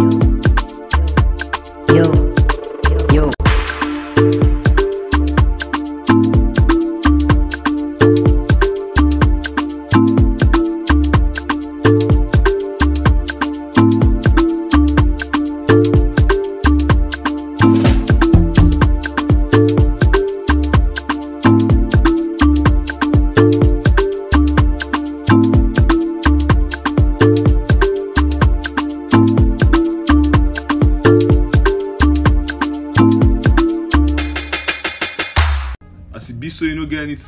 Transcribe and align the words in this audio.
Yo, 0.00 0.08
yo. 1.94 2.29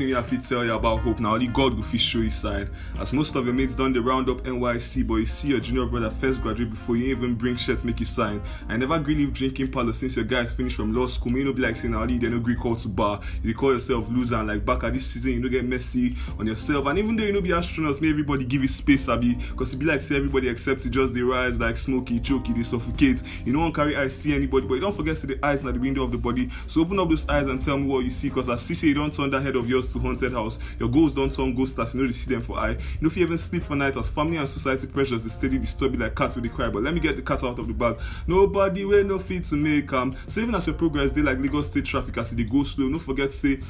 see 0.03 0.12
I 0.23 0.25
fit 0.25 0.45
tell 0.45 0.65
you 0.65 0.73
about 0.73 1.01
hope 1.01 1.19
now 1.19 1.35
only 1.35 1.49
God 1.49 1.75
go 1.75 1.83
fit 1.83 2.01
show 2.01 2.19
you 2.19 2.31
side. 2.31 2.71
As 3.01 3.13
most 3.13 3.35
of 3.35 3.45
your 3.45 3.55
mates 3.55 3.75
done 3.75 3.93
the 3.93 4.01
round 4.01 4.31
up 4.31 4.41
NYSC 4.45 5.05
but 5.05 5.17
you 5.17 5.27
see 5.27 5.49
your 5.49 5.59
junior 5.59 5.85
brother 5.85 6.11
first 6.11 6.41
graduate 6.41 6.71
before 6.71 6.97
you 6.97 7.07
even 7.07 7.35
bring 7.35 7.57
shirts 7.57 7.83
make 7.83 7.99
you 7.99 8.07
sign. 8.07 8.41
I 8.69 8.77
never 8.77 9.01
gree 9.01 9.17
leave 9.17 9.33
drinking 9.33 9.73
parlour 9.73 9.93
since 9.93 10.15
your 10.15 10.25
guys 10.25 10.53
finish 10.53 10.77
from 10.77 10.95
law 10.95 11.09
school. 11.09 11.33
May 11.33 11.41
you 11.41 11.47
no 11.47 11.53
be 11.53 11.63
like 11.63 11.75
say 11.75 11.89
na 11.89 12.03
only 12.03 12.15
you 12.15 12.21
dey 12.21 12.29
no 12.29 12.39
gree 12.39 12.55
call 12.55 12.77
to 12.77 12.89
bar. 12.89 13.21
You 13.43 13.53
call 13.53 13.73
yourself 13.73 14.09
loser 14.11 14.37
and 14.37 14.47
like 14.47 14.65
back 14.65 14.85
at 14.85 14.95
this 14.95 15.07
season 15.07 15.33
you 15.33 15.41
no 15.41 15.49
get 15.49 15.65
messy 15.65 16.15
on 16.39 16.47
yourself. 16.47 16.87
And 16.87 17.01
even 17.01 17.17
though 17.17 17.25
you 17.25 17.33
no 17.33 17.41
be 17.41 17.49
astronauts, 17.49 18.01
may 18.01 18.11
everybody 18.11 18.45
give 18.45 18.63
you 18.63 18.69
space 18.69 19.09
abi. 19.09 19.35
Cause 19.57 19.75
e 19.75 19.77
be 19.77 19.87
like 19.87 20.01
say 20.01 20.15
everybody 20.19 20.49
except 20.49 20.85
you 20.85 20.91
just 20.93 21.15
dey 21.15 21.23
rise 21.23 21.59
like 21.59 21.77
smoky, 21.77 22.21
choky, 22.21 22.53
they 22.53 22.63
suffocate. 22.63 23.25
You 23.45 23.55
no 23.55 23.59
wan 23.59 23.73
carry 23.73 23.97
eyes 23.97 24.15
see 24.15 24.37
anybody 24.37 24.69
but 24.69 24.75
you 24.75 24.81
don't 24.83 24.95
forget 24.95 25.17
say 25.19 25.27
the 25.27 25.45
eyes 25.45 25.65
na 25.65 25.73
the 25.73 25.81
window 25.81 26.05
of 26.05 26.13
the 26.13 26.19
body. 26.19 26.49
So 26.69 26.83
open 26.83 27.01
up 27.01 27.09
those 27.09 27.29
eyes 27.29 27.49
and 27.49 27.61
tell 27.61 27.77
me 27.77 27.89
what 27.89 28.05
you 28.05 28.11
see 28.11 28.31
cause 28.31 28.49
I 28.49 28.55
see 28.55 28.87
you 28.87 28.95
don 28.95 29.11
turn 29.11 29.31
that 29.31 29.43
head 29.43 29.57
of 29.57 29.69
yours 29.69 29.93
to 29.95 30.12
haunted 30.13 30.33
house. 30.33 30.59
Your 30.79 30.89
goals 30.89 31.15
don't 31.15 31.33
turn 31.33 31.55
ghost 31.55 31.73
stars, 31.73 31.95
you 31.95 32.01
no 32.01 32.07
you 32.07 32.13
see 32.13 32.33
them 32.33 32.43
for 32.43 32.59
eye. 32.59 32.71
You 32.73 32.79
no 33.01 33.11
fit 33.11 33.21
even 33.23 33.39
sleep 33.39 33.63
for 33.63 33.77
night 33.77 33.97
as 33.97 34.09
family 34.11 34.37
and 34.37 34.49
society 34.49 34.87
pressures 34.87 35.23
dey 35.23 35.29
steady 35.29 35.59
disturb 35.59 35.95
you 35.95 36.01
like 36.01 36.15
cats 36.15 36.35
with 36.35 36.45
the 36.45 36.51
cry. 36.51 36.69
But 36.69 36.83
let 36.83 36.95
me 36.95 37.01
get 37.01 37.17
the 37.17 37.23
cat 37.23 37.43
out 37.45 37.59
of 37.59 37.67
the 37.67 37.75
bag. 37.75 37.99
Nobody 38.27 38.85
wey 38.85 39.03
no 39.03 39.19
fit 39.19 39.45
to 39.45 39.57
make 39.57 39.93
am. 39.93 40.15
So 40.27 40.41
even 40.41 40.55
as 40.55 40.67
your 40.67 40.77
progress 40.77 41.13
they 41.13 41.23
like 41.23 41.39
Lagos 41.39 41.67
state 41.69 41.85
traffic 41.87 42.17
as 42.19 42.31
dey 42.31 42.45
go 42.45 42.63
slow, 42.65 42.89
no 42.89 42.99
forget 42.99 43.31
to 43.33 43.37
say 43.37 43.61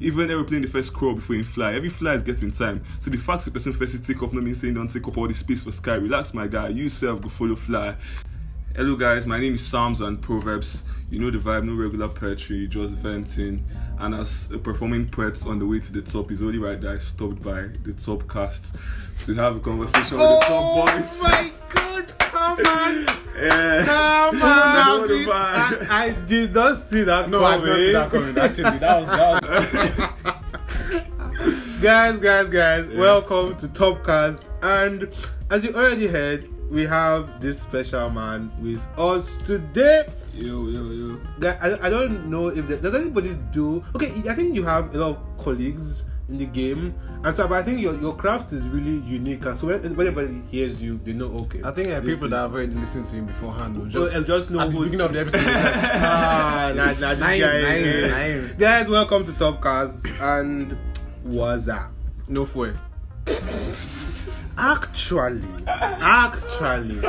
even 0.00 0.30
aeroplane 0.30 0.62
the 0.62 0.68
first 0.68 0.92
crawl 0.92 1.14
before 1.14 1.36
you 1.36 1.44
fly 1.44 1.74
every 1.74 1.88
fly 1.88 2.14
is 2.14 2.22
getting 2.22 2.50
time 2.50 2.82
so 2.98 3.08
the 3.08 3.16
fact 3.16 3.42
say 3.42 3.52
person 3.52 3.72
first 3.72 4.04
take 4.04 4.20
off 4.20 4.32
no 4.32 4.40
mean 4.40 4.54
say 4.54 4.66
im 4.68 4.74
don 4.74 4.88
take 4.88 5.06
up 5.06 5.16
all 5.16 5.28
the 5.28 5.34
space 5.34 5.62
for 5.62 5.70
sky 5.70 5.94
relax 5.94 6.34
my 6.34 6.46
guy 6.48 6.68
you 6.68 6.88
sef 6.88 7.20
go 7.20 7.28
follow 7.28 7.54
fly 7.54 7.94
hello 8.76 8.96
guys 8.96 9.26
my 9.26 9.38
name 9.38 9.54
is 9.54 9.64
psalms 9.66 10.00
and 10.00 10.20
proverbs 10.22 10.84
you 11.10 11.18
know 11.18 11.30
the 11.30 11.38
vibe 11.38 11.64
no 11.64 11.74
regular 11.74 12.08
poetry 12.08 12.66
just 12.66 12.94
venting 12.94 13.64
and 13.98 14.14
as 14.14 14.50
a 14.52 14.58
performing 14.58 15.06
poet 15.08 15.44
on 15.46 15.58
the 15.58 15.66
way 15.66 15.78
to 15.78 15.92
the 15.92 16.00
top 16.00 16.30
is 16.30 16.42
only 16.42 16.58
right 16.58 16.80
that 16.80 16.90
i 16.94 16.98
stopped 16.98 17.42
by 17.42 17.62
the 17.84 17.92
top 17.92 18.26
cast 18.28 18.74
to 19.18 19.34
have 19.34 19.56
a 19.56 19.60
conversation 19.60 20.16
with 20.16 20.26
the 20.26 20.38
top 20.40 20.50
oh 20.50 20.86
boys 20.86 21.18
Oh 21.20 21.22
my 21.22 21.52
god, 21.68 22.18
come 22.18 22.58
on. 22.66 23.06
yeah 23.36 23.84
Come 23.84 24.36
on. 24.42 24.42
I. 24.42 25.86
I 25.90 26.10
did 26.26 26.54
not 26.54 26.76
see 26.76 27.02
that 27.02 27.28
No, 27.28 27.44
I 27.44 27.56
coming. 27.58 27.74
did 27.74 27.92
not 27.92 28.10
see 28.10 28.22
that 28.22 28.32
coming. 28.34 28.38
Actually, 28.38 28.78
that 28.78 29.00
was 29.00 29.08
that 30.22 30.22
was. 31.34 31.82
guys, 31.82 32.18
guys, 32.18 32.48
guys, 32.48 32.88
welcome 32.88 33.54
to 33.56 33.68
Topcast. 33.68 34.48
And 34.62 35.12
as 35.50 35.64
you 35.64 35.72
already 35.74 36.06
heard, 36.06 36.48
we 36.72 36.86
have 36.86 37.40
this 37.40 37.60
special 37.60 38.08
man 38.08 38.50
with 38.64 38.80
us 38.96 39.36
today. 39.44 40.04
yo 40.32 40.68
yo 40.72 40.82
yo 40.90 41.20
I, 41.60 41.86
I 41.86 41.90
don't 41.90 42.30
know 42.30 42.48
if 42.48 42.66
there, 42.66 42.78
does 42.78 42.94
anybody 42.94 43.36
do. 43.52 43.84
Okay, 43.94 44.08
I 44.28 44.32
think 44.34 44.54
you 44.56 44.64
have 44.64 44.94
a 44.94 44.98
lot 44.98 45.10
of 45.18 45.44
colleagues 45.44 46.06
in 46.30 46.38
the 46.38 46.46
game, 46.46 46.94
and 47.24 47.36
so 47.36 47.46
but 47.46 47.58
I 47.60 47.62
think 47.62 47.80
your, 47.80 47.94
your 48.00 48.16
craft 48.16 48.52
is 48.54 48.66
really 48.70 49.04
unique. 49.04 49.44
And 49.44 49.54
so 49.58 49.66
when, 49.66 49.84
anybody 49.84 50.40
hears 50.50 50.82
you, 50.82 50.98
they 51.04 51.12
know 51.12 51.26
okay. 51.44 51.60
I 51.62 51.72
think 51.72 51.88
uh, 51.88 52.00
people 52.00 52.12
is- 52.24 52.30
that 52.30 52.36
have 52.48 52.54
already 52.54 52.74
listened 52.74 53.04
to 53.06 53.16
him 53.16 53.26
beforehand 53.26 53.76
will 53.76 53.86
just, 53.86 54.14
and 54.14 54.24
just 54.24 54.50
know 54.50 54.60
at 54.60 54.70
the 54.72 54.78
beginning 54.78 55.00
of 55.02 55.12
the 55.12 55.20
episode. 55.20 55.42
ah, 55.46 56.72
nah, 56.74 56.84
nah, 56.86 56.92
this 56.92 57.20
Nine, 57.20 57.40
guy. 57.40 57.60
nine, 57.60 57.84
eh. 57.84 58.08
nine. 58.08 58.54
Guys, 58.56 58.88
welcome 58.88 59.24
to 59.24 59.32
Topcast 59.32 60.20
and 60.22 60.78
what's 61.22 61.68
up? 61.68 61.90
no 62.28 62.46
fuel. 62.46 62.72
Actually, 64.64 65.42
actually, 65.66 67.00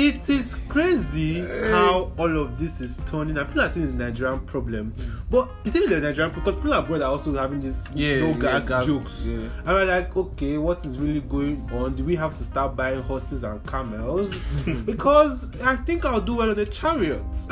it 0.00 0.30
is 0.30 0.54
crazy 0.68 1.40
how 1.72 2.12
all 2.16 2.38
of 2.38 2.56
this 2.60 2.80
is 2.80 3.00
turning. 3.04 3.36
And 3.36 3.44
people 3.48 3.62
are 3.62 3.68
saying 3.70 3.86
it's 3.86 3.92
a 3.92 3.96
Nigerian 3.96 4.38
problem, 4.46 4.94
but 5.28 5.50
it's 5.64 5.74
even 5.74 5.92
a 5.94 6.00
Nigerian 6.00 6.30
problem 6.30 6.44
because 6.44 6.54
people 6.54 6.72
abroad 6.74 7.02
are 7.02 7.10
also 7.10 7.36
having 7.36 7.58
these 7.60 7.84
Yeah, 7.92 8.20
no 8.20 8.28
yeah, 8.28 8.38
gas, 8.38 8.68
gas, 8.68 8.86
jokes. 8.86 9.32
yeah. 9.32 9.38
And 9.64 9.66
we're 9.66 9.84
like, 9.84 10.16
okay, 10.16 10.58
what 10.58 10.84
is 10.84 10.96
really 10.96 11.22
going 11.22 11.68
on? 11.72 11.96
Do 11.96 12.04
we 12.04 12.14
have 12.14 12.30
to 12.30 12.44
start 12.44 12.76
buying 12.76 13.02
horses 13.02 13.42
and 13.42 13.66
camels? 13.66 14.38
because 14.84 15.60
I 15.62 15.74
think 15.74 16.04
I'll 16.04 16.20
do 16.20 16.36
well 16.36 16.50
on 16.50 16.56
the 16.56 16.66
chariot. 16.66 17.20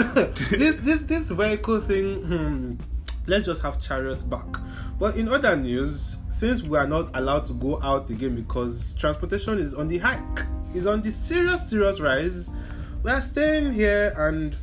this 0.51 0.79
this 0.79 1.05
this 1.07 1.31
vehicle 1.33 1.81
thing. 1.81 2.23
Hmm, 2.23 2.75
let's 3.27 3.47
just 3.47 3.63
have 3.63 3.81
chariots 3.81 4.23
back. 4.23 4.47
But 4.99 5.17
in 5.17 5.29
other 5.29 5.57
news, 5.57 6.19
since 6.31 6.63
we 6.63 6.79
are 6.79 6.87
not 6.87 7.11
allowed 7.17 7.45
to 7.47 7.55
go 7.55 7.81
out 7.83 8.11
again 8.11 8.37
because 8.37 8.95
transportation 8.95 9.59
is 9.59 9.75
on 9.75 9.89
the 9.89 9.99
hike, 9.99 10.47
is 10.75 10.87
on 10.87 11.03
the 11.03 11.11
serious, 11.11 11.69
serious 11.69 12.01
rise, 12.01 12.51
we 13.03 13.11
are 13.11 13.23
staying 13.23 13.73
here 13.73 14.15
and 14.17 14.57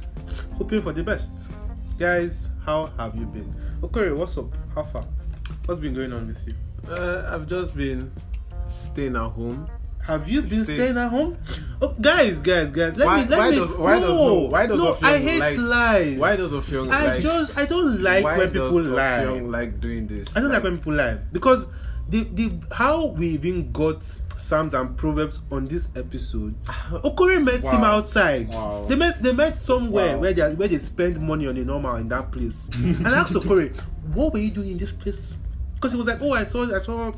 hoping 0.53 0.81
for 0.81 0.91
the 0.91 1.03
best. 1.03 1.51
Guys, 1.97 2.49
how 2.65 2.87
have 2.97 3.15
you 3.15 3.25
been? 3.25 3.53
Okay, 3.83 4.11
what's 4.11 4.37
up? 4.37 4.53
How 4.73 4.83
far? 4.83 5.05
What's 5.65 5.79
been 5.79 5.93
going 5.93 6.13
on 6.13 6.27
with 6.27 6.45
you? 6.47 6.53
Uh, 6.89 7.29
I've 7.31 7.47
just 7.47 7.75
been 7.75 8.11
staying 8.67 9.15
at 9.15 9.29
home. 9.29 9.69
Have 10.07 10.27
you 10.27 10.41
been 10.41 10.63
Stay- 10.65 10.75
staying 10.75 10.97
at 10.97 11.09
home? 11.09 11.37
Oh, 11.81 11.95
guys, 11.99 12.41
guys, 12.41 12.71
guys, 12.71 12.95
let 12.97 13.05
Why- 13.07 13.23
me 13.23 13.29
let 13.29 13.39
why 13.39 13.49
me. 13.49 13.55
does- 13.55 13.69
why 13.71 13.99
does 13.99 14.09
no, 14.09 14.15
no- 14.27 14.35
why 14.49 14.65
does 14.67 14.77
no, 14.79 14.97
I 15.01 15.17
hate 15.17 15.39
like- 15.39 15.57
lies. 15.57 16.17
Why 16.19 16.35
does 16.35 16.53
I 16.53 17.05
like? 17.05 17.21
just 17.21 17.57
I 17.57 17.65
don't 17.65 18.01
like 18.01 18.23
when 18.25 18.51
people 18.51 18.81
lie. 18.81 19.23
Like 19.25 19.79
doing 19.79 20.07
this? 20.07 20.35
I 20.35 20.39
don't 20.41 20.51
like 20.51 20.63
when 20.63 20.77
people 20.77 20.93
lie 20.93 21.17
because 21.31 21.67
the 22.09 22.23
the 22.33 22.51
how 22.71 23.07
we 23.07 23.29
even 23.29 23.71
got 23.71 24.03
Psalms 24.37 24.73
and 24.73 24.97
Proverbs 24.97 25.39
on 25.51 25.65
this 25.65 25.89
episode. 25.95 26.55
Okorie 26.91 27.43
met 27.43 27.61
him 27.61 27.83
outside. 27.83 28.49
Wow. 28.49 28.85
They 28.89 28.95
met 28.95 29.21
they 29.21 29.31
met 29.33 29.55
somewhere 29.55 30.15
Wow. 30.15 30.21
where 30.21 30.33
they 30.33 30.53
where 30.55 30.67
they 30.67 30.79
spend 30.79 31.19
money 31.21 31.47
on 31.47 31.55
the 31.55 31.63
normal 31.63 31.95
in 31.97 32.09
that 32.09 32.31
place. 32.31 32.69
and 32.75 33.07
I 33.07 33.19
asked 33.19 33.33
Okorie, 33.33 33.75
what 34.13 34.33
were 34.33 34.39
you 34.39 34.49
doing 34.51 34.71
in 34.71 34.77
this 34.77 34.91
place? 34.91 35.37
Because 35.75 35.93
he 35.93 35.97
was 35.97 36.07
like, 36.07 36.19
oh, 36.21 36.33
I 36.33 36.43
saw 36.43 36.73
I 36.73 36.77
saw 36.79 37.11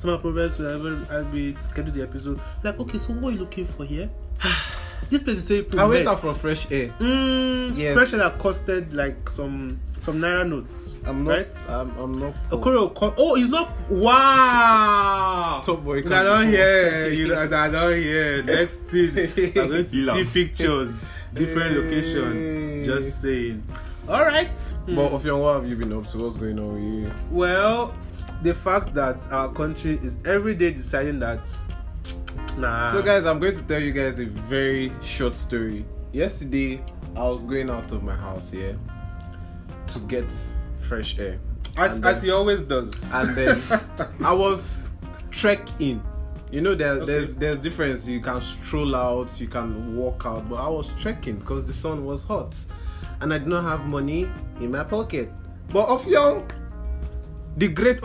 some 0.00 0.10
of 0.10 0.20
Proverbs 0.22 0.58
whenever 0.58 1.06
I 1.10 1.22
we 1.30 1.54
scheduled 1.56 1.94
the 1.94 2.02
episode. 2.02 2.40
Like, 2.64 2.80
okay, 2.80 2.98
so 2.98 3.12
what 3.12 3.28
are 3.28 3.32
you 3.32 3.40
looking 3.40 3.66
for 3.66 3.84
here? 3.84 4.08
this 5.10 5.22
place 5.22 5.36
is 5.38 5.46
so 5.46 5.78
I 5.78 5.84
went 5.84 6.04
met. 6.04 6.12
out 6.12 6.20
for 6.20 6.32
fresh 6.32 6.70
air. 6.72 6.88
Mm, 6.98 7.76
Yes. 7.76 7.94
fresh 7.94 8.12
air 8.14 8.18
that 8.20 8.38
costed 8.38 8.94
like 8.94 9.28
some 9.28 9.78
some 10.00 10.18
naira 10.18 10.48
notes. 10.48 10.96
I'm 11.04 11.24
not. 11.24 11.30
right. 11.36 11.68
I'm, 11.68 11.90
I'm 11.98 12.12
not. 12.18 12.34
Okoro, 12.50 12.88
Oko- 12.90 13.14
oh, 13.18 13.34
he's 13.34 13.50
not. 13.50 13.68
Wow. 13.90 15.60
Top 15.62 15.84
boy 15.84 15.98
I 15.98 16.02
can't 16.02 16.12
don't 16.12 16.48
hear. 16.48 17.08
You, 17.10 17.34
I 17.36 17.46
don't 17.46 17.94
hear. 17.94 18.42
Next 18.42 18.76
thing, 18.84 19.10
I'm 19.60 19.68
going 19.68 19.84
to 19.84 19.88
see 19.88 20.06
Ilam. 20.06 20.32
pictures, 20.32 21.12
different 21.34 21.76
location. 21.76 22.84
Just 22.84 23.20
saying. 23.20 23.62
All 24.08 24.24
right. 24.24 24.46
Hmm. 24.48 24.96
But 24.96 25.12
Offiong, 25.12 25.40
what 25.42 25.54
have 25.60 25.68
you 25.68 25.76
been 25.76 25.92
up 25.92 26.08
to? 26.08 26.18
What's 26.18 26.36
going 26.38 26.58
on 26.58 26.72
with 26.74 26.82
you? 26.82 27.12
Well, 27.30 27.94
the 28.42 28.54
fact 28.54 28.94
that 28.94 29.16
our 29.30 29.48
country 29.52 29.98
is 30.02 30.16
every 30.24 30.54
day 30.54 30.70
deciding 30.72 31.18
that. 31.20 31.56
Nah. 32.56 32.90
So, 32.90 33.00
guys, 33.02 33.26
I'm 33.26 33.38
going 33.38 33.54
to 33.54 33.62
tell 33.62 33.80
you 33.80 33.92
guys 33.92 34.18
a 34.18 34.26
very 34.26 34.90
short 35.02 35.34
story. 35.34 35.84
Yesterday, 36.12 36.82
I 37.16 37.22
was 37.24 37.44
going 37.44 37.70
out 37.70 37.92
of 37.92 38.02
my 38.02 38.14
house 38.14 38.50
here 38.50 38.76
to 39.88 39.98
get 40.00 40.30
fresh 40.80 41.18
air, 41.18 41.38
as, 41.76 41.96
and 41.96 42.04
as 42.06 42.22
he 42.22 42.30
always 42.30 42.62
does. 42.62 43.12
and 43.12 43.30
then 43.36 43.60
I 44.24 44.32
was 44.34 44.88
trekking. 45.30 46.02
You 46.50 46.60
know, 46.60 46.74
there, 46.74 46.92
Okay. 46.94 47.06
there's 47.06 47.34
there's 47.36 47.58
difference. 47.58 48.08
You 48.08 48.20
can 48.20 48.40
stroll 48.40 48.96
out, 48.96 49.40
you 49.40 49.46
can 49.46 49.96
walk 49.96 50.24
out, 50.26 50.48
but 50.48 50.56
I 50.56 50.68
was 50.68 50.92
trekking 51.00 51.36
because 51.36 51.64
the 51.66 51.72
sun 51.72 52.04
was 52.04 52.22
hot, 52.24 52.56
and 53.20 53.32
I 53.32 53.38
did 53.38 53.46
not 53.48 53.62
have 53.64 53.86
money 53.86 54.28
in 54.60 54.72
my 54.72 54.82
pocket. 54.84 55.30
But 55.72 55.86
Offiong, 55.88 56.50
the 57.56 57.68
great 57.68 58.02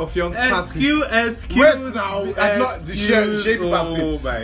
passed 0.50 0.76
me. 0.76 0.82
excuse, 1.02 1.06
excuse. 1.28 1.60
Wait 1.86 1.96
now, 1.96 2.24
I 2.38 2.58
not 2.58 2.80
the 2.80 2.96
shade, 2.96 3.18
excuse- 3.18 3.44
shade 3.44 3.60
oh 3.62 3.70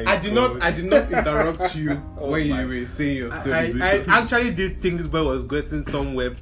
I 0.08 0.18
did 0.18 0.34
not 0.34 0.54
God. 0.54 0.62
I 0.62 0.72
did 0.72 0.86
not 0.86 1.12
interrupt 1.12 1.76
you 1.76 2.02
Oh 2.20 2.30
when 2.32 2.50
my- 2.50 2.62
you 2.62 2.68
were 2.82 2.88
saying 2.88 3.18
your 3.18 3.34
I, 3.34 3.42
story. 3.42 3.82
I 3.82 4.04
actually 4.22 4.52
did 4.52 4.82
think 4.82 4.98
this 4.98 5.08
boy 5.08 5.24
was 5.24 5.44
getting 5.44 5.84
somewhere. 5.84 6.36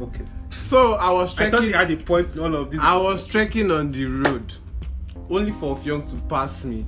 Okay. 0.00 0.24
so 0.56 0.92
I 0.94 1.10
was 1.10 1.32
I 1.40 1.50
thought 1.50 1.60
trekking. 1.62 1.72
had 1.72 1.90
a 1.90 1.96
point 1.96 2.32
in 2.34 2.40
all 2.40 2.54
of 2.54 2.70
this. 2.70 2.80
I 2.80 2.96
was 2.98 3.26
trekking 3.26 3.70
on 3.70 3.92
the 3.92 4.04
road, 4.04 4.52
only 5.30 5.50
for 5.52 5.76
Ofyong 5.76 6.08
to 6.10 6.16
pass 6.28 6.64
me 6.64 6.86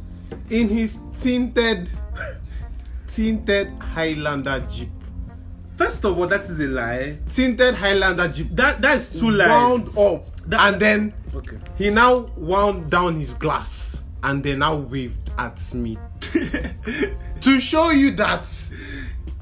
in 0.51 0.69
his 0.69 0.99
tinted 1.19 1.89
tinted 3.09 3.73
Highlander 3.79 4.61
Jeep. 4.69 4.91
First 5.77 6.05
of 6.05 6.19
all, 6.19 6.27
that 6.27 6.41
is 6.41 6.61
a 6.61 6.67
lie. 6.67 7.19
Tinted 7.33 7.75
Highlander 7.75 8.29
Jeep. 8.29 8.49
That 8.55 8.83
that 8.83 8.97
is 8.97 9.09
two 9.09 9.31
lies. 9.31 9.49
Wound 9.49 9.99
up. 10.17 10.25
That- 10.49 10.73
and 10.73 10.83
then 10.83 11.12
Okay. 11.35 11.56
he 11.77 11.91
now 11.91 12.31
wound 12.37 12.91
down 12.91 13.17
his 13.19 13.35
glass 13.35 14.03
and 14.23 14.43
then 14.43 14.59
now 14.61 14.77
waved 14.77 15.31
at 15.39 15.73
me. 15.75 15.97
to 17.41 17.61
show 17.61 17.91
you 17.91 18.11
that 18.12 18.47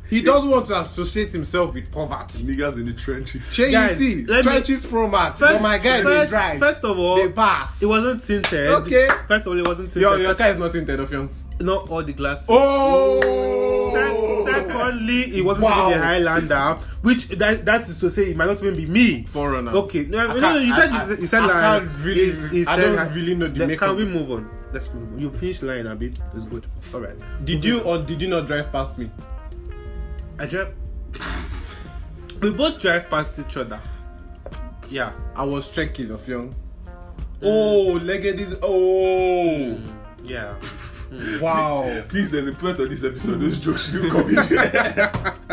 he 0.08 0.20
doesn't 0.22 0.48
want 0.50 0.66
to 0.66 0.80
associate 0.80 1.32
himself 1.32 1.74
with 1.74 1.90
poverty. 1.90 2.44
Niggas 2.44 2.74
in 2.76 2.86
the 2.86 2.92
trenches. 2.92 3.52
Shey 3.52 3.72
Guys, 3.72 4.00
you 4.00 4.10
see, 4.10 4.24
let 4.26 4.44
me- 4.44 4.50
trenches 4.52 4.84
pro 4.86 5.08
max. 5.08 5.38
First, 5.38 5.54
but 5.54 5.62
my 5.62 5.78
guy 5.78 6.02
first, 6.02 6.30
they 6.32 6.36
drive. 6.36 6.58
first 6.60 6.84
of 6.84 6.98
all, 6.98 7.16
they 7.16 7.30
pass. 7.32 7.82
it 7.82 7.86
wasn't 7.86 8.22
tinted. 8.22 8.68
Okay. 8.68 9.08
First 9.28 9.46
of 9.46 9.52
all, 9.52 9.58
it 9.58 9.66
wasn't 9.66 9.90
tinted. 9.92 10.02
your, 10.02 10.18
your 10.18 10.34
car 10.34 10.48
is 10.50 10.58
not 10.58 10.72
tinted, 10.72 11.00
Offiong. 11.00 11.28
Not 11.60 11.88
all 11.88 12.02
the 12.02 12.12
glasses. 12.12 12.46
Oh. 12.50 13.92
Sec- 13.94 14.54
secondly, 14.68 15.38
it 15.38 15.44
wasn't 15.44 15.64
Wow. 15.66 15.88
even 15.88 16.00
a 16.00 16.04
Highlander, 16.04 16.74
which 17.02 17.28
that, 17.28 17.64
that 17.64 17.88
is 17.88 17.98
to 18.00 18.10
say 18.10 18.30
it 18.30 18.36
might 18.36 18.46
not 18.46 18.62
even 18.62 18.74
be 18.76 18.84
me. 18.86 19.24
Forerunner. 19.24 19.72
Okay, 19.72 20.04
no, 20.04 20.26
no, 20.26 20.36
no, 20.38 20.58
you 20.58 20.74
said 20.74 20.90
I- 20.90 21.04
I- 21.04 21.14
you 21.16 21.26
said 21.26 21.42
I 21.42 21.46
like 21.46 21.82
can't 21.88 22.04
really- 22.04 22.20
it's- 22.28 22.52
it's 22.52 22.68
I 22.68 22.76
don't 22.78 23.14
really 23.14 23.34
know 23.34 23.48
the 23.48 23.66
makeup. 23.66 23.88
Can 23.88 23.96
we 23.96 24.04
move 24.04 24.30
on? 24.30 24.50
Let's 24.72 24.92
move 24.92 25.12
on. 25.14 25.18
You 25.18 25.30
finish 25.30 25.62
line, 25.62 25.86
Abi. 25.86 26.12
It's 26.34 26.44
good. 26.44 26.66
All 26.92 27.00
right. 27.00 27.16
Did 27.44 27.64
you 27.64 27.80
or 27.80 27.98
did 27.98 28.20
you 28.20 28.28
not 28.28 28.46
drive 28.46 28.70
past 28.70 28.98
me? 28.98 29.10
I 30.38 30.44
drive. 30.46 30.68
we 32.42 32.50
both 32.50 32.80
drive 32.80 33.08
past 33.08 33.38
each 33.38 33.56
other. 33.56 33.80
Yeah. 34.90 35.12
I 35.34 35.44
was 35.44 35.68
checking 35.70 36.08
Offiong. 36.08 36.52
Mm. 37.40 37.42
Oh, 37.42 38.00
legged 38.02 38.40
is 38.40 38.56
oh. 38.62 39.78
Yeah. 40.24 40.54
Wow. 41.40 42.02
Please, 42.08 42.30
there's 42.30 42.48
a 42.48 42.52
point 42.52 42.80
on 42.80 42.88
this 42.88 43.04
episode. 43.04 43.40
Those 43.40 43.58
jokes 43.58 43.90
should 43.90 44.10
come 44.10 44.28
in. 44.28 45.46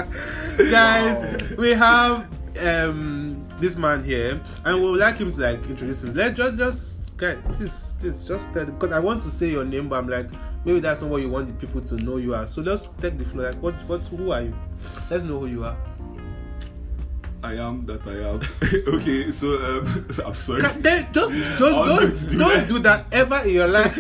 guys 0.58 1.56
we 1.58 1.72
have 1.72 2.28
um 2.62 3.44
this 3.60 3.76
man 3.76 4.04
here 4.04 4.40
and 4.66 4.82
we 4.82 4.92
would 4.92 5.00
like 5.00 5.18
him 5.18 5.32
to 5.32 5.42
like 5.42 5.66
introduce 5.68 6.04
him 6.04 6.14
let's 6.14 6.38
just 6.38 6.58
just 6.58 7.18
guys 7.18 7.38
please 7.58 7.94
please 8.00 8.28
just 8.28 8.54
tell 8.54 8.66
because 8.66 8.92
i 8.92 9.00
want 9.00 9.20
to 9.20 9.30
say 9.30 9.50
your 9.50 9.66
name 9.66 9.90
but 9.90 9.98
i'm 9.98 10.08
like 10.08 10.28
maybe 10.64 10.80
that's 10.80 11.02
not 11.02 11.10
what 11.10 11.22
you 11.22 11.30
want 11.30 11.48
the 11.48 11.54
people 11.54 11.82
to 11.82 11.96
know 11.98 12.18
you 12.18 12.36
are 12.36 12.46
so 12.46 12.62
just 12.62 13.00
take 13.00 13.18
the 13.18 13.26
floor 13.26 13.52
like 13.52 13.62
what 13.64 13.74
what 13.88 14.02
who 14.02 14.32
are 14.32 14.44
you 14.44 14.56
let's 15.10 15.24
know 15.24 15.40
who 15.40 15.48
you 15.48 15.64
are 15.64 15.78
I 17.44 17.56
am 17.56 17.86
that 17.88 18.08
I 18.08 18.24
am. 18.24 18.42
okay, 18.96 19.32
so 19.32 19.48
um, 19.60 20.08
I'm 20.26 20.34
sorry. 20.36 20.62
Then 20.80 21.08
just 21.12 21.34
don't 21.60 21.88
don't 21.88 22.30
do 22.30 22.38
don't 22.38 22.54
that. 22.54 22.68
do 22.68 22.80
that 22.80 23.06
ever 23.12 23.40
in 23.46 23.54
your 23.54 23.68
life 23.68 23.98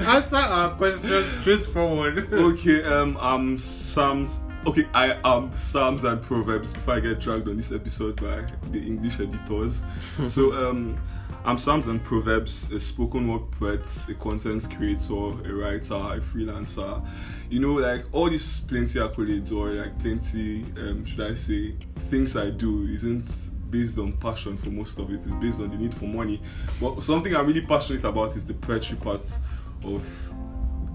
answer 0.00 0.36
our 0.36 0.70
questions 0.76 1.26
straightforward 1.40 2.32
Okay, 2.32 2.82
um, 2.84 3.18
I'm 3.20 3.58
Psalms. 3.58 4.40
Okay, 4.66 4.86
I 4.94 5.18
am 5.24 5.52
Psalms 5.56 6.04
and 6.04 6.22
Proverbs. 6.22 6.72
Before 6.72 6.94
I 6.94 7.00
get 7.00 7.20
dragged 7.20 7.48
on 7.48 7.56
this 7.56 7.72
episode 7.72 8.16
by 8.16 8.46
the 8.70 8.78
English 8.78 9.20
editors, 9.20 9.82
so 10.28 10.52
um, 10.54 10.96
I'm 11.46 11.58
Psalms 11.58 11.88
and 11.88 12.02
Proverbs, 12.02 12.70
a 12.70 12.80
spoken 12.80 13.28
word 13.28 13.50
poet, 13.50 13.86
a 14.08 14.14
content 14.14 14.66
creator, 14.74 15.12
a 15.12 15.52
writer, 15.52 15.94
a 15.94 16.18
freelancer. 16.18 17.06
You 17.50 17.60
know, 17.60 17.74
like 17.74 18.06
all 18.12 18.30
these 18.30 18.60
plenty 18.60 18.98
accolades 18.98 19.52
or 19.52 19.70
like 19.72 19.98
plenty, 19.98 20.64
um, 20.78 21.04
should 21.04 21.20
I 21.20 21.34
say, 21.34 21.76
things 22.06 22.34
I 22.34 22.48
do 22.48 22.84
isn't 22.84 23.70
based 23.70 23.98
on 23.98 24.14
passion 24.14 24.56
for 24.56 24.70
most 24.70 24.98
of 24.98 25.10
it. 25.10 25.16
It's 25.16 25.34
based 25.34 25.60
on 25.60 25.68
the 25.68 25.76
need 25.76 25.94
for 25.94 26.06
money. 26.06 26.40
But 26.80 27.04
something 27.04 27.36
I'm 27.36 27.46
really 27.46 27.60
passionate 27.60 28.04
about 28.04 28.34
is 28.36 28.46
the 28.46 28.54
poetry 28.54 28.96
part 28.96 29.26
of 29.84 30.32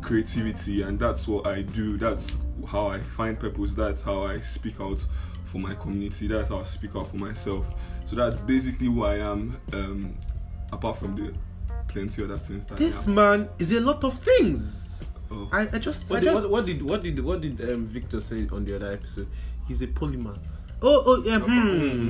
creativity 0.01 0.81
and 0.81 0.97
that's 0.97 1.27
what 1.27 1.45
I 1.45 1.61
do. 1.61 1.95
That's 1.95 2.39
how 2.67 2.87
I 2.87 3.01
find 3.01 3.39
purpose. 3.39 3.75
That's 3.75 4.01
how 4.01 4.23
I 4.23 4.39
speak 4.39 4.81
out 4.81 5.05
for 5.45 5.59
my 5.59 5.75
community. 5.75 6.25
That's 6.25 6.49
how 6.49 6.59
I 6.59 6.63
speak 6.63 6.95
out 6.95 7.07
for 7.07 7.17
myself. 7.17 7.71
So 8.05 8.15
that's 8.15 8.39
basically 8.41 8.87
who 8.87 9.03
I 9.03 9.17
am. 9.17 9.55
Um, 9.73 10.17
apart 10.71 10.97
from 10.97 11.15
the 11.15 11.33
plenty 11.87 12.23
other 12.23 12.37
things 12.37 12.65
that 12.67 12.77
this 12.77 13.07
I 13.07 13.11
man 13.11 13.49
is 13.57 13.71
a 13.71 13.79
lot 13.79 14.03
of 14.03 14.17
things 14.17 14.89
Oh. 15.31 15.47
I, 15.51 15.67
I 15.73 15.79
just 15.79 16.09
What 16.09 16.17
I 16.17 16.19
did, 16.21 16.25
just 16.25 16.41
what, 16.43 16.51
what 16.51 16.65
did 16.65 16.81
what 16.81 17.03
did 17.03 17.23
what 17.23 17.41
did 17.41 17.61
um, 17.61 17.85
Victor 17.85 18.19
say 18.19 18.47
on 18.51 18.65
the 18.65 18.75
other 18.75 18.93
episode? 18.93 19.27
He's 19.67 19.81
a 19.81 19.87
polymath. 19.87 20.39
Oh, 20.81 21.03
oh, 21.05 21.23
yeah. 21.23 21.39
Hmm. 21.39 22.09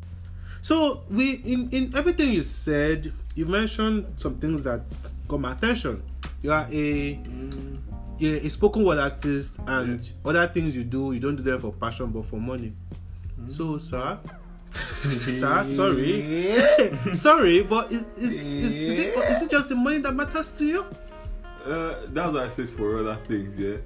So 0.62 1.04
we 1.10 1.34
in 1.34 1.70
in 1.72 1.98
everything 1.98 2.32
you 2.32 2.44
said, 2.44 3.12
you 3.36 3.46
mentioned 3.46 4.06
some 4.16 4.38
things 4.38 4.64
that 4.64 4.84
got 5.28 5.40
my 5.40 5.52
attention. 5.52 6.04
You 6.42 6.54
are 6.54 6.68
a 6.72 7.20
you're 8.18 8.38
a 8.38 8.50
spoken 8.50 8.86
word 8.86 9.00
artist, 9.00 9.60
and 9.68 10.10
other 10.24 10.48
things 10.48 10.76
you 10.76 10.84
do, 10.84 11.12
you 11.12 11.20
don't 11.20 11.36
do 11.36 11.44
them 11.44 11.60
for 11.60 11.74
passion 11.74 12.12
but 12.12 12.26
for 12.26 12.38
money. 12.40 12.74
So, 13.48 13.78
sir, 13.78 14.20
sir, 15.33 15.63
sorry, 15.63 17.13
sorry, 17.13 17.62
but 17.63 17.92
is 17.92 18.04
is, 18.18 18.54
is, 18.54 18.83
is 18.83 19.00
it 19.00 19.18
is 19.18 19.42
it 19.44 19.51
just 19.51 19.69
the 19.69 19.75
money 19.75 19.98
that 20.00 20.13
matters 20.13 20.57
to 20.57 20.66
you? 20.66 20.86
Uh, 21.66 21.95
that's 22.07 22.33
what 22.33 22.44
I 22.44 22.50
said 22.50 22.69
for 22.69 23.00
other 23.00 23.18
things. 23.25 23.57
Yeah, 23.57 23.77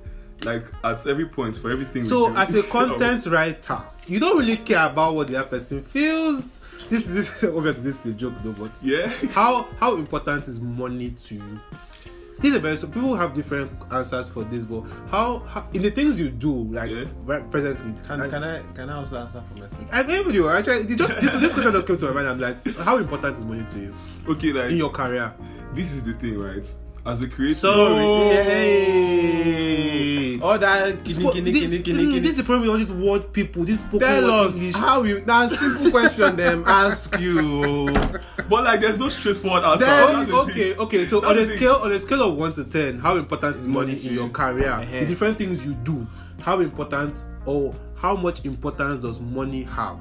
like 0.44 0.66
at 0.84 1.06
every 1.08 1.26
point 1.26 1.58
for 1.58 1.72
everything. 1.72 2.04
So, 2.04 2.36
as 2.36 2.54
a 2.56 2.64
content 2.78 3.26
writer, 3.28 3.82
you 4.08 4.20
don't 4.20 4.38
really 4.38 4.58
care 4.58 4.88
about 4.88 5.16
what 5.16 5.28
the 5.28 5.38
other 5.38 5.50
person 5.50 5.82
feels. 5.82 6.62
This 6.90 7.10
is 7.10 7.42
this 7.42 7.44
obviously 7.44 7.84
this 7.84 8.06
is 8.06 8.14
a 8.14 8.16
joke 8.16 8.34
though, 8.44 8.52
but 8.52 8.78
yeah. 8.84 9.08
how 9.32 9.68
how 9.80 9.96
important 9.96 10.48
is 10.48 10.60
money 10.60 11.12
to 11.12 11.36
you? 11.36 11.60
This 12.40 12.52
is 12.52 12.56
a 12.56 12.60
very 12.60 12.76
so 12.76 12.88
people 12.88 13.16
have 13.16 13.34
different 13.34 13.72
answers 13.92 14.28
for 14.28 14.44
this, 14.44 14.66
but 14.66 14.82
how, 15.10 15.40
how 15.40 15.68
in 15.74 15.82
the 15.82 15.92
things 15.92 16.20
you 16.20 16.30
do 16.30 16.52
like 16.74 16.90
Yeah. 16.92 17.06
right 17.24 17.50
presently? 17.50 17.94
Can, 18.06 18.22
I, 18.22 18.28
can 18.30 18.44
I 18.44 18.62
can 18.74 18.90
I 18.90 18.96
also 18.98 19.18
answer 19.18 19.42
for 19.48 19.60
myself? 19.60 19.90
I 19.94 20.02
agree 20.02 20.22
with 20.22 20.36
you. 20.36 20.50
Actually, 20.50 20.96
just 20.96 21.16
this, 21.22 21.34
this 21.36 21.54
question 21.54 21.72
just 21.72 21.88
came 21.88 21.96
to 21.96 22.06
my 22.08 22.12
mind. 22.14 22.28
I'm 22.28 22.40
like, 22.40 22.76
how 22.80 22.98
important 22.98 23.38
is 23.38 23.46
money 23.46 23.64
to 23.70 23.80
you 23.80 23.96
Okay, 24.28 24.52
like 24.52 24.72
in 24.72 24.78
your 24.78 24.90
career? 24.90 25.34
this 25.74 25.94
is 25.94 26.04
the 26.04 26.14
thing, 26.14 26.38
right? 26.40 26.66
As 27.06 27.22
a 27.22 27.28
creator, 27.28 27.68
Hey. 29.34 30.40
All 30.42 30.58
that 30.58 31.04
kini 31.04 31.32
kini 31.32 31.52
This- 31.52 31.62
kini 31.62 31.78
mm, 31.80 31.84
kini 31.84 32.06
kini. 32.06 32.20
This 32.20 32.32
is 32.32 32.38
the 32.38 32.44
problem 32.44 32.62
with 32.62 32.72
all 32.72 32.78
these 32.78 32.92
word 32.94 33.32
people. 33.34 33.66
This 33.66 33.80
spoken 33.80 34.00
Tell 34.00 34.24
word 34.24 34.32
us 34.50 34.56
English. 34.56 34.76
how 34.76 35.04
you 35.04 35.22
now 35.26 35.48
simple 35.50 35.92
question 35.92 36.36
them 36.36 36.64
ask 36.68 37.20
you. 37.20 37.92
but 38.50 38.64
like 38.64 38.80
there's 38.82 38.98
no 38.98 39.10
straightforward 39.10 39.64
answer. 39.64 39.86
That's 39.86 40.32
okay, 40.32 40.76
okay. 40.76 41.06
So 41.06 41.20
That's 41.22 41.32
on 41.32 41.38
a 41.40 41.46
thing. 41.46 41.58
scale 41.58 41.76
on 41.84 41.92
a 41.92 42.00
scale 42.00 42.22
of 42.24 42.36
one 42.38 42.54
to 42.54 42.64
ten, 42.64 43.00
how 43.00 43.18
important 43.18 43.56
is 43.58 43.68
money 43.68 43.94
in 44.06 44.14
your 44.14 44.30
career? 44.30 44.70
Uh-huh. 44.72 45.00
The 45.02 45.06
different 45.06 45.38
things 45.38 45.66
you 45.66 45.74
do, 45.84 46.08
how 46.42 46.60
important 46.62 47.24
or 47.46 47.74
how 47.96 48.16
much 48.16 48.46
importance 48.46 49.00
does 49.02 49.20
money 49.20 49.64
have? 49.64 49.98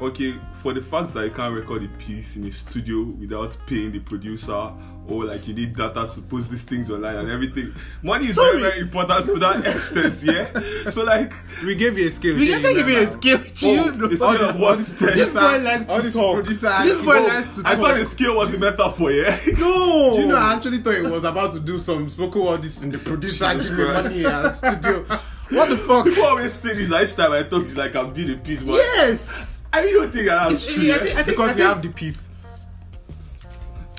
Okay, 0.00 0.34
for 0.54 0.72
the 0.72 0.80
fact 0.80 1.12
that 1.14 1.24
I 1.24 1.28
can't 1.28 1.54
record 1.54 1.82
a 1.84 1.88
piece 1.98 2.36
in 2.36 2.44
a 2.46 2.50
studio 2.50 3.04
without 3.20 3.54
paying 3.66 3.92
the 3.92 3.98
producer 3.98 4.72
or 5.10 5.24
like 5.24 5.46
you 5.48 5.54
need 5.54 5.74
data 5.74 6.08
to 6.14 6.20
post 6.22 6.50
these 6.50 6.62
things 6.62 6.90
online 6.90 7.16
and 7.16 7.30
everything, 7.30 7.74
money 8.02 8.26
is 8.26 8.34
Sorry. 8.34 8.60
very 8.60 8.70
very 8.70 8.80
important 8.82 9.26
to 9.26 9.34
that 9.38 9.66
extent. 9.66 10.22
Yeah. 10.22 10.48
So 10.90 11.04
like, 11.04 11.32
We 11.64 11.74
gave 11.74 11.98
you 11.98 12.08
a 12.08 12.10
scale. 12.10 12.36
We 12.36 12.54
actually 12.54 12.74
give 12.74 12.88
you 12.88 12.98
a 12.98 13.38
which 13.38 13.64
oh, 13.64 13.72
you 13.72 13.90
know. 13.92 14.06
not 14.06 14.40
of 14.40 14.58
what 14.60 14.78
This 14.78 15.32
boy 15.34 15.58
likes 15.62 15.88
all 15.88 15.96
to 15.98 16.02
this 16.02 16.14
talk. 16.14 16.34
producer. 16.36 16.72
This 16.82 17.04
boy 17.04 17.16
Oh, 17.18 17.26
likes 17.26 17.54
to 17.56 17.62
I 17.64 17.76
thought 17.76 17.94
the 17.94 18.04
talk. 18.04 18.12
scale 18.12 18.36
was 18.36 18.54
a 18.54 18.58
metaphor. 18.58 19.10
Yeah. 19.12 19.38
No. 19.58 20.18
You 20.18 20.26
know, 20.26 20.36
I 20.36 20.54
actually 20.54 20.78
thought 20.82 20.94
it 20.94 21.10
was 21.10 21.24
about 21.24 21.52
to 21.54 21.60
do 21.60 21.78
some 21.78 22.08
spoken 22.08 22.42
word 22.42 22.62
this 22.62 22.80
in 22.82 22.90
the 22.90 22.98
producer 22.98 23.52
Jesus 23.52 23.68
Jimmy 23.68 23.84
Christ. 23.84 24.22
Money 24.22 24.52
studio. 24.54 25.04
What 25.50 25.68
the 25.68 25.76
fuck? 25.78 26.04
People 26.06 26.24
always 26.24 26.52
say 26.52 26.74
this. 26.74 26.90
Each 26.92 27.16
time 27.16 27.32
I 27.32 27.42
talk, 27.42 27.64
it's 27.64 27.76
like 27.76 27.94
I'm 27.96 28.12
doing 28.12 28.30
a 28.32 28.36
piece, 28.36 28.62
but 28.62 28.74
Yes. 28.74 29.62
I 29.72 29.80
really 29.82 29.92
don't 29.92 30.12
think 30.12 30.26
that 30.28 30.48
that's 30.48 30.66
true. 30.72 30.82
I 30.82 30.86
yeah. 30.86 30.94
Eh, 30.94 30.98
think- 30.98 31.10
I 31.10 31.22
think- 31.22 31.26
Because 31.26 31.50
I 31.50 31.54
we 31.54 31.60
think- 31.60 31.74
have 31.74 31.82
the 31.82 31.88
piece. 31.90 32.29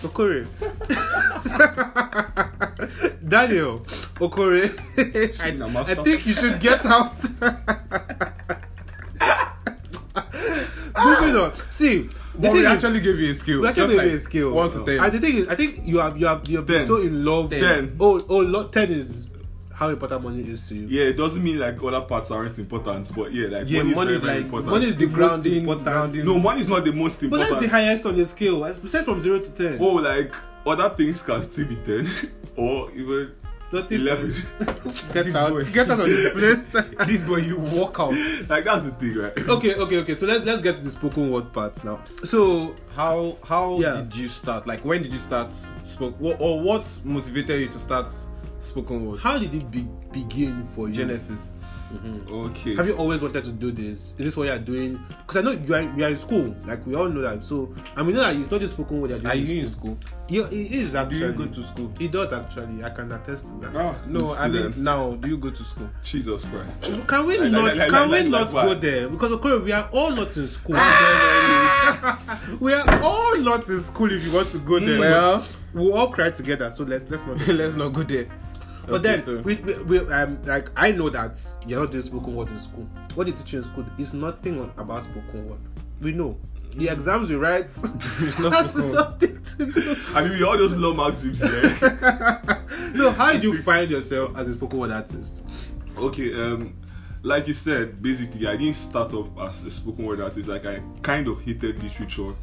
Okore. 0.03 0.47
Daniel 3.27 3.79
Okore. 4.19 4.71
I, 5.39 5.81
I 5.81 5.95
think 6.03 6.25
you 6.25 6.33
should 6.33 6.59
get 6.59 6.85
out. 6.85 7.15
Moving 10.97 11.35
on. 11.35 11.53
See, 11.69 12.01
the 12.03 12.09
But 12.35 12.41
we 12.41 12.47
thing 12.49 12.57
is- 12.59 12.65
actually 12.65 12.99
gave 13.01 13.19
you 13.19 13.31
a 13.31 13.33
scale. 13.33 13.61
we 13.61 13.67
actually 13.67 13.95
gave 13.95 14.11
you 14.11 14.17
a 14.17 14.19
skill. 14.19 14.51
One 14.51 14.69
to 14.71 14.83
ten. 14.85 14.99
And 14.99 15.13
the 15.13 15.19
thing 15.19 15.35
is, 15.37 15.47
I 15.49 15.55
think 15.55 15.79
you 15.85 15.99
have 15.99 16.17
you 16.17 16.25
have 16.27 16.47
you 16.49 16.57
have 16.57 16.65
been 16.65 16.85
so 16.85 16.97
in 16.97 17.23
love. 17.23 17.49
Ten. 17.51 17.95
Oh, 17.99 18.19
oh, 18.29 18.39
lo- 18.39 18.67
ten 18.67 18.91
is 18.91 19.27
how 19.81 19.89
important 19.89 20.23
money 20.23 20.43
is 20.43 20.67
to 20.69 20.75
you. 20.75 20.85
Yeah, 20.87 21.05
it 21.09 21.17
doesn't 21.17 21.43
mean 21.43 21.57
like 21.57 21.81
other 21.81 22.01
parts 22.01 22.29
aren't 22.29 22.59
important, 22.59 23.11
but 23.15 23.33
yeah, 23.33 23.47
like 23.47 23.67
yeah, 23.67 23.81
money, 23.81 23.95
money 23.95 24.11
is 24.11 24.17
is 24.17 24.21
very, 24.23 24.33
very 24.33 24.35
like 24.37 24.45
important. 24.45 24.71
money 24.71 24.85
is 24.85 24.95
the 24.95 25.05
most 25.07 25.15
grounding. 25.15 25.55
important. 25.55 25.83
grounding. 25.85 26.25
no, 26.25 26.37
money 26.39 26.59
is 26.61 26.67
not 26.69 26.85
the 26.85 26.91
most 26.93 27.23
important. 27.23 27.31
But 27.31 27.41
important. 27.41 27.61
that's 27.61 27.71
the 27.71 27.77
highest 27.77 28.05
on 28.05 28.15
your 28.15 28.25
scale. 28.25 28.75
We 28.83 28.87
said 28.89 29.05
from 29.05 29.19
zero 29.19 29.39
to 29.39 29.51
ten. 29.55 29.77
Oh, 29.81 29.93
like 29.95 30.35
other 30.67 30.89
things 30.95 31.23
can 31.23 31.41
still 31.41 31.65
be 31.65 31.77
ten 31.77 32.07
or 32.55 32.91
even 32.91 33.31
Nothing. 33.73 34.01
eleven. 34.01 34.33
Get 35.13 35.25
This 35.25 35.35
out. 35.35 35.49
boy. 35.49 35.63
Get 35.65 35.89
out 35.89 35.99
of 36.01 36.05
this 36.05 36.31
place. 36.31 36.83
this 37.07 37.21
boy, 37.23 37.37
you 37.37 37.57
walk 37.57 37.99
out. 38.01 38.13
like 38.49 38.65
that's 38.65 38.83
the 38.85 38.91
thing, 38.91 39.15
right? 39.15 39.35
okay, 39.49 39.73
okay, 39.75 39.97
okay. 39.97 40.13
So 40.13 40.27
let, 40.27 40.45
let's 40.45 40.61
get 40.61 40.75
to 40.75 40.81
the 40.83 40.89
spoken 40.91 41.31
word 41.31 41.51
part 41.51 41.83
now. 41.83 42.03
So 42.23 42.75
How 42.93 43.35
how 43.43 43.79
Yeah. 43.79 43.93
did 43.95 44.15
you 44.15 44.27
start? 44.27 44.67
Like 44.67 44.85
when 44.85 45.01
did 45.01 45.11
you 45.11 45.17
start 45.19 45.53
spoke? 45.81 46.15
What, 46.19 46.37
or 46.39 46.61
what 46.61 46.85
motivated 47.03 47.61
you 47.61 47.67
to 47.69 47.79
start 47.79 48.11
spoken 48.61 49.05
word. 49.05 49.19
How 49.19 49.37
did 49.37 49.53
it 49.53 49.69
be- 49.71 49.87
begin 50.11 50.63
for 50.75 50.87
you? 50.87 50.93
Genesis. 50.93 51.51
Okay. 52.31 52.75
Have 52.75 52.87
you 52.87 52.95
always 52.95 53.21
wanted 53.21 53.43
to 53.43 53.51
do 53.51 53.69
this? 53.69 54.11
Is 54.11 54.15
this 54.15 54.37
what 54.37 54.47
you're 54.47 54.57
doing? 54.59 54.97
Because 55.27 55.37
I 55.37 55.41
know 55.41 55.51
you 55.51 55.73
are, 55.75 55.81
you 55.81 56.05
are 56.05 56.09
in 56.09 56.15
school, 56.15 56.55
like 56.65 56.85
we 56.87 56.95
all 56.95 57.09
know 57.09 57.19
that. 57.21 57.43
So, 57.43 57.73
and 57.97 58.07
we 58.07 58.13
know 58.13 58.21
that 58.21 58.33
it's 58.35 58.49
not 58.49 58.61
just 58.61 58.73
spoken 58.73 59.01
word. 59.01 59.11
Are 59.25 59.33
in 59.33 59.45
you 59.45 59.61
in 59.63 59.67
school. 59.67 59.97
Yeah, 60.29 60.45
it 60.47 60.71
is 60.71 60.91
Do 60.93 60.99
actually. 60.99 61.19
you 61.19 61.33
go 61.33 61.47
to 61.47 61.63
school? 61.63 61.91
He 61.99 62.07
does 62.07 62.31
actually. 62.31 62.81
I 62.81 62.91
can 62.91 63.11
attest 63.11 63.47
to 63.47 63.53
that. 63.65 63.75
Ah, 63.75 63.95
No, 64.07 64.33
I 64.35 64.47
mean 64.47 64.71
now. 64.77 65.15
Do 65.15 65.27
you 65.27 65.37
go 65.37 65.49
to 65.49 65.63
school? 65.65 65.89
Jesus 66.03 66.45
Christ. 66.45 66.81
Can 67.07 67.25
we 67.25 67.37
Like- 67.37 67.51
not? 67.51 67.63
like- 67.65 67.75
like- 67.77 67.89
can 67.89 68.09
like- 68.09 68.23
we 68.23 68.29
like 68.29 68.53
not 68.53 68.65
go 68.65 68.73
there? 68.75 69.09
Because 69.09 69.33
of 69.33 69.41
course 69.41 69.61
we 69.61 69.71
are 69.73 69.89
all 69.91 70.11
not 70.11 70.37
in 70.37 70.47
school. 70.47 70.75
Ah! 70.77 72.39
we 72.61 72.71
are 72.73 73.03
all 73.03 73.37
not 73.39 73.67
in 73.67 73.79
school. 73.81 74.09
If 74.11 74.23
you 74.23 74.31
want 74.31 74.49
to 74.51 74.59
go 74.59 74.79
there, 74.79 74.99
Well- 74.99 75.39
but 75.73 75.81
we'll 75.81 75.93
all 75.93 76.07
cry 76.09 76.29
together. 76.29 76.71
So 76.71 76.85
let's 76.85 77.05
let's 77.09 77.25
not. 77.25 77.45
Let's 77.47 77.75
not 77.75 77.91
go 77.91 78.03
there. 78.03 78.27
But 78.87 78.93
Okay, 78.95 79.03
then, 79.03 79.21
so- 79.21 79.37
we, 79.41 79.55
we, 79.55 79.73
we, 79.83 79.99
um, 79.99 80.41
like 80.43 80.69
I 80.75 80.91
know 80.91 81.09
that 81.09 81.39
you're 81.67 81.79
not 81.79 81.91
doing 81.91 82.03
spoken 82.03 82.35
word 82.35 82.49
in 82.49 82.59
school. 82.59 82.87
What 83.15 83.27
they 83.27 83.33
teach 83.33 83.53
you 83.53 83.59
in 83.59 83.63
school 83.63 83.85
is 83.97 84.13
nothing 84.13 84.71
about 84.77 85.03
spoken 85.03 85.49
word. 85.49 85.59
We 86.01 86.13
know 86.13 86.37
the 86.75 86.87
exams 86.89 87.29
we 87.29 87.35
write 87.35 87.67
not 88.39 88.53
has 88.53 88.71
spoken 88.71 88.91
nothing 88.93 89.43
to 89.43 89.65
do. 89.71 89.95
I 90.15 90.23
mean, 90.23 90.31
we 90.31 90.43
all 90.43 90.57
those 90.57 90.73
low 90.75 90.93
maxims 90.93 91.39
there. 91.39 92.57
So 92.95 93.11
how 93.11 93.37
do 93.37 93.51
you 93.51 93.61
find 93.61 93.89
yourself 93.91 94.35
as 94.37 94.47
a 94.47 94.53
spoken 94.53 94.79
word 94.79 94.91
artist? 94.91 95.43
okay, 95.97 96.33
um, 96.33 96.73
like 97.23 97.47
you 97.47 97.53
said, 97.53 98.01
basically, 98.01 98.47
I 98.47 98.57
didn't 98.57 98.75
start 98.75 99.13
off 99.13 99.27
as 99.39 99.63
a 99.63 99.69
spoken 99.69 100.05
word 100.05 100.21
artist. 100.21 100.47
Like, 100.47 100.65
I 100.65 100.81
kind 101.03 101.27
of 101.27 101.39
hated 101.41 101.83
literature 101.83 102.33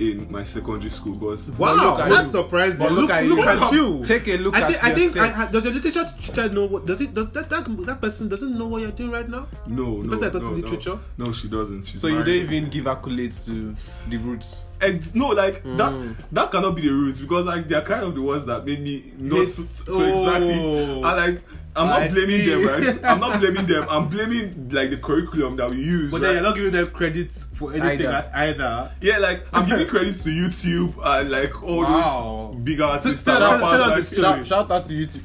in 0.00 0.30
my 0.32 0.42
secondary 0.42 0.90
school 0.90 1.14
because 1.14 1.50
Wow, 1.52 1.74
look 1.74 2.00
at 2.00 2.08
that's 2.08 2.26
you. 2.26 2.32
surprising. 2.32 2.86
But 2.86 2.92
look, 2.94 3.02
look 3.02 3.10
at 3.10 3.24
look 3.26 3.38
you. 3.38 3.48
at 3.48 3.72
you. 3.72 4.04
Take 4.04 4.28
a 4.28 4.36
look 4.38 4.54
I 4.56 4.60
at 4.62 4.70
think, 4.70 4.84
I 4.84 4.94
think. 4.94 5.16
I, 5.18 5.44
I- 5.46 5.50
does 5.50 5.64
your 5.64 5.74
literature 5.74 6.04
teacher 6.20 6.48
know 6.48 6.64
what 6.64 6.86
does 6.86 7.00
it 7.00 7.12
does 7.14 7.30
that, 7.32 7.50
that 7.50 7.64
that 7.86 8.00
person 8.00 8.28
doesn't 8.28 8.56
know 8.58 8.66
what 8.66 8.82
you're 8.82 8.90
doing 8.92 9.10
right 9.10 9.28
now? 9.28 9.46
no, 9.66 10.00
no, 10.02 10.08
person 10.08 10.20
that 10.20 10.32
taught 10.32 10.42
no, 10.42 10.48
you 10.56 10.62
no. 10.62 10.68
literature? 10.68 10.98
No, 11.18 11.32
she 11.32 11.48
doesn't. 11.48 11.84
She's 11.84 12.00
So 12.00 12.06
you 12.08 12.18
don't 12.18 12.28
even 12.28 12.70
give 12.70 12.86
accolades 12.86 13.44
to 13.46 13.76
the 14.08 14.16
roots. 14.16 14.64
Ex- 14.82 15.14
no, 15.14 15.28
like 15.28 15.62
Mm. 15.64 15.76
that. 15.78 16.16
That 16.32 16.50
cannot 16.50 16.74
be 16.76 16.82
the 16.82 16.90
roots 16.90 17.20
because 17.20 17.46
like 17.46 17.68
they 17.68 17.74
are 17.74 17.82
kind 17.82 18.04
of 18.04 18.14
the 18.14 18.22
ones 18.22 18.46
that 18.46 18.64
made 18.64 18.80
me 18.80 19.12
not 19.18 19.48
so, 19.48 19.62
so 19.62 19.84
oh. 19.88 20.24
exactly. 20.24 20.52
And 20.52 21.00
like 21.02 21.42
I'm 21.76 21.86
not 21.86 22.02
I 22.02 22.08
blaming 22.08 22.26
see. 22.40 22.46
them, 22.50 22.66
right? 22.66 23.04
I'm 23.04 23.20
not 23.20 23.38
blaming 23.40 23.66
them. 23.66 23.86
I'm 23.88 24.08
blaming 24.08 24.68
like 24.72 24.90
the 24.90 24.96
curriculum 24.96 25.56
that 25.56 25.70
we 25.70 25.76
use. 25.76 26.10
But 26.10 26.20
right? 26.20 26.26
then 26.28 26.34
you're 26.34 26.42
not 26.42 26.54
giving 26.56 26.72
them 26.72 26.90
credit 26.90 27.30
for 27.54 27.72
anything 27.72 28.06
Either. 28.08 28.30
either. 28.34 28.64
either. 28.64 28.92
Yeah, 29.00 29.18
like 29.18 29.46
I'm 29.52 29.68
giving 29.68 29.86
credit 29.86 30.14
to 30.22 30.30
YouTube 30.30 30.94
and 31.02 31.30
like 31.30 31.62
all 31.62 31.82
Wow. 31.82 32.50
those 32.52 32.62
big 32.62 32.80
artists. 32.80 33.22
tell- 33.22 33.38
that 33.38 33.58
tell- 33.58 33.58
tell 33.60 33.82
us 33.92 34.12
like-. 34.18 34.20
Shout, 34.38 34.46
shout 34.46 34.70
out 34.70 34.86
to 34.86 34.92
YouTube. 34.94 35.22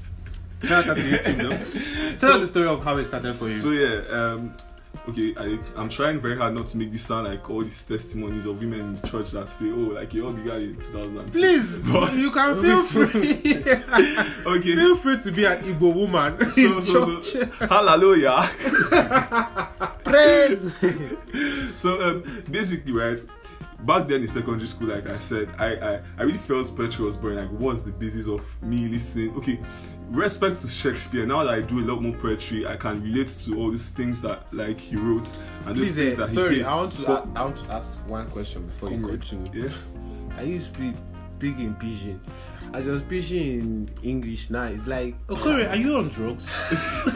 Shout 0.63 0.87
out 0.87 0.97
to 0.97 1.03
YouTube, 1.03 1.37
though. 1.37 1.49
Tell 2.17 2.31
So- 2.31 2.35
us 2.35 2.41
the 2.41 2.47
story 2.47 2.67
of 2.67 2.83
how 2.83 2.97
it 2.97 3.05
started 3.05 3.35
for 3.35 3.47
you. 3.49 3.55
So 3.55 3.71
yeah, 3.71 4.01
um, 4.09 4.53
okay, 5.09 5.33
I 5.37 5.59
I'm 5.75 5.89
trying 5.89 6.19
very 6.19 6.37
hard 6.37 6.53
not 6.53 6.67
to 6.67 6.77
make 6.77 6.91
this 6.91 7.03
sound 7.03 7.27
like 7.27 7.49
all 7.49 7.63
these 7.63 7.81
testimonies 7.83 8.45
of 8.45 8.59
women 8.59 8.99
in 9.03 9.09
church 9.09 9.31
that 9.31 9.47
say, 9.49 9.65
oh, 9.71 9.91
like 9.93 10.13
you 10.13 10.25
all 10.25 10.33
began 10.33 10.61
in 10.61 10.75
2002. 10.75 11.31
Please, 11.31 11.87
But- 11.91 12.13
you 12.15 12.31
can 12.31 12.61
feel 12.61 12.83
free. 12.93 13.41
okay. 14.45 14.75
feel 14.75 14.95
free 14.95 15.17
to 15.21 15.31
be 15.31 15.45
an 15.45 15.57
Igbo 15.63 15.93
woman 15.93 16.49
so, 16.49 16.77
in 16.77 16.81
so, 16.81 17.15
church. 17.21 17.25
so, 17.25 17.45
hallelujah. 17.67 18.49
Praise. 20.03 20.73
so 21.77 22.01
um, 22.01 22.43
basically, 22.49 22.91
right. 22.93 23.19
Back 23.79 24.07
then 24.07 24.21
in 24.21 24.27
secondary 24.27 24.65
school, 24.67 24.87
like 24.87 25.07
I 25.07 25.19
said, 25.19 25.47
I, 25.59 25.75
I, 25.75 26.01
I 26.17 26.23
really 26.23 26.39
felt 26.39 26.75
poetry 26.75 27.05
was 27.05 27.15
boring. 27.17 27.37
Like, 27.37 27.49
what's 27.49 27.83
the 27.83 27.91
business 27.91 28.25
of 28.27 28.43
me 28.63 28.87
listening? 28.87 29.35
Okay, 29.37 29.59
respect 30.09 30.61
to 30.61 30.67
Shakespeare. 30.67 31.25
Now 31.25 31.43
that 31.43 31.53
I 31.53 31.61
do 31.61 31.79
a 31.79 31.85
lot 31.85 32.01
more 32.01 32.13
poetry, 32.13 32.65
I 32.67 32.75
can 32.77 33.01
relate 33.01 33.27
to 33.45 33.57
all 33.59 33.71
these 33.71 33.89
things 33.89 34.21
that 34.21 34.45
like 34.53 34.79
he 34.79 34.95
wrote 34.95 35.27
and 35.65 35.75
Please, 35.75 35.93
things 35.95 36.13
eh, 36.13 36.15
that 36.15 36.29
he 36.29 36.35
sorry, 36.35 36.55
did. 36.57 36.65
I 36.65 36.75
want 36.75 36.93
to 36.93 37.01
But- 37.03 37.27
I, 37.35 37.41
I 37.41 37.45
want 37.45 37.57
to 37.57 37.65
ask 37.73 37.99
one 38.09 38.29
question 38.29 38.65
before 38.65 38.91
you 38.91 38.97
go 38.97 39.15
to. 39.17 39.49
yeah. 39.53 39.69
I 40.37 40.41
used 40.43 40.73
to 40.75 40.79
be 40.79 40.93
big 41.39 41.59
in 41.59 41.73
pidgin. 41.75 42.19
I 42.73 42.79
was 42.81 43.01
speaking 43.01 43.59
in 43.59 43.89
English 44.03 44.49
now. 44.49 44.63
It's 44.65 44.85
like 44.85 45.15
Okore, 45.27 45.69
are 45.69 45.75
you 45.75 45.95
on 45.95 46.09
drugs? 46.09 46.49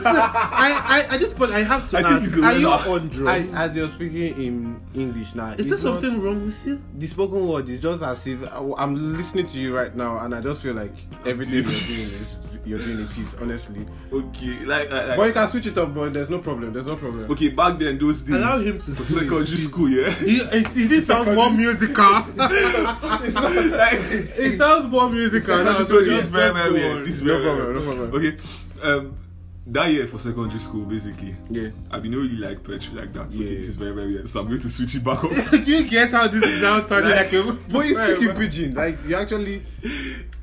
I, 0.06 1.06
I, 1.10 1.14
at 1.16 1.20
this 1.20 1.34
point, 1.34 1.52
I 1.52 1.60
have 1.64 1.90
to 1.90 1.98
I 1.98 2.02
ask: 2.02 2.34
he's 2.34 2.44
Are 2.44 2.54
you 2.58 2.70
winner. 2.70 2.90
on 2.90 3.10
drugs? 3.10 3.54
I, 3.54 3.66
as 3.66 3.76
you're 3.76 3.90
speaking 3.90 4.42
in 4.42 4.82
English 4.96 5.36
now. 5.36 5.52
Is 5.54 5.66
there 5.66 5.74
it's 5.76 5.84
not- 5.84 6.02
something 6.02 6.22
wrong 6.22 6.46
with 6.46 6.66
you? 6.66 6.82
the 6.98 7.08
spoken 7.08 7.48
word 7.48 7.68
is 7.70 7.82
just 7.82 8.02
as 8.04 8.26
if 8.28 8.42
I- 8.44 8.74
I'm 8.78 9.18
listening 9.18 9.48
to 9.48 9.60
you 9.60 9.76
right 9.76 9.94
now, 9.96 10.20
and 10.20 10.34
I 10.34 10.40
just 10.42 10.62
feel 10.64 10.76
like 10.76 10.94
everything 11.26 11.56
you're 11.56 11.64
doing 11.64 11.74
is 11.76 12.38
you're 12.66 12.80
doing 12.80 13.04
a 13.04 13.08
piece. 13.14 13.34
Honestly, 13.42 13.86
Okay, 14.14 14.60
like, 14.66 14.90
like, 14.90 15.08
like 15.10 15.18
but 15.18 15.28
you 15.28 15.34
can 15.34 15.48
switch 15.48 15.68
it 15.68 15.78
up. 15.78 15.94
But 15.94 16.14
there's 16.14 16.30
no 16.30 16.40
problem. 16.40 16.72
There's 16.74 16.88
no 16.88 16.96
problem. 16.96 17.30
okay, 17.32 17.50
back 17.50 17.78
then 17.80 17.98
those 17.98 18.22
days. 18.22 18.36
Allow 18.36 18.60
him 18.60 18.80
to 18.80 18.92
for 18.92 18.92
do 18.94 19.00
his 19.00 19.08
secondary 19.10 19.58
school, 19.58 19.90
yeah. 19.90 20.10
He, 20.12 20.40
see, 20.66 20.88
this 20.88 21.08
sounds 21.08 21.36
more 21.36 21.52
musical. 21.52 22.06
like, 22.06 24.00
it 24.38 24.58
sounds 24.58 24.88
more 24.88 25.10
musical 25.10 25.49
now. 25.58 25.78
so 25.80 25.84
So 25.84 26.06
this 26.06 26.24
is 26.24 26.30
very, 26.30 26.54
very 26.54 26.72
weird. 26.72 27.06
This 27.06 27.16
is 27.16 27.24
No 27.24 27.34
very, 27.34 27.44
problem, 27.44 27.66
very- 27.74 27.80
no 27.80 28.08
problem. 28.10 28.16
Okay, 28.16 28.38
um, 28.82 29.16
that 29.68 29.92
year 29.92 30.08
for 30.08 30.18
secondary 30.18 30.60
school, 30.60 30.84
basically, 30.86 31.36
Yeah. 31.52 31.70
I 31.92 32.00
been 32.00 32.14
really 32.16 32.38
like 32.38 32.64
poetry 32.64 32.96
like 32.98 33.14
that. 33.14 33.28
Okay, 33.28 33.38
Yeah. 33.38 33.58
this 33.60 33.70
is 33.70 33.76
very, 33.76 33.92
very 33.94 34.08
weird. 34.08 34.28
So 34.28 34.40
I'm 34.40 34.48
going 34.48 34.62
to 34.62 34.70
switch 34.70 34.96
it 34.96 35.04
back 35.04 35.24
up. 35.24 35.32
You 35.68 35.88
get 35.88 36.12
how 36.12 36.28
this 36.28 36.44
is 36.44 36.62
now 36.62 36.80
turning 36.90 37.12
like 37.12 37.32
a? 37.34 37.58
But 37.72 37.86
you 37.86 37.96
speak 37.96 38.30
in 38.30 38.36
pidgin, 38.36 38.74
like 38.74 38.98
you 39.08 39.16
actually. 39.16 39.62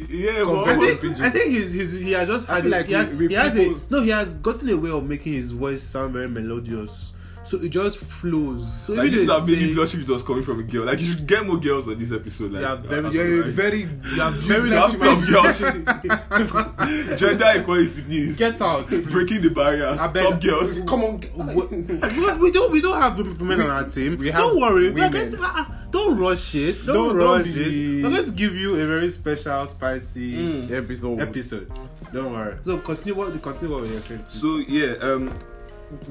yeah, 0.08 0.42
I 0.42 0.44
but 0.44 0.78
it. 0.82 1.00
think, 1.00 1.20
I 1.20 1.30
think 1.30 1.46
he's, 1.50 1.72
he's, 1.72 1.92
he 1.92 2.12
has 2.12 2.28
just 2.28 2.46
had 2.46 2.66
like 2.66 2.86
he, 2.86 2.92
has, 2.92 3.08
we- 3.08 3.28
he 3.28 3.34
has 3.34 3.56
a 3.56 3.75
no 3.90 4.02
he 4.02 4.10
has 4.10 4.34
gotten 4.36 4.68
a 4.68 4.76
way 4.76 4.90
of 4.90 5.02
making 5.04 5.32
his 5.32 5.50
voice 5.52 5.82
sound 5.82 6.12
very 6.12 6.28
melodious 6.28 7.12
so 7.46 7.58
it 7.58 7.68
just 7.70 7.98
flows 7.98 8.60
so 8.82 8.92
like 8.94 9.06
even 9.06 9.12
this 9.12 9.20
would 9.20 9.28
though 9.28 9.38
have 9.40 9.48
he's 9.48 9.56
made 9.58 9.68
me 9.76 9.86
saying- 9.86 10.02
if 10.02 10.08
it 10.08 10.12
was 10.12 10.22
coming 10.22 10.42
from 10.42 10.60
a 10.60 10.62
girl. 10.62 10.84
Like 10.84 11.00
you 11.00 11.06
should 11.12 11.26
get 11.26 11.46
more 11.46 11.56
girls 11.58 11.86
on 11.88 11.98
this 11.98 12.12
episode. 12.12 12.52
Like 12.52 12.60
They 12.60 12.66
are 12.66 12.76
very- 12.76 13.06
uh, 13.06 13.10
You're 13.10 13.44
like, 13.44 13.54
very. 13.54 13.80
You 13.80 14.20
have 14.20 14.34
Very 14.34 14.68
useless 14.70 14.92
top 14.92 15.24
girls. 15.26 17.18
gender 17.20 17.52
equality, 17.54 18.02
please. 18.02 18.36
get 18.36 18.60
out 18.60 18.86
please. 18.88 19.06
Breaking 19.06 19.40
the 19.42 19.50
barriers. 19.50 20.00
I 20.00 20.08
beg- 20.12 20.24
Top 20.24 20.40
girls. 20.42 20.78
Come 20.86 21.04
on. 21.04 21.20
we, 21.54 22.32
we 22.40 22.50
don't 22.50 22.72
we 22.72 22.80
don't 22.80 23.00
have 23.00 23.16
women 23.18 23.60
on 23.60 23.70
our 23.70 23.84
team 23.88 24.16
We 24.18 24.26
have 24.30 24.40
don't 24.40 24.60
worry 24.60 24.90
we're 24.90 24.94
women. 25.08 25.12
going 25.12 25.30
to, 25.32 25.38
uh, 25.42 25.64
don't 25.90 26.18
rush 26.18 26.54
it 26.54 26.76
don't, 26.86 26.94
Don't- 26.94 27.16
don't 27.16 27.38
rush 27.40 27.54
be- 27.54 28.00
it 28.00 28.04
we're 28.04 28.10
going 28.10 28.24
to 28.24 28.30
give 28.32 28.54
you 28.54 28.74
a 28.74 28.86
very 28.86 29.08
special 29.10 29.66
spicy 29.66 30.32
Mm. 30.36 30.70
Episode. 30.72 31.20
episode 31.20 31.70
don't 32.12 32.32
worry 32.32 32.56
so 32.62 32.78
continue 32.78 33.14
what 33.14 33.42
continue 33.42 33.74
what 33.74 33.88
you're 33.88 34.00
saying 34.00 34.22
please. 34.28 34.40
So 34.40 34.58
yeah, 34.68 34.94
um, 35.00 35.32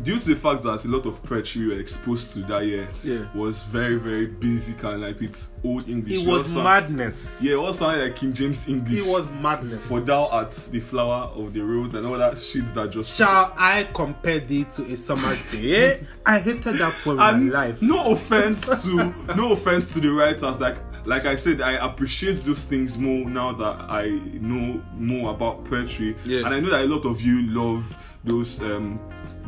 due 0.04 0.18
to 0.20 0.30
the 0.30 0.36
fact 0.36 0.64
that 0.64 0.86
a 0.86 0.88
lot 0.88 1.06
of 1.06 1.22
poetry 1.24 1.68
we 1.68 1.74
were 1.74 1.80
exposed 1.80 2.34
to 2.34 2.40
that 2.44 2.66
year 2.66 2.88
Yeah. 3.04 3.26
was 3.36 3.64
very 3.64 3.98
very 3.98 4.26
basic 4.28 4.82
and 4.84 5.02
like 5.02 5.20
with 5.20 5.50
old 5.66 5.90
English. 5.90 6.22
it 6.22 6.28
was 6.28 6.54
madness 6.54 7.42
Yeah, 7.44 7.54
it 7.54 7.58
all 7.58 7.74
sounded 7.74 8.02
like 8.04 8.16
King 8.16 8.32
James 8.32 8.68
English. 8.70 9.06
it 9.06 9.10
was 9.12 9.30
madness 9.42 9.86
For 9.88 10.00
thou 10.00 10.28
art 10.28 10.52
the 10.72 10.80
flower 10.80 11.30
of 11.36 11.52
the 11.54 11.60
rose 11.62 11.94
and 11.94 12.06
all 12.08 12.18
that 12.18 12.38
shit 12.40 12.74
that 12.74 12.92
just. 12.92 13.18
Shall 13.18 13.54
I 13.58 13.88
compare 13.94 14.40
thee 14.40 14.66
to 14.76 14.84
a 14.86 14.96
summer's 14.96 15.42
day? 15.52 16.00
I 16.26 16.40
hated 16.40 16.78
that 16.78 16.94
poem 17.04 17.20
in 17.20 17.50
my 17.50 17.54
life. 17.54 17.82
no 17.82 18.12
offense 18.14 18.62
to 18.84 19.14
no 19.36 19.52
offense 19.52 19.90
to 19.94 20.00
the 20.00 20.10
writers 20.10 20.60
like 20.60 20.78
like 21.06 21.26
I 21.26 21.36
said 21.36 21.60
I 21.62 21.74
appreciate 21.86 22.38
those 22.46 22.64
things 22.64 22.98
more 22.98 23.30
now 23.30 23.52
that 23.52 23.76
I 23.90 24.08
know 24.40 24.82
more 24.96 25.32
about 25.32 25.66
poetry 25.66 26.16
Yeah. 26.26 26.46
and 26.46 26.56
I 26.56 26.60
know 26.62 26.70
that 26.72 26.82
a 26.82 26.88
lot 26.88 27.06
of 27.06 27.22
you 27.22 27.42
love 27.52 27.94
those 28.24 28.60
um 28.62 29.00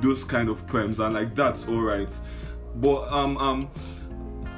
those 0.01 0.23
kind 0.23 0.49
of 0.49 0.65
poems 0.67 0.99
and 0.99 1.13
like 1.13 1.35
that's 1.35 1.67
all 1.67 1.81
right 1.81 2.09
but 2.75 3.07
um 3.11 3.37
um 3.37 3.69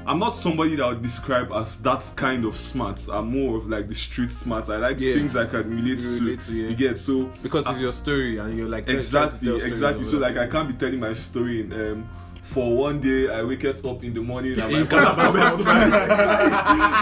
I'm 0.05 0.17
not 0.17 0.35
somebody 0.35 0.75
that 0.77 0.87
would 0.87 1.03
describe 1.03 1.51
as 1.51 1.77
that 1.81 2.03
kind 2.15 2.43
of 2.45 2.57
smart. 2.57 2.99
I'm 3.11 3.29
more 3.29 3.57
of 3.57 3.67
like 3.69 3.87
the 3.87 3.93
street 3.93 4.31
smart. 4.31 4.67
I 4.67 4.77
like 4.77 4.99
Yeah. 4.99 5.13
things 5.13 5.35
I 5.35 5.45
can 5.45 5.69
relate, 5.69 5.99
You 5.99 6.17
to. 6.17 6.23
relate 6.25 6.39
to, 6.41 6.51
yeah. 6.53 6.69
You 6.69 6.75
get 6.75 6.97
so 6.97 7.25
Because 7.43 7.67
it's 7.69 7.79
your 7.79 7.91
story 7.91 8.39
and 8.39 8.57
you're 8.57 8.67
like 8.69 8.89
exactly 8.89 9.55
exactly 9.63 10.05
so 10.05 10.17
like 10.17 10.35
i 10.37 10.47
can't 10.47 10.67
be 10.67 10.73
telling 10.73 10.99
my 10.99 11.13
story 11.13 11.59
in 11.61 11.73
um 11.73 12.09
for 12.49 12.75
one 12.75 12.99
day 12.99 13.29
i 13.29 13.43
wake 13.43 13.63
up 13.65 14.03
in 14.03 14.13
the 14.13 14.21
morning 14.21 14.59
and 14.59 14.71
my 14.73 14.79
mother 15.15 15.39
comes 15.39 15.65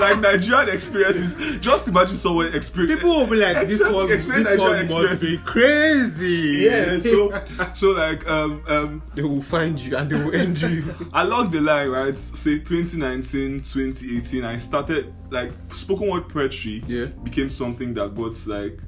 like 0.01 0.19
nigerian 0.19 0.69
experiences 0.69 1.57
just 1.59 1.87
imagine 1.87 2.15
someone 2.15 2.53
experience 2.53 2.95
People 3.01 3.15
will 3.17 3.27
be 3.27 3.37
like, 3.37 3.67
this 3.67 3.81
one, 3.89 4.07
this 4.07 4.27
one 4.27 4.87
must 4.89 5.21
be 5.21 5.37
crazy. 5.45 6.65
yeah 6.65 6.99
so 6.99 7.31
so 7.73 7.91
like 7.91 8.27
um 8.27 8.61
um 8.67 9.01
They 9.15 9.23
will 9.23 9.41
find 9.41 9.79
you 9.79 9.95
and 9.95 10.09
they 10.11 10.17
will 10.21 10.35
end 10.35 10.61
you. 10.61 10.83
along 11.13 11.51
the 11.51 11.61
line 11.61 11.89
right 11.89 12.17
say 12.17 12.59
2019 12.59 13.59
2018 13.61 14.43
i 14.43 14.57
started 14.57 15.13
like 15.29 15.51
spoken 15.71 16.09
word 16.09 16.27
poetry 16.29 16.83
Yeah. 16.87 17.05
became 17.23 17.49
something 17.49 17.93
that 17.93 18.15
got 18.15 18.35
like 18.47 18.79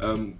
um 0.00 0.38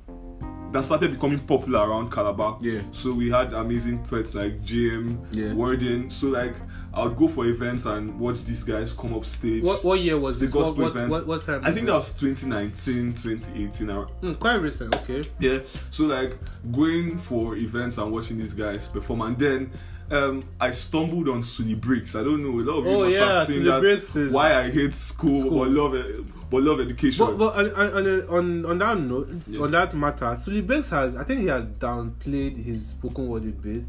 that 0.73 0.85
started 0.85 1.13
becoming 1.13 1.39
popular 1.41 1.81
around 1.89 2.11
Calabar. 2.11 2.59
Yeah. 2.61 2.81
So 2.91 3.13
we 3.13 3.31
had 3.31 3.53
amazing 3.53 3.99
poets 4.05 4.35
like 4.35 4.61
JM, 4.63 5.19
Yeah. 5.33 5.53
Warden. 5.53 6.11
So 6.11 6.29
like 6.29 6.55
I 6.95 7.05
would 7.07 7.17
go 7.17 7.27
for 7.29 7.47
events 7.47 7.87
and 7.87 8.19
watch 8.21 8.45
these 8.45 8.63
guys 8.65 8.93
come 8.93 9.15
up 9.15 9.25
stage. 9.25 9.63
What 9.63 9.83
what 9.85 10.01
year 10.01 10.19
was 10.19 10.39
the 10.41 10.47
this? 10.47 10.53
Gospel 10.55 10.83
what, 10.85 10.91
events. 10.91 11.11
what, 11.11 11.27
what 11.27 11.45
time? 11.45 11.63
I 11.65 11.73
think 11.73 11.87
that 11.87 11.93
was 11.95 12.09
was 12.13 12.21
2019, 12.21 13.15
2018. 13.15 13.91
around- 13.91 14.09
this? 14.21 14.31
Hmm, 14.31 14.35
quite 14.35 14.57
recent. 14.57 14.95
Okay. 14.97 15.23
Yeah. 15.39 15.61
So 15.91 16.05
like 16.05 16.37
going 16.71 17.17
for 17.19 17.57
events 17.57 17.99
and 17.99 18.13
watching 18.13 18.39
these 18.39 18.55
guys 18.55 18.89
perform, 18.89 19.23
and 19.23 19.39
then 19.39 19.71
um, 20.11 20.43
I 20.61 20.71
stumbled 20.73 21.29
on 21.31 21.43
Suli 21.43 21.75
Breaks. 21.75 22.15
I 22.15 22.23
don't 22.23 22.43
know. 22.43 22.61
A 22.61 22.65
lot 22.65 22.79
of 22.81 22.85
you 22.85 22.91
Oh, 22.91 23.05
must 23.05 23.17
yeah, 23.17 23.33
have 23.33 23.47
seen 23.47 23.57
Suli 23.59 23.71
that. 23.71 23.81
Breaks 23.81 24.17
is- 24.17 24.33
Why 24.33 24.55
I 24.55 24.71
hate 24.71 24.93
school, 24.93 25.41
School. 25.41 25.59
but 25.61 25.69
love 25.71 25.95
it, 25.95 26.25
but 26.53 26.63
love 26.63 26.81
education. 26.81 27.25
But, 27.27 27.39
but 27.39 27.57
on, 27.57 27.97
on, 27.97 28.29
on, 28.29 28.67
on 28.67 28.79
that 28.79 28.99
note, 29.01 29.29
Yeah. 29.49 29.63
on 29.63 29.71
that 29.73 29.95
matter, 29.95 30.37
Sully 30.37 30.61
Banks 30.61 30.91
has, 30.91 31.17
I 31.17 31.25
think 31.25 31.41
he 31.41 31.47
has 31.49 31.71
downplayed 31.73 32.63
his 32.63 32.87
spoken 32.91 33.27
word 33.27 33.43
a 33.45 33.47
bit. 33.47 33.85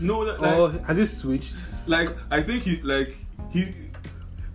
No, 0.00 0.24
that, 0.24 0.40
like, 0.40 0.58
or 0.58 0.70
has 0.86 0.96
he 0.96 1.04
switched? 1.04 1.68
like 1.86 2.08
I 2.30 2.42
think 2.42 2.62
he 2.64 2.80
like 2.82 3.14
he 3.50 3.72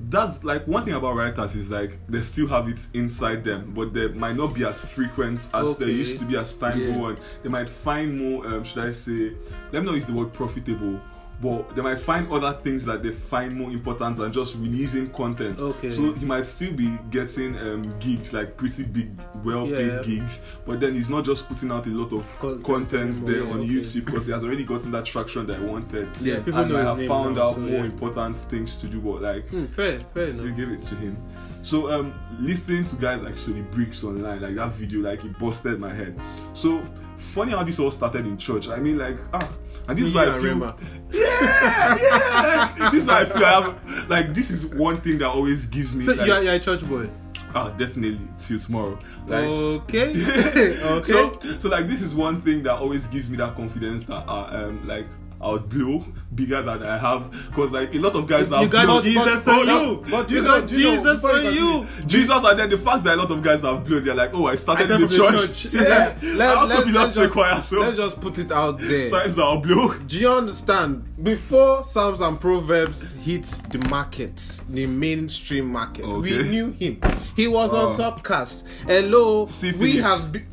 that's 0.09 0.43
like 0.43 0.67
one 0.67 0.83
thing 0.83 0.95
about 0.95 1.13
writers 1.15 1.55
is 1.55 1.69
like 1.69 1.99
they 2.09 2.21
still 2.21 2.47
have 2.47 2.67
it 2.67 2.79
inside 2.95 3.43
them, 3.43 3.71
but 3.75 3.93
they 3.93 4.07
might 4.07 4.35
not 4.35 4.55
be 4.55 4.65
as 4.65 4.83
frequent 4.83 5.47
as 5.53 5.77
they 5.77 5.85
used 5.91 6.17
to 6.19 6.25
be 6.25 6.35
as 6.37 6.55
time 6.55 6.79
Yeah. 6.79 6.95
go 6.97 7.05
on. 7.05 7.17
They 7.43 7.49
might 7.49 7.69
find 7.69 8.19
more, 8.19 8.47
um, 8.47 8.63
should 8.63 8.79
I 8.83 8.91
say, 8.91 9.33
let 9.71 9.81
me 9.83 9.85
not 9.85 9.95
use 9.95 10.05
the 10.05 10.13
word 10.13 10.33
profitable, 10.33 10.99
but 11.41 11.75
they 11.75 11.81
might 11.81 11.99
find 11.99 12.31
other 12.31 12.53
things 12.53 12.85
that 12.85 13.01
they 13.01 13.11
find 13.11 13.55
more 13.55 13.71
important 13.71 14.17
than 14.17 14.31
just 14.31 14.55
releasing 14.55 15.09
content. 15.09 15.59
Okay. 15.59 15.89
So 15.89 16.13
he 16.13 16.25
might 16.25 16.45
still 16.45 16.73
be 16.73 16.97
getting 17.09 17.57
um, 17.57 17.81
gigs, 17.99 18.31
like 18.33 18.55
pretty 18.57 18.83
big, 18.83 19.09
well-paid 19.43 19.87
Yeah. 19.93 20.01
gigs, 20.03 20.41
but 20.65 20.79
then 20.79 20.93
he's 20.93 21.09
not 21.09 21.25
just 21.25 21.47
putting 21.47 21.71
out 21.71 21.87
a 21.87 21.89
lot 21.89 22.13
of 22.13 22.39
Con- 22.39 22.61
content 22.61 22.91
content 22.91 23.25
there 23.25 23.35
anymore, 23.37 23.53
on 23.55 23.59
okay. 23.61 23.69
YouTube 23.69 24.05
because 24.05 24.25
he 24.27 24.31
has 24.33 24.43
already 24.43 24.63
gotten 24.63 24.91
that 24.91 25.05
traction 25.05 25.47
that 25.47 25.59
he 25.59 25.65
wanted. 25.65 26.07
Yeah, 26.21 26.37
people 26.41 26.59
and 26.59 26.69
know 26.69 26.75
might 26.75 26.81
his 26.81 26.89
have 26.89 26.97
name 26.99 27.09
found 27.09 27.35
now, 27.35 27.41
out 27.47 27.53
so 27.55 27.59
more 27.61 27.69
yeah. 27.71 27.83
important 27.85 28.37
things 28.37 28.75
to 28.75 28.87
do, 28.87 29.01
but 29.01 29.21
like 29.21 29.49
Hmm, 29.49 29.65
fair, 29.65 30.01
fair 30.13 30.29
still 30.29 30.45
enough. 30.45 30.57
give 30.57 30.69
it 30.69 30.81
to 30.83 30.95
him. 30.95 31.17
So 31.63 31.91
um 31.91 32.13
listening 32.39 32.85
to 32.85 32.95
guys 32.95 33.21
like 33.23 33.35
Suli 33.37 33.61
Breaks 33.61 34.03
online, 34.03 34.41
like 34.41 34.55
that 34.55 34.71
video, 34.73 35.01
like 35.01 35.23
it 35.23 35.37
busted 35.39 35.79
my 35.79 35.93
head. 35.93 36.19
So 36.53 36.83
funny 37.31 37.51
how 37.51 37.63
this 37.63 37.79
all 37.79 37.91
started 37.91 38.25
in 38.25 38.37
church. 38.37 38.67
I 38.67 38.77
mean 38.77 38.97
like 38.97 39.17
ah 39.33 39.49
and 39.87 39.97
this 39.97 40.05
is 40.07 40.13
why 40.13 40.23
I 40.27 40.31
feel 40.33 40.43
Rema. 40.43 40.75
yeah, 41.11 41.97
yeah, 42.01 42.73
like, 42.79 42.91
this 42.91 43.03
is 43.03 43.07
why 43.09 43.21
I 43.21 43.25
feel 43.25 43.45
I 43.45 43.61
have 43.61 44.09
like 44.09 44.33
this 44.33 44.51
is 44.51 44.65
one 44.65 45.01
thing 45.01 45.17
that 45.19 45.29
always 45.29 45.65
gives 45.65 45.93
me 45.93 46.03
So 46.03 46.13
like, 46.13 46.27
you 46.27 46.33
are, 46.33 46.43
you 46.43 46.49
are 46.49 46.55
a 46.55 46.59
church 46.59 46.87
boy. 46.87 47.09
ah 47.55 47.69
definitely 47.71 48.19
till 48.39 48.59
tomorrow. 48.59 48.99
Like 49.27 49.43
okay. 49.43 50.09
okay. 50.83 51.01
so, 51.03 51.39
so 51.59 51.69
like 51.69 51.87
this 51.87 52.01
is 52.01 52.13
one 52.15 52.41
thing 52.41 52.63
that 52.63 52.75
always 52.77 53.07
gives 53.07 53.29
me 53.29 53.37
that 53.37 53.55
confidence 53.55 54.03
that 54.05 54.23
uh, 54.27 54.49
um 54.51 54.85
like 54.87 55.07
I'll 55.41 55.59
blow 55.59 56.05
bigger 56.33 56.61
than 56.61 56.83
I 56.83 56.97
have 56.97 57.29
because 57.47 57.71
like 57.71 57.93
a 57.95 57.97
lot 57.99 58.15
of 58.15 58.25
guys 58.27 58.47
have 58.47 58.69
got 58.69 58.85
blown- 58.85 59.03
Jesus 59.03 59.43
but- 59.45 59.59
on 59.59 59.65
but- 59.65 59.81
you. 59.83 60.11
but 60.11 60.29
you 60.29 60.37
you 60.37 60.43
got 60.43 60.61
know- 60.61 60.67
Jesus 60.67 61.23
on 61.25 61.53
you. 61.53 61.87
Jesus 62.05 62.43
and 62.43 62.59
then 62.59 62.69
the 62.69 62.77
fact 62.77 63.03
that 63.03 63.15
a 63.15 63.17
lot 63.17 63.31
of 63.31 63.41
guys 63.41 63.61
have 63.61 63.83
blown 63.83 64.03
they're 64.03 64.15
like 64.15 64.29
oh 64.33 64.45
I 64.47 64.55
started 64.55 64.89
I 64.91 64.95
in 64.95 65.01
the 65.01 65.07
church, 65.09 65.63
church. 65.63 65.73
yeah 65.73 66.15
Let- 66.21 66.57
I 66.57 66.59
also 66.61 66.75
let- 66.77 66.85
belong 66.85 67.09
to 67.09 67.13
just- 67.15 67.33
choir 67.33 67.61
so 67.61 67.79
Let's 67.81 67.97
just 67.97 68.21
put 68.21 68.37
it 68.39 68.51
out 68.51 68.79
there. 68.79 69.09
signs 69.09 69.35
that 69.35 69.43
I'll 69.43 69.57
blow 69.57 69.93
Do 70.07 70.17
you 70.17 70.29
understand? 70.29 71.05
Before 71.21 71.83
Psalms 71.83 72.19
and 72.21 72.39
Proverbs 72.39 73.11
hit 73.23 73.43
the 73.71 73.77
market, 73.89 74.41
the 74.69 74.87
mainstream 74.87 75.71
market, 75.71 76.07
we 76.07 76.33
Okay. 76.39 76.49
knew 76.49 76.71
him. 76.71 76.99
He 77.35 77.47
was 77.47 77.73
Oh. 77.73 77.89
on 77.89 77.97
top 77.97 78.23
cast. 78.23 78.63
Hello, 78.87 79.45
See, 79.45 79.71
we 79.73 79.97
have 79.97 80.31
been, 80.31 80.47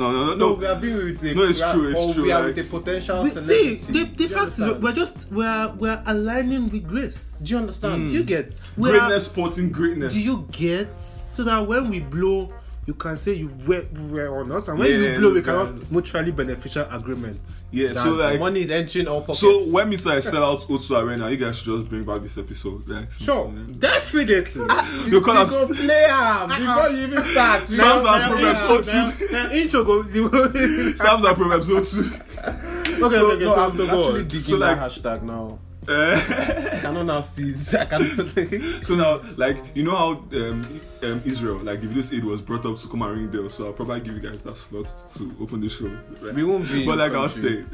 no 0.00 0.10
no 0.12 0.26
no 0.26 0.34
no, 0.34 0.48
no 0.48 0.52
we 0.54 0.64
have 0.64 0.80
been 0.80 0.96
with 0.96 1.22
a 1.22 1.34
No, 1.34 1.44
it's 1.44 1.60
are- 1.60 1.72
true, 1.74 1.88
it's 1.90 2.14
true, 2.14 2.22
We 2.24 2.32
are 2.32 2.44
like- 2.46 2.56
with 2.56 2.66
a 2.66 2.68
potential. 2.78 3.22
We- 3.22 3.30
see, 3.30 3.74
the, 3.76 3.92
Do 3.92 4.04
the 4.20 4.22
you 4.24 4.28
fact 4.36 4.58
is, 4.58 4.60
we're 4.84 4.92
just 5.02 5.30
we're 5.30 5.68
we're 5.78 6.02
aligning 6.06 6.70
with 6.70 6.86
grace. 6.88 7.40
Do 7.44 7.48
you 7.52 7.58
understand? 7.58 8.08
Do 8.10 8.14
you 8.16 8.24
get? 8.24 8.58
We 8.76 8.88
are- 8.90 8.92
greatness 8.98 9.26
sporting 9.26 9.70
greatness 9.70 10.12
do 10.14 10.20
you 10.20 10.48
get? 10.52 10.88
So 11.02 11.44
that 11.44 11.66
when 11.68 11.90
we 11.90 12.00
blow, 12.00 12.52
you 12.90 12.94
can 12.94 13.16
say 13.16 13.34
you 13.34 13.48
were, 13.68 13.86
were 14.10 14.40
on 14.40 14.50
us, 14.50 14.66
and 14.66 14.76
when 14.76 14.90
Yeah, 14.90 14.96
you 15.12 15.18
blow, 15.20 15.30
we 15.30 15.36
yeah. 15.38 15.44
can 15.44 15.54
have 15.54 15.92
mutually 15.92 16.32
beneficial 16.32 16.84
agreements. 16.90 17.64
yeah 17.70 17.92
so 17.92 18.10
like 18.14 18.40
money 18.40 18.62
is 18.62 18.70
entering 18.70 19.06
all 19.06 19.20
pockets. 19.20 19.38
so 19.38 19.60
when 19.72 19.88
me 19.88 19.96
too 19.96 20.10
I 20.10 20.18
sell 20.18 20.42
out 20.44 20.60
O2 20.62 20.90
Arena 21.02 21.30
you 21.30 21.36
guys 21.36 21.58
should 21.58 21.66
just 21.66 21.88
bring 21.88 22.04
back 22.04 22.20
this 22.22 22.36
episode 22.36 22.88
like 22.88 23.12
Sure, 23.12 23.52
yeah. 23.54 23.74
definitely. 23.78 24.62
you 25.06 25.06
you 25.12 25.20
call 25.20 25.46
go 25.46 25.62
am 25.68 25.74
play 25.74 26.06
am 26.08 26.48
before 26.48 26.88
you 26.90 27.06
even 27.06 27.24
start. 27.26 27.62
Psalms 27.70 28.02
Now- 28.04 28.14
and 28.14 28.22
now- 28.22 28.28
Proverbs 28.30 28.62
now- 28.62 29.12
O2 29.12 29.30
now- 29.30 29.44
now 29.44 29.52
intro 29.52 29.84
go. 29.84 30.02
Psalms 30.96 31.24
and 31.24 31.36
Proverbs 31.36 31.68
O2 31.68 32.22
Okay, 32.40 32.98
So, 32.98 33.06
okay, 33.06 33.16
okay. 33.36 33.44
No, 33.44 33.54
so, 33.54 33.64
I'm 33.64 33.70
so 33.70 33.84
actually 33.84 34.24
digging 34.24 34.44
So, 34.44 34.56
like- 34.56 34.76
that 34.78 34.90
hashtag 34.90 35.22
now. 35.22 35.58
I 36.72 36.78
cannot 36.80 37.04
now 37.04 37.20
see. 37.20 37.54
I 37.78 37.84
cannot. 37.84 38.84
So 38.84 38.94
now, 38.94 39.20
like 39.36 39.58
you 39.74 39.82
know 39.82 39.96
how 39.96 40.10
um, 40.12 40.80
um, 41.02 41.22
Israel, 41.24 41.58
like 41.58 41.80
the 41.80 41.88
videos 41.88 42.16
aid 42.16 42.24
was 42.24 42.40
brought 42.40 42.64
up 42.64 42.78
to 42.78 42.88
come 42.88 43.02
and 43.02 43.12
ring 43.12 43.28
bells, 43.28 43.54
so 43.54 43.66
I'll 43.66 43.72
probably 43.72 44.00
give 44.00 44.14
you 44.14 44.20
guys 44.20 44.42
that 44.44 44.56
slot 44.56 44.86
to 45.16 45.36
open 45.40 45.60
the 45.60 45.68
show. 45.68 45.90
Right? 46.20 46.34
We 46.34 46.44
won't 46.44 46.68
be. 46.68 46.86
But 46.86 46.98
like 46.98 47.12
I'll 47.12 47.28
say, 47.28 47.64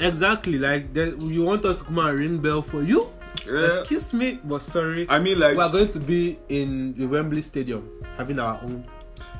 Exactly, 0.00 0.58
like 0.58 0.92
the, 0.92 1.16
you 1.18 1.42
want 1.44 1.64
us 1.64 1.78
to 1.78 1.84
come 1.84 1.98
and 1.98 2.18
ring 2.18 2.38
bell 2.38 2.62
for 2.62 2.82
you? 2.82 3.08
Yeah. 3.46 3.80
Excuse 3.80 4.12
me, 4.12 4.38
but 4.44 4.62
sorry. 4.62 5.06
I 5.08 5.18
mean, 5.18 5.38
like, 5.38 5.56
we 5.56 5.62
are 5.62 5.70
going 5.70 5.88
to 5.88 5.98
be 6.00 6.38
in 6.48 6.94
the 6.94 7.06
Wembley 7.06 7.42
Stadium 7.42 7.88
having 8.16 8.38
our 8.38 8.60
own 8.62 8.86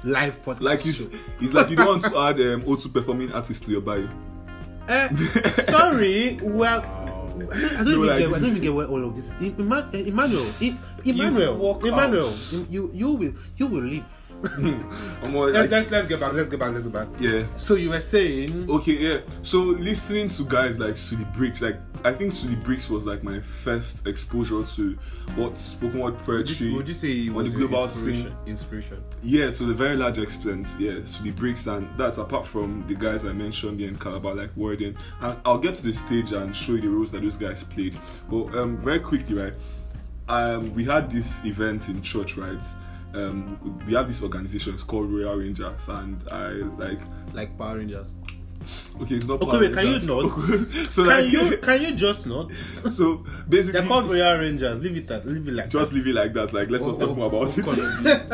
live 0.05 0.43
podcast. 0.43 0.61
like 0.61 0.81
show. 0.81 0.89
it's, 0.89 1.09
it's 1.41 1.53
like 1.55 1.71
you 1.71 1.77
don't 1.77 1.87
want 1.87 2.03
to 2.03 2.19
add 2.19 2.41
um, 2.41 2.63
O2 2.63 2.93
performing 2.93 3.33
artists 3.33 3.65
to 3.67 3.73
your 3.73 3.81
bio. 3.81 4.09
Eh, 4.89 5.09
sorry, 5.49 6.41
well, 6.43 6.83
I 7.33 7.83
don't 7.85 7.89
even 7.89 8.07
like 8.07 8.19
get. 8.19 8.29
I 8.29 8.39
don't 8.39 8.45
even 8.51 8.63
get 8.63 8.75
where 8.75 8.87
all 8.87 9.05
of 9.05 9.15
this. 9.17 9.33
Eh, 9.41 9.53
Emmanuel, 10.07 10.47
E- 10.61 10.77
Emmanuel, 11.05 11.57
walk 11.57 11.85
Emmanuel, 11.85 12.31
you 12.71 12.91
you 12.93 13.09
will 13.17 13.33
you 13.57 13.67
will 13.67 13.83
leave. 13.83 14.05
I'm 15.23 15.31
more 15.33 15.51
Let's 15.51 15.63
like, 15.65 15.71
let's 15.71 15.91
let's 15.91 16.09
get 16.09 16.21
back. 16.21 16.33
Let's 16.33 16.49
get 16.49 16.59
back. 16.59 16.73
Let's 16.73 16.85
get 16.87 16.93
back. 16.93 17.09
yeah. 17.21 17.45
So 17.57 17.75
you 17.75 17.91
were 17.91 18.01
saying, 18.01 18.69
Okay, 18.71 18.93
yeah. 18.93 19.21
So 19.43 19.59
listening 19.61 20.29
to 20.31 20.45
guys 20.45 20.79
like 20.79 20.97
Suli 20.97 21.25
Breaks, 21.35 21.63
like 21.63 21.77
I 22.05 22.13
think 22.13 22.33
Suli 22.33 22.57
Breaks 22.57 22.91
was 22.91 23.07
like 23.07 23.23
my 23.23 23.41
first 23.41 24.07
exposure 24.07 24.65
to 24.65 24.93
what 25.37 25.57
spoken 25.57 26.01
word 26.01 26.19
poetry. 26.19 26.73
Would 26.73 26.89
you 26.89 26.95
say 26.95 27.09
he 27.13 27.29
on 27.29 27.37
was 27.37 27.53
the 27.53 27.59
your 27.59 27.69
global 27.69 27.85
inspiration? 27.85 28.23
scene. 28.29 28.37
Inspiration. 28.47 29.05
Yeah, 29.23 29.51
to 29.53 29.71
a 29.71 29.75
very 29.75 29.97
large 29.97 30.19
extent, 30.19 30.67
yeah, 30.79 31.01
to 31.01 31.23
the 31.23 31.31
bricks, 31.31 31.67
and 31.69 31.89
that's 31.97 32.19
apart 32.19 32.45
from 32.47 32.85
the 32.89 32.95
guys 32.95 33.25
I 33.25 33.33
mentioned 33.33 33.79
here 33.79 33.89
in 33.89 33.97
Calabar, 33.99 34.35
like 34.35 34.51
Warden. 34.57 34.97
And 35.21 35.39
I'll 35.45 35.59
get 35.59 35.77
to 35.77 35.83
the 35.85 35.93
stage 35.93 36.33
and 36.33 36.55
show 36.55 36.73
you 36.73 36.81
the 36.81 36.89
roles 36.89 37.13
that 37.13 37.23
those 37.23 37.37
guys 37.37 37.63
played. 37.63 37.97
But 38.29 38.55
um, 38.57 38.79
very 38.79 38.99
quickly, 39.01 39.37
right? 39.37 39.55
Um, 40.29 40.75
we 40.75 40.85
had 40.85 41.11
this 41.11 41.39
event 41.45 41.89
in 41.89 42.01
church, 42.03 42.37
right? 42.37 42.61
Um, 43.15 43.83
we 43.87 43.95
have 43.95 44.09
this 44.09 44.23
organization 44.23 44.77
called 44.79 45.11
Royal 45.11 45.37
Rangers, 45.37 45.81
and 45.89 46.23
I 46.31 46.49
like 46.79 47.01
Like 47.35 47.57
Power 47.59 47.77
Rangers. 47.79 48.07
okay, 49.03 49.17
it's 49.17 49.27
not 49.27 49.43
Okay, 49.43 49.51
Power 49.51 49.61
wait, 49.61 49.73
can 49.75 49.87
you 49.87 50.07
not? 50.07 50.39
so 50.91 51.05
can 51.05 51.07
like, 51.25 51.31
you 51.33 51.57
can 51.63 51.83
you 51.83 51.95
just 51.95 52.27
not? 52.27 52.53
so 52.53 53.25
basically, 53.49 53.81
They're 53.81 53.89
called 53.89 54.07
Royal 54.11 54.39
Rangers. 54.39 54.81
Leave 54.81 54.97
it 54.97 55.11
at 55.11 55.27
leave 55.27 55.47
it 55.49 55.53
like 55.55 55.69
just 55.69 55.91
that. 55.91 55.97
leave 55.97 56.07
it 56.07 56.15
like 56.15 56.33
that. 56.35 56.53
Like, 56.53 56.71
let's 56.71 56.85
not 56.85 56.99
talk 57.01 57.17
more 57.17 57.27
about 57.27 57.41
what 57.49 57.59
it. 57.59 57.65
Color 57.65 57.83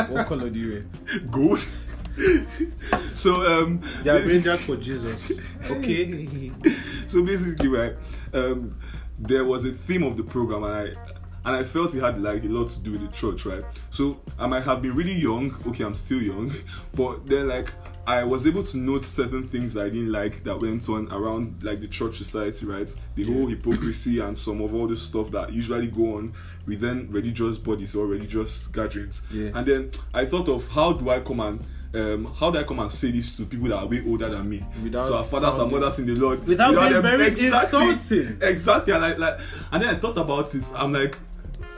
you, 0.09 0.15
what 0.15 0.27
color 0.27 0.51
do 0.51 0.59
you 0.59 0.73
wear? 0.73 1.21
Gold. 1.31 1.67
so 3.15 3.35
um, 3.63 3.81
They 4.03 4.11
are 4.11 4.21
Rangers 4.21 4.63
for 4.63 4.77
Jesus. 4.77 5.49
Okay. 5.71 6.53
so 7.07 7.23
basically, 7.23 7.69
right, 7.69 7.95
um, 8.33 8.77
there 9.19 9.45
was 9.45 9.65
a 9.65 9.73
theme 9.73 10.03
of 10.03 10.17
the 10.17 10.23
program, 10.23 10.65
and 10.65 10.97
I 10.97 11.18
and 11.45 11.57
I 11.57 11.65
felt 11.65 11.95
it 11.95 12.03
had 12.03 12.21
like 12.21 12.45
a 12.45 12.49
lot 12.49 12.69
to 12.69 12.79
do 12.81 12.93
with 12.93 13.01
the 13.03 13.09
church, 13.09 13.47
right? 13.47 13.65
So 13.91 14.21
I 14.39 14.47
might 14.47 14.65
have 14.65 14.83
been 14.83 14.95
really 14.95 15.13
young. 15.13 15.55
Okay, 15.67 15.85
I'm 15.85 15.95
still 15.95 16.21
young, 16.21 16.53
but 16.95 17.27
then 17.27 17.49
like 17.49 17.73
I 18.07 18.25
was 18.25 18.47
able 18.47 18.63
to 18.63 18.79
note 18.79 19.05
certain 19.05 19.47
things 19.47 19.77
I 19.77 19.91
didn't 19.91 20.11
like 20.11 20.43
that 20.45 20.59
went 20.59 20.89
on 20.89 21.13
around 21.13 21.63
like 21.63 21.81
the 21.81 21.89
church 21.89 22.17
society, 22.17 22.65
right? 22.65 22.93
The 23.17 23.25
whole 23.25 23.47
hypocrisy 23.47 24.21
and 24.21 24.37
some 24.39 24.63
of 24.63 24.75
all 24.75 24.89
the 24.89 24.97
stuff 24.97 25.31
that 25.33 25.53
usually 25.53 25.89
go 25.89 26.17
on 26.17 26.33
within 26.67 27.11
religious 27.11 27.59
bodies 27.59 27.95
or 27.95 28.07
religious 28.07 28.67
gatherings. 28.69 29.21
Yeah. 29.31 29.51
And 29.55 29.67
then 29.67 29.91
I 30.15 30.25
thought 30.25 30.49
of 30.49 30.67
how 30.69 30.95
do 30.95 31.11
I 31.11 31.21
come 31.21 31.41
and 31.41 31.65
um, 31.95 32.35
how 32.35 32.51
do 32.51 32.59
I 32.59 32.65
come 32.65 32.81
and 32.81 32.93
say 32.93 33.11
this 33.11 33.37
to 33.37 33.45
people 33.47 33.69
that 33.69 33.77
are 33.77 33.87
way 33.87 34.03
older 34.07 34.29
than 34.29 34.49
me? 34.49 34.65
Without 34.83 35.09
so 35.09 35.17
our 35.19 35.25
fathers 35.25 35.55
and 35.55 35.71
mothers 35.71 35.99
in 35.99 36.07
the 36.07 36.15
Lord. 36.15 36.47
Without 36.47 36.75
being 36.75 36.93
them- 36.93 37.03
very 37.03 37.29
insulting. 37.29 38.39
Exactly. 38.43 38.93
And, 38.93 39.03
like, 39.03 39.19
like, 39.19 39.41
and 39.73 39.83
then 39.83 39.95
I 39.95 39.99
thought 39.99 40.19
about 40.19 40.55
it. 40.55 40.65
I'm 40.75 40.93
like, 40.93 41.19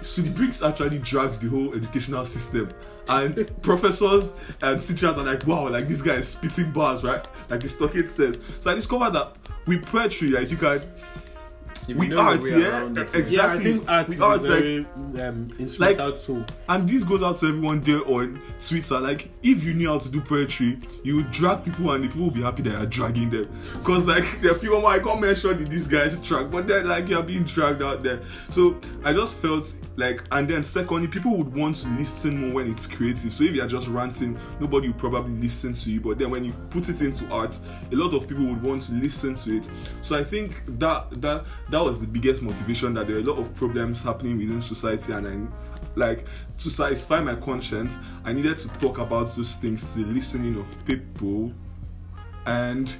so 0.02 0.22
the 0.22 0.30
Breaks 0.30 0.62
actually 0.62 0.98
dragged 0.98 1.40
the 1.40 1.48
whole 1.48 1.74
educational 1.74 2.24
system. 2.24 2.72
And 3.08 3.50
professors 3.62 4.34
and 4.62 4.80
teachers 4.80 5.16
are 5.16 5.24
like, 5.24 5.46
wow, 5.46 5.68
like 5.68 5.88
this 5.88 6.00
guy 6.02 6.16
is 6.16 6.28
spitting 6.28 6.70
bars, 6.72 7.02
right? 7.02 7.26
Like 7.48 7.62
his 7.62 7.74
talking 7.76 8.08
says. 8.08 8.40
So 8.60 8.70
I 8.70 8.74
discovered 8.74 9.10
that 9.14 9.34
with 9.66 9.84
poetry, 9.86 10.28
like 10.28 10.50
you 10.50 10.56
can 10.56 10.82
If 11.88 11.96
we 11.96 12.06
you 12.06 12.14
know 12.14 12.20
are 12.20 12.36
yeah 12.48 12.88
exactly 13.14 13.36
Yeah, 13.36 13.46
I 13.46 13.58
think 13.58 13.88
art 13.90 14.08
we 14.08 14.14
is 14.14 14.20
are 14.20 14.34
a 14.34 14.36
like 14.36 14.44
very 14.44 14.86
um, 15.26 15.48
instrumental 15.58 16.12
tool. 16.18 16.44
and 16.68 16.88
this 16.88 17.02
goes 17.02 17.22
out 17.22 17.36
to 17.38 17.46
everyone 17.48 17.80
there 17.80 18.06
on 18.06 18.40
Twitter. 18.64 19.00
Like, 19.00 19.28
if 19.42 19.64
you 19.64 19.74
knew 19.74 19.88
how 19.88 19.98
to 19.98 20.08
do 20.08 20.20
poetry, 20.20 20.78
you 21.02 21.16
would 21.16 21.30
drag 21.32 21.64
people, 21.64 21.90
and 21.92 22.04
the 22.04 22.08
people 22.08 22.24
will 22.24 22.30
be 22.30 22.42
happy 22.42 22.62
that 22.62 22.70
you're 22.72 22.86
dragging 22.86 23.30
them. 23.30 23.48
Because, 23.78 24.06
like, 24.06 24.24
there 24.40 24.52
are 24.52 24.54
few 24.54 24.78
more 24.78 24.90
I 24.90 24.98
can't 25.00 25.20
mention 25.20 25.58
in 25.58 25.68
this 25.68 25.86
guy's 25.88 26.20
track, 26.20 26.50
but 26.50 26.66
then, 26.68 26.86
like, 26.86 27.08
you're 27.08 27.22
being 27.24 27.44
dragged 27.44 27.82
out 27.82 28.02
there. 28.04 28.20
So, 28.50 28.78
I 29.02 29.12
just 29.12 29.38
felt 29.38 29.74
like, 30.00 30.22
and 30.32 30.48
then, 30.48 30.64
secondly, 30.64 31.06
people 31.06 31.36
would 31.36 31.54
want 31.54 31.76
to 31.76 31.88
listen 31.90 32.40
more 32.40 32.54
when 32.54 32.70
it's 32.70 32.86
creative. 32.86 33.32
So, 33.32 33.44
if 33.44 33.54
you're 33.54 33.66
just 33.66 33.86
ranting, 33.88 34.38
nobody 34.58 34.88
will 34.88 34.98
probably 34.98 35.34
listen 35.34 35.74
to 35.74 35.90
you. 35.90 36.00
But 36.00 36.18
then, 36.18 36.30
when 36.30 36.42
you 36.42 36.52
put 36.70 36.88
it 36.88 37.00
into 37.00 37.28
art, 37.30 37.58
a 37.92 37.94
lot 37.94 38.14
of 38.14 38.26
people 38.28 38.46
would 38.46 38.62
want 38.62 38.82
to 38.82 38.92
listen 38.92 39.34
to 39.36 39.58
it. 39.58 39.70
So, 40.02 40.18
I 40.18 40.24
think 40.24 40.62
that 40.78 41.20
that 41.20 41.44
that 41.70 41.82
was 41.82 42.00
the 42.00 42.06
biggest 42.06 42.42
motivation 42.42 42.94
that 42.94 43.06
there 43.06 43.16
are 43.16 43.20
a 43.20 43.24
lot 43.24 43.38
of 43.38 43.54
problems 43.54 44.02
happening 44.02 44.38
within 44.38 44.60
society, 44.62 45.12
and 45.12 45.28
I 45.28 45.70
like 45.96 46.26
to 46.58 46.70
satisfy 46.70 47.20
my 47.20 47.34
conscience 47.34 47.98
i 48.24 48.32
needed 48.32 48.56
to 48.58 48.68
talk 48.78 48.98
about 48.98 49.34
those 49.34 49.54
things 49.54 49.84
to 49.92 50.04
the 50.04 50.12
listening 50.12 50.56
of 50.56 50.84
people 50.84 51.52
and 52.50 52.96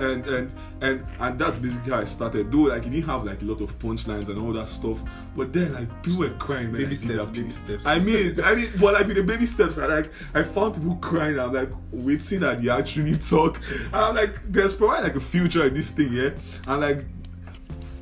and 0.00 0.26
and 0.26 0.54
and 0.80 1.06
and 1.20 1.38
that's 1.38 1.58
basically 1.58 1.92
how 1.92 2.00
i 2.00 2.04
started. 2.04 2.50
Though 2.50 2.68
like 2.74 2.86
it 2.86 2.90
didn't 2.90 3.06
have 3.06 3.24
like 3.24 3.40
a 3.42 3.44
lot 3.44 3.60
of 3.60 3.78
punchlines 3.78 4.28
and 4.28 4.38
all 4.38 4.52
that 4.54 4.68
stuff 4.68 5.02
but 5.36 5.52
then 5.52 5.72
like 5.72 5.88
people 6.02 6.20
were 6.20 6.30
crying 6.30 6.72
Baby 6.72 6.86
did 6.86 6.98
steps, 6.98 7.26
baby 7.28 7.50
steps. 7.50 7.86
i 7.86 7.98
mean 7.98 8.40
i 8.42 8.54
mean 8.54 8.70
but 8.80 8.94
like 8.94 9.06
with 9.06 9.16
the 9.16 9.22
baby 9.22 9.46
steps 9.46 9.78
i 9.78 9.86
like 9.86 10.10
i 10.34 10.42
found 10.42 10.74
people 10.74 10.96
crying. 10.96 11.38
I'm 11.38 11.52
like 11.52 11.70
waiting 11.92 12.40
that 12.40 12.62
they 12.62 12.70
actually 12.70 13.16
talk. 13.18 13.60
And 13.86 13.94
i'm 13.96 14.14
like 14.16 14.34
there's 14.48 14.74
probably 14.74 15.02
like 15.02 15.16
a 15.16 15.20
future 15.20 15.66
in 15.66 15.74
this 15.74 15.90
thing 15.90 16.12
yeah? 16.12 16.30
And 16.66 16.80
like 16.80 17.04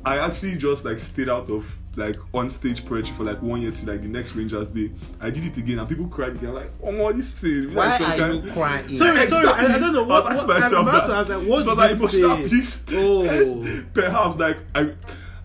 I 0.05 0.17
actually 0.17 0.57
just 0.57 0.83
like 0.83 0.99
stayed 0.99 1.29
out 1.29 1.49
of 1.49 1.77
like 1.95 2.15
on 2.33 2.49
stage 2.49 2.85
poetry 2.85 3.13
for 3.13 3.23
like 3.23 3.41
one 3.41 3.61
year 3.61 3.71
till 3.71 3.87
like 3.89 4.01
the 4.01 4.07
next 4.07 4.33
Rangers 4.35 4.67
Day. 4.69 4.91
I 5.21 5.29
did 5.29 5.45
it 5.45 5.57
again 5.57 5.79
and 5.79 5.87
people 5.87 6.07
cried 6.07 6.31
again. 6.35 6.49
I'm 6.49 6.55
like, 6.55 6.71
oh 6.81 6.91
my 6.91 7.11
this 7.11 7.31
thing. 7.31 7.73
Why 7.73 7.89
like, 7.89 8.01
are 8.01 8.17
kind- 8.17 8.45
you 8.45 8.51
crying? 8.51 8.93
Sorry, 8.93 9.27
sorry, 9.27 9.47
I, 9.47 9.75
I 9.75 9.79
don't 9.79 9.93
know 9.93 10.03
I 10.05 10.07
was 10.07 10.23
what. 10.23 10.31
asking 10.33 10.47
what 10.47 10.59
myself 10.59 10.73
I'm 10.73 10.87
about 10.87 11.07
that. 11.07 11.13
to 11.13 11.13
ask, 11.19 11.29
like, 11.29 11.47
what 11.49 11.61
it 11.61 11.65
was 11.67 11.77
did 11.77 11.99
like 11.99 12.13
you 12.13 12.47
say? 12.47 12.49
piece. 12.49 12.83
Oh. 12.93 13.83
Perhaps 13.93 14.37
like 14.37 14.57
I 14.75 14.93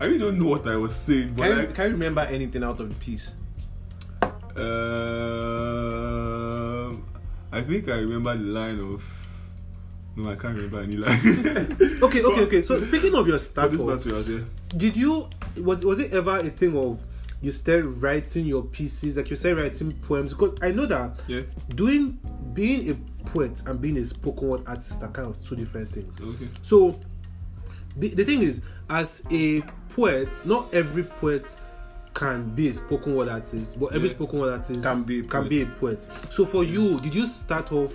I 0.01 0.05
really 0.07 0.19
don't 0.19 0.39
know 0.39 0.47
what 0.49 0.67
I 0.69 0.77
was 0.77 0.95
saying, 0.97 1.35
but 1.35 1.43
Can, 1.49 1.53
you, 1.53 1.59
like 1.67 1.75
can 1.75 1.85
you 1.87 1.93
remember 1.93 2.21
anything 2.23 2.63
out 2.63 2.79
of 2.81 2.89
the 2.89 2.95
piece? 2.95 3.33
um, 5.79 7.05
I 7.53 7.61
think 7.63 7.89
I 7.89 7.97
remember 7.97 8.37
the 8.37 8.45
line 8.45 8.79
of 8.81 9.05
no, 10.19 10.31
I 10.31 10.35
can't 10.37 10.57
remember 10.57 10.81
any 10.81 10.97
line. 10.97 11.19
Okay, 12.03 12.23
okay, 12.23 12.43
okay. 12.43 12.63
So 12.63 12.79
speaking 12.81 13.15
of 13.15 13.27
your 13.27 13.39
I 13.57 13.67
was 13.67 14.27
here. 14.27 14.45
did 14.77 14.97
you 14.97 15.29
was 15.63 15.85
was 15.85 15.99
it 16.01 16.13
ever 16.13 16.39
a 16.39 16.51
thing 16.51 16.77
of 16.77 17.01
you 17.41 17.53
started 17.53 17.87
writing 18.03 18.47
your 18.47 18.63
pieces 18.65 19.17
like 19.17 19.31
you 19.31 19.37
started 19.37 19.63
writing 19.63 19.93
poems 19.93 20.35
because 20.35 20.55
I 20.61 20.73
know 20.73 20.87
that 20.87 21.21
Yeah. 21.29 21.43
doing 21.75 22.19
being 22.53 22.91
a 22.91 22.95
poet 23.29 23.63
and 23.67 23.81
being 23.81 23.97
a 23.99 24.05
spoken 24.05 24.49
word 24.49 24.63
artist 24.67 25.03
are 25.03 25.09
kind 25.11 25.29
of 25.29 25.41
two 25.43 25.55
different 25.55 25.91
things. 25.93 26.21
Okay. 26.21 26.49
So 26.63 26.99
the, 27.97 28.09
the 28.09 28.25
thing 28.25 28.43
is, 28.43 28.61
as 28.91 29.23
a 29.31 29.61
poet, 29.91 30.29
not 30.45 30.73
every 30.75 31.05
poet 31.05 31.55
can 32.15 32.53
be 32.57 32.69
a 32.69 32.75
spoken 32.75 33.15
word 33.15 33.29
artist, 33.29 33.79
but 33.79 33.95
every 33.95 34.09
Yeah. 34.09 34.15
spoken 34.15 34.41
word 34.41 34.53
artist 34.53 34.83
Can 34.85 35.03
be 35.05 35.21
a 35.21 35.23
can 35.23 35.49
be 35.49 35.63
a 35.63 35.67
poet. 35.67 36.05
So 36.31 36.45
for 36.45 36.65
you, 36.65 36.99
did 37.01 37.15
you 37.15 37.27
start 37.27 37.71
off 37.73 37.93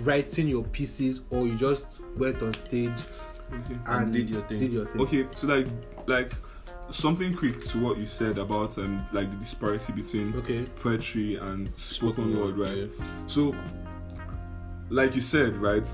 writing 0.00 0.48
your 0.48 0.64
pieces 0.64 1.20
or 1.30 1.46
you 1.46 1.54
just 1.56 2.00
went 2.16 2.42
on 2.42 2.52
stage 2.54 2.92
Okay. 3.52 3.76
and, 3.86 4.12
did 4.12 4.30
your 4.30 4.42
thing? 4.42 4.58
Did 4.60 4.72
your 4.72 4.86
thing. 4.86 5.00
Okay, 5.02 5.26
so 5.32 5.46
like 5.48 5.66
like 6.06 6.32
something 6.90 7.34
quick 7.34 7.64
to 7.64 7.78
what 7.80 7.98
you 7.98 8.06
said 8.06 8.38
about 8.38 8.78
um 8.78 9.04
like 9.12 9.28
the 9.30 9.36
disparity 9.38 9.92
between 9.92 10.34
Okay. 10.36 10.64
poetry 10.80 11.36
and 11.36 11.68
spoken, 11.76 12.32
Spoken 12.32 12.40
word, 12.40 12.56
right? 12.58 12.76
yeah. 12.76 13.04
So 13.26 13.54
like 14.88 15.14
you 15.14 15.20
said, 15.20 15.56
right, 15.56 15.88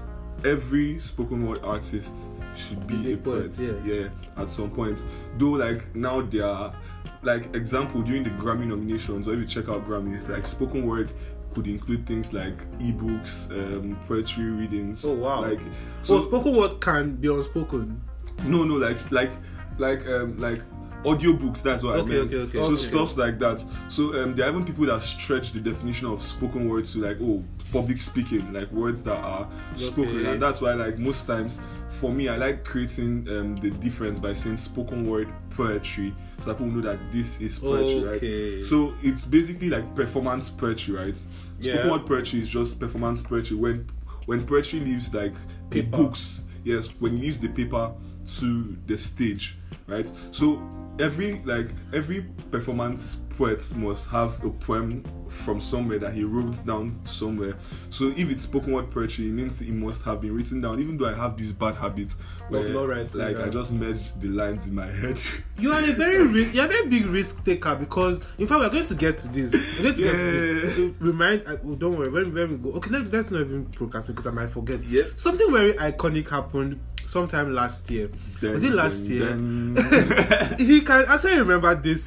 every 0.45 0.99
spoken 0.99 1.47
word 1.49 1.61
artist 1.65 2.13
should 2.55 2.87
be 2.87 3.13
a, 3.13 3.17
poet, 3.17 3.55
poet. 3.57 3.81
Yeah. 3.85 4.09
at 4.37 4.49
some 4.51 4.71
point. 4.71 5.05
Though 5.39 5.51
like 5.53 5.95
now 5.95 6.21
they 6.23 6.41
are 6.41 6.75
like 7.23 7.55
example 7.55 8.03
during 8.03 8.23
the 8.23 8.31
Grammy 8.31 8.67
nominations, 8.67 9.29
or 9.29 9.35
if 9.35 9.41
you 9.41 9.47
check 9.47 9.69
out 9.69 9.87
Grammys, 9.87 10.29
like 10.29 10.47
spoken 10.47 10.87
word 10.87 11.11
could 11.57 11.67
include 11.67 12.07
things 12.07 12.35
like 12.35 12.59
ebooks, 12.79 13.51
um, 13.51 13.99
poetry 14.07 14.45
readings. 14.51 15.05
Oh, 15.07 15.15
wow. 15.15 15.41
Like 15.41 15.61
So 16.03 16.23
spoken 16.23 16.55
word 16.55 16.81
can 16.83 17.17
be 17.17 17.29
unspoken. 17.29 18.01
no, 18.45 18.63
no, 18.65 18.75
like 18.75 18.99
like 19.11 19.33
like 19.79 20.07
um 20.07 20.39
like 20.39 20.61
audiobooks, 21.03 21.63
that's 21.63 21.83
what 21.83 21.97
Okay, 21.97 22.15
I 22.17 22.19
meant. 22.19 22.33
okay, 22.35 22.43
okay. 22.43 22.59
So 22.59 22.73
Okay. 22.75 22.77
stuffs 22.77 23.17
like 23.17 23.39
that. 23.39 23.65
So 23.89 24.03
um 24.23 24.35
there 24.37 24.47
are 24.47 24.51
even 24.51 24.65
people 24.67 24.85
that 24.87 25.01
stretch 25.03 25.53
the 25.53 25.61
definition 25.61 26.07
of 26.09 26.21
spoken 26.23 26.69
words 26.69 26.93
to 26.93 26.99
like 27.01 27.17
oh 27.23 27.43
public 27.73 27.99
speaking, 27.99 28.53
like 28.53 28.71
words 28.71 29.03
that 29.05 29.17
are 29.25 29.49
spoken. 29.77 30.27
And 30.27 30.43
that's 30.43 30.61
why 30.61 30.75
like 30.75 30.99
most 30.99 31.27
times 31.27 31.59
for 31.89 32.13
me 32.13 32.29
I 32.29 32.37
like 32.37 32.65
creating 32.65 33.27
um 33.29 33.57
the 33.57 33.71
difference 33.71 34.19
by 34.19 34.33
saying 34.35 34.57
spoken 34.59 35.09
word 35.09 35.29
poetry 35.51 36.15
so 36.41 36.47
that 36.51 36.59
people 36.59 36.73
know 36.73 36.83
that 36.83 36.99
this 37.13 37.41
is 37.41 37.59
poetry, 37.59 38.05
Okay. 38.05 38.57
right? 38.57 38.65
So 38.65 38.95
it's 39.03 39.25
basically 39.25 39.71
like 39.71 39.95
performance 39.95 40.51
poetry, 40.51 40.95
right? 40.95 41.17
Spoken 41.17 41.31
Yeah. 41.61 41.91
word 41.91 42.07
poetry 42.07 42.41
is 42.41 42.49
just 42.49 42.79
performance 42.79 43.23
poetry 43.23 43.57
when 43.57 43.87
when 44.27 44.45
poetry 44.47 44.81
leaves 44.81 45.15
like 45.15 45.35
the 45.71 45.83
Paper. 45.83 45.97
books 45.99 46.43
yes 46.65 46.89
when 46.99 47.13
he 47.17 47.23
leaves 47.23 47.39
the 47.41 47.49
paper 47.49 47.93
to 48.39 48.77
the 48.89 48.99
stage 48.99 49.57
right 49.87 50.11
so 50.31 50.63
every 50.99 51.43
like 51.45 51.69
every 51.93 52.23
performance 52.51 53.19
poet 53.37 53.63
must 53.77 54.09
have 54.09 54.43
a 54.45 54.51
poem 54.51 55.05
from 55.29 55.61
somewhere 55.61 55.99
that 55.99 56.15
he 56.15 56.25
wrote 56.25 56.65
down 56.65 56.99
somewhere 57.05 57.55
so 57.91 58.09
if 58.17 58.31
it's 58.31 58.45
spoken 58.45 58.73
word 58.73 58.91
poetry 58.91 59.27
it 59.27 59.33
means 59.33 59.61
it 59.61 59.73
must 59.73 60.03
have 60.03 60.23
been 60.23 60.35
written 60.35 60.61
down 60.61 60.81
even 60.81 60.97
though 60.97 61.07
i 61.07 61.13
have 61.13 61.37
these 61.37 61.53
bad 61.53 61.75
habits 61.75 62.17
where 62.49 62.67
not 62.71 62.89
writing 62.89 63.21
like 63.21 63.37
i 63.37 63.49
just 63.51 63.73
merge 63.73 64.15
the 64.21 64.29
lines 64.29 64.67
in 64.67 64.75
my 64.75 64.87
head 64.87 65.21
You 65.59 65.73
are 65.73 65.79
a 65.83 65.93
very 65.93 66.27
ri- 66.27 66.51
you 66.51 66.61
are 66.61 66.67
a 66.67 66.69
very 66.69 66.89
big 66.89 67.07
risk 67.07 67.43
taker 67.43 67.75
because 67.77 68.23
in 68.39 68.47
fact 68.47 68.61
we 68.61 68.67
are 68.67 68.71
going 68.71 68.87
to 68.87 68.95
get 68.95 69.17
to 69.19 69.29
this. 69.29 69.55
We're 69.55 69.85
going 69.85 69.95
to 69.95 70.03
get 70.03 70.13
to 70.13 70.31
this. 70.31 70.79
Uh, 70.79 70.93
Remind 71.01 71.47
uh, 71.47 71.57
oh, 71.65 71.75
don't 71.75 71.97
worry 71.97 72.11
when, 72.11 72.35
when 72.35 72.51
we 72.51 72.57
go. 72.59 72.77
Okay, 72.77 72.91
let, 72.91 73.11
let's 73.11 73.31
not 73.31 73.41
even 73.41 73.65
procrastinate 73.65 74.17
because 74.17 74.27
I 74.27 74.35
might 74.35 74.51
forget. 74.51 74.85
Yeah. 74.85 75.05
Something 75.15 75.51
very 75.51 75.73
iconic 75.73 76.29
happened 76.29 76.79
sometime 77.07 77.55
last 77.55 77.91
year. 77.91 78.11
was 78.43 78.63
it 78.63 78.69
Then- 78.69 78.77
last 78.77 79.05
year? 79.05 79.27
then- 79.29 80.55
he 80.59 80.81
can 80.83 81.05
actually 81.09 81.39
remember 81.39 81.75
this 81.75 82.05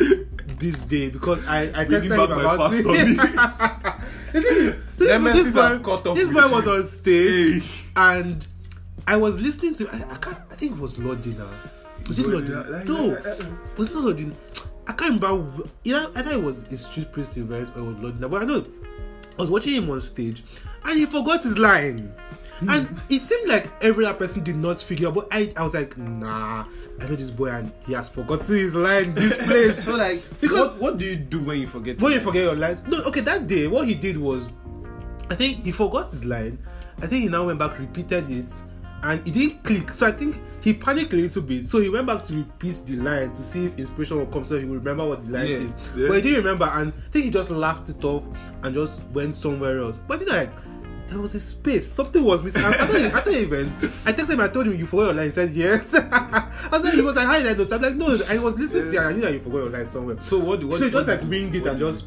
this 0.60 0.80
day 0.82 1.10
because 1.10 1.42
I 1.48 1.64
I 1.74 1.86
texted 1.86 2.14
him 2.14 2.32
about 2.40 2.74
it. 2.74 2.86
So 5.00 5.06
this 5.32 5.50
boy, 5.54 6.14
this 6.14 6.32
boy 6.32 6.48
was 6.52 6.68
on 6.68 6.84
stage 6.84 7.64
Hey. 7.64 7.82
and 7.96 8.46
I 9.08 9.16
was 9.16 9.40
listening 9.40 9.74
to. 9.76 9.88
I, 9.90 10.12
I 10.12 10.16
can't. 10.18 10.38
I 10.52 10.56
think 10.56 10.74
it 10.74 10.78
was 10.78 10.98
Lodina. 10.98 11.48
Was 12.08 12.20
it 12.20 12.28
like- 12.28 12.86
No, 12.86 13.18
was 13.78 13.90
it 13.90 13.96
not 13.96 14.04
Lodina? 14.04 14.34
I 14.88 14.92
can't 14.94 15.22
remember. 15.22 15.64
wh- 15.64 15.68
Either, 15.88 16.12
either 16.16 16.32
it 16.34 16.44
was 16.44 16.64
a 16.64 16.78
street 16.78 17.12
priest 17.12 17.38
event 17.38 17.70
or 17.76 17.82
Lodina, 17.82 18.30
but 18.30 18.42
I 18.44 18.46
know 18.46 18.66
I 19.38 19.42
was 19.42 19.50
watching 19.50 19.74
him 19.76 19.90
on 19.90 20.02
stage 20.02 20.44
and 20.84 20.98
he 20.98 21.06
forgot 21.06 21.42
his 21.44 21.58
line. 21.58 22.14
Hmm. 22.60 22.70
And 22.70 23.02
it 23.10 23.22
seemed 23.22 23.48
like 23.50 23.70
every 23.82 24.06
other 24.06 24.18
person 24.18 24.44
did 24.44 24.56
not 24.58 24.82
figure 24.82 25.08
out, 25.08 25.16
but 25.16 25.28
I, 25.32 25.52
I 25.56 25.64
was 25.64 25.74
like, 25.74 25.98
nah, 25.98 26.66
I 27.00 27.08
know 27.08 27.16
this 27.16 27.30
boy 27.30 27.48
and 27.50 27.72
he 27.86 27.94
has 27.94 28.10
forgotten 28.10 28.56
his 28.58 28.76
line 28.76 29.16
this 29.16 29.38
place. 29.46 29.84
So 29.84 29.96
like, 29.96 30.24
Because- 30.42 30.72
what, 30.72 30.78
what 30.80 30.98
do 30.98 31.06
you 31.06 31.16
do 31.16 31.42
when 31.44 31.60
you 31.60 31.68
forget? 31.68 32.00
when 32.00 32.12
you 32.14 32.20
forget 32.20 32.44
your 32.44 32.56
lines. 32.56 32.86
No, 32.88 33.02
okay, 33.04 33.22
that 33.22 33.48
day 33.48 33.68
what 33.68 33.88
he 33.88 33.96
did 33.96 34.18
was, 34.18 34.50
I 35.30 35.36
think 35.36 35.64
he 35.64 35.72
forgot 35.72 36.10
his 36.12 36.26
line. 36.26 36.58
I 37.02 37.08
think 37.08 37.24
he 37.24 37.30
now 37.30 37.46
went 37.46 37.60
back, 37.60 37.80
repeated 37.80 38.30
it, 38.30 38.52
and 39.04 39.26
it 39.26 39.32
didn't 39.34 39.64
click. 39.64 39.92
So 39.92 40.08
I 40.08 40.12
think 40.12 40.42
he 40.60 40.74
panicked 40.74 41.14
a 41.14 41.16
little 41.16 41.42
bit. 41.42 41.66
So 41.66 41.80
he 41.80 41.88
went 41.88 42.08
back 42.08 42.26
to 42.26 42.34
repeat 42.36 42.82
the 42.86 42.98
line 42.98 43.30
to 43.32 43.42
see 43.42 43.68
if 43.68 43.78
inspiration 43.80 44.18
will 44.18 44.26
come, 44.26 44.44
so 44.44 44.60
he 44.60 44.66
will 44.66 44.76
remember 44.80 45.06
what 45.08 45.26
the 45.26 45.32
line 45.32 45.48
Yeah, 45.48 45.58
is. 45.60 45.74
yeah. 45.96 46.08
But 46.10 46.16
he 46.16 46.22
didn't 46.24 46.40
remember, 46.40 46.66
and 46.66 46.92
I 46.92 47.12
think 47.12 47.24
he 47.26 47.32
just 47.32 47.50
laughed 47.52 47.88
it 47.88 48.04
off 48.04 48.26
and 48.64 48.74
just 48.76 49.02
went 49.14 49.38
somewhere 49.38 49.80
else. 49.80 50.00
But 50.00 50.20
then 50.20 50.28
like. 50.28 50.50
There 51.10 51.20
was 51.20 51.34
a 51.34 51.40
space. 51.40 51.92
Something 51.92 52.24
was 52.24 52.44
missing. 52.44 52.62
After 52.62 53.00
the, 53.00 53.12
after 53.12 53.32
the 53.32 53.42
event, 53.42 53.70
I 54.06 54.14
texted 54.14 54.34
him. 54.34 54.42
I 54.42 54.48
told 54.48 54.68
him 54.68 54.76
you 54.76 54.86
forgot 54.86 55.06
your 55.06 55.14
line. 55.16 55.26
He 55.26 55.32
said 55.32 55.52
yes. 55.52 55.96
I 56.12 56.80
said 56.82 56.94
he 56.94 57.02
was 57.02 57.16
like, 57.16 57.26
"How 57.26 57.40
did 57.40 57.48
I 57.48 57.54
know?" 57.54 57.64
So 57.64 57.78
I'm 57.78 57.82
like, 57.82 57.96
"No, 57.96 58.18
I 58.30 58.38
was 58.38 58.56
listening 58.56 58.84
to 58.84 58.92
you. 58.92 59.00
I 59.00 59.14
knew 59.14 59.22
that 59.22 59.34
you 59.34 59.40
forgot 59.40 59.58
your 59.58 59.70
line 59.70 59.86
somewhere." 59.88 60.18
So 60.22 60.38
what? 60.38 60.64
What? 60.64 60.78
so 60.78 60.86
he 60.86 60.92
just 60.92 61.08
like 61.08 61.22
winged 61.24 61.56
it 61.56 61.66
and 61.66 61.80
you 61.80 61.88
just 61.88 62.06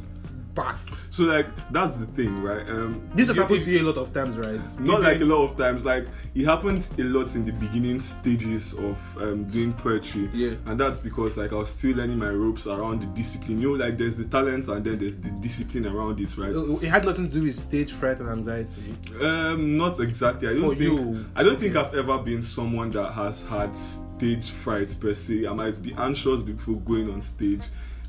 passed. 0.55 1.13
so 1.13 1.25
like 1.25 1.47
that's 1.71 1.97
the 1.97 2.07
thing 2.07 2.37
right 2.43 2.69
um 2.69 3.09
This 3.15 3.29
has 3.29 3.37
happened 3.37 3.63
to 3.63 3.71
you 3.71 3.83
a 3.83 3.87
lot 3.91 3.97
of 3.97 4.13
times, 4.13 4.37
right? 4.39 4.61
not 4.81 5.01
Even- 5.01 5.03
like 5.03 5.21
a 5.21 5.25
lot 5.25 5.45
of 5.51 5.57
times 5.57 5.85
like 5.85 6.07
it 6.35 6.45
happened 6.45 6.87
a 6.99 7.03
lot 7.05 7.35
in 7.35 7.45
the 7.45 7.53
beginning 7.53 8.01
stages 8.01 8.73
of 8.75 8.99
um, 9.23 9.45
doing 9.45 9.73
poetry 9.73 10.29
Yeah. 10.33 10.55
and 10.67 10.79
that's 10.81 11.01
because 11.01 11.37
like 11.37 11.53
i 11.53 11.57
was 11.57 11.69
still 11.71 11.97
learning 11.97 12.19
my 12.19 12.31
ropes 12.31 12.67
around 12.67 13.03
the 13.03 13.07
discipline 13.09 13.61
you 13.61 13.77
know 13.77 13.85
like 13.85 13.99
there's 13.99 14.17
the 14.17 14.25
talent 14.25 14.69
and 14.69 14.85
then 14.85 14.99
there's 14.99 15.17
the 15.17 15.31
discipline 15.31 15.87
around 15.87 16.21
it 16.21 16.37
right 16.39 16.55
It 16.83 16.89
had 16.89 17.05
nothing 17.05 17.29
to 17.29 17.35
do 17.39 17.43
with 17.45 17.55
stage 17.55 17.93
fright 17.93 18.19
and 18.21 18.29
anxiety. 18.29 18.95
um 19.23 19.77
not 19.77 20.01
exactly 20.01 20.49
i 20.49 20.53
don't 20.53 20.63
For 20.63 20.75
think 20.75 21.01
you. 21.01 21.27
i 21.37 21.43
don't 21.43 21.61
think 21.61 21.77
i've 21.77 21.95
ever 21.95 22.19
been 22.19 22.43
someone 22.43 22.91
that 22.93 23.13
has 23.13 23.43
had 23.43 23.77
stage 23.77 24.51
fright 24.51 24.95
per 25.01 25.15
se. 25.15 25.47
I 25.47 25.53
might 25.53 25.83
be 25.83 25.93
anxious 25.99 26.43
before 26.43 26.77
going 26.77 27.11
on 27.11 27.21
stage 27.23 27.63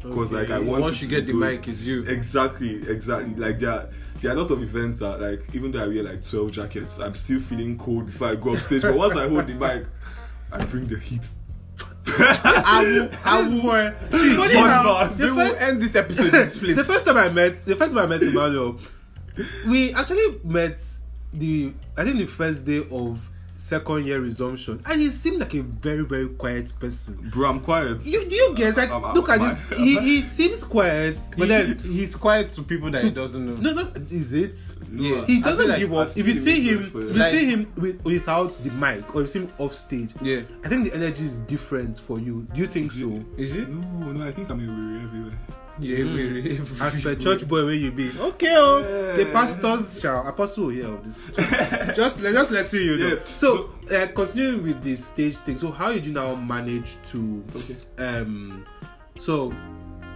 because 0.03 0.31
like 0.31 0.49
I 0.49 0.55
Okay. 0.57 0.65
want 0.65 0.81
Once 0.83 1.01
you 1.01 1.07
to 1.07 1.15
get 1.15 1.27
the 1.27 1.33
mic, 1.33 1.67
it's 1.67 1.81
you. 1.81 2.03
Exactly, 2.03 2.87
exactly. 2.89 3.33
Like 3.35 3.59
there, 3.59 3.69
are, 3.71 3.89
there 4.21 4.31
are 4.31 4.37
a 4.37 4.41
lot 4.41 4.51
of 4.51 4.61
events 4.61 4.99
that 4.99 5.19
like 5.21 5.43
even 5.53 5.71
though 5.71 5.83
I 5.83 5.87
wear 5.87 6.03
like 6.03 6.21
twelve 6.27 6.51
jackets, 6.51 6.99
I'm 6.99 7.15
still 7.15 7.39
feeling 7.39 7.77
cold 7.77 8.05
before 8.07 8.29
I 8.29 8.35
go 8.35 8.53
up 8.53 8.59
stage. 8.59 8.81
But 8.81 8.95
once 8.95 9.15
I 9.15 9.27
hold 9.29 9.47
the 9.47 9.53
mic, 9.53 9.85
I 10.51 10.63
bring 10.65 10.87
the 10.87 10.99
heat. 10.99 11.27
I 12.05 12.83
will, 12.85 13.09
I 13.23 13.41
will. 14.11 14.19
See, 14.19 14.35
funny 14.35 14.53
how 14.55 15.07
the 15.07 15.25
we 15.25 15.31
will 15.31 15.55
end 15.55 15.81
this 15.81 15.95
episode 15.95 16.25
in 16.25 16.31
this 16.31 16.57
place. 16.59 16.75
the 16.75 16.83
first 16.83 17.05
time 17.05 17.17
I 17.17 17.29
met, 17.29 17.59
the 17.59 17.75
first 17.75 17.93
time 17.95 18.03
I 18.03 18.07
met 18.07 18.21
Emmanuel, 18.21 18.77
we 19.67 19.93
actually 19.93 20.39
met 20.43 20.77
the, 21.33 21.73
I 21.97 22.03
think 22.03 22.17
the 22.17 22.25
first 22.27 22.65
day 22.65 22.85
of 22.91 23.29
second 23.63 24.05
year 24.05 24.19
resumption, 24.19 24.81
and 24.85 25.01
he 25.01 25.09
seemed 25.09 25.39
like 25.39 25.53
a 25.53 25.61
very 25.61 26.03
very 26.03 26.27
quiet 26.27 26.71
person. 26.79 27.15
Bro, 27.33 27.49
I'm 27.49 27.59
quiet. 27.61 28.03
You, 28.05 28.19
you 28.29 28.53
guys 28.57 28.75
like 28.75 28.89
Um, 28.91 29.05
um, 29.05 29.13
look 29.15 29.29
at 29.29 29.39
this. 29.39 29.79
He, 29.79 29.97
he 30.07 30.21
seems 30.21 30.63
quiet, 30.63 31.19
but 31.37 31.47
then 31.47 31.77
he's 31.79 32.15
quiet 32.15 32.51
to 32.53 32.63
people 32.63 32.91
that 32.91 33.01
he 33.03 33.09
doesn't 33.09 33.45
know. 33.45 33.55
no, 33.55 33.83
no, 33.83 33.91
is 34.11 34.33
it? 34.33 34.57
Yeah. 34.91 35.25
He 35.25 35.39
doesn't 35.41 35.67
like 35.69 35.79
give 35.79 35.93
I 35.93 35.97
up. 35.97 36.17
If 36.17 36.27
you 36.27 36.33
see 36.33 36.61
him, 36.69 36.79
if 36.79 36.93
you 36.93 37.01
Like- 37.13 37.31
see 37.31 37.45
him 37.45 37.71
with, 37.77 38.03
without 38.03 38.51
the 38.63 38.71
mic, 38.71 39.15
or 39.15 39.21
you 39.21 39.27
see 39.27 39.39
him 39.39 39.47
off 39.57 39.73
stage, 39.73 40.13
Yeah. 40.21 40.41
I 40.63 40.67
think 40.67 40.85
the 40.89 40.93
energy 40.95 41.23
is 41.25 41.39
different 41.39 41.97
for 41.97 42.19
you. 42.19 42.45
Do 42.53 42.61
you 42.61 42.67
think 42.67 42.91
so? 42.91 43.23
Is 43.37 43.55
it? 43.55 43.69
No, 43.69 44.11
no, 44.11 44.27
I 44.27 44.31
think 44.31 44.49
I'm 44.49 44.59
a 44.59 44.67
weary 44.71 45.03
everywhere. 45.05 45.39
Yeah, 45.79 46.03
we 46.03 46.59
As 46.79 47.01
per 47.03 47.15
church 47.15 47.47
boy, 47.47 47.65
where 47.65 47.73
you 47.73 47.91
be? 47.91 48.11
Okay, 48.17 48.53
oh, 48.55 49.15
the 49.17 49.25
pastors 49.31 49.99
shall 49.99 50.27
apostle 50.27 50.69
hear 50.69 50.87
of 50.87 51.03
this. 51.03 51.31
just, 51.95 52.19
let- 52.21 52.33
just 52.33 52.51
letting 52.51 52.81
you 52.81 52.97
know. 52.97 53.07
Yeah, 53.15 53.19
So, 53.37 53.71
uh, 53.91 54.07
continuing 54.13 54.63
with 54.63 54.83
the 54.83 54.95
stage 54.95 55.37
thing. 55.37 55.57
So, 55.57 55.71
how 55.71 55.91
did 55.91 56.05
you 56.05 56.11
now 56.13 56.35
manage 56.35 56.97
to? 57.07 57.43
Okay. 57.55 57.75
Um, 57.97 58.65
so, 59.17 59.51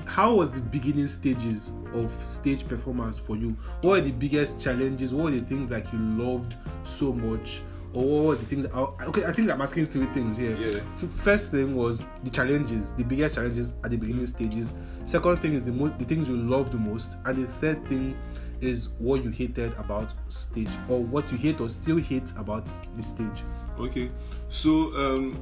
how 0.05 0.35
was 0.35 0.51
the 0.51 0.61
beginning 0.61 1.07
stages 1.07 1.71
of 1.93 2.11
stage 2.27 2.67
performance 2.67 3.17
for 3.17 3.35
you? 3.35 3.57
What 3.81 3.91
were 3.91 4.01
the 4.01 4.11
biggest 4.11 4.59
challenges? 4.59 5.13
What 5.13 5.25
were 5.25 5.31
the 5.31 5.45
things 5.45 5.69
like 5.71 5.91
you 5.91 5.99
loved 5.99 6.55
so 6.83 7.11
much? 7.13 7.61
Or 7.93 8.03
what 8.03 8.23
were 8.25 8.35
the 8.35 8.45
things? 8.45 8.63
That, 8.63 8.73
oh, 8.75 8.95
okay, 9.07 9.25
I 9.25 9.31
think 9.31 9.49
I'm 9.49 9.61
asking 9.61 9.87
three 9.87 10.05
things 10.07 10.37
here. 10.37 10.55
Yeah. 10.55 10.79
F- 11.01 11.09
first 11.09 11.51
thing 11.51 11.75
was 11.75 11.99
the 12.23 12.29
challenges, 12.29 12.93
the 12.93 13.03
biggest 13.03 13.35
challenges 13.35 13.73
at 13.83 13.91
the 13.91 13.97
beginning 13.97 14.25
stages. 14.25 14.73
Second 15.05 15.37
thing 15.37 15.53
is 15.53 15.65
the 15.65 15.71
most, 15.71 15.97
the 15.97 16.05
things 16.05 16.27
you 16.27 16.35
love 16.35 16.71
the 16.71 16.77
most, 16.77 17.17
and 17.25 17.43
the 17.43 17.51
third 17.53 17.85
thing 17.87 18.17
is 18.59 18.89
what 18.99 19.23
you 19.23 19.29
hated 19.29 19.73
about 19.77 20.13
stage, 20.29 20.69
or 20.89 21.01
what 21.01 21.31
you 21.31 21.37
hate 21.37 21.61
or 21.61 21.69
still 21.69 21.97
hate 21.97 22.31
about 22.37 22.65
the 22.95 23.03
stage. 23.03 23.43
Okay, 23.79 24.09
so 24.49 24.93
um, 24.95 25.41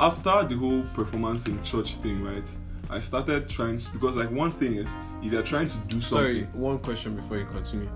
after 0.00 0.42
the 0.44 0.56
whole 0.56 0.82
performance 0.94 1.46
in 1.46 1.62
church 1.62 1.96
thing, 1.96 2.22
right? 2.22 2.48
I 2.90 3.00
started 3.00 3.50
trying 3.50 3.78
to 3.78 3.90
because 3.90 4.16
like 4.16 4.30
one 4.30 4.50
thing 4.50 4.74
is 4.76 4.88
if 5.22 5.32
you're 5.32 5.42
trying 5.42 5.66
to 5.68 5.76
do 5.88 6.00
something. 6.00 6.26
Sorry, 6.26 6.42
one 6.54 6.78
question 6.78 7.14
before 7.14 7.38
you 7.38 7.44
continue. 7.44 7.90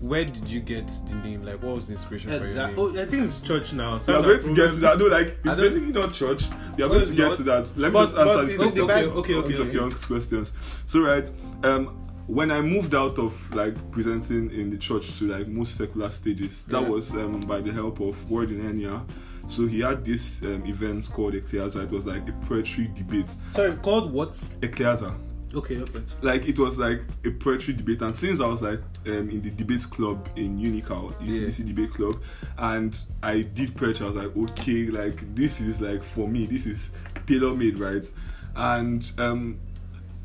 Where 0.00 0.24
did 0.24 0.48
you 0.48 0.60
get 0.60 0.88
the 1.08 1.14
name? 1.16 1.44
Like, 1.44 1.62
what 1.62 1.74
was 1.74 1.88
the 1.88 1.92
inspiration 1.92 2.30
for 2.30 2.46
your 2.46 2.66
name? 2.68 2.74
Oh, 2.78 2.88
I 2.90 3.04
think 3.04 3.24
it's 3.24 3.40
church 3.42 3.74
now. 3.74 3.98
We 3.98 4.14
are 4.14 4.22
going 4.22 4.42
to 4.42 4.54
get 4.54 4.72
to 4.72 4.78
that. 4.80 4.98
No, 4.98 5.04
like 5.06 5.36
it's 5.44 5.56
basically 5.56 5.92
not 5.92 6.14
church. 6.14 6.44
We 6.78 6.84
are 6.84 6.88
going 6.88 7.06
to 7.06 7.14
get 7.14 7.34
to 7.36 7.42
that. 7.42 7.70
Let 7.76 7.92
me 7.92 8.00
just 8.00 8.16
answer 8.16 8.24
but 8.24 8.42
this 8.44 8.54
it's 8.54 8.62
question. 8.62 8.80
the 8.80 8.86
Bible- 8.86 9.18
okay, 9.18 9.34
okay, 9.34 9.48
Piece 9.48 9.58
of 9.58 9.68
okay. 9.68 9.76
young 9.76 9.92
questions. 9.92 10.52
So 10.86 11.00
right, 11.00 11.30
um, 11.64 11.88
when 12.28 12.50
I 12.50 12.62
moved 12.62 12.94
out 12.94 13.18
of 13.18 13.54
like 13.54 13.74
presenting 13.90 14.50
in 14.52 14.70
the 14.70 14.78
church 14.78 15.18
to 15.18 15.26
like 15.36 15.48
most 15.48 15.76
secular 15.76 16.08
stages, 16.08 16.62
that 16.68 16.80
Yeah. 16.80 16.88
was 16.88 17.10
um, 17.12 17.40
by 17.40 17.60
the 17.60 17.72
help 17.72 18.00
of 18.00 18.30
Word 18.30 18.50
in 18.52 18.60
Enya. 18.62 19.06
So 19.48 19.66
he 19.66 19.80
had 19.80 20.02
this 20.04 20.40
um, 20.42 20.64
event 20.64 21.10
called 21.12 21.34
Ecclesia. 21.34 21.82
It 21.82 21.92
was 21.92 22.06
like 22.06 22.26
a 22.26 22.32
poetry 22.46 22.90
debate. 22.94 23.34
Sorry, 23.50 23.76
called 23.76 24.12
what? 24.14 24.42
Ecclesia. 24.62 25.12
Okay, 25.52 25.78
okay. 25.80 26.00
like 26.22 26.46
it 26.46 26.58
was 26.60 26.78
like 26.78 27.00
a 27.24 27.30
poetry 27.30 27.74
debate 27.74 28.02
and 28.02 28.14
since 28.14 28.40
i 28.40 28.46
was 28.46 28.62
like 28.62 28.78
um, 29.06 29.28
in 29.30 29.42
the 29.42 29.50
debate 29.50 29.82
club 29.90 30.28
in 30.36 30.56
unical 30.56 31.12
ucdc 31.20 31.66
debate 31.66 31.92
club 31.92 32.22
and 32.58 33.00
i 33.24 33.42
did 33.42 33.74
poetry 33.76 34.04
i 34.06 34.08
was 34.10 34.16
like 34.16 34.36
okay 34.36 34.84
like 34.86 35.34
this 35.34 35.60
is 35.60 35.80
like 35.80 36.04
for 36.04 36.28
me 36.28 36.46
this 36.46 36.66
is 36.66 36.92
tailor 37.26 37.52
made 37.56 37.78
right 37.80 38.08
and 38.54 39.10
um 39.18 39.58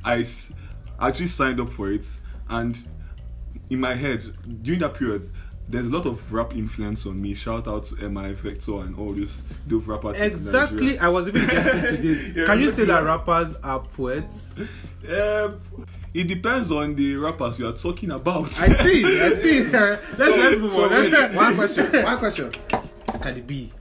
i 0.04 0.20
s- 0.20 0.52
actually 1.00 1.26
signed 1.28 1.60
up 1.60 1.70
for 1.72 1.92
it 1.92 2.06
and 2.50 2.88
in 3.72 3.80
my 3.80 3.96
head 3.96 4.24
during 4.62 4.80
that 4.80 4.94
period 4.94 5.32
there's 5.68 5.88
a 5.88 5.90
lot 5.90 6.06
of 6.06 6.32
rap 6.32 6.56
influence 6.56 7.06
on 7.06 7.22
me. 7.22 7.34
Shout 7.34 7.68
out 7.68 7.86
to 7.86 8.10
MI 8.10 8.34
Vector 8.34 8.80
and 8.82 8.98
all 8.98 9.14
these 9.14 9.44
dope 9.68 9.88
rappers. 9.88 10.20
Exactly. 10.20 10.98
I 11.00 11.10
was 11.10 11.28
even 11.28 11.46
getting 11.48 11.82
to 11.82 11.98
this. 12.02 12.34
Yeah, 12.36 12.46
Can 12.46 12.60
you 12.60 12.70
say 12.70 12.86
that 12.86 13.04
rappers 13.04 13.56
are 13.64 13.80
poets? 13.80 14.62
Um, 15.10 15.60
it 16.14 16.28
depends 16.28 16.72
on 16.72 16.96
the 16.96 17.16
rappers 17.18 17.60
you 17.60 17.68
are 17.68 17.74
talking 17.74 18.12
about. 18.12 18.60
I 18.62 18.68
see. 18.70 19.22
I 19.22 19.30
see. 19.36 19.64
let's 19.64 20.02
let's 20.18 20.58
move 20.60 20.74
So 20.74 20.84
on. 20.86 20.90
Let's, 20.92 21.36
one 21.36 21.56
question. 21.56 22.04
One 22.04 22.18
question. 22.20 22.52
Is 23.10 23.18
Cardi 23.18 23.42
B 23.42 23.72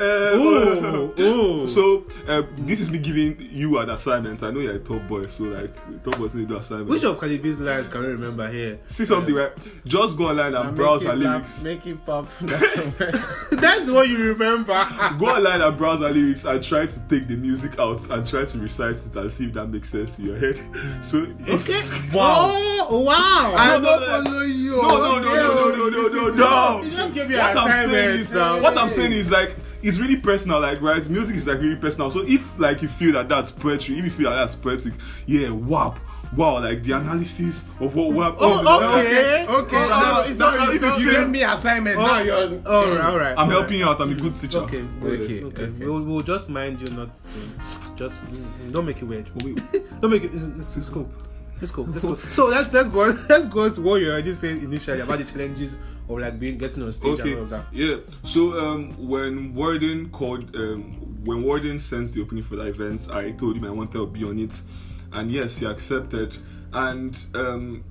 a 0.00 0.80
poet? 0.82 1.18
Ooh, 1.18 1.22
ooh. 1.62 1.66
So 1.66 2.04
uh, 2.26 2.42
this 2.58 2.80
is 2.80 2.90
me 2.90 2.98
giving 2.98 3.36
you 3.50 3.78
an 3.78 3.90
assignment. 3.90 4.42
I 4.42 4.50
know 4.50 4.60
you're 4.60 4.74
a 4.74 4.78
top 4.78 5.06
boy, 5.06 5.26
so 5.26 5.44
like 5.44 5.74
top 6.04 6.16
boys 6.18 6.34
need 6.34 6.42
to 6.48 6.54
do 6.54 6.56
assignment. 6.58 6.88
Which 6.90 7.04
of 7.04 7.18
Cardi 7.18 7.38
B's 7.38 7.58
lines 7.58 7.88
can 7.88 8.02
you 8.02 8.08
remember 8.10 8.48
here? 8.50 8.78
See 8.86 9.04
something 9.04 9.34
right? 9.34 9.52
Just 9.84 10.16
go 10.16 10.28
online 10.28 10.54
and 10.54 10.76
browse 10.76 11.02
her 11.04 11.14
lyrics. 11.16 11.62
Make 11.62 11.86
it 11.86 12.04
pop. 12.04 12.28
That's 12.40 12.74
somewhere. 12.74 13.12
That's 13.52 13.84
the 13.84 13.92
one 13.94 14.08
you 14.10 14.18
remember. 14.18 14.72
Go 15.18 15.26
online 15.26 15.60
and 15.60 15.76
browse 15.78 16.00
her 16.00 16.10
lyrics 16.10 16.44
and 16.44 16.62
try 16.62 16.86
to 16.86 16.98
take 17.08 17.28
the 17.28 17.36
music 17.36 17.78
out 17.78 18.08
and 18.10 18.26
try 18.26 18.44
to 18.44 18.58
recite 18.58 18.96
it 18.96 19.14
and 19.16 19.32
see 19.32 19.46
if 19.46 19.52
that 19.54 19.66
makes 19.66 19.90
sense 19.90 20.18
in 20.18 20.26
your 20.26 20.36
head. 20.38 20.60
So 21.02 21.18
okay. 21.48 21.80
Wow. 22.12 22.54
Oh, 22.90 23.02
wow. 23.04 23.54
I 23.56 23.74
I 23.76 23.78
no, 23.78 23.82
don't 23.82 24.00
no, 24.00 24.30
follow 24.30 24.42
you. 24.42 24.76
no, 24.76 24.88
no, 24.88 25.20
no, 25.20 25.34
no, 25.34 25.88
no, 25.88 26.08
no, 26.08 26.28
no, 26.28 26.34
no. 26.34 26.82
You 26.82 26.90
just 26.90 27.14
give 27.14 27.28
me 27.28 27.36
What 27.36 27.50
an 27.52 27.58
I'm 27.58 27.70
saying 27.70 27.88
assignment 27.90 28.20
is, 28.20 28.32
now. 28.32 28.60
what 28.62 28.78
I'm 28.78 28.88
saying 28.88 29.12
is 29.12 29.30
like 29.30 29.56
it's 29.82 29.98
really 29.98 30.16
personal, 30.16 30.60
like 30.60 30.80
right? 30.82 31.06
Music 31.08 31.36
is 31.36 31.46
like 31.46 31.60
really 31.60 31.76
personal. 31.76 32.10
So 32.10 32.24
if 32.26 32.58
like 32.58 32.82
you 32.82 32.88
feel 32.88 33.12
that 33.12 33.28
that's 33.28 33.50
poetry, 33.50 33.98
if 33.98 34.04
you 34.04 34.10
feel 34.10 34.30
that 34.30 34.36
that's 34.36 34.54
poetic, 34.54 34.92
yeah, 35.26 35.50
wap. 35.50 36.00
Wow, 36.36 36.60
like 36.60 36.82
the 36.82 36.92
analysis 36.92 37.64
of 37.80 37.96
what 37.96 38.12
WAP. 38.12 38.36
Oh, 38.38 38.98
okay. 39.00 39.46
Okay, 39.48 39.76
Oh, 39.76 39.88
now, 39.88 40.20
oh, 40.20 40.24
it's 40.28 40.38
alright, 40.38 40.68
if 40.76 40.82
it's 40.82 40.82
you 40.82 41.08
alright. 41.08 41.24
gave 41.24 41.30
me 41.30 41.42
assignment, 41.42 41.98
now 41.98 42.18
you're 42.20 42.36
All 42.66 42.86
right, 42.90 43.00
all 43.00 43.16
right. 43.18 43.34
I'm 43.38 43.48
helping 43.48 43.78
you 43.78 43.86
out. 43.86 43.98
I'm 44.02 44.10
a 44.10 44.14
good 44.14 44.34
teacher. 44.34 44.58
Okay, 44.58 44.82
okay, 45.02 45.08
Okay, 45.24 45.42
okay. 45.44 45.62
okay. 45.62 45.86
We'll, 45.86 46.02
we'll 46.02 46.20
just 46.20 46.50
mind 46.50 46.82
you 46.82 46.94
not 46.94 47.14
to 47.14 47.94
just 47.96 48.20
mm, 48.26 48.70
don't 48.72 48.84
make 48.84 48.98
it 49.00 49.04
weird. 49.06 49.30
Don't 50.02 50.10
make 50.10 50.22
it. 50.24 50.34
It's, 50.34 50.42
it's, 50.42 50.76
it's 50.76 50.90
cool. 50.90 51.10
Let's 51.60 51.70
go. 51.72 51.82
Let's 51.82 52.04
go. 52.04 52.14
So 52.14 52.46
let's 52.46 52.72
let's 52.72 52.88
go. 52.88 53.14
Let's 53.28 53.46
go 53.46 53.68
to 53.68 53.80
what 53.82 54.00
you 54.00 54.10
already 54.10 54.32
said 54.32 54.58
initially 54.58 55.00
about 55.00 55.18
the 55.18 55.24
challenges 55.24 55.76
of 56.08 56.18
like 56.18 56.38
being 56.38 56.56
getting 56.58 56.82
on 56.82 56.92
stage 56.92 57.20
Okay. 57.20 57.30
and 57.30 57.38
all 57.38 57.42
of 57.44 57.50
that. 57.50 57.66
Yeah. 57.72 57.96
So 58.22 58.52
um, 58.52 58.92
when 59.08 59.54
Warden 59.54 60.10
called, 60.10 60.54
um, 60.54 60.82
when 61.24 61.42
Warden 61.42 61.78
sent 61.78 62.12
the 62.12 62.22
opening 62.22 62.44
for 62.44 62.56
the 62.56 62.62
event, 62.66 63.08
I 63.10 63.32
told 63.32 63.56
him 63.56 63.64
I 63.64 63.70
wanted 63.70 63.92
to 63.94 64.06
be 64.06 64.24
on 64.24 64.38
it, 64.38 64.60
and 65.12 65.30
yes, 65.30 65.58
he 65.58 65.66
accepted. 65.66 66.38
And 66.72 67.22
um, 67.34 67.82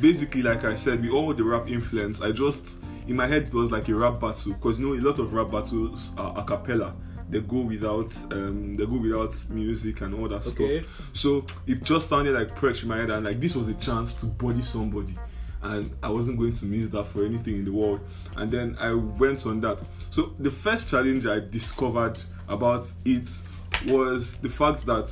basically, 0.00 0.42
like 0.42 0.64
I 0.64 0.74
said, 0.74 1.00
with 1.00 1.10
all 1.12 1.32
the 1.32 1.44
rap 1.44 1.68
influence, 1.68 2.20
I 2.20 2.32
just 2.32 2.76
in 3.08 3.16
my 3.16 3.26
head 3.26 3.44
it 3.44 3.54
was 3.54 3.70
like 3.70 3.88
a 3.88 3.94
rap 3.94 4.20
battle 4.20 4.52
because 4.52 4.78
you 4.78 4.86
know 4.86 4.94
a 4.94 5.02
lot 5.02 5.18
of 5.18 5.32
rap 5.32 5.50
battles 5.50 6.12
are 6.18 6.38
a 6.38 6.44
cappella. 6.44 6.94
They 7.28 7.40
go 7.40 7.62
without 7.62 8.14
um, 8.32 8.76
they 8.76 8.86
go 8.86 8.98
without 8.98 9.34
music 9.50 10.00
and 10.00 10.14
all 10.14 10.28
that 10.28 10.46
Okay. 10.46 10.80
stuff. 10.80 11.10
So 11.12 11.44
it 11.66 11.82
just 11.82 12.08
sounded 12.08 12.34
like 12.34 12.54
poetry 12.54 12.82
in 12.82 12.88
my 12.88 12.96
head, 12.98 13.10
and 13.10 13.24
like 13.24 13.40
this 13.40 13.56
was 13.56 13.68
a 13.68 13.74
chance 13.74 14.14
to 14.14 14.26
body 14.26 14.62
somebody, 14.62 15.16
and 15.62 15.90
I 16.02 16.08
wasn't 16.10 16.38
going 16.38 16.52
to 16.54 16.64
miss 16.66 16.88
that 16.90 17.04
for 17.06 17.24
anything 17.24 17.54
in 17.54 17.64
the 17.64 17.72
world. 17.72 18.00
And 18.36 18.50
then 18.50 18.76
I 18.78 18.92
went 18.94 19.44
on 19.46 19.60
that. 19.62 19.82
So 20.10 20.34
the 20.38 20.50
first 20.50 20.88
challenge 20.90 21.26
I 21.26 21.40
discovered 21.40 22.18
about 22.48 22.86
it 23.04 23.28
was 23.86 24.36
the 24.36 24.48
fact 24.48 24.86
that 24.86 25.10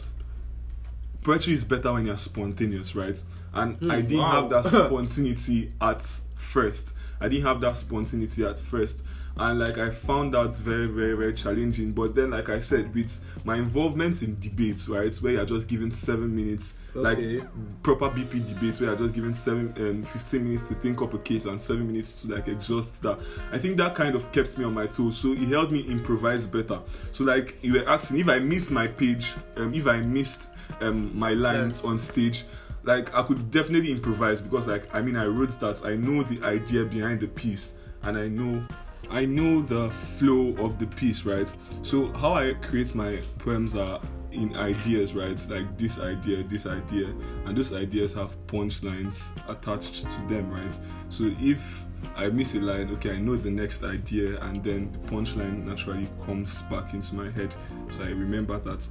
poetry 1.23 1.55
is 1.55 1.65
better 1.65 1.93
when 1.93 2.07
you're 2.07 2.17
spontaneous, 2.17 2.95
right? 2.95 3.21
And 3.53 3.91
I 3.91 4.01
didn't 4.01 4.19
wow. 4.19 4.49
have 4.49 4.51
that 4.51 4.67
spontaneity 4.87 5.73
at 5.81 6.03
first. 6.37 6.91
I 7.21 7.29
didn't 7.29 7.47
have 7.47 7.61
that 7.63 7.77
spontaneity 7.77 8.45
at 8.45 8.59
first. 8.59 9.03
And 9.37 9.59
like 9.59 9.79
I 9.79 9.91
found 9.91 10.35
that 10.35 10.55
very, 10.55 10.87
very, 10.87 11.15
very 11.17 11.35
challenging. 11.35 11.91
But 11.93 12.15
then, 12.15 12.31
like 12.31 12.49
I 12.49 12.61
said, 12.61 12.95
with 12.95 13.21
my 13.45 13.57
involvement 13.57 14.23
in 14.23 14.39
debates, 14.39 14.89
right, 14.89 15.13
where 15.17 15.33
you're 15.33 15.45
just 15.45 15.67
given 15.67 15.91
seven 15.91 16.35
minutes, 16.35 16.75
Okay. 16.97 17.39
like 17.41 17.83
proper 17.83 18.09
BP 18.11 18.49
debates, 18.49 18.81
where 18.81 18.91
you're 18.91 18.99
just 18.99 19.13
given 19.15 19.35
seven, 19.35 19.75
um, 19.79 20.05
15 20.05 20.45
minutes 20.45 20.69
to 20.69 20.75
think 20.75 21.03
up 21.03 21.15
a 21.15 21.19
case 21.19 21.47
and 21.47 21.61
seven 21.61 21.87
minutes 21.89 22.23
to 22.23 22.29
like 22.33 22.47
exhaust 22.47 23.03
that. 23.03 23.19
I 23.51 23.59
think 23.59 23.77
that 23.79 23.97
kind 23.97 24.15
of 24.15 24.31
kept 24.31 24.57
me 24.57 24.65
on 24.65 24.73
my 24.73 24.87
toes. 24.87 25.17
So 25.17 25.33
it 25.33 25.49
helped 25.49 25.73
me 25.73 25.81
improvise 25.81 26.47
better. 26.47 26.79
So 27.11 27.25
like 27.25 27.57
you 27.61 27.73
were 27.75 27.89
asking 27.89 28.19
if 28.21 28.29
I 28.29 28.39
missed 28.39 28.71
my 28.71 28.87
page, 28.87 29.33
um, 29.57 29.75
if 29.75 29.89
I 29.89 30.01
missed 30.01 30.49
um, 30.81 31.11
my 31.19 31.33
lines 31.35 31.75
Yes. 31.79 31.85
on 31.85 31.99
stage 31.99 32.45
like 32.85 33.15
i 33.15 33.23
could 33.23 33.51
definitely 33.51 33.91
improvise 33.91 34.41
because 34.43 34.67
like 34.67 34.83
i 34.95 35.01
mean 35.01 35.17
i 35.17 35.25
wrote 35.25 35.59
that 35.61 35.83
i 35.87 35.95
know 35.97 36.23
the 36.25 36.43
idea 36.45 36.85
behind 36.85 37.19
the 37.21 37.27
piece 37.29 37.73
and 38.03 38.17
i 38.19 38.29
know 38.29 38.63
I 39.11 39.27
know 39.27 39.63
the 39.63 39.91
flow 39.91 40.55
of 40.65 40.79
the 40.79 40.87
piece, 40.87 41.25
right? 41.25 41.55
So 41.83 42.13
how 42.13 42.35
I 42.35 42.55
create 42.55 42.95
my 42.95 43.19
poems 43.39 43.77
are 43.77 44.01
in 44.33 44.57
ideas, 44.57 45.15
right? 45.15 45.39
Like 45.49 45.79
this 45.79 45.99
idea, 45.99 46.43
this 46.43 46.67
idea, 46.67 47.15
and 47.47 47.57
those 47.57 47.73
ideas 47.73 48.13
have 48.15 48.37
punchlines 48.47 49.31
attached 49.49 50.03
to 50.03 50.21
them, 50.29 50.51
right? 50.51 50.79
So 51.09 51.31
if 51.41 51.85
I 52.17 52.29
miss 52.29 52.55
a 52.55 52.61
line, 52.61 52.91
okay, 52.95 53.13
I 53.13 53.19
know 53.19 53.37
the 53.37 53.51
next 53.51 53.83
idea, 53.83 54.41
and 54.43 54.63
then 54.63 54.93
the 54.93 54.99
punchline 55.11 55.65
naturally 55.65 56.09
comes 56.25 56.63
back 56.63 56.95
into 56.95 57.15
my 57.15 57.31
head, 57.31 57.55
so 57.91 58.03
I 58.03 58.09
remember 58.09 58.59
that. 58.59 58.87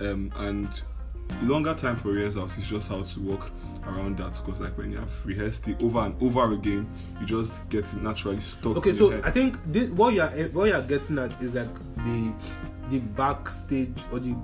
Um, 0.00 0.32
and 0.36 0.82
longer 1.42 1.74
time 1.74 1.96
for 1.96 2.08
rehearsals 2.08 2.56
is 2.58 2.66
just 2.66 2.88
how 2.88 3.02
to 3.02 3.20
work 3.20 3.50
around 3.86 4.16
that 4.18 4.32
because 4.44 4.60
like 4.60 4.76
when 4.78 4.90
you 4.92 4.98
have 4.98 5.26
rehearsed 5.26 5.66
it 5.68 5.80
over 5.82 5.98
and 6.00 6.14
over 6.22 6.52
again 6.52 6.88
you 7.20 7.26
just 7.26 7.68
get 7.68 7.84
it 7.92 8.02
naturally 8.02 8.38
stuck 8.40 8.76
Okay, 8.76 8.90
in 8.90 8.96
so 8.96 9.10
head. 9.10 9.22
I 9.24 9.30
think 9.30 9.58
this, 9.64 9.90
what 9.90 10.14
you're 10.14 10.30
eh, 10.34 10.48
what 10.52 10.68
you're 10.68 10.82
getting 10.82 11.18
at 11.18 11.40
is 11.42 11.54
like 11.54 11.72
the 11.96 12.32
the 12.90 12.98
backstage 13.00 14.02
or 14.12 14.18
the 14.20 14.34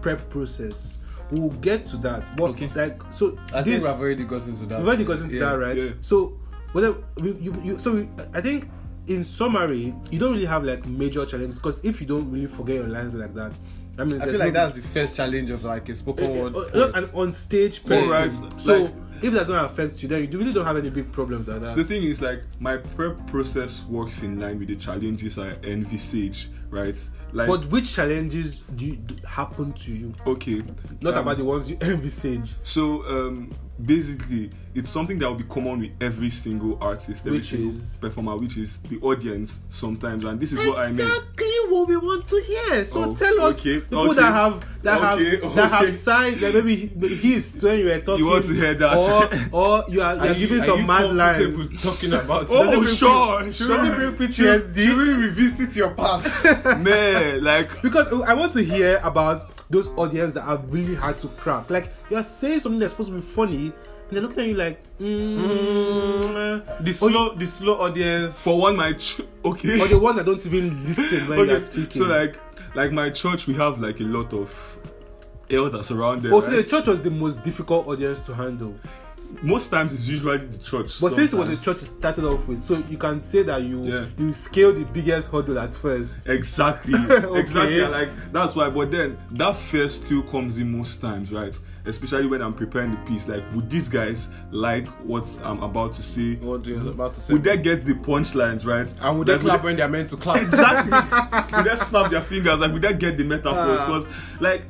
prep 0.00 0.28
process. 0.30 0.98
We'll 1.30 1.48
get 1.50 1.86
to 1.86 1.96
that, 1.98 2.30
but 2.36 2.50
Okay. 2.50 2.70
like 2.74 3.00
so 3.10 3.38
I 3.54 3.62
this 3.62 3.82
think 3.82 3.84
we've 3.94 4.00
already 4.00 4.24
got 4.24 4.46
into 4.46 4.66
that. 4.66 4.78
we've 4.80 4.88
already 4.88 5.04
got 5.04 5.18
into 5.20 5.36
Yeah. 5.36 5.50
that, 5.50 5.58
right? 5.58 5.76
yeah. 5.76 5.90
So 6.02 6.38
whether 6.72 6.94
we, 7.16 7.32
you, 7.34 7.60
you 7.64 7.78
so 7.78 7.94
we, 7.94 8.08
I 8.34 8.40
think 8.40 8.68
in 9.06 9.24
summary 9.24 9.92
you 10.10 10.18
don't 10.18 10.32
really 10.34 10.44
have 10.46 10.64
like 10.64 10.86
major 10.86 11.24
challenges 11.26 11.58
because 11.58 11.84
if 11.84 12.00
you 12.00 12.06
don't 12.06 12.30
really 12.30 12.46
forget 12.46 12.76
your 12.76 12.86
lines 12.88 13.14
like 13.14 13.34
that, 13.34 13.58
I 13.98 14.04
mean 14.04 14.20
I 14.22 14.24
feel 14.26 14.38
like 14.38 14.52
no- 14.54 14.66
that's 14.66 14.76
the 14.76 14.82
first 14.82 15.16
challenge 15.16 15.50
of 15.50 15.64
like 15.64 15.88
a 15.88 15.94
spoken 15.96 16.38
word. 16.38 16.54
uh, 16.56 16.60
uh, 16.60 16.92
an 16.94 17.10
on 17.14 17.32
stage 17.32 17.84
person. 17.84 18.10
right, 18.10 18.60
So 18.60 18.84
like- 18.84 18.94
if 19.22 19.32
that's 19.32 19.48
not 19.50 19.64
affect 19.66 20.02
you, 20.02 20.08
then 20.08 20.28
you 20.32 20.38
really 20.38 20.52
don't 20.52 20.64
have 20.64 20.76
any 20.76 20.90
big 20.90 21.12
problems 21.12 21.46
like 21.48 21.60
that. 21.60 21.76
the 21.76 21.84
thing 21.84 22.02
is 22.02 22.20
like 22.20 22.40
my 22.58 22.76
prep 22.78 23.24
process 23.28 23.84
works 23.88 24.22
in 24.22 24.40
line 24.40 24.58
with 24.58 24.68
the 24.68 24.76
challenges 24.76 25.38
I 25.38 25.52
envisage, 25.62 26.48
right? 26.70 26.96
Like 27.34 27.48
but 27.48 27.66
which 27.66 27.94
challenges 27.94 28.60
do, 28.76 28.86
you, 28.86 28.96
do 28.96 29.14
happen 29.26 29.72
to 29.74 29.92
you? 29.92 30.12
okay, 30.26 30.62
Not 31.00 31.14
um, 31.14 31.20
about 31.20 31.36
the 31.38 31.44
ones 31.44 31.70
you 31.70 31.76
envisage. 31.82 32.54
So 32.62 33.04
um, 33.06 33.50
basically, 33.80 34.50
it's 34.74 34.90
something 34.90 35.18
that 35.18 35.28
will 35.28 35.36
be 35.36 35.44
common 35.44 35.80
with 35.80 35.90
every 36.00 36.30
single 36.30 36.78
artist, 36.80 37.20
every 37.26 37.38
Which 37.38 37.50
single 37.50 37.68
is? 37.68 37.98
performer, 38.00 38.36
which 38.36 38.56
is 38.56 38.78
the 38.88 38.98
audience 39.00 39.60
sometimes, 39.68 40.24
and 40.24 40.40
this 40.40 40.52
is 40.52 40.58
what 40.66 40.78
I 40.78 40.82
meant. 40.84 41.00
exactly 41.00 41.46
what 41.68 41.88
we 41.88 41.96
want 41.98 42.24
to 42.26 42.42
hear. 42.46 42.84
So 42.86 43.10
Oh, 43.10 43.14
tell 43.14 43.40
us 43.42 43.58
okay, 43.60 43.80
people 43.80 44.10
okay, 44.10 44.20
that 44.20 44.32
have 44.32 44.64
that 44.82 45.14
okay, 45.14 45.40
have 45.40 45.54
that 45.56 45.70
have 45.70 45.90
signed 45.92 46.36
that 46.40 46.54
maybe 46.54 46.76
his 47.16 47.62
when 47.62 47.78
you 47.80 47.84
were 47.86 48.00
talking. 48.00 48.24
want 48.26 48.44
to 48.46 48.54
hear 48.54 48.74
that? 48.74 48.96
or 48.96 49.24
or 49.52 49.84
you 49.90 50.00
are, 50.02 50.14
you 50.16 50.30
are, 50.30 50.34
giving 50.34 50.62
some 50.62 50.86
mad 50.86 51.12
lines. 51.14 51.82
talking 51.82 52.12
about. 52.12 52.46
Oh, 52.50 52.64
Does 52.64 52.78
bring- 52.84 52.96
sure, 52.96 53.52
sure. 53.52 53.84
it 53.84 54.16
bring 54.16 54.28
PTSD? 54.30 54.86
Should 54.86 54.96
we 54.96 55.14
revisit 55.26 55.76
your 55.76 55.90
past? 55.90 56.28
Man, 56.80 57.42
like 57.44 57.82
Because 57.82 58.08
I 58.22 58.34
want 58.34 58.52
to 58.54 58.62
hear 58.64 59.00
about 59.02 59.51
those 59.72 59.88
audience 59.96 60.34
that 60.34 60.42
are 60.42 60.58
really 60.68 60.94
hard 60.94 61.18
to 61.18 61.28
crack. 61.28 61.70
Like 61.70 61.92
you're 62.10 62.22
saying 62.22 62.60
something 62.60 62.78
that's 62.78 62.92
supposed 62.92 63.08
to 63.10 63.16
be 63.16 63.22
funny, 63.22 63.66
and 63.66 64.10
they're 64.10 64.20
looking 64.22 64.40
at 64.40 64.46
you 64.48 64.54
like, 64.54 64.98
mm, 64.98 66.84
the 66.84 66.92
slow, 66.92 67.34
the 67.34 67.46
slow 67.46 67.80
audience. 67.80 68.40
for 68.42 68.60
one, 68.60 68.76
my 68.76 68.92
ch- 68.92 69.22
okay. 69.44 69.80
or 69.80 69.88
the 69.88 69.98
ones 69.98 70.18
that 70.18 70.26
don't 70.26 70.44
even 70.46 70.84
listen 70.84 71.26
when 71.28 71.38
you're 71.38 71.56
okay, 71.56 71.64
speaking. 71.64 72.02
so 72.02 72.06
like, 72.06 72.38
like 72.74 72.92
my 72.92 73.08
church, 73.10 73.46
we 73.46 73.54
have 73.54 73.80
like 73.80 73.98
a 74.00 74.04
lot 74.04 74.32
of 74.34 74.78
elders 75.50 75.90
around 75.90 76.22
there. 76.22 76.32
also, 76.32 76.48
right? 76.48 76.56
the 76.56 76.62
church 76.70 76.86
was 76.86 77.00
the 77.02 77.10
most 77.10 77.42
difficult 77.42 77.88
audience 77.88 78.26
to 78.26 78.34
handle. 78.34 78.74
Most 79.42 79.68
times, 79.68 79.92
it's 79.94 80.06
usually 80.06 80.38
the 80.38 80.58
church. 80.58 81.00
But 81.00 81.12
since 81.12 81.32
it 81.32 81.36
was 81.36 81.48
a 81.48 81.56
church 81.56 81.80
you 81.80 81.86
started 81.86 82.24
off 82.24 82.46
with, 82.46 82.62
so 82.62 82.82
you 82.88 82.98
can 82.98 83.20
say 83.20 83.42
that 83.44 83.62
you 83.62 83.82
Yeah. 83.84 84.06
you 84.18 84.32
scale 84.32 84.72
the 84.72 84.84
biggest 84.84 85.30
hurdle 85.32 85.58
at 85.58 85.74
first. 85.74 86.28
Exactly, 86.28 86.94
Okay. 87.10 87.40
exactly. 87.40 87.80
Like 87.82 88.10
that's 88.32 88.54
why. 88.54 88.70
But 88.70 88.90
then 88.90 89.18
that 89.32 89.56
fear 89.56 89.88
still 89.88 90.22
comes 90.22 90.58
in 90.58 90.70
most 90.76 91.00
times, 91.00 91.32
right? 91.32 91.58
Especially 91.84 92.28
when 92.28 92.40
I'm 92.42 92.54
preparing 92.54 92.92
the 92.92 92.96
piece. 92.98 93.26
Like, 93.26 93.42
would 93.54 93.68
these 93.68 93.88
guys 93.88 94.28
like 94.52 94.86
what 95.04 95.26
I'm 95.42 95.62
about 95.62 95.92
to 95.94 96.02
say? 96.02 96.36
what 96.36 96.64
you're 96.64 96.78
about 96.80 97.14
to 97.14 97.20
say. 97.20 97.32
Would 97.32 97.42
they 97.42 97.56
get 97.56 97.84
the 97.84 97.94
punchlines 97.94 98.64
right? 98.64 98.92
and 99.00 99.18
would 99.18 99.26
they 99.26 99.32
Like, 99.32 99.42
clap 99.42 99.64
when 99.64 99.76
they're 99.76 99.88
meant 99.88 100.10
to 100.10 100.16
clap? 100.16 100.40
Exactly. 100.42 100.92
would 101.56 101.66
they 101.66 101.76
snap 101.76 102.10
their 102.12 102.22
fingers? 102.22 102.60
Like, 102.60 102.72
would 102.72 102.82
they 102.82 102.94
get 102.94 103.16
the 103.18 103.24
metaphors? 103.24 103.80
Ah. 103.80 103.86
Because, 103.86 104.06
like, 104.40 104.62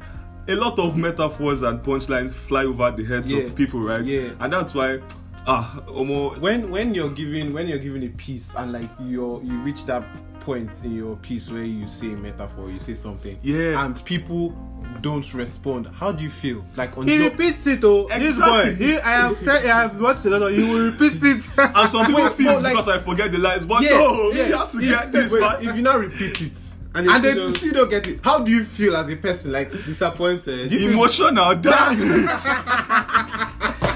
a 0.49 0.55
lot 0.55 0.79
of 0.79 0.97
metaphors 0.97 1.63
and 1.63 1.81
punchlines 1.83 2.33
fly 2.33 2.65
over 2.65 2.91
the 2.91 3.05
heads 3.05 3.31
Yeah. 3.31 3.41
of 3.41 3.55
people, 3.55 3.81
right? 3.81 4.05
Yeah. 4.05 4.31
And 4.41 4.53
that's 4.53 4.75
why, 4.75 5.01
ah, 5.47 5.79
almost. 5.89 6.41
when 6.41 6.71
when 6.71 6.95
you're 6.95 7.11
giving 7.11 7.53
when 7.53 7.69
you're 7.69 7.79
giving 7.79 8.05
a 8.05 8.09
piece 8.11 8.55
and 8.55 8.73
like 8.73 8.91
you're 9.01 9.41
you 9.43 9.59
reach 9.61 9.85
that 9.87 10.05
point 10.41 10.71
in 10.85 10.93
your 10.97 11.15
piece 11.19 11.49
where 11.51 11.63
you 11.63 11.87
say 11.87 12.09
a 12.13 12.17
metaphor, 12.17 12.69
you 12.71 12.81
say 12.81 12.95
something, 12.95 13.39
Yeah. 13.43 13.85
and 13.85 14.05
people 14.05 14.53
don't 15.01 15.33
respond. 15.35 15.87
How 15.95 16.11
do 16.11 16.25
you 16.25 16.31
feel? 16.31 16.65
Like 16.77 16.99
on 16.99 17.07
He 17.07 17.15
your 17.15 17.31
repeats 17.31 17.65
it, 17.69 17.85
oh, 17.85 18.09
this 18.09 18.37
boy. 18.39 18.61
Exactly. 18.63 18.87
He, 18.87 18.99
I 18.99 19.11
have 19.13 19.39
said, 19.39 19.65
I 19.67 19.83
have 19.83 20.01
watched 20.01 20.25
a 20.27 20.31
lot 20.31 20.43
of. 20.43 20.53
He 20.57 20.63
will 20.65 20.91
repeat 20.91 21.23
it. 21.23 21.49
And 21.57 21.89
some 21.89 22.07
people 22.07 22.29
feel 22.31 22.55
but, 22.55 22.63
like- 22.65 22.73
because 22.73 22.89
I 22.89 22.99
forget 22.99 23.31
the 23.31 23.39
lines, 23.39 23.65
but 23.65 23.83
yeah, 23.83 23.91
no, 23.91 24.31
yeah. 24.33 24.47
you 24.49 24.57
have 24.57 24.73
to 24.73 24.79
If- 24.79 24.89
get 24.91 25.13
this, 25.13 25.31
wait. 25.31 25.43
If 25.61 25.77
you 25.77 25.83
now 25.83 25.99
repeat 25.99 26.43
it. 26.43 26.59
And, 26.95 27.09
and 27.09 27.25
then 27.25 27.37
you 27.37 27.43
don't... 27.43 27.57
still 27.57 27.73
don't 27.73 27.91
get 27.91 28.07
it. 28.07 28.21
How 28.23 28.41
do 28.41 28.51
you 28.51 28.65
feel 28.65 28.97
as 28.97 29.11
a 29.11 29.17
person? 29.17 29.53
Like 29.53 29.71
disappointed? 29.71 30.69
Do 30.69 30.91
Emotional. 30.91 31.55
Damn. 31.57 31.97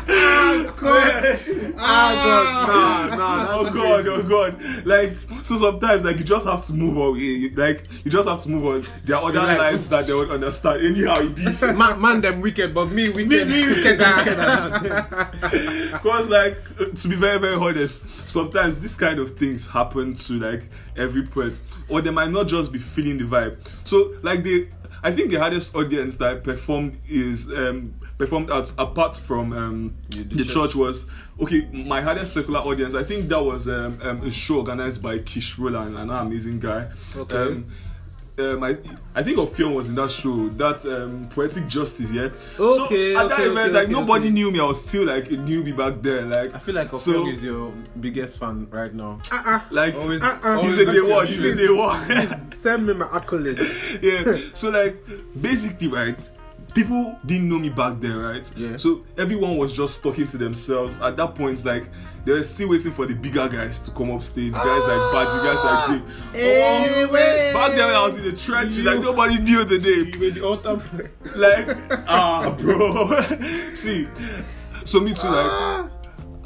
Ah, 0.09 0.73
God. 0.77 1.41
Ah, 1.77 1.77
ah 1.79 2.67
God. 2.67 3.11
Nah, 3.11 3.17
nah, 3.17 3.59
oh 3.59 3.73
God, 3.73 4.07
oh 4.07 4.23
God. 4.23 4.87
Like 4.87 5.15
so 5.43 5.59
sometimes 5.59 6.05
like 6.05 6.19
you 6.19 6.25
just 6.25 6.47
have 6.47 6.65
to 6.67 6.73
move 6.73 6.97
on. 6.97 7.15
Like 7.55 7.85
you 8.05 8.11
just 8.11 8.27
have 8.29 8.43
to 8.45 8.49
move 8.49 8.67
on. 8.67 8.87
There 9.05 9.17
are 9.17 9.25
other 9.25 9.41
like, 9.41 9.59
lines 9.59 9.89
that 9.89 10.07
they 10.07 10.15
would 10.15 10.31
understand. 10.31 10.83
Anyhow 10.85 11.21
it 11.21 11.35
be. 11.35 11.45
Man, 11.77 12.01
man 12.01 12.21
them 12.21 12.41
wicked, 12.41 12.75
but 12.75 12.87
me 12.87 13.11
wicked. 13.11 13.29
Me, 13.29 13.45
me 13.45 13.67
wicked. 13.67 13.99
Because 15.93 16.29
like 16.31 16.57
to 16.95 17.09
be 17.09 17.17
very, 17.17 17.39
very 17.39 17.55
honest, 17.57 18.01
sometimes 18.27 18.81
this 18.81 18.95
kind 18.95 19.19
of 19.19 19.37
things 19.37 19.67
happen 19.67 20.15
to 20.15 20.33
like 20.35 20.65
every 20.97 21.23
poet, 21.23 21.61
or 21.89 22.01
they 22.01 22.11
might 22.11 22.31
not 22.31 22.47
just 22.49 22.73
be 22.73 22.79
feeling 22.79 23.19
the 23.19 23.25
vibe. 23.25 23.59
So 23.85 24.15
like 24.23 24.43
the, 24.45 24.69
I 25.03 25.13
think 25.13 25.31
the 25.31 25.39
hardest 25.39 25.75
audience 25.75 26.17
that 26.19 26.29
I 26.29 26.35
performed 26.37 26.99
is 27.09 27.49
um 27.51 27.95
performed 28.19 28.51
at 28.51 28.73
apart 28.79 29.17
from 29.17 29.53
um 29.53 29.95
the 30.11 30.25
the, 30.25 30.45
church. 30.45 30.55
church. 30.55 30.75
was 30.75 31.07
okay. 31.41 31.67
My 31.73 32.01
hardest 32.01 32.35
secular 32.35 32.61
audience, 32.61 32.95
I 32.95 33.05
think 33.05 33.29
that 33.29 33.43
was 33.43 33.69
um, 33.69 33.99
um 34.03 34.23
a 34.23 34.31
show 34.31 34.57
organized 34.59 35.03
by 35.03 35.19
Kish 35.19 35.59
Roland, 35.59 35.97
an 35.97 36.11
amazing 36.11 36.61
guy. 36.61 36.89
Okay. 37.15 37.63
Um, 38.39 38.63
I, 38.63 38.77
I 39.15 39.23
think 39.23 39.39
Offiong 39.39 39.75
was 39.75 39.89
in 39.89 39.95
that 39.95 40.11
show, 40.11 40.49
that 40.51 40.85
um, 40.85 41.27
poetic 41.31 41.67
justice, 41.67 42.11
yeah. 42.13 42.29
Okay, 42.59 43.15
so 43.15 43.21
at 43.21 43.29
that 43.31 43.41
event, 43.41 43.59
okay, 43.59 43.71
like 43.71 43.85
okay, 43.85 43.93
nobody 43.93 44.27
okay. 44.27 44.31
knew 44.35 44.51
me. 44.51 44.61
I 44.61 44.65
was 44.65 44.85
still 44.85 45.07
like 45.07 45.27
a 45.29 45.37
newbie 45.37 45.75
back 45.75 46.03
then. 46.03 46.29
Like 46.29 46.55
I 46.55 46.59
feel 46.59 46.75
like 46.75 46.91
So- 46.99 47.23
Ophel 47.23 47.29
is 47.35 47.43
your 47.43 47.73
biggest 47.99 48.39
fan 48.39 48.69
right 48.71 48.93
now. 48.93 49.21
Uh-uh. 49.33 49.61
like 49.71 49.95
Always, 49.95 50.23
Uh-uh. 50.23 50.61
he's 50.61 50.79
always 50.79 50.79
a 50.81 50.85
got 50.85 50.93
day 50.93 50.97
your 50.99 51.09
one. 51.17 51.27
He's 51.27 51.45
a 51.45 51.55
day 51.57 51.69
one. 51.73 52.53
Send 52.53 52.87
me 52.87 52.93
my 52.93 53.09
accolade. 53.11 53.59
yeah. 54.03 54.37
So 54.53 54.69
like 54.69 54.97
basically, 55.41 55.89
right? 55.89 56.19
People 56.77 57.19
didn't 57.25 57.49
know 57.49 57.59
me 57.59 57.71
back 57.71 58.01
then, 58.01 58.17
right? 58.19 58.51
Yeah. 58.55 58.77
So 58.77 59.03
everyone 59.17 59.57
was 59.57 59.73
just 59.73 60.03
talking 60.03 60.27
to 60.27 60.37
themselves. 60.37 61.01
At 61.01 61.17
that 61.17 61.35
point, 61.35 61.65
like 61.65 61.89
they 62.27 62.33
were 62.33 62.45
still 62.45 62.69
waiting 62.69 62.93
for 62.93 63.07
the 63.07 63.15
bigger 63.15 63.49
guys 63.49 63.79
to 63.81 63.91
come 63.91 64.11
up 64.11 64.23
stage. 64.23 64.53
Guys 64.53 64.65
like 64.65 65.15
Badgie, 65.15 65.43
guys 65.43 65.65
like 65.65 65.87
Jim. 65.89 66.07
Hey, 66.33 67.07
wait. 67.07 67.53
Back 67.55 67.73
then, 67.77 67.91
I 67.91 68.07
was 68.07 68.17
in 68.19 68.25
the 68.25 68.37
trenches. 68.37 68.85
Like 68.85 69.01
nobody 69.01 69.39
knew 69.39 69.65
the 69.65 69.79
name. 69.79 70.13
You 70.15 70.21
were 70.21 70.31
the 70.31 70.45
autumn. 70.45 70.83
like 71.35 71.77
ah 72.09 72.55
bro 72.59 73.21
see 73.75 74.09
so 74.85 75.01
me 75.01 75.13
too 75.13 75.29
like 75.29 75.91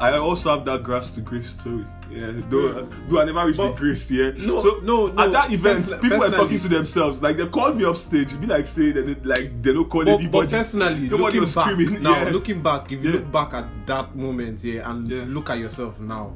i 0.01 0.17
also 0.17 0.51
have 0.51 0.65
that 0.65 0.83
grass 0.83 1.11
to 1.11 1.21
grace 1.21 1.51
story 1.51 1.85
yeah 2.11 2.33
though, 2.49 2.89
though 3.09 3.21
i 3.21 3.25
never 3.25 3.47
reached 3.47 3.59
the 3.59 3.69
But- 3.69 3.77
grace 3.77 4.11
yeah 4.11 4.33
no, 4.37 4.61
so 4.61 4.81
no, 4.83 5.07
no, 5.09 5.23
at 5.25 5.31
that 5.33 5.53
event 5.53 5.79
person- 5.85 6.01
people 6.01 6.19
were 6.19 6.31
talking 6.31 6.59
to 6.59 6.69
themselves 6.69 7.23
like 7.23 7.37
they 7.37 7.47
called 7.47 7.77
me 7.77 7.85
up 7.85 7.97
stage 7.97 8.39
be 8.41 8.47
like 8.47 8.67
saying 8.67 8.95
that 8.95 9.25
like 9.27 9.63
they 9.63 9.73
don't 9.73 9.89
call 9.89 10.05
but, 10.05 10.15
anybody 10.15 10.47
but 10.47 10.51
personally, 10.51 11.09
nobody 11.09 11.39
was 11.39 11.55
back 11.55 11.71
screaming 11.71 12.03
now, 12.03 12.23
yeah. 12.25 12.31
looking 12.31 12.63
back, 12.63 12.91
if 12.91 13.03
you 13.05 13.11
Yeah. 13.11 13.17
look 13.17 13.31
back 13.31 13.55
at 13.55 13.67
that 13.87 14.17
moment, 14.17 14.65
yeah, 14.65 14.91
and 14.91 15.09
Yeah. 15.09 15.25
look 15.29 15.51
at 15.51 15.59
yourself 15.59 16.01
now, 16.01 16.33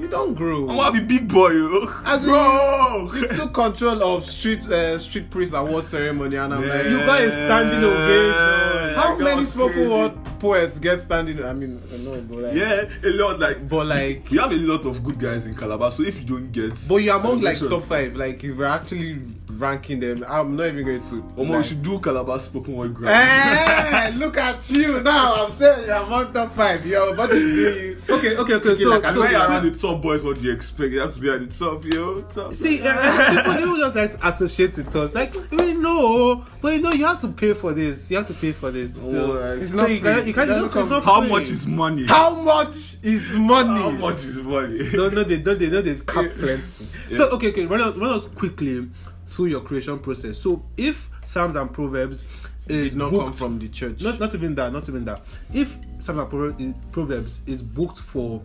you 0.00 0.08
don't 0.08 0.34
grow. 0.34 0.68
i 0.70 0.74
want 0.74 0.94
to 0.94 1.00
be 1.02 1.18
big 1.18 1.28
boy 1.28 1.50
oh. 1.52 2.02
As 2.04 2.22
in, 2.24 2.30
bro 2.30 3.10
we 3.12 3.26
took 3.28 3.52
control 3.52 4.02
of 4.02 4.24
street 4.24 4.64
uh, 4.66 4.98
street 4.98 5.30
priest 5.30 5.52
award 5.54 5.88
ceremony, 5.88 6.36
and 6.36 6.54
I'm 6.54 6.66
like, 6.66 6.84
You 6.86 6.98
got 7.00 7.20
a 7.22 7.30
standing 7.30 7.84
ovation. 7.84 8.94
how 8.96 9.16
That 9.16 9.24
many 9.24 9.44
spoken 9.44 9.74
crazy. 9.74 9.90
word 9.90 10.12
poets 10.40 10.78
get 10.78 11.00
standing? 11.02 11.44
I 11.44 11.52
mean, 11.52 11.82
I 11.92 11.96
know, 11.98 12.20
but 12.22 12.38
like, 12.38 12.54
yeah 12.54 12.88
a 13.04 13.10
lot 13.10 13.38
like 13.38 13.68
but 13.68 13.86
like, 13.86 14.30
we 14.30 14.38
have 14.38 14.52
a 14.52 14.56
lot 14.56 14.86
of 14.86 15.04
good 15.04 15.18
guys 15.18 15.46
in 15.46 15.54
calabar 15.54 15.90
so 15.90 16.02
if 16.02 16.18
you 16.20 16.26
don't 16.26 16.50
get 16.52 16.72
but 16.88 16.96
you're 16.96 17.16
among 17.16 17.40
like 17.42 17.58
top 17.58 17.82
five. 17.82 18.16
Like, 18.16 18.42
if 18.44 18.56
we're 18.56 18.64
actually 18.64 19.18
ranking 19.50 20.00
them, 20.00 20.24
I'm 20.26 20.56
not 20.56 20.66
even 20.68 20.84
going 20.84 21.00
to. 21.00 21.22
Omo, 21.36 21.36
we 21.36 21.46
like, 21.56 21.64
should 21.64 21.82
do 21.82 21.98
calabar 22.00 22.38
spoken 22.38 22.74
word 22.76 22.94
grab 22.94 23.12
Eh, 23.14 24.12
look 24.16 24.36
at 24.38 24.70
you 24.70 25.02
now. 25.02 25.44
I'm 25.44 25.50
saying 25.50 25.86
you're 25.86 25.96
among 25.96 26.32
top 26.32 26.52
five. 26.54 26.84
Your 26.86 27.14
body 27.14 27.36
is 27.36 27.54
doing 27.54 27.84
you. 27.86 27.99
Okay, 28.08 28.36
okay, 28.36 28.54
okay. 28.54 28.74
So, 28.74 28.88
like 28.88 29.04
so 29.04 29.24
you're 29.26 29.40
around 29.40 29.64
the 29.64 29.76
top 29.76 30.00
boys, 30.00 30.22
what 30.22 30.36
do 30.36 30.42
you 30.42 30.52
expect? 30.52 30.92
You 30.92 31.00
have 31.00 31.12
to 31.14 31.20
be 31.20 31.30
at 31.30 31.40
the 31.40 31.46
top, 31.46 31.84
yo. 31.84 32.22
Top. 32.22 32.54
See, 32.54 32.80
uh, 32.82 33.30
people, 33.34 33.54
people 33.54 33.76
just 33.76 33.96
like 33.96 34.10
associate 34.24 34.76
with 34.76 34.94
us. 34.96 35.14
Like, 35.14 35.34
we 35.50 35.74
know, 35.74 36.44
but 36.60 36.74
you 36.74 36.80
know, 36.80 36.92
you 36.92 37.06
have 37.06 37.20
to 37.22 37.28
pay 37.28 37.54
for 37.54 37.72
this. 37.72 38.10
You 38.10 38.18
have 38.18 38.26
to 38.28 38.34
pay 38.34 38.52
for 38.52 38.70
this. 38.70 38.94
So, 38.96 39.32
Alright. 39.32 39.58
It's 39.58 39.72
so 39.72 39.76
not 39.78 39.90
you, 39.90 40.00
free. 40.00 40.22
You 40.22 40.34
can't 40.34 40.50
It 40.50 40.54
just. 40.54 40.74
doesn't 40.74 40.80
It's 40.82 40.90
not 40.90 41.04
How 41.04 41.20
free. 41.20 41.30
much 41.30 41.50
is 41.50 41.66
money? 41.66 42.06
How 42.06 42.34
much 42.34 42.96
is 43.02 43.36
money? 43.36 43.80
How 43.80 43.90
much 43.90 44.24
is 44.24 44.36
money? 44.38 44.90
No, 44.92 45.08
no, 45.08 45.22
they 45.24 45.38
don't. 45.38 45.58
They 45.58 45.70
don't. 45.70 45.84
They 45.84 45.94
cap 45.96 46.30
plenty. 46.38 46.86
Yeah. 47.10 47.16
So, 47.16 47.30
okay, 47.30 47.48
okay. 47.48 47.66
Run 47.66 47.80
us, 47.80 47.96
run 47.96 48.12
us 48.12 48.26
quickly 48.26 48.88
through 49.26 49.46
your 49.46 49.60
creation 49.60 49.98
process. 49.98 50.38
So, 50.38 50.62
if 50.76 51.08
Psalms 51.24 51.56
and 51.56 51.72
Proverbs 51.72 52.26
is 52.70 52.96
not 52.96 53.10
booked, 53.10 53.24
come 53.24 53.32
from 53.32 53.58
the 53.58 53.68
church. 53.68 54.02
not 54.02 54.18
not 54.20 54.34
even 54.34 54.54
that, 54.54 54.72
not 54.72 54.88
even 54.88 55.04
that. 55.04 55.22
If 55.52 55.76
Psalms 55.98 56.20
and 56.20 56.30
Proverbs- 56.30 56.74
Proverbs 56.92 57.40
is 57.46 57.62
booked 57.62 57.98
for 57.98 58.42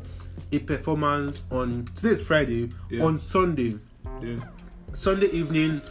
a 0.51 0.59
performance 0.59 1.43
on 1.51 1.88
today 1.95 2.09
is 2.09 2.21
Friday 2.23 2.69
Yeah. 2.89 3.03
on 3.05 3.17
Sunday, 3.19 3.78
yeah. 4.21 4.36
Sunday 4.93 5.28
evening, 5.32 5.82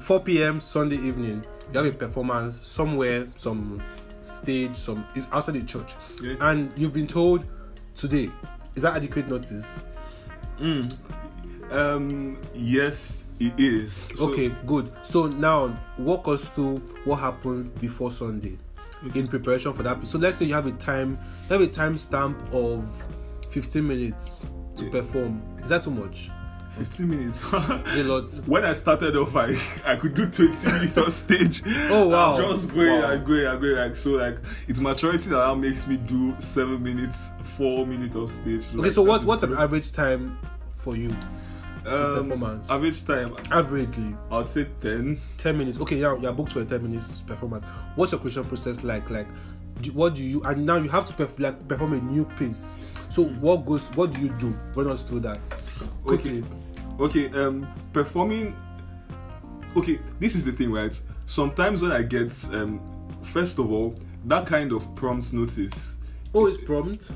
4 0.00 0.20
p.m. 0.20 0.58
Sunday 0.60 0.96
evening, 0.96 1.44
you 1.72 1.78
have 1.78 1.86
a 1.86 1.92
performance 1.92 2.54
somewhere, 2.66 3.28
some 3.36 3.80
stage, 4.22 4.74
some 4.74 5.04
is 5.14 5.28
outside 5.32 5.52
the 5.54 5.62
church, 5.62 5.94
Yeah. 6.22 6.34
and 6.40 6.72
you've 6.76 6.92
been 6.94 7.06
told 7.06 7.44
today. 7.94 8.30
Is 8.74 8.82
that 8.82 8.96
adequate 8.96 9.28
notice? 9.28 9.84
Um. 11.70 12.36
Yes, 12.54 13.23
it 13.40 13.52
is. 13.58 14.06
So- 14.14 14.30
okay, 14.30 14.48
good. 14.66 14.92
So 15.02 15.26
now 15.26 15.76
walk 15.98 16.28
us 16.28 16.48
through 16.48 16.78
what 17.04 17.16
happens 17.16 17.68
before 17.68 18.10
Sunday 18.10 18.58
in 19.14 19.28
preparation 19.28 19.72
for 19.74 19.82
that. 19.82 20.06
So 20.06 20.18
let's 20.18 20.36
say 20.38 20.46
you 20.46 20.54
have 20.54 20.66
a 20.66 20.72
time, 20.72 21.18
you 21.48 21.52
have 21.52 21.60
a 21.60 21.66
time 21.66 21.96
stamp 21.98 22.40
of 22.52 22.88
15 23.50 23.86
minutes 23.86 24.46
to 24.76 24.84
Yeah. 24.86 24.90
perform. 24.90 25.42
Is 25.62 25.68
that 25.68 25.82
too 25.82 25.90
much? 25.90 26.30
15 26.70 27.08
minutes. 27.08 27.40
A 27.52 28.02
lot? 28.02 28.32
when 28.46 28.64
I 28.64 28.72
started 28.72 29.14
off, 29.16 29.36
I 29.36 29.56
I 29.86 29.94
could 29.94 30.14
do 30.14 30.26
20 30.28 30.66
minutes 30.72 30.98
on 30.98 31.08
stage. 31.12 31.62
Oh, 31.88 32.08
wow. 32.08 32.34
I'm 32.34 32.42
just 32.52 32.74
going 32.74 32.88
Wow. 33.00 33.10
and 33.12 33.24
going 33.24 33.46
and 33.46 33.60
going 33.60 33.76
like 33.76 33.94
so. 33.94 34.10
Like 34.12 34.38
it's 34.66 34.80
maturity 34.80 35.28
that 35.30 35.36
now 35.36 35.54
makes 35.54 35.86
me 35.86 35.98
do 35.98 36.34
seven 36.40 36.82
minutes, 36.82 37.28
four 37.56 37.86
minutes 37.86 38.16
of 38.16 38.32
stage. 38.32 38.64
Okay, 38.70 38.76
Like, 38.78 38.90
so 38.90 39.02
what's 39.02 39.24
what's 39.24 39.44
an 39.44 39.54
average 39.54 39.92
time 39.92 40.36
for 40.72 40.96
you? 40.96 41.14
Um, 41.86 42.28
performance? 42.28 42.70
Average 42.70 43.04
time, 43.06 43.30
Averagely. 43.50 44.16
I'd 44.30 44.48
say 44.48 44.66
10. 44.80 45.18
10 45.36 45.58
minutes 45.58 45.80
okay 45.80 45.96
yeah 45.96 46.16
you're 46.18 46.32
booked 46.32 46.52
for 46.52 46.60
a 46.60 46.64
10 46.64 46.82
minutes 46.82 47.22
performance 47.22 47.64
what's 47.96 48.12
your 48.12 48.20
creation 48.20 48.44
process 48.44 48.82
like 48.82 49.10
like 49.10 49.26
do, 49.80 49.92
what 49.92 50.14
do 50.14 50.24
you 50.24 50.42
and 50.44 50.64
now 50.64 50.76
you 50.76 50.88
have 50.88 51.04
to 51.06 51.12
perf- 51.12 51.38
like 51.38 51.66
perform 51.68 51.92
a 51.94 52.00
new 52.00 52.24
piece 52.38 52.76
so 53.10 53.24
what 53.24 53.66
goes 53.66 53.88
what 53.96 54.12
do 54.12 54.20
you 54.20 54.28
do 54.38 54.56
run 54.76 54.88
us 54.90 55.02
through 55.02 55.20
that 55.20 55.38
quickly 56.04 56.42
Okay, 57.00 57.28
um, 57.32 57.66
performing. 57.92 58.54
Okay, 59.76 59.98
this 60.20 60.36
is 60.36 60.44
the 60.44 60.52
thing, 60.52 60.70
right? 60.70 60.98
Sometimes 61.26 61.82
when 61.82 61.90
I 61.90 62.02
get, 62.02 62.32
um, 62.52 62.80
first 63.22 63.58
of 63.58 63.72
all, 63.72 63.98
that 64.26 64.46
kind 64.46 64.70
of 64.70 64.94
prompt 64.94 65.32
notice. 65.32 65.96
oh 66.36 66.46
it's 66.46 66.56
prompt 66.56 67.10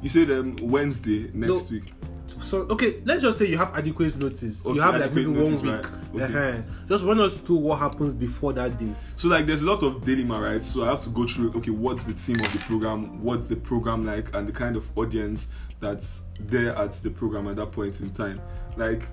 You 0.00 0.08
said 0.08 0.30
um 0.30 0.56
Wednesday 0.62 1.30
next 1.34 1.50
No. 1.50 1.62
week. 1.70 1.92
So 2.40 2.62
okay 2.70 3.00
let's 3.04 3.22
just 3.22 3.38
say 3.38 3.46
you 3.46 3.58
have 3.58 3.74
adequate 3.76 4.16
notice 4.16 4.66
Okay, 4.66 4.74
you 4.74 4.80
have 4.80 4.98
like 4.98 5.12
maybe 5.12 5.26
one 5.26 5.52
notice, 5.52 5.60
week 5.62 5.72
right. 5.72 6.30
Okay. 6.30 6.34
uh-huh. 6.50 6.62
just 6.88 7.04
run 7.04 7.20
us 7.20 7.36
through 7.36 7.56
what 7.56 7.78
happens 7.78 8.14
before 8.14 8.52
that 8.52 8.76
day 8.78 8.92
So 9.16 9.28
like 9.28 9.46
there's 9.46 9.62
a 9.62 9.66
lot 9.66 9.82
of 9.82 10.04
dilemma, 10.04 10.40
right? 10.40 10.64
So 10.64 10.84
I 10.84 10.86
have 10.86 11.02
to 11.04 11.10
go 11.10 11.26
through 11.26 11.52
okay, 11.54 11.70
what's 11.70 12.04
the 12.04 12.12
theme 12.14 12.36
of 12.44 12.52
the 12.52 12.58
program, 12.60 13.22
what's 13.22 13.48
the 13.48 13.56
program 13.56 14.04
like, 14.06 14.34
and 14.34 14.48
the 14.48 14.52
kind 14.52 14.76
of 14.76 14.90
audience 14.96 15.48
that's 15.78 16.22
there 16.38 16.74
at 16.76 16.92
the 17.02 17.10
program 17.10 17.46
at 17.48 17.56
that 17.56 17.72
point 17.72 18.00
in 18.00 18.10
time. 18.10 18.40
Like, 18.76 19.08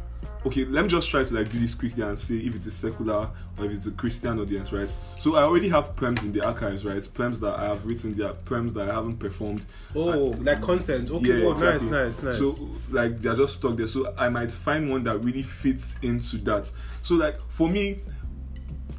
okay, 0.45 0.65
let 0.65 0.84
me 0.84 0.88
just 0.89 1.09
try 1.09 1.24
to 1.24 1.34
like 1.36 1.51
do 1.51 1.59
this 1.59 1.76
quickly 1.76 2.03
and 2.03 2.18
see 2.18 2.45
if 2.47 2.55
it's 2.55 2.65
a 2.68 2.72
secular 2.72 3.30
or 3.57 3.65
if 3.65 3.72
it's 3.72 3.88
a 3.88 3.91
Christian 3.91 4.39
audience, 4.39 4.72
right? 4.72 4.91
So 5.20 5.36
I 5.36 5.43
already 5.43 5.68
have 5.70 5.95
poems 5.95 6.24
in 6.24 6.32
the 6.32 6.45
archives, 6.45 6.86
right? 6.86 7.07
Poems 7.13 7.39
that 7.41 7.55
I 7.59 7.65
have 7.68 7.86
written 7.86 8.13
there, 8.15 8.34
poems 8.34 8.74
that 8.76 8.89
I 8.89 8.93
haven't 8.93 9.18
performed. 9.18 9.65
oh 9.95 10.34
like 10.39 10.61
content 10.61 11.11
okay 11.11 11.39
Yeah, 11.39 11.45
oh, 11.47 11.51
exactly. 11.51 11.89
nice 11.89 12.22
nice 12.22 12.39
nice 12.39 12.57
So 12.57 12.70
like 12.89 13.20
they're 13.22 13.36
just 13.36 13.53
stuck 13.55 13.76
there. 13.78 13.88
So 13.88 14.13
I 14.18 14.30
might 14.30 14.51
find 14.51 14.89
one 14.89 15.03
that 15.03 15.18
really 15.20 15.43
fits 15.43 15.95
into 16.01 16.38
that. 16.39 16.72
So 17.01 17.15
like 17.15 17.36
for 17.49 17.68
me, 17.70 18.01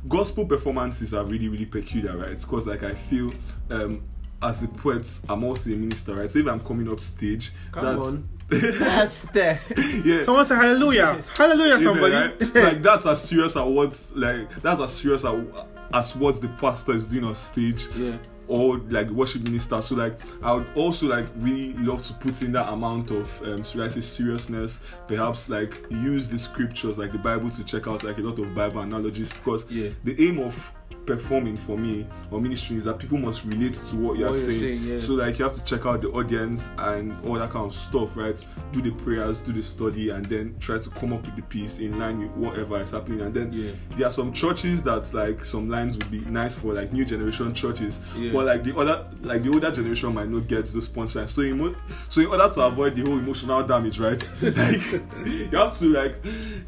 gospel 0.09 0.45
performances 0.47 1.15
are 1.15 1.25
really 1.25 1.49
really 1.49 1.67
peculiar, 1.67 2.17
right? 2.17 2.39
Because 2.39 2.67
like 2.67 2.83
I 2.83 2.95
feel 2.95 3.33
um 3.71 4.03
as 4.41 4.63
a 4.63 4.69
poet, 4.69 5.05
I'm 5.29 5.43
also 5.43 5.71
a 5.71 5.75
minister, 5.75 6.15
right? 6.15 6.31
So 6.31 6.39
if 6.39 6.47
I'm 6.47 6.61
coming 6.61 6.89
up 6.91 7.01
stage, 7.01 7.53
Come 7.73 7.85
that's 7.85 8.01
on. 8.01 8.29
That's 8.49 9.23
there. 9.25 9.61
yeah. 10.05 10.23
someone 10.23 10.45
say 10.45 10.55
hallelujah 10.57 11.21
hallelujah 11.37 11.75
Amen, 11.75 11.81
somebody 11.81 12.15
right? 12.15 12.55
Like 12.55 12.83
that's 12.83 13.07
as 13.07 13.23
serious 13.23 13.57
as 13.57 13.63
what 13.65 14.01
like 14.15 14.63
that's 14.63 14.81
as 14.81 14.93
serious 14.95 15.25
as, 15.25 15.45
as 15.93 16.17
what 16.17 16.41
the 16.41 16.49
pastor 16.61 16.93
is 16.93 17.07
doing 17.07 17.25
on 17.25 17.35
stage 17.35 17.89
yeah 17.97 18.17
or 18.51 18.79
like 18.89 19.11
worship 19.11 19.43
minister. 19.43 19.83
So 19.83 19.95
like 19.95 20.19
I 20.43 20.55
would 20.55 20.67
also 20.75 21.07
like 21.07 21.27
really 21.37 21.75
love 21.75 22.03
to 22.05 22.15
put 22.15 22.41
in 22.41 22.51
that 22.53 22.73
amount 22.73 23.11
of 23.11 23.43
um 23.43 23.63
should 23.63 23.83
I 23.83 23.89
say 23.89 24.01
seriousness, 24.01 24.81
perhaps 25.07 25.51
like 25.51 25.75
use 25.91 26.31
the 26.31 26.39
scriptures 26.39 26.97
like 26.97 27.13
the 27.13 27.19
Bible 27.19 27.51
to 27.51 27.63
check 27.65 27.87
out 27.87 28.05
like 28.05 28.17
a 28.17 28.23
lot 28.23 28.39
of 28.39 28.55
Bible 28.55 28.81
analogies 28.81 29.31
because 29.31 29.67
Yeah. 29.71 29.91
the 30.05 30.17
aim 30.27 30.39
of 30.39 30.73
performing 31.13 31.57
for 31.57 31.79
me 31.79 32.07
or 32.31 32.39
ministry 32.41 32.77
is 32.77 32.85
that 32.85 32.99
people 32.99 33.17
must 33.17 33.45
relate 33.45 33.73
to 33.73 33.97
what 33.97 34.19
you're 34.19 34.29
What 34.29 34.37
you're 34.37 34.47
saying. 34.47 34.61
saying, 34.61 34.83
yeah. 34.83 34.99
So 35.01 35.15
like 35.15 35.39
you 35.39 35.45
have 35.47 35.55
to 35.55 35.65
check 35.65 35.87
out 35.87 36.03
the 36.03 36.11
audience 36.11 36.71
and 36.79 37.13
all 37.27 37.35
that 37.39 37.51
kind 37.51 37.65
of 37.65 37.73
stuff, 37.75 38.15
right? 38.17 38.39
Do 38.73 38.83
the 38.83 38.91
prayers, 38.91 39.41
do 39.41 39.53
the 39.53 39.63
study, 39.63 40.11
and 40.11 40.25
then 40.27 40.55
try 40.61 40.79
to 40.79 40.91
come 40.91 41.15
up 41.15 41.25
with 41.25 41.35
the 41.37 41.43
piece 41.43 41.79
in 41.79 41.99
line 41.99 42.19
with 42.21 42.31
whatever 42.33 42.81
is 42.83 42.91
happening. 42.91 43.23
And 43.23 43.33
then 43.35 43.53
Yeah. 43.53 43.71
there 43.97 44.07
are 44.09 44.13
some 44.13 44.33
churches 44.35 44.83
that 44.83 45.13
like 45.15 45.45
some 45.45 45.71
lines 45.71 45.97
would 45.97 46.11
be 46.11 46.21
nice 46.31 46.55
for 46.55 46.75
like 46.75 46.93
new 46.93 47.07
generation 47.07 47.55
churches, 47.55 48.01
Yeah. 48.17 48.33
but 48.33 48.45
like 48.45 48.63
the 48.63 48.77
other 48.77 49.07
like 49.23 49.43
the 49.43 49.51
older 49.51 49.71
generation 49.71 50.13
might 50.13 50.29
not 50.29 50.47
get 50.47 50.67
those 50.67 50.89
punchlines. 50.91 51.31
So 51.31 51.41
emo- 51.43 51.75
so 52.11 52.21
in 52.21 52.27
order 52.27 52.49
to 52.55 52.61
avoid 52.67 52.95
the 52.97 53.03
whole 53.03 53.19
emotional 53.19 53.63
damage, 53.67 53.99
right? 53.99 54.23
like 54.43 54.83
you 55.25 55.49
have 55.59 55.77
to 55.79 55.87
like 55.87 56.17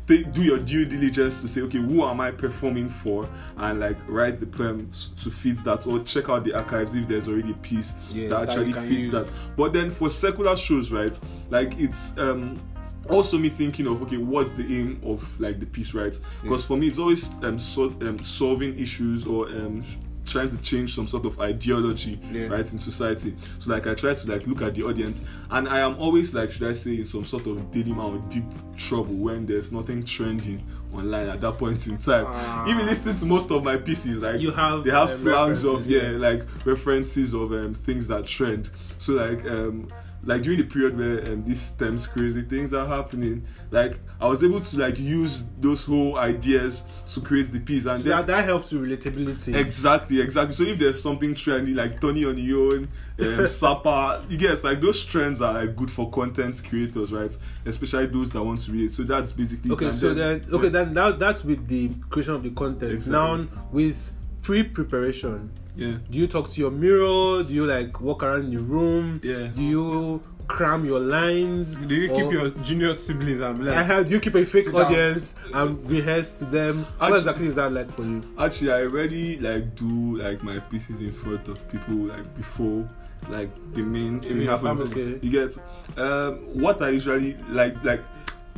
take, 0.06 0.32
do 0.32 0.42
your 0.42 0.58
due 0.58 0.86
diligence 0.86 1.42
to 1.42 1.48
say, 1.48 1.60
okay, 1.62 1.78
who 1.78 2.04
am 2.04 2.20
I 2.20 2.30
performing 2.30 2.88
for, 2.88 3.28
and 3.58 3.80
like 3.80 3.98
write 4.30 4.40
the 4.40 4.46
poem 4.46 4.90
to 5.22 5.30
fit 5.30 5.62
that, 5.64 5.86
or 5.86 6.00
check 6.00 6.28
out 6.28 6.44
the 6.44 6.54
archives 6.54 6.94
if 6.94 7.08
there's 7.08 7.28
already 7.28 7.50
a 7.50 7.54
piece 7.54 7.94
Yeah, 8.10 8.28
that 8.28 8.46
that 8.46 8.48
actually 8.50 8.72
can 8.72 8.82
fits 8.88 8.98
use. 8.98 9.10
that. 9.12 9.28
But 9.56 9.72
then 9.72 9.90
for 9.90 10.10
secular 10.10 10.56
shows, 10.56 10.90
right? 10.92 11.18
Like 11.50 11.78
it's 11.78 12.16
um 12.18 12.60
also 13.08 13.38
me 13.38 13.48
thinking 13.48 13.86
of 13.86 14.02
okay, 14.02 14.18
what's 14.18 14.50
the 14.52 14.64
aim 14.78 15.00
of 15.04 15.40
like 15.40 15.58
the 15.60 15.66
piece, 15.66 15.94
right? 15.94 16.18
Because 16.42 16.64
for 16.64 16.76
me, 16.76 16.88
it's 16.88 16.98
always 16.98 17.30
um, 17.42 17.58
so, 17.58 17.84
um 18.02 18.18
solving 18.24 18.78
issues 18.78 19.26
or 19.26 19.46
um 19.48 19.84
trying 20.26 20.50
to 20.50 20.58
change 20.58 20.94
some 20.94 21.08
sort 21.08 21.24
of 21.26 21.40
ideology 21.40 22.20
Yeah. 22.30 22.46
right 22.48 22.72
in 22.72 22.78
society 22.78 23.34
so 23.58 23.72
like 23.72 23.86
i 23.88 23.94
try 23.94 24.12
to 24.14 24.30
like 24.30 24.46
look 24.46 24.62
at 24.62 24.74
the 24.74 24.82
audience 24.84 25.24
and 25.50 25.66
i 25.68 25.80
am 25.80 25.96
always 25.98 26.34
like 26.34 26.52
should 26.52 26.68
i 26.68 26.72
say 26.74 26.96
in 26.96 27.06
some 27.06 27.24
sort 27.24 27.46
of 27.46 27.70
dilemma 27.72 28.06
or 28.06 28.18
deep 28.28 28.44
trouble 28.76 29.14
when 29.14 29.46
there's 29.46 29.72
nothing 29.72 30.04
trending 30.04 30.64
online 30.94 31.28
at 31.28 31.40
that 31.40 31.58
point 31.58 31.86
in 31.86 31.98
time. 31.98 32.24
Ah. 32.26 32.68
Even 32.68 32.86
listening 32.86 33.16
to 33.16 33.26
most 33.26 33.50
of 33.50 33.64
my 33.64 33.76
pieces, 33.76 34.18
like 34.18 34.40
you 34.40 34.50
have 34.50 34.84
they 34.84 34.90
have 34.90 35.02
um, 35.02 35.08
slangs 35.08 35.64
of 35.64 35.86
yeah, 35.86 36.10
yeah, 36.10 36.18
like 36.18 36.42
references 36.64 37.34
of 37.34 37.52
um, 37.52 37.74
things 37.74 38.06
that 38.08 38.26
trend. 38.26 38.70
So 38.98 39.14
like 39.14 39.44
um, 39.46 39.88
like 40.24 40.42
during 40.42 40.58
the 40.58 40.64
period 40.64 40.98
where 40.98 41.32
um, 41.32 41.44
these 41.44 41.60
stems 41.60 42.06
crazy 42.06 42.42
things 42.42 42.72
are 42.74 42.86
happening, 42.86 43.46
like 43.70 43.98
I 44.20 44.28
was 44.28 44.44
able 44.44 44.60
to 44.60 44.78
like 44.78 44.98
use 44.98 45.44
those 45.58 45.84
whole 45.84 46.18
ideas 46.18 46.84
to 47.14 47.20
create 47.20 47.50
the 47.52 47.60
piece 47.60 47.86
and 47.86 47.98
So 47.98 48.08
then 48.08 48.18
that, 48.18 48.26
that 48.26 48.44
helps 48.44 48.72
with 48.72 48.82
relatability 48.82 49.54
Exactly, 49.56 50.20
exactly. 50.20 50.54
So 50.54 50.64
if 50.64 50.78
there's 50.78 51.02
something 51.02 51.34
trendy 51.34 51.74
like 51.74 52.00
Tony 52.00 52.24
on 52.24 52.36
your 52.36 52.74
own, 52.74 52.88
um, 53.18 53.46
Sapa, 53.46 54.24
you 54.28 54.36
guess 54.36 54.62
like 54.62 54.80
those 54.80 55.04
trends 55.04 55.40
are 55.40 55.54
like 55.54 55.74
good 55.74 55.90
for 55.90 56.10
content 56.10 56.62
creators, 56.68 57.12
right? 57.12 57.34
Especially 57.64 58.06
those 58.06 58.30
that 58.30 58.42
want 58.42 58.60
to 58.60 58.72
read. 58.72 58.92
So 58.92 59.04
that's 59.04 59.32
basically 59.32 59.70
Okay, 59.72 59.90
so 59.90 60.12
then, 60.12 60.44
okay, 60.52 60.64
yeah, 60.64 60.70
then 60.70 60.92
now 60.92 61.12
that's 61.12 61.44
with 61.44 61.66
the 61.66 61.90
creation 62.10 62.34
of 62.34 62.42
the 62.42 62.50
content. 62.50 62.92
Exactly. 62.92 63.12
Now 63.12 63.48
with 63.72 64.12
pre-preparation, 64.42 65.50
yeah. 65.80 65.96
do 66.10 66.18
you 66.18 66.26
talk 66.26 66.48
to 66.50 66.60
your 66.60 66.70
mirror? 66.70 67.42
Do 67.42 67.52
you 67.52 67.66
like 67.66 68.00
walk 68.00 68.22
around 68.22 68.44
in 68.44 68.52
your 68.52 68.62
room? 68.62 69.20
Yeah. 69.24 69.48
Do 69.48 69.62
you 69.62 70.22
cram 70.46 70.84
your 70.84 71.00
lines? 71.00 71.76
Do 71.76 71.94
you 71.94 72.08
keep 72.08 72.30
your 72.30 72.50
junior 72.50 72.92
siblings 72.92 73.40
and 73.40 73.58
be 73.58 73.70
I 73.70 73.76
like, 73.76 73.86
have, 73.86 74.06
do 74.08 74.14
you 74.14 74.20
keep 74.20 74.34
a 74.34 74.44
fake 74.44 74.66
down. 74.66 74.82
audience 74.82 75.34
and 75.54 75.90
rehearse 75.90 76.38
to 76.40 76.44
them? 76.44 76.84
what 76.98 77.16
exactly 77.16 77.46
is 77.46 77.54
that 77.54 77.72
like 77.72 77.90
for 77.92 78.02
you? 78.02 78.22
Actually, 78.38 78.72
I 78.72 78.82
already 78.82 79.38
like 79.38 79.74
do 79.74 80.18
like 80.18 80.42
my 80.42 80.58
pieces 80.58 81.00
in 81.00 81.12
front 81.12 81.48
of 81.48 81.66
people 81.70 81.94
like 81.94 82.36
before 82.36 82.88
like 83.28 83.50
the 83.74 83.82
main 83.82 84.20
thing 84.20 84.42
happens. 84.42 84.92
family. 84.92 85.18
You 85.22 85.30
get 85.30 85.56
um, 85.98 86.38
what 86.60 86.82
I 86.82 86.90
usually 86.90 87.36
like 87.48 87.82
like 87.84 88.02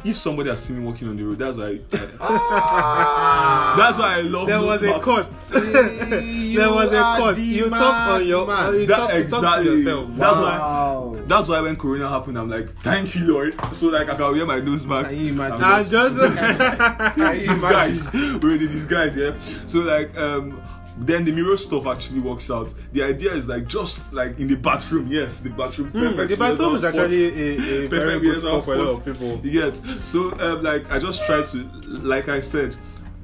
if 0.04 0.16
somebody 0.16 0.50
has 0.50 0.62
seen 0.62 0.78
me 0.78 0.84
walking 0.84 1.08
on 1.08 1.16
the 1.16 1.22
road, 1.22 1.38
that's 1.38 1.56
why. 1.58 1.80
I, 1.92 2.16
ah! 2.20 3.74
that's 3.78 3.98
why 3.98 4.18
I 4.18 4.20
love. 4.22 4.46
There 4.48 4.60
was 4.60 4.82
a 4.82 4.98
cut. 4.98 5.30
there 5.50 6.70
was 6.70 6.88
a 6.88 7.00
cut. 7.00 7.38
You 7.38 7.70
talk 7.70 8.08
on 8.10 8.26
your 8.26 8.46
man. 8.46 8.74
You 8.74 8.86
that, 8.86 8.96
talk, 8.96 9.10
exactly. 9.12 9.48
talk 9.48 9.58
to 9.58 9.64
yourself. 9.64 10.08
Wow. 10.10 10.16
That's 10.16 10.40
why. 10.40 11.26
That's 11.26 11.48
why 11.48 11.60
when 11.60 11.76
Corona 11.76 12.08
happened, 12.08 12.38
I'm 12.38 12.48
like, 12.48 12.70
thank 12.82 13.14
you, 13.14 13.32
Lord. 13.32 13.54
So 13.74 13.88
like 13.88 14.08
I 14.08 14.16
can 14.16 14.32
wear 14.32 14.44
my 14.44 14.60
nose 14.60 14.84
mask. 14.84 15.10
Can 15.10 15.20
you 15.20 15.32
imagine? 15.32 15.64
I'm 15.64 15.88
just, 15.88 16.16
just 16.16 17.16
these 17.16 17.62
guys. 17.62 18.12
Really, 18.14 18.66
these 18.66 18.86
guys, 18.86 19.16
yeah. 19.16 19.38
So 19.66 19.80
like 19.80 20.16
um. 20.16 20.62
Then 20.98 21.24
the 21.24 21.32
mirror 21.32 21.56
stuff 21.56 21.86
actually 21.86 22.20
works 22.20 22.50
out. 22.50 22.72
The 22.92 23.02
idea 23.02 23.32
is 23.32 23.48
like 23.48 23.66
just 23.66 24.12
like 24.12 24.38
in 24.38 24.48
the 24.48 24.56
bathroom, 24.56 25.08
yes, 25.08 25.40
the 25.40 25.50
bathroom. 25.50 25.90
Hmm, 25.90 26.00
perfect 26.00 26.30
the 26.30 26.36
bathroom 26.36 26.74
is 26.74 26.84
actually 26.84 27.26
a, 27.26 27.84
a 27.84 27.88
very 27.88 28.20
good 28.20 28.40
spot 28.40 28.64
for 28.64 28.74
a 28.74 28.78
lot 28.78 28.98
of 28.98 29.04
people. 29.04 29.36
Get 29.38 29.80
so 30.04 30.32
um, 30.40 30.62
like 30.62 30.90
I 30.90 30.98
just 30.98 31.24
try 31.26 31.42
to 31.42 31.56
like 31.86 32.28
I 32.28 32.40
said. 32.40 32.76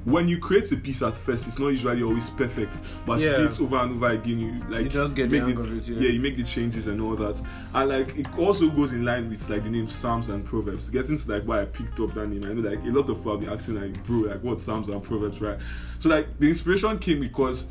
When 0.09 0.27
you 0.27 0.39
create 0.39 0.71
a 0.71 0.75
piece 0.75 1.03
at 1.03 1.15
first, 1.15 1.45
it's 1.45 1.59
not 1.59 1.67
usually 1.67 2.01
always 2.01 2.31
perfect. 2.31 2.79
But 3.05 3.13
as 3.17 3.23
you 3.23 3.29
Yeah. 3.29 3.35
play 3.35 3.45
it 3.45 3.61
over 3.61 3.75
and 3.77 3.91
over 3.91 4.07
again, 4.07 4.39
you 4.39 4.63
like 4.67 4.85
You 4.85 4.89
just 4.89 5.13
get 5.13 5.29
the 5.29 5.39
make 5.39 5.55
hang 5.55 5.57
of 5.65 5.77
it, 5.77 5.87
yeah. 5.87 5.99
yeah, 5.99 6.09
you 6.09 6.19
make 6.19 6.35
the 6.35 6.43
changes 6.43 6.87
and 6.87 6.99
all 6.99 7.15
that. 7.17 7.39
And 7.75 7.89
like 7.89 8.17
it 8.17 8.25
also 8.37 8.69
goes 8.69 8.91
in 8.91 9.05
line 9.05 9.29
with 9.29 9.47
like 9.49 9.63
the 9.63 9.69
name 9.69 9.87
Psalms 9.87 10.29
and 10.29 10.43
Proverbs. 10.43 10.89
Getting 10.89 11.17
to 11.17 11.31
like 11.31 11.43
why 11.43 11.61
I 11.61 11.65
picked 11.65 11.99
up 11.99 12.13
that 12.15 12.27
name. 12.27 12.43
I 12.43 12.53
know 12.53 12.67
like 12.67 12.79
a 12.83 12.87
lot 12.89 13.07
of 13.09 13.17
people 13.17 13.33
have 13.33 13.41
been 13.41 13.49
asking 13.49 13.79
like, 13.79 14.03
bro, 14.05 14.17
like 14.31 14.43
what 14.43 14.59
Psalms 14.59 14.89
and 14.89 15.03
Proverbs, 15.03 15.39
right? 15.41 15.59
So 15.99 16.09
like 16.09 16.39
the 16.39 16.49
inspiration 16.49 16.97
came 16.97 17.19
because 17.19 17.65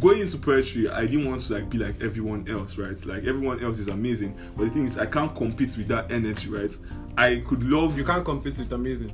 going 0.00 0.20
into 0.20 0.36
poetry, 0.36 0.88
I 0.90 1.06
didn't 1.06 1.26
want 1.28 1.40
to 1.42 1.54
like 1.54 1.70
be 1.70 1.78
like 1.78 2.02
everyone 2.02 2.46
else, 2.48 2.76
right? 2.76 3.02
Like 3.06 3.24
everyone 3.24 3.62
else 3.64 3.78
is 3.78 3.88
amazing, 3.88 4.36
but 4.56 4.64
the 4.64 4.70
thing 4.70 4.86
is, 4.86 4.98
I 4.98 5.06
can't 5.06 5.34
compete 5.34 5.76
with 5.76 5.88
that 5.88 6.10
energy, 6.12 6.48
right? 6.50 6.76
I 7.16 7.42
could 7.46 7.62
love 7.62 7.96
You 7.96 8.04
can't 8.04 8.24
compete 8.24 8.58
with 8.58 8.72
amazing. 8.72 9.12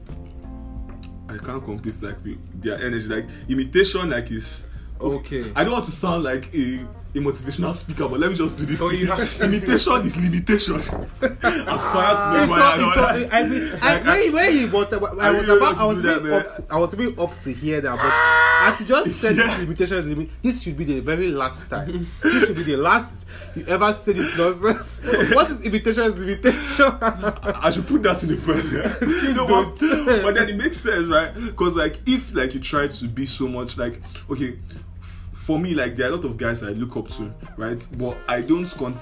I 1.31 1.39
can't 1.39 1.65
compete 1.65 2.03
like 2.03 2.23
with 2.25 2.63
their 2.63 2.77
energy. 2.79 3.07
Like 3.09 3.27
imitation, 3.49 4.11
like 4.11 4.31
is 4.31 4.65
Okay. 5.01 5.51
I 5.57 5.65
don't 5.65 5.73
want 5.73 5.87
to 5.87 5.93
sound 5.93 6.25
like 6.25 6.53
a, 6.55 6.81
a 7.15 7.19
motivational 7.19 7.75
speaker, 7.75 8.07
but 8.07 8.21
let 8.21 8.31
me 8.31 8.37
just 8.37 8.55
do 8.59 8.67
this. 8.67 8.83
Oh, 8.83 8.91
you 8.91 9.07
have- 9.07 9.41
imitation 9.43 9.95
is 10.07 10.17
limitation. 10.17 10.77
Aspire 10.81 11.07
to 11.23 12.37
It's 12.37 12.47
be 12.47 12.53
all, 12.53 12.75
it's 12.75 12.97
all, 12.97 13.03
like, 13.03 13.29
I 13.33 13.43
mean, 13.49 13.73
I, 13.81 13.95
Like, 13.95 14.07
I- 14.07 14.21
when, 14.21 14.33
when 14.35 14.53
he 14.53 14.67
bought, 14.67 14.93
I, 14.93 14.97
I 14.99 15.31
was 15.31 15.47
really 15.47 15.57
about, 15.59 15.79
I 15.79 15.85
want 15.85 15.95
was 15.97 16.03
to 16.03 16.21
do 16.21 16.29
that, 16.29 16.47
up, 16.47 16.67
I 16.73 16.79
was 16.79 17.19
up 17.19 17.39
to 17.41 17.53
hear 17.53 17.81
that, 17.81 17.97
but 17.97 18.13
as 18.61 18.81
you 18.81 18.87
just 18.87 19.21
said, 19.21 19.37
Yeah. 19.37 19.47
this 19.47 19.59
limitation 19.61 19.97
is 19.99 20.05
limit. 20.05 20.31
This 20.43 20.63
should 20.63 20.77
be 20.77 20.85
the 20.85 21.01
very 21.01 21.31
last 21.31 21.69
time. 21.69 22.07
this 22.23 22.47
should 22.47 22.57
be 22.57 22.63
the 22.63 22.77
last 22.77 23.27
you 23.55 23.65
ever 23.67 23.93
say 23.93 24.13
this 24.13 24.37
nonsense. 24.37 25.01
what 25.35 25.51
is 25.51 25.63
imitation 25.63 26.03
is 26.05 26.15
limitation? 26.15 26.87
I 27.01 27.71
should 27.71 27.87
put 27.87 28.03
that 28.05 28.23
in 28.23 28.31
the 28.31 28.37
prayer. 28.37 29.35
no, 29.35 29.47
but, 29.47 30.23
but 30.23 30.35
then 30.35 30.49
it 30.51 30.57
makes 30.57 30.79
sense, 30.79 31.07
right? 31.07 31.35
Because 31.35 31.77
like 31.77 31.99
if 32.07 32.35
like 32.35 32.55
you 32.55 32.61
try 32.61 32.87
to 32.89 33.09
be 33.09 33.27
so 33.27 33.49
much 33.49 33.77
like 33.79 34.01
okay, 34.31 34.59
for 35.33 35.59
me 35.59 35.75
like 35.75 35.97
there 35.97 36.07
are 36.07 36.13
a 36.13 36.17
lot 36.17 36.25
of 36.25 36.37
guys 36.37 36.63
I 36.63 36.69
look 36.71 36.97
up 36.97 37.09
to, 37.09 37.33
right? 37.57 37.85
But 37.97 38.17
I 38.29 38.43
don't 38.43 38.67
con- 38.77 38.97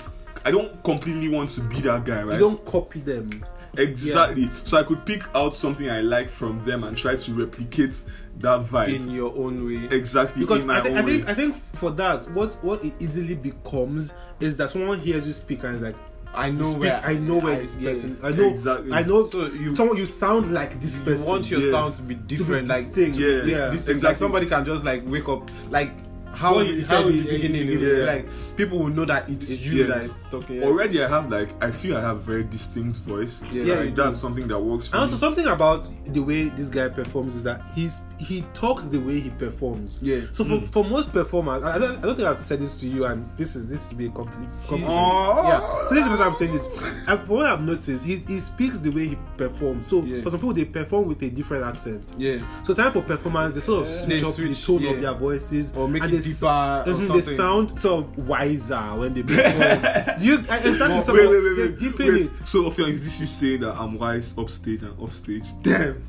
I 0.45 0.51
don't 0.51 0.83
completely 0.85 1.29
want 1.29 1.51
to 1.51 1.61
be 1.63 1.81
that 1.83 2.05
guy, 2.05 2.23
right? 2.23 2.35
you 2.35 2.41
don't 2.41 2.65
copy 2.65 3.01
them. 3.01 3.29
exactly. 3.77 4.49
So 4.65 4.79
I 4.79 4.83
could 4.83 5.05
pick 5.05 5.23
out 5.35 5.55
something 5.55 5.91
I 5.91 6.01
like 6.01 6.29
from 6.29 6.65
them 6.65 6.85
and 6.85 6.97
try 6.97 7.17
to 7.17 7.35
replicate 7.35 8.03
that 8.41 8.65
vibe. 8.65 8.95
In 8.95 9.11
your 9.11 9.35
own 9.37 9.67
way. 9.67 9.89
exactly 9.97 10.43
Because 10.43 10.63
in 10.63 10.69
my 10.69 10.79
I, 10.79 10.83
thi- 10.83 10.91
own 10.91 10.97
I 10.99 11.03
think 11.03 11.25
way. 11.27 11.31
I 11.33 11.35
think 11.35 11.55
for 11.75 11.91
that, 11.93 12.27
what 12.33 12.55
what 12.63 12.85
it 12.85 12.95
easily 13.01 13.35
becomes 13.35 14.15
is 14.41 14.57
that 14.57 14.71
someone 14.71 15.01
hears 15.01 15.27
you 15.27 15.33
speak 15.33 15.65
and 15.65 15.77
is 15.77 15.83
like, 15.83 15.97
I 16.35 16.51
know 16.51 16.71
speak, 16.71 16.81
where 16.81 17.03
I 17.05 17.15
know 17.15 17.39
where 17.39 17.55
I- 17.57 17.61
this 17.61 17.79
yeah. 17.79 17.91
person. 17.91 18.19
I 18.23 18.31
know. 18.31 18.51
Exactly. 18.51 18.93
I 18.93 19.03
know. 19.03 19.25
So 19.27 19.47
you- 19.47 19.75
someone 19.75 19.97
you 19.97 20.07
sound 20.07 20.53
like 20.53 20.81
this 20.81 20.97
You 20.99 21.05
person. 21.05 21.27
want 21.27 21.51
your 21.51 21.61
Yeah. 21.61 21.71
sound 21.73 21.95
to 21.95 22.03
be 22.03 22.15
different, 22.15 22.69
like 22.69 22.85
distinct, 22.87 23.19
yeah. 23.19 23.29
yeah. 23.45 23.69
This 23.71 23.89
Exactly. 23.89 24.01
like 24.09 24.17
somebody 24.17 24.47
can 24.47 24.65
just 24.65 24.85
like 24.85 25.03
wake 25.07 25.29
up 25.29 25.51
like 25.71 25.93
how 26.39 26.55
What 26.55 26.67
you 26.67 26.75
you 26.75 26.81
said 26.83 26.89
said 27.03 27.07
in 27.07 27.13
in 27.13 27.17
the 27.17 27.23
the 27.25 27.37
beginning, 27.37 27.67
beginning, 27.67 27.99
yeah. 27.99 28.05
like 28.13 28.57
people 28.57 28.79
will 28.79 28.89
know 28.89 29.05
that 29.05 29.29
it's, 29.29 29.51
It's 29.51 29.67
you 29.67 29.79
you. 29.83 29.87
that 29.89 30.05
is 30.05 30.25
talking. 30.31 30.63
Already, 30.63 31.03
I 31.03 31.09
have 31.09 31.31
like 31.31 31.51
I 31.63 31.71
feel 31.71 31.97
I 31.97 32.01
have 32.01 32.23
very 32.23 32.45
distinct 32.45 32.99
voice. 32.99 33.43
Yeah, 33.53 33.63
Yeah, 33.65 33.75
like, 33.75 33.85
you 33.87 33.91
that's 33.95 34.19
something 34.19 34.47
that 34.49 34.59
works 34.59 34.89
for 34.89 34.95
And 34.97 35.01
also 35.03 35.15
me. 35.15 35.19
something 35.21 35.47
about 35.47 35.89
the 36.15 36.21
way 36.21 36.49
this 36.51 36.69
guy 36.69 36.89
performs 36.89 37.35
is 37.35 37.43
that 37.43 37.61
he's 37.75 38.01
he 38.19 38.43
talks 38.55 38.87
the 38.87 38.99
way 38.99 39.21
he 39.21 39.31
performs. 39.31 39.99
Yeah. 40.03 40.23
So 40.33 40.45
for, 40.45 40.59
hmm. 40.59 40.67
for 40.67 40.85
most 40.85 41.13
performers, 41.13 41.63
I 41.63 41.77
I 41.77 41.79
don't, 41.79 41.99
I 41.99 42.03
don't 42.03 42.17
think 42.17 42.27
I've 42.29 42.41
said 42.41 42.61
this 42.61 42.81
to 42.81 42.89
you, 42.89 43.05
and 43.05 43.29
this 43.37 43.55
is 43.57 43.69
this 43.69 43.89
would 43.89 43.99
be 43.99 44.07
a 44.07 44.11
complete 44.11 44.51
compliment. 44.67 44.91
Aw. 44.91 45.49
Yeah. 45.49 45.89
So 45.89 45.95
this 45.95 46.03
is 46.03 46.05
the 46.05 46.11
first 46.11 46.21
time 46.23 46.29
I'm 46.29 46.35
saying 46.35 46.53
this. 46.53 46.67
And 47.09 47.21
from 47.21 47.29
what 47.37 47.47
I've 47.47 47.63
noticed, 47.63 48.05
he, 48.05 48.17
he 48.17 48.41
speaks 48.41 48.79
the 48.79 48.91
way 48.91 49.07
he 49.09 49.19
performs. 49.37 49.87
So 49.87 50.03
Yeah. 50.03 50.23
for 50.23 50.31
some 50.31 50.41
people, 50.41 50.55
they 50.55 50.65
perform 50.65 51.07
with 51.09 51.23
a 51.23 51.31
different 51.31 51.65
accent. 51.65 52.13
yeah, 52.19 52.39
So 52.65 52.75
time 52.75 52.93
for 52.93 53.03
performance, 53.03 53.55
they 53.55 53.61
sort 53.61 53.83
of 53.87 53.89
Yeah. 53.89 54.01
switch 54.05 54.21
They 54.23 54.27
up 54.29 54.35
the 54.37 54.55
tone 54.55 54.83
yeah. 54.83 54.91
of 54.91 55.01
their 55.01 55.15
voices 55.15 55.73
or 55.77 55.89
make 55.89 56.03
and 56.03 56.11
it 56.13 56.15
they 56.15 56.19
s- 56.19 56.28
deeper 56.35 56.47
or 56.47 56.93
Mhm, 56.93 57.07
something. 57.07 57.17
They 57.17 57.37
sound 57.37 57.81
so 57.81 58.11
wiser 58.17 58.81
when 58.97 59.15
they 59.15 59.23
perform. 59.23 60.17
Do 60.19 60.25
you 60.27 60.45
I- 60.49 60.59
exactly? 60.59 61.15
Wait, 61.15 61.29
wait, 61.29 61.31
wait, 61.31 61.43
wait, 61.43 61.55
they 61.57 61.63
wait. 61.63 61.79
deepen 61.79 62.07
wait. 62.15 62.23
it. 62.27 62.37
So, 62.49 62.71
Offiong, 62.71 62.89
is 62.93 63.05
this 63.05 63.21
you 63.21 63.27
saying 63.27 63.61
that 63.61 63.75
I'm 63.77 63.99
wise 63.99 64.35
upstage 64.39 64.83
and 64.83 64.99
offstage? 64.99 65.45
Damn, 65.63 66.03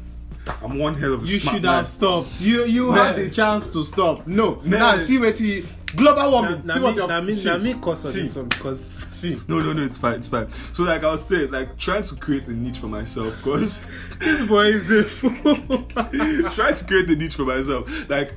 I'm 0.64 0.78
one 0.80 0.96
hell 0.96 1.14
of 1.14 1.24
a 1.24 1.26
you 1.28 1.40
smart 1.40 1.56
should 1.56 1.64
man. 1.64 1.74
have 1.76 1.88
stopped. 1.88 2.42
You 2.42 2.64
you 2.66 2.92
Man. 2.92 2.98
had 2.98 3.16
the 3.18 3.30
chance 3.30 3.68
to 3.70 3.84
stop. 3.84 4.26
No, 4.28 4.56
Man. 4.58 4.72
now 4.80 4.98
see 4.98 5.18
what 5.20 5.40
you 5.40 5.66
global 5.96 6.32
warming. 6.32 6.62
Na 6.66 6.74
see 6.76 6.80
me, 6.80 6.86
what 6.86 6.96
you're 6.96 7.08
na 7.08 7.22
me, 7.22 7.34
see. 7.34 7.50
na 7.50 7.58
me 7.58 7.74
cause 7.76 8.06
on 8.06 8.12
See. 8.12 8.22
this 8.22 8.36
one 8.36 8.48
because 8.48 8.84
see. 9.10 9.38
No, 9.48 9.60
no, 9.60 9.74
no, 9.74 9.84
it's 9.84 9.98
fine, 9.98 10.16
it's 10.16 10.28
fine. 10.28 10.48
So, 10.74 10.84
like 10.84 11.04
I 11.04 11.12
was 11.12 11.26
saying, 11.26 11.52
like 11.52 11.78
trying 11.78 12.04
to 12.04 12.16
create 12.16 12.48
a 12.48 12.52
niche 12.54 12.78
for 12.78 12.88
myself, 12.88 13.36
because 13.38 13.80
this 14.20 14.42
boy 14.48 14.68
is 14.68 14.90
a 14.92 15.04
fool. 15.04 15.32
trying 16.52 16.76
to 16.76 16.86
create 16.88 17.10
a 17.10 17.16
niche 17.16 17.36
for 17.36 17.44
myself. 17.46 18.10
Like 18.10 18.36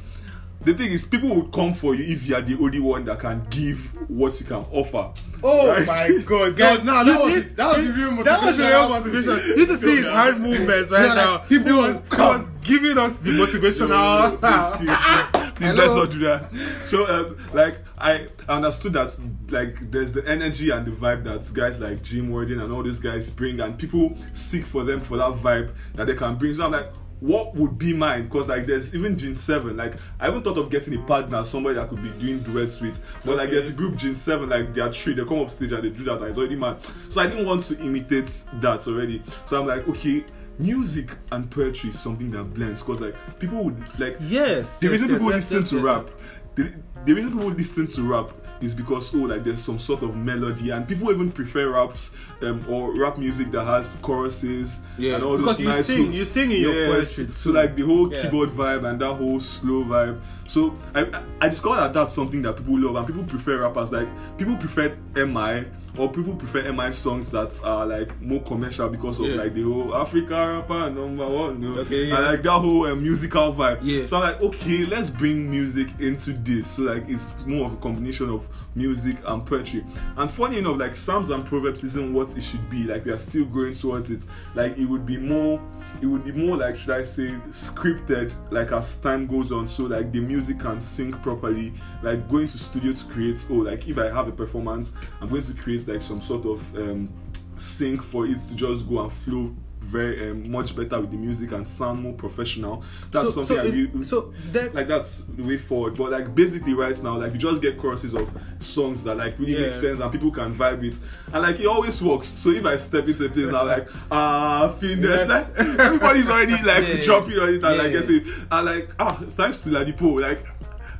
the 0.64 0.74
thing 0.74 0.92
is, 0.92 1.04
people 1.04 1.34
would 1.34 1.52
come 1.52 1.74
for 1.74 1.94
you 1.94 2.04
if 2.14 2.26
you 2.26 2.34
are 2.34 2.40
the 2.42 2.54
only 2.58 2.80
one 2.80 3.04
that 3.06 3.18
can 3.18 3.44
give 3.50 3.78
what 4.10 4.38
you 4.40 4.46
can 4.46 4.64
offer. 4.72 5.10
Oh 5.42 5.68
Right? 5.68 5.86
my 5.86 6.22
god, 6.26 6.56
Guys! 6.56 6.84
Now 6.84 7.02
that 7.04 7.20
was 7.20 7.54
That 7.54 7.76
was 7.76 7.86
the 7.86 7.92
real 7.92 8.10
motivation. 8.10 8.24
That 8.24 8.42
was 8.44 8.56
the 8.58 8.66
real 8.68 8.88
motivation. 8.88 9.58
You 9.58 9.66
to 9.66 9.76
see 9.76 9.96
his 9.96 10.06
hand 10.06 10.40
movements 10.40 10.92
right 10.92 11.02
Yeah, 11.06 11.14
like, 11.14 11.16
now. 11.16 11.38
people 11.38 11.72
he 11.72 11.72
was, 11.92 12.02
he 12.10 12.16
was 12.20 12.48
giving 12.62 12.98
us 12.98 13.14
the 13.16 13.30
motivational. 13.30 13.88
no, 13.88 14.30
no, 14.30 14.36
please, 14.36 14.86
please, 14.86 15.30
please, 15.32 15.52
please, 15.56 15.74
let's 15.76 15.94
not 15.94 16.10
do 16.10 16.18
that. 16.20 16.54
So, 16.86 17.06
um, 17.08 17.36
like, 17.52 17.78
I 17.98 18.28
understood 18.48 18.92
that, 18.94 19.16
like, 19.50 19.90
there's 19.90 20.12
the 20.12 20.26
energy 20.28 20.70
and 20.70 20.86
the 20.86 20.90
vibe 20.92 21.24
that 21.24 21.52
guys 21.54 21.80
like 21.80 22.02
Jim 22.02 22.30
Warden 22.30 22.60
and 22.60 22.72
all 22.72 22.82
these 22.82 23.00
guys 23.00 23.30
bring, 23.30 23.60
and 23.60 23.76
people 23.78 24.16
seek 24.32 24.64
for 24.64 24.84
them 24.84 25.00
for 25.00 25.16
that 25.16 25.32
vibe 25.34 25.72
that 25.94 26.06
they 26.06 26.14
can 26.14 26.36
bring. 26.36 26.54
So 26.54 26.64
I'm 26.64 26.72
like, 26.72 26.92
what 27.22 27.54
would 27.54 27.78
be 27.78 27.92
mine? 27.92 28.24
Because 28.24 28.48
like, 28.48 28.66
there's 28.66 28.92
even 28.96 29.16
Gene 29.16 29.36
Seven. 29.36 29.76
Like, 29.76 29.94
I 30.18 30.28
even 30.28 30.42
thought 30.42 30.58
of 30.58 30.70
getting 30.70 30.94
a 30.96 31.02
partner, 31.04 31.44
somebody 31.44 31.76
that 31.76 31.88
could 31.88 32.02
be 32.02 32.10
doing 32.10 32.42
duets 32.42 32.80
with. 32.80 33.00
But 33.24 33.36
like, 33.36 33.50
there's 33.50 33.68
a 33.68 33.72
group 33.72 33.94
Gene 33.94 34.16
Seven, 34.16 34.48
like, 34.48 34.74
they 34.74 34.80
are 34.80 34.92
three. 34.92 35.14
They 35.14 35.24
come 35.24 35.38
up 35.38 35.48
stage 35.48 35.70
and 35.70 35.84
they 35.84 35.90
do 35.90 36.02
that, 36.04 36.16
and 36.18 36.26
it's 36.26 36.36
already 36.36 36.56
mad. 36.56 36.84
So 37.08 37.20
I 37.20 37.28
didn't 37.28 37.46
want 37.46 37.62
to 37.64 37.78
imitate 37.78 38.42
that 38.54 38.86
already. 38.88 39.22
So 39.46 39.60
I'm 39.60 39.66
like, 39.66 39.86
okay. 39.88 40.24
Music 40.58 41.16
and 41.32 41.50
poetry 41.50 41.88
is 41.90 41.98
something 41.98 42.30
that 42.30 42.44
blends 42.44 42.82
because 42.82 43.00
like 43.00 43.14
people 43.40 43.64
would 43.64 43.98
like 43.98 44.18
Yes. 44.20 44.80
the 44.80 44.86
yes, 44.86 44.92
reason 44.92 45.08
yes, 45.08 45.18
people 45.18 45.32
yes, 45.32 45.50
listen 45.50 45.78
to 45.78 45.84
rap, 45.84 46.10
the, 46.56 46.72
the 47.06 47.14
reason 47.14 47.32
people 47.32 47.48
listen 47.48 47.86
to 47.86 48.02
rap 48.02 48.30
is 48.62 48.74
because 48.74 49.14
oh, 49.14 49.18
like 49.18 49.44
there's 49.44 49.62
some 49.62 49.78
sort 49.78 50.02
of 50.02 50.16
melody, 50.16 50.70
and 50.70 50.86
people 50.86 51.10
even 51.10 51.30
prefer 51.32 51.70
raps 51.72 52.10
um, 52.42 52.64
or 52.68 52.94
rap 52.98 53.18
music 53.18 53.50
that 53.50 53.64
has 53.64 53.96
choruses 54.02 54.80
Yeah, 54.98 55.16
and 55.16 55.24
all 55.24 55.36
because 55.36 55.56
those 55.58 55.60
you 55.64 55.68
nice 55.68 55.86
sing- 55.86 56.04
hooks. 56.06 56.18
you 56.18 56.24
sing 56.24 56.50
in 56.52 56.60
your 56.60 56.74
Yes, 56.74 57.16
poetry 57.16 57.34
So 57.34 57.50
like 57.52 57.74
the 57.76 57.82
whole 57.82 58.12
Yeah. 58.12 58.22
keyboard 58.22 58.50
vibe 58.50 58.88
and 58.88 59.00
that 59.00 59.14
whole 59.14 59.40
slow 59.40 59.84
vibe. 59.84 60.20
So 60.46 60.74
I 60.94 61.06
I 61.40 61.48
discovered 61.48 61.76
that 61.80 61.92
that's 61.92 62.12
something 62.14 62.42
that 62.42 62.56
people 62.56 62.78
love, 62.78 62.96
and 62.96 63.06
people 63.06 63.24
prefer 63.24 63.62
rappers. 63.62 63.92
Like 63.92 64.08
people 64.38 64.56
prefer 64.56 64.94
Mi 65.16 65.64
or 65.98 66.10
people 66.10 66.34
prefer 66.34 66.72
Mi 66.72 66.90
songs 66.90 67.28
that 67.30 67.60
are 67.62 67.86
like 67.86 68.20
more 68.22 68.40
commercial 68.42 68.88
because 68.88 69.20
of 69.20 69.26
Yeah. 69.26 69.34
like 69.36 69.54
the 69.54 69.62
whole 69.62 69.94
Africa 69.94 70.34
rapper 70.34 70.90
number 70.90 71.28
one. 71.28 71.62
You 71.62 71.68
know? 71.72 71.78
Okay, 71.80 72.06
yeah. 72.06 72.16
And 72.16 72.24
like 72.26 72.42
that 72.42 72.50
whole 72.58 72.86
um, 72.86 73.02
musical 73.02 73.52
vibe. 73.52 73.78
Yeah. 73.82 74.06
So 74.06 74.16
I'm 74.16 74.22
like, 74.22 74.40
okay, 74.40 74.86
let's 74.86 75.10
bring 75.10 75.50
music 75.50 75.88
into 76.00 76.32
this. 76.32 76.70
So 76.70 76.82
like 76.84 77.04
it's 77.08 77.34
more 77.44 77.66
of 77.66 77.74
a 77.74 77.76
combination 77.76 78.30
of 78.30 78.48
music 78.74 79.18
and 79.26 79.44
poetry. 79.44 79.84
And 80.16 80.30
funny 80.30 80.58
enough, 80.58 80.78
like 80.78 80.94
Psalms 80.94 81.28
and 81.30 81.44
Proverbs 81.44 81.84
isn't 81.84 82.12
what 82.14 82.36
it 82.36 82.42
should 82.42 82.68
be. 82.70 82.84
Like 82.84 83.04
we 83.04 83.12
are 83.12 83.18
still 83.18 83.44
going 83.44 83.74
towards 83.74 84.10
it. 84.10 84.24
Like 84.54 84.78
it 84.78 84.86
would 84.86 85.04
be 85.04 85.18
more 85.18 85.60
it 86.00 86.06
would 86.06 86.24
be 86.24 86.32
more 86.32 86.56
like 86.56 86.74
should 86.74 86.90
I 86.90 87.02
say 87.02 87.34
scripted 87.50 88.34
like 88.50 88.72
as 88.72 88.96
time 88.96 89.26
goes 89.26 89.52
on 89.52 89.68
so 89.68 89.84
like 89.84 90.10
the 90.12 90.20
music 90.20 90.58
can 90.60 90.80
sync 90.80 91.20
properly 91.22 91.72
like 92.02 92.28
going 92.28 92.48
to 92.48 92.58
studio 92.58 92.92
to 92.92 93.04
create 93.06 93.44
oh 93.50 93.54
like 93.54 93.86
if 93.88 93.98
I 93.98 94.06
have 94.06 94.28
a 94.28 94.32
performance 94.32 94.92
I'm 95.20 95.28
going 95.28 95.42
to 95.42 95.54
create 95.54 95.81
like 95.88 96.02
some 96.02 96.20
sort 96.20 96.44
of 96.46 96.76
um 96.76 97.08
sync 97.56 98.02
for 98.02 98.26
it 98.26 98.38
to 98.48 98.54
just 98.54 98.88
go 98.88 99.02
and 99.02 99.12
flow 99.12 99.54
very 99.80 100.30
um, 100.30 100.50
much 100.50 100.74
better 100.74 100.98
with 101.00 101.10
the 101.10 101.16
music 101.18 101.52
and 101.52 101.68
sound 101.68 102.00
more 102.00 102.14
professional 102.14 102.82
that's 103.10 103.34
so, 103.34 103.42
something 103.42 103.56
so, 103.92 103.98
I 103.98 104.00
it- 104.00 104.06
so 104.06 104.32
that 104.52 104.74
like 104.74 104.88
that's 104.88 105.20
the 105.36 105.42
way 105.42 105.58
forward. 105.58 105.96
But 105.98 106.12
like 106.12 106.34
basically 106.34 106.72
right 106.72 107.00
now, 107.02 107.18
like 107.18 107.32
you 107.34 107.38
just 107.38 107.60
get 107.60 107.76
choruses 107.78 108.14
of 108.14 108.30
songs 108.58 109.02
that 109.04 109.16
like 109.18 109.38
really 109.38 109.52
Yeah. 109.54 109.60
make 109.66 109.72
sense 109.74 110.00
and 110.00 110.10
people 110.10 110.30
can 110.30 110.54
vibe 110.54 110.82
it. 110.84 110.98
And 111.32 111.42
like 111.42 111.60
it 111.60 111.66
always 111.66 112.00
works. 112.00 112.28
So 112.28 112.50
if 112.50 112.64
I 112.64 112.76
step 112.76 113.06
into 113.06 113.26
a 113.26 113.28
place 113.28 113.52
now 113.52 113.66
like 113.66 113.86
ah 114.10 114.74
fitness, 114.80 115.26
Yes. 115.28 115.50
like 115.58 115.58
everybody's 115.80 116.28
already 116.30 116.52
like 116.62 116.88
Yeah. 116.88 117.00
jumping 117.00 117.38
on 117.38 117.48
it 117.50 117.62
and 117.62 117.76
like 117.78 117.92
Yeah. 117.92 118.00
getting 118.00 118.24
and 118.50 118.64
like 118.66 118.94
ah 118.98 119.20
thanks 119.36 119.60
to 119.62 119.68
Ladipoe, 119.70 120.20
like 120.22 120.46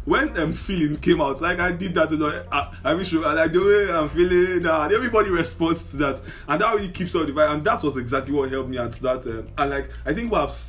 when 0.05 0.37
um 0.39 0.53
feeling 0.53 0.97
came 0.97 1.21
out, 1.21 1.41
like 1.41 1.59
I 1.61 1.73
did 1.73 1.95
that, 1.95 2.11
I, 2.51 2.75
I 2.85 2.95
wish 2.95 3.15
I 3.15 3.33
like 3.33 3.53
the 3.53 3.61
way 3.61 3.93
I'm 3.93 4.09
feeling, 4.09 4.67
uh, 4.67 4.89
everybody 4.93 5.31
responds 5.31 5.91
to 5.93 5.97
that, 5.99 6.21
and 6.49 6.61
that 6.61 6.75
really 6.75 6.89
keeps 6.91 7.15
up 7.15 7.27
the 7.27 7.33
vibe, 7.33 7.51
and 7.55 7.65
that 7.65 7.83
was 7.83 7.97
exactly 7.97 8.33
what 8.33 8.51
helped 8.51 8.69
me 8.69 8.79
at 8.79 8.93
that, 8.93 9.25
um, 9.27 9.49
and 9.59 9.71
like 9.71 9.91
I 10.05 10.13
think 10.13 10.33
what 10.33 10.43
I've 10.43 10.49
s- 10.49 10.69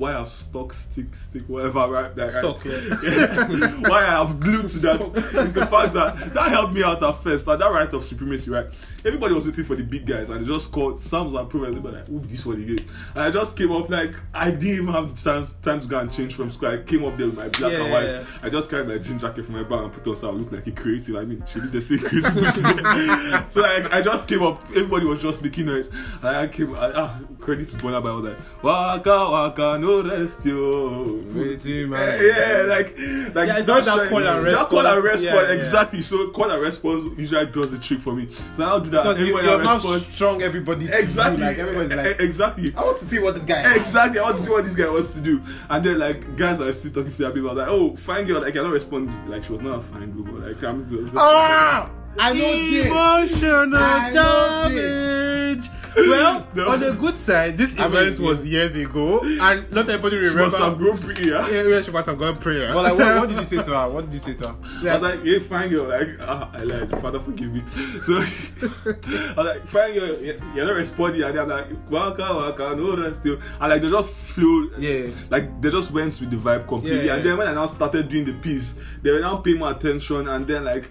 why 0.00 0.14
I've 0.16 0.30
stuck, 0.30 0.72
stick, 0.72 1.14
stick, 1.14 1.42
whatever, 1.46 1.86
right? 1.88 2.18
I- 2.18 2.28
Stuck, 2.28 2.64
yeah. 2.64 2.72
yeah. 3.02 3.70
why 3.88 4.06
I 4.06 4.24
have 4.24 4.40
glued 4.40 4.68
to 4.70 4.78
that 4.78 5.00
is 5.44 5.52
the 5.52 5.66
fact 5.66 5.92
that 5.92 6.32
that 6.32 6.48
helped 6.48 6.72
me 6.72 6.82
out 6.82 7.02
at 7.02 7.22
first. 7.22 7.46
Like 7.46 7.58
that 7.58 7.70
right 7.70 7.92
of 7.92 8.02
supremacy, 8.02 8.50
right? 8.50 8.66
Everybody 9.04 9.34
was 9.34 9.44
waiting 9.46 9.64
for 9.64 9.76
the 9.76 9.82
big 9.82 10.06
guys, 10.06 10.30
and 10.30 10.40
they 10.44 10.48
just 10.50 10.72
called 10.72 10.98
Psalms 11.00 11.34
and 11.34 11.48
Pro, 11.50 11.64
and 11.64 11.76
they 11.76 11.80
were 11.80 11.90
like, 11.92 12.08
"Ooh, 12.08 12.20
this 12.24 12.46
one 12.46 12.62
again." 12.62 12.78
And 13.14 13.24
I 13.24 13.30
just 13.30 13.56
came 13.56 13.72
up 13.72 13.90
like 13.90 14.14
I 14.32 14.50
didn't 14.50 14.68
even 14.82 14.86
have 14.88 15.22
time, 15.22 15.46
time 15.62 15.80
to 15.82 15.86
go 15.86 15.98
and 15.98 16.10
change 16.10 16.34
from 16.34 16.50
school. 16.50 16.70
I 16.70 16.78
came 16.78 17.04
up 17.04 17.18
there 17.18 17.26
with 17.26 17.36
my 17.36 17.48
black 17.48 17.72
Yeah, 17.72 17.80
and 17.82 17.92
white. 17.92 18.06
yeah. 18.06 18.24
I 18.42 18.48
just 18.48 18.70
carried 18.70 18.88
my 18.88 18.96
jean 18.98 19.18
jacket 19.18 19.44
from 19.44 19.56
my 19.56 19.62
bag 19.64 19.80
and 19.84 19.92
put 19.92 20.06
on 20.08 20.16
so 20.16 20.30
I 20.30 20.32
look 20.32 20.50
like 20.50 20.66
a 20.66 20.72
creative. 20.72 21.16
I 21.16 21.24
mean, 21.26 21.42
she 21.46 21.60
did 21.60 21.72
the 21.72 21.80
same 21.82 21.98
creative. 21.98 23.52
so 23.52 23.60
like, 23.60 23.92
I 23.92 24.00
just 24.00 24.26
came 24.28 24.42
up. 24.42 24.62
Everybody 24.70 25.04
was 25.06 25.20
just 25.22 25.42
making 25.42 25.66
noise. 25.66 25.88
And 26.22 26.28
I 26.36 26.46
came. 26.48 26.74
I, 26.74 26.92
ah, 26.94 27.18
credit 27.38 27.68
to 27.68 27.76
Bonner, 27.76 28.00
but 28.00 28.10
I 28.12 28.14
was 28.14 28.24
like, 28.24 28.62
"Waka 28.62 29.10
waka 29.30 29.78
no 29.78 29.89
rest 30.02 30.44
yo." 30.44 31.20
Waiting, 31.34 31.90
Yeah, 31.92 32.20
yeah, 32.22 32.62
like, 32.68 32.88
like 33.34 33.48
Yeah, 33.48 33.58
it's 33.58 33.68
always 33.68 33.86
that 33.86 33.94
trying- 33.96 34.08
call 34.08 34.18
and 34.26 34.46
That 34.46 34.68
call 34.68 34.86
and 34.86 35.04
response. 35.04 35.22
response, 35.22 35.22
Yeah, 35.22 35.42
yeah. 35.48 35.58
exactly. 35.58 36.02
So 36.02 36.28
call 36.30 36.50
and 36.50 36.60
response 36.62 37.04
usually 37.18 37.46
does 37.46 37.70
the 37.72 37.78
trick 37.78 38.00
for 38.00 38.14
me. 38.14 38.28
So 38.56 38.64
I'll 38.64 38.80
do 38.80 38.90
that. 38.90 39.02
Because 39.02 39.20
you, 39.20 39.26
Everybody 39.38 39.46
you 39.46 39.52
have 39.52 39.62
not 39.64 39.74
responds. 39.76 40.06
strung 40.14 40.42
everybody 40.42 40.88
Exactly. 40.92 41.42
like 41.44 41.58
everybody's 41.58 41.94
like 41.94 42.20
exactly. 42.20 42.72
I 42.76 42.80
want 42.82 42.96
to 42.98 43.04
see 43.04 43.18
what 43.18 43.34
this 43.34 43.44
guy 43.44 43.74
Exactly. 43.74 44.18
I 44.18 44.22
want 44.22 44.36
to 44.36 44.42
see 44.42 44.50
what 44.50 44.64
this 44.64 44.74
guy 44.74 44.88
wants 44.88 45.14
to 45.14 45.20
do. 45.20 45.40
And 45.68 45.84
then 45.84 45.98
like 45.98 46.36
guys 46.36 46.60
are 46.60 46.72
still 46.72 46.90
talking 46.92 47.10
to 47.12 47.18
their 47.18 47.30
people. 47.30 47.50
I 47.50 47.52
was 47.52 47.58
like, 47.58 47.68
oh, 47.68 47.96
fine 47.96 48.24
girl. 48.26 48.40
Like 48.40 48.48
I 48.48 48.52
cannot 48.52 48.72
respond. 48.72 49.10
Like 49.28 49.44
she 49.44 49.52
was 49.52 49.60
not 49.60 49.78
a 49.78 49.82
fine 49.82 50.10
girl, 50.12 50.24
but 50.32 50.48
like 50.48 50.62
I'm. 50.64 51.12
Ah! 51.16 51.90
I 52.18 52.32
know. 52.32 52.90
Emotional 52.90 53.76
I 53.76 54.10
damage. 54.12 55.68
Well, 55.96 56.46
No. 56.54 56.68
on 56.68 56.80
the 56.80 56.92
good 56.92 57.16
side, 57.16 57.58
this 57.58 57.76
I 57.78 57.86
event 57.86 58.18
mean, 58.18 58.28
was 58.28 58.46
years 58.46 58.76
ago, 58.76 59.20
and 59.24 59.70
not 59.72 59.88
everybody 59.90 60.28
She 60.28 60.34
must 60.36 60.56
have 60.56 60.78
grown 60.78 60.98
pretty. 60.98 61.28
Yeah. 61.28 61.48
Yeah, 61.48 61.62
yeah, 61.62 61.80
she 61.80 61.90
must 61.90 62.08
have 62.08 62.16
gone 62.18 62.36
prayer. 62.36 62.72
But 62.72 62.84
like 62.84 62.98
what, 62.98 63.20
what 63.20 63.28
did 63.28 63.38
you 63.38 63.44
say 63.44 63.56
to 63.62 63.70
her? 63.76 63.88
What 63.92 64.04
did 64.10 64.14
you 64.14 64.20
say 64.20 64.34
to 64.34 64.48
her? 64.50 64.88
I 64.90 64.94
was 64.94 65.02
like, 65.02 65.24
hey, 65.24 65.38
fine 65.40 65.68
girl, 65.68 65.88
like, 65.88 66.08
ah, 66.20 66.50
I 66.54 66.62
like, 66.62 66.90
Father 67.00 67.18
forgive 67.20 67.52
me. 67.52 67.62
So, 68.02 68.14
I 68.14 69.34
was 69.36 69.46
like, 69.46 69.66
fine 69.66 69.94
girl, 69.94 70.20
you- 70.20 70.40
you're 70.54 70.64
not 70.66 70.74
responding. 70.76 71.22
And 71.22 71.38
I'm 71.38 71.48
like, 71.48 71.90
waka, 71.90 72.22
waka, 72.22 72.74
no 72.76 72.96
rest 72.96 73.24
you. 73.24 73.40
And 73.60 73.70
like, 73.70 73.82
they 73.82 73.90
just 73.90 74.10
flew. 74.10 74.72
Yeah. 74.78 75.10
Like, 75.28 75.60
they 75.60 75.70
just 75.70 75.90
went 75.90 76.18
with 76.20 76.30
the 76.30 76.36
vibe 76.36 76.68
completely. 76.68 77.06
Yeah, 77.06 77.14
and 77.16 77.24
yeah. 77.24 77.30
then 77.30 77.36
when 77.38 77.48
I 77.48 77.52
now 77.52 77.66
started 77.66 78.08
doing 78.08 78.24
the 78.26 78.34
piece, 78.34 78.74
they 79.02 79.10
were 79.10 79.20
now 79.20 79.36
paying 79.38 79.58
more 79.58 79.72
attention. 79.72 80.28
And 80.28 80.46
then, 80.46 80.64
like, 80.64 80.88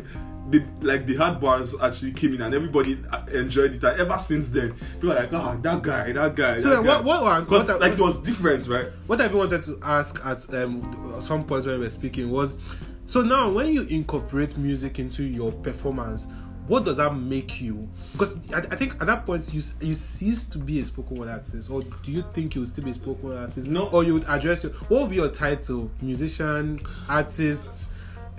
the 0.50 0.64
like 0.82 1.06
the 1.06 1.16
hard 1.16 1.40
bars 1.40 1.76
actually 1.82 2.12
came 2.12 2.34
in 2.34 2.42
and 2.42 2.54
everybody 2.56 2.98
enjoyed 3.34 3.74
it. 3.76 3.84
And 3.84 4.00
ever 4.00 4.18
since 4.18 4.48
then 4.50 4.74
people 4.94 5.12
are 5.12 5.20
like 5.22 5.34
ah 5.34 5.56
that 5.62 5.82
guy 5.84 6.12
that 6.14 6.36
guy 6.36 6.58
So 6.58 6.70
that 6.70 6.84
guy. 6.84 7.02
what- 7.02 7.04
what 7.06 7.24
was- 7.24 7.68
what- 7.68 7.80
like 7.82 7.94
it 7.94 8.00
was 8.00 8.18
different 8.18 8.68
right? 8.68 8.88
what 9.08 9.22
I've 9.22 9.34
wanted 9.34 9.62
to 9.64 9.78
ask 9.84 10.20
at 10.26 10.52
um, 10.56 11.16
some 11.22 11.44
point 11.46 11.66
when 11.66 11.76
we 11.80 11.84
were 11.86 11.90
speaking 11.90 12.32
was 12.32 12.58
so 13.06 13.22
now 13.22 13.50
when 13.52 13.74
you 13.74 13.84
incorporate 13.84 14.58
music 14.58 14.98
into 15.00 15.24
your 15.24 15.52
performance 15.52 16.28
what 16.68 16.86
does 16.86 16.98
that 16.98 17.16
make 17.16 17.60
you? 17.60 17.90
Because 18.12 18.38
I, 18.54 18.60
I 18.60 18.76
think 18.76 18.94
at 19.02 19.08
that 19.08 19.26
point 19.26 19.52
you 19.52 19.62
you 19.82 19.96
cease 19.96 20.46
to 20.48 20.60
be 20.60 20.80
a 20.80 20.86
spoken 20.86 21.18
word 21.18 21.28
artist 21.30 21.70
or 21.72 21.82
do 21.82 22.12
you 22.12 22.24
think 22.34 22.54
you 22.54 22.62
will 22.62 22.68
still 22.68 22.84
be 22.84 22.92
a 22.92 22.94
spoken 22.94 23.30
word 23.30 23.38
artist? 23.40 23.68
No. 23.68 23.88
or 23.88 24.04
you 24.04 24.14
would 24.14 24.26
address 24.28 24.64
your 24.64 24.74
what 24.88 25.02
would 25.02 25.10
be 25.10 25.16
your 25.16 25.30
title? 25.30 25.90
Musician 26.02 26.80
artist 27.10 27.90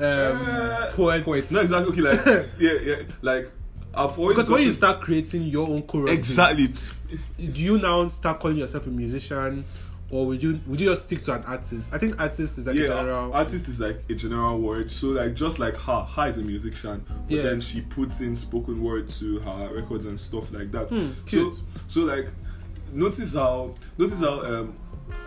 um, 0.00 0.06
Uh, 0.06 0.86
poet 0.94 1.26
not 1.52 1.62
exactly 1.62 1.92
okay 1.92 2.00
like 2.00 2.46
yeah 2.58 2.72
yeah 2.82 2.96
like 3.22 3.50
I've 3.94 4.18
always 4.18 4.36
because 4.36 4.50
when 4.50 4.62
you 4.62 4.72
start 4.72 5.00
creating 5.00 5.42
your 5.44 5.68
own 5.68 5.82
choruses 5.82 6.18
exactly 6.18 6.68
do 7.38 7.60
you 7.62 7.78
now 7.78 8.06
start 8.08 8.40
calling 8.40 8.56
yourself 8.56 8.86
a 8.86 8.90
musician 8.90 9.64
or 10.10 10.26
would 10.26 10.42
you 10.42 10.60
would 10.66 10.80
you 10.80 10.88
just 10.88 11.06
stick 11.06 11.22
to 11.22 11.32
an 11.34 11.42
artist 11.44 11.92
i 11.94 11.98
think 11.98 12.20
artist 12.20 12.58
is 12.58 12.66
like 12.66 12.76
a 12.76 12.86
general 12.86 13.32
artist 13.34 13.68
is 13.68 13.78
like 13.80 14.02
a 14.08 14.14
general 14.14 14.58
word. 14.58 14.90
So 14.90 15.08
like 15.08 15.34
just 15.34 15.58
like 15.58 15.76
her, 15.76 16.00
her 16.02 16.28
is 16.28 16.38
a 16.38 16.42
musician, 16.42 17.04
but 17.28 17.30
Yeah. 17.36 17.42
then 17.42 17.60
she 17.60 17.80
puts 17.82 18.20
in 18.20 18.34
spoken 18.36 18.82
word 18.82 19.08
to 19.20 19.38
her 19.40 19.70
records 19.74 20.06
and 20.06 20.18
stuff 20.20 20.50
like 20.52 20.70
that. 20.72 20.90
Hmm, 20.90 21.10
so 21.26 21.50
so 21.88 22.00
like 22.02 22.28
notice 22.92 23.34
how 23.34 23.74
notice 23.98 24.20
how 24.20 24.40
um 24.42 24.74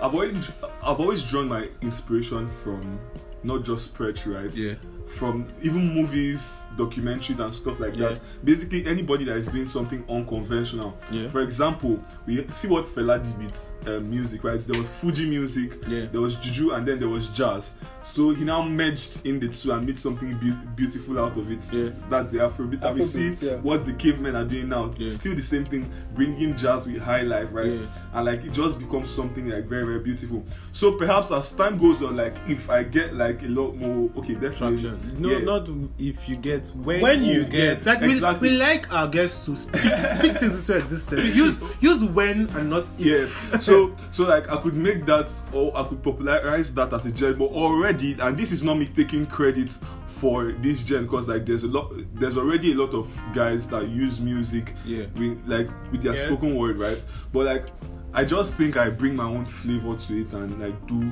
I've 0.02 0.14
always 0.14 0.52
I've 0.82 1.00
always 1.00 1.22
drawn 1.24 1.48
my 1.48 1.70
inspiration 1.82 2.48
from 2.50 3.00
not 3.44 3.64
just 3.64 3.86
spread 3.86 4.26
right? 4.26 4.54
Yeah. 4.54 4.74
From 5.06 5.46
even 5.62 5.94
movies, 5.94 6.62
documentaries, 6.78 7.40
and 7.40 7.54
stuff 7.54 7.80
like 7.80 7.96
Yeah. 7.98 8.10
that. 8.10 8.22
Basically, 8.44 8.86
anybody 8.88 9.26
that 9.26 9.36
is 9.36 9.48
doing 9.48 9.68
something 9.68 10.04
unconventional. 10.10 10.98
Yeah. 11.12 11.28
For 11.28 11.42
example, 11.42 12.04
we 12.26 12.46
see 12.50 12.68
what 12.70 12.86
Fela 12.86 13.22
did 13.22 13.38
with 13.38 13.72
uh, 13.86 14.00
music, 14.00 14.44
right? 14.46 14.60
There 14.60 14.80
was 14.80 14.90
Fuji 14.90 15.30
music, 15.30 15.84
Yeah. 15.88 16.06
there 16.12 16.22
was 16.22 16.36
juju, 16.36 16.72
and 16.72 16.88
then 16.88 17.00
there 17.00 17.10
was 17.10 17.28
jazz. 17.30 17.74
So 18.04 18.32
he 18.32 18.44
now 18.44 18.62
merged 18.68 19.26
in 19.26 19.40
the 19.40 19.48
two 19.48 19.72
and 19.72 19.86
made 19.86 19.98
something 19.98 20.34
beau- 20.38 20.58
beautiful 20.76 21.20
out 21.20 21.38
of 21.38 21.52
it. 21.52 21.62
Yeah. 21.72 21.90
That's 22.10 22.32
the 22.32 22.40
Afrobeat. 22.40 22.84
And 22.84 22.96
we 22.96 23.02
see 23.04 23.30
yeah. 23.46 23.56
what 23.58 23.86
the 23.86 23.94
cavemen 23.94 24.36
are 24.36 24.44
doing 24.46 24.70
now. 24.70 24.94
Yeah. 24.98 25.08
Still 25.10 25.36
the 25.36 25.42
same 25.42 25.66
thing, 25.66 25.90
bringing 26.14 26.56
jazz 26.56 26.86
with 26.86 27.02
high 27.02 27.22
life, 27.22 27.50
right? 27.52 27.72
Yeah. 27.72 27.86
And 28.14 28.26
like 28.26 28.44
it 28.44 28.52
just 28.52 28.80
becomes 28.80 29.10
something 29.10 29.50
like 29.50 29.66
very, 29.66 29.86
very 29.86 30.00
beautiful. 30.00 30.44
So 30.72 30.92
perhaps 30.94 31.32
as 31.32 31.52
time 31.52 31.78
goes 31.78 32.02
on, 32.04 32.16
like 32.18 32.36
if 32.48 32.70
I 32.70 32.84
get 32.84 33.14
like 33.14 33.42
a 33.44 33.48
lot 33.48 33.76
more, 33.76 34.10
okay, 34.18 34.34
definitely. 34.34 34.82
Traction. 34.82 35.16
No, 35.20 35.30
yeah. 35.30 35.40
not 35.40 35.70
if 35.98 36.28
you 36.28 36.36
get 36.36 36.68
when, 36.70 37.02
when 37.02 37.24
you 37.24 37.46
get 37.46 37.86
like 37.86 38.02
we, 38.02 38.12
Exactly. 38.12 38.50
we 38.50 38.58
like 38.58 38.92
our 38.94 39.08
guests 39.08 39.46
to 39.46 39.56
speak 39.56 39.82
speak 40.18 40.38
things 40.40 40.70
into 40.70 40.78
existence 40.78 41.26
use 41.36 41.76
use 41.82 42.04
when 42.04 42.50
and 42.52 42.70
not 42.70 42.84
if 43.00 43.52
yeah 43.54 43.60
so 43.60 43.96
so 44.12 44.24
like 44.28 44.50
i 44.50 44.58
could 44.58 44.74
make 44.74 45.06
that 45.06 45.30
or 45.52 45.76
i 45.78 45.84
could 45.88 46.02
popularize 46.04 46.74
that 46.74 46.92
as 46.94 47.06
a 47.06 47.12
gen 47.12 47.38
but 47.38 47.46
already 47.94 48.20
and 48.22 48.38
this 48.38 48.52
is 48.52 48.64
not 48.64 48.78
me 48.78 48.86
taking 48.86 49.26
credit 49.26 49.70
for 50.08 50.52
this 50.54 50.84
gen 50.84 51.04
because 51.04 51.28
like 51.28 51.46
there's 51.46 51.64
a 51.64 51.68
lot 51.68 51.92
there's 52.16 52.38
already 52.38 52.72
a 52.72 52.76
lot 52.76 52.94
of 52.94 53.08
guys 53.34 53.68
that 53.70 53.88
use 53.90 54.20
music 54.20 54.74
Yeah. 54.86 55.06
with 55.16 55.42
like 55.48 55.70
with 55.92 56.02
their 56.02 56.16
Yeah. 56.16 56.26
spoken 56.26 56.56
word 56.56 56.78
right 56.78 57.04
but 57.32 57.46
like 57.46 57.66
i 58.14 58.24
just 58.24 58.56
think 58.56 58.78
i 58.78 58.90
bring 58.90 59.16
my 59.16 59.26
own 59.26 59.46
flavor 59.46 59.96
to 59.96 60.22
it 60.22 60.32
and 60.34 60.60
like 60.60 60.88
do 60.88 61.12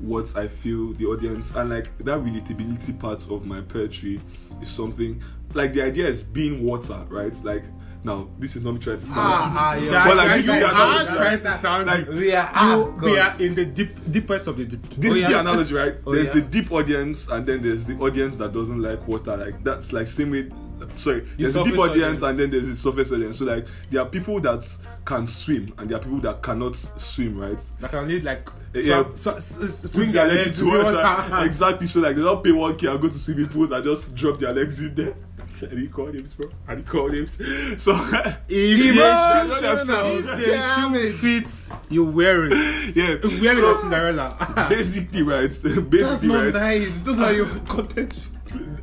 what 0.00 0.34
i 0.36 0.46
feel 0.46 0.92
the 0.94 1.06
audience 1.06 1.50
and 1.54 1.70
like 1.70 1.96
that 1.98 2.18
relatability 2.20 2.98
part 2.98 3.26
of 3.30 3.44
my 3.46 3.60
poetry 3.62 4.20
is 4.62 4.68
something 4.68 5.20
like 5.54 5.72
the 5.72 5.82
idea 5.82 6.06
is 6.06 6.22
being 6.22 6.62
water 6.64 7.04
right 7.08 7.34
like 7.44 7.64
now 8.04 8.28
this 8.38 8.54
is 8.56 8.62
not 8.62 8.72
me 8.74 8.78
trying 8.80 8.98
to 8.98 9.04
sound 9.04 9.16
Ah, 9.18 9.54
ah, 9.58 9.74
yeah. 9.76 9.90
Yeah, 9.90 10.06
But, 10.06 10.16
like, 10.16 10.28
this 10.36 10.40
is 10.40 10.46
the 10.46 11.14
trying 11.16 11.38
to 11.40 11.50
sound 11.58 11.86
Like, 11.86 12.08
we 12.08 12.32
are 12.32 12.76
you, 12.76 12.84
we 13.02 13.18
are 13.18 13.34
in 13.40 13.54
the 13.54 13.64
deep 13.64 14.10
deepest 14.10 14.46
of 14.48 14.56
the 14.56 14.64
deep 14.64 14.88
this 14.96 15.12
Oh, 15.12 15.14
is 15.16 15.22
yeah. 15.22 15.28
the 15.30 15.40
analogy, 15.40 15.74
right? 15.74 15.94
Oh, 16.06 16.14
there's 16.14 16.28
yeah. 16.28 16.34
the 16.34 16.40
deep 16.42 16.70
audience, 16.72 17.26
and 17.28 17.46
then 17.46 17.62
there's 17.62 17.84
the 17.84 17.96
audience 17.98 18.36
that 18.36 18.52
doesn't 18.52 18.80
like 18.80 19.06
water. 19.08 19.36
Like 19.36 19.62
that's 19.64 19.92
like 19.92 20.06
same 20.06 20.30
way. 20.30 20.50
Sorry, 20.94 21.26
there's 21.36 21.54
the 21.54 21.64
deep 21.64 21.76
audience, 21.78 22.22
audience. 22.22 22.22
and 22.22 22.38
then 22.38 22.50
there's 22.52 22.68
the 22.68 22.76
surface 22.76 23.10
audience. 23.10 23.38
So 23.38 23.44
like 23.46 23.66
there 23.90 24.00
are 24.00 24.06
people 24.08 24.38
that 24.42 24.64
can 25.04 25.26
swim, 25.26 25.74
and 25.78 25.90
there 25.90 25.98
are 25.98 26.00
people 26.00 26.20
that 26.20 26.40
cannot 26.42 26.76
swim, 26.76 27.36
right? 27.36 27.58
like 27.80 27.94
I 27.94 28.06
need 28.06 28.22
like 28.22 28.48
Yeah. 28.74 29.02
swap, 29.14 29.18
sw- 29.42 29.58
s- 29.60 29.84
s- 29.84 29.92
Swing 29.92 30.12
their 30.12 30.26
legs 30.28 30.46
legs 30.46 30.60
into 30.62 30.76
water. 30.76 30.94
water. 31.02 31.44
exactly. 31.46 31.86
So 31.88 31.98
like 32.00 32.14
they 32.14 32.22
don't 32.22 32.44
pay 32.44 32.52
one 32.52 32.76
k 32.76 32.86
and 32.86 33.00
go 33.00 33.08
to 33.08 33.14
swimming 33.14 33.48
pools 33.48 33.72
and 33.72 33.82
just 33.82 34.14
drop 34.14 34.38
their 34.38 34.52
legs 34.52 34.80
in 34.80 34.94
there. 34.94 35.14
I 35.62 35.66
didn't 35.70 35.90
call 35.92 36.06
names, 36.06 36.34
bro. 36.34 36.48
I 36.66 36.74
didn't 36.76 36.88
call 36.88 37.08
names. 37.08 37.36
So 37.82 37.94
If 37.96 38.44
the 38.48 39.78
shoe- 39.78 40.14
if 40.14 40.24
the 40.24 40.58
shoe 40.76 41.12
fits, 41.40 41.72
you 41.88 42.04
wear 42.04 42.46
it. 42.46 42.52
yeah, 42.96 43.16
Wear 43.40 43.52
it 43.52 43.56
So, 43.58 43.74
as 43.74 43.80
Cinderella. 43.80 44.66
basically, 44.68 45.22
right? 45.22 45.50
That's 45.50 45.78
Basically, 45.80 46.28
not 46.28 46.44
right? 46.44 46.54
nice. 46.54 47.00
Those 47.00 47.18
are 47.20 47.32
your 47.32 47.46
content. 47.66 48.28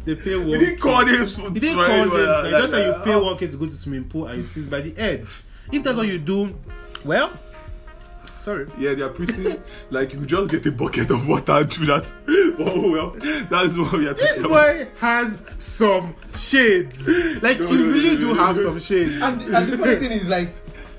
they 0.05 0.15
pay 0.15 0.35
one. 0.37 0.59
didn't 0.59 0.79
call 0.79 1.05
names. 1.05 1.37
You 1.37 1.49
didn't 1.51 1.75
call 1.75 2.09
them. 2.09 2.43
So 2.43 2.49
just 2.51 2.73
like 2.73 2.85
you 2.85 2.93
pay 3.03 3.15
one 3.15 3.37
k 3.37 3.47
to 3.47 3.57
go 3.57 3.65
to 3.65 3.71
swimming 3.71 4.05
pool 4.05 4.27
and 4.27 4.37
you 4.37 4.43
sit 4.43 4.69
by 4.69 4.81
the 4.81 4.95
edge. 4.97 5.43
If 5.71 5.83
that's 5.83 5.97
what 5.97 6.07
you 6.07 6.19
do, 6.19 6.55
well, 7.03 7.31
sorry. 8.37 8.67
Yeah, 8.77 8.93
they 8.93 9.01
are 9.01 9.09
pretty. 9.09 9.55
like 9.89 10.13
you 10.13 10.25
just 10.25 10.51
get 10.51 10.65
a 10.65 10.71
bucket 10.71 11.11
of 11.11 11.27
water 11.27 11.53
and 11.53 11.69
do 11.69 11.85
that. 11.87 12.05
Oh 12.57 12.89
well, 12.91 13.09
that's 13.49 13.77
what 13.77 13.91
we 13.93 14.07
are 14.07 14.13
This 14.13 14.29
talking 14.37 14.45
about. 14.45 14.75
boy 14.75 14.87
has 14.99 15.45
some 15.57 16.15
shades. 16.33 17.05
Like 17.41 17.59
No, 17.59 17.69
you 17.69 17.77
no, 17.79 17.85
no, 17.85 17.91
really 17.91 18.13
no, 18.15 18.19
do 18.19 18.27
no, 18.33 18.33
have 18.45 18.55
no. 18.55 18.63
some 18.63 18.79
shades. 18.79 19.21
And, 19.21 19.41
and 19.53 19.71
the 19.73 19.77
funny 19.77 19.95
thing 19.97 20.11
is, 20.13 20.27
like, 20.29 20.49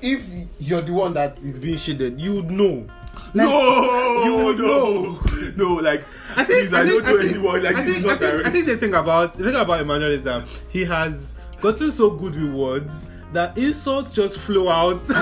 if 0.03 0.23
you're 0.59 0.81
the 0.81 0.93
one 0.93 1.13
that 1.15 1.39
is 1.39 1.57
being 1.57 1.77
shaded, 1.77 2.21
you 2.21 2.35
would 2.35 2.51
know. 2.51 2.85
no, 3.33 4.23
you 4.23 4.45
would 4.45 4.59
no, 4.59 5.19
no. 5.55 5.73
Like, 5.81 6.05
I 6.35 6.43
think 6.43 6.69
please, 6.69 6.73
I, 6.73 6.85
think, 6.85 7.03
don't 7.03 7.13
know 7.15 7.21
think, 7.21 7.31
anyone. 7.35 7.63
Like, 7.63 7.75
I 7.75 7.81
this 7.83 7.93
think, 7.95 7.97
is 7.97 8.05
I 8.05 8.07
not 8.09 8.19
think, 8.19 8.31
direct. 8.31 8.47
I 8.47 8.51
think 8.51 8.65
the 8.67 8.77
thing 8.77 8.93
about 8.93 9.33
the 9.37 9.43
thing 9.43 9.55
about 9.59 9.81
Emmanuel 9.81 10.11
is 10.11 10.23
that 10.25 10.43
he 10.69 10.85
has 10.85 11.33
gotten 11.59 11.89
so 11.91 12.11
good 12.11 12.35
with 12.39 12.51
words 12.53 13.07
that 13.33 13.57
insults 13.57 14.13
just 14.13 14.39
flow 14.39 14.69
out. 14.69 15.01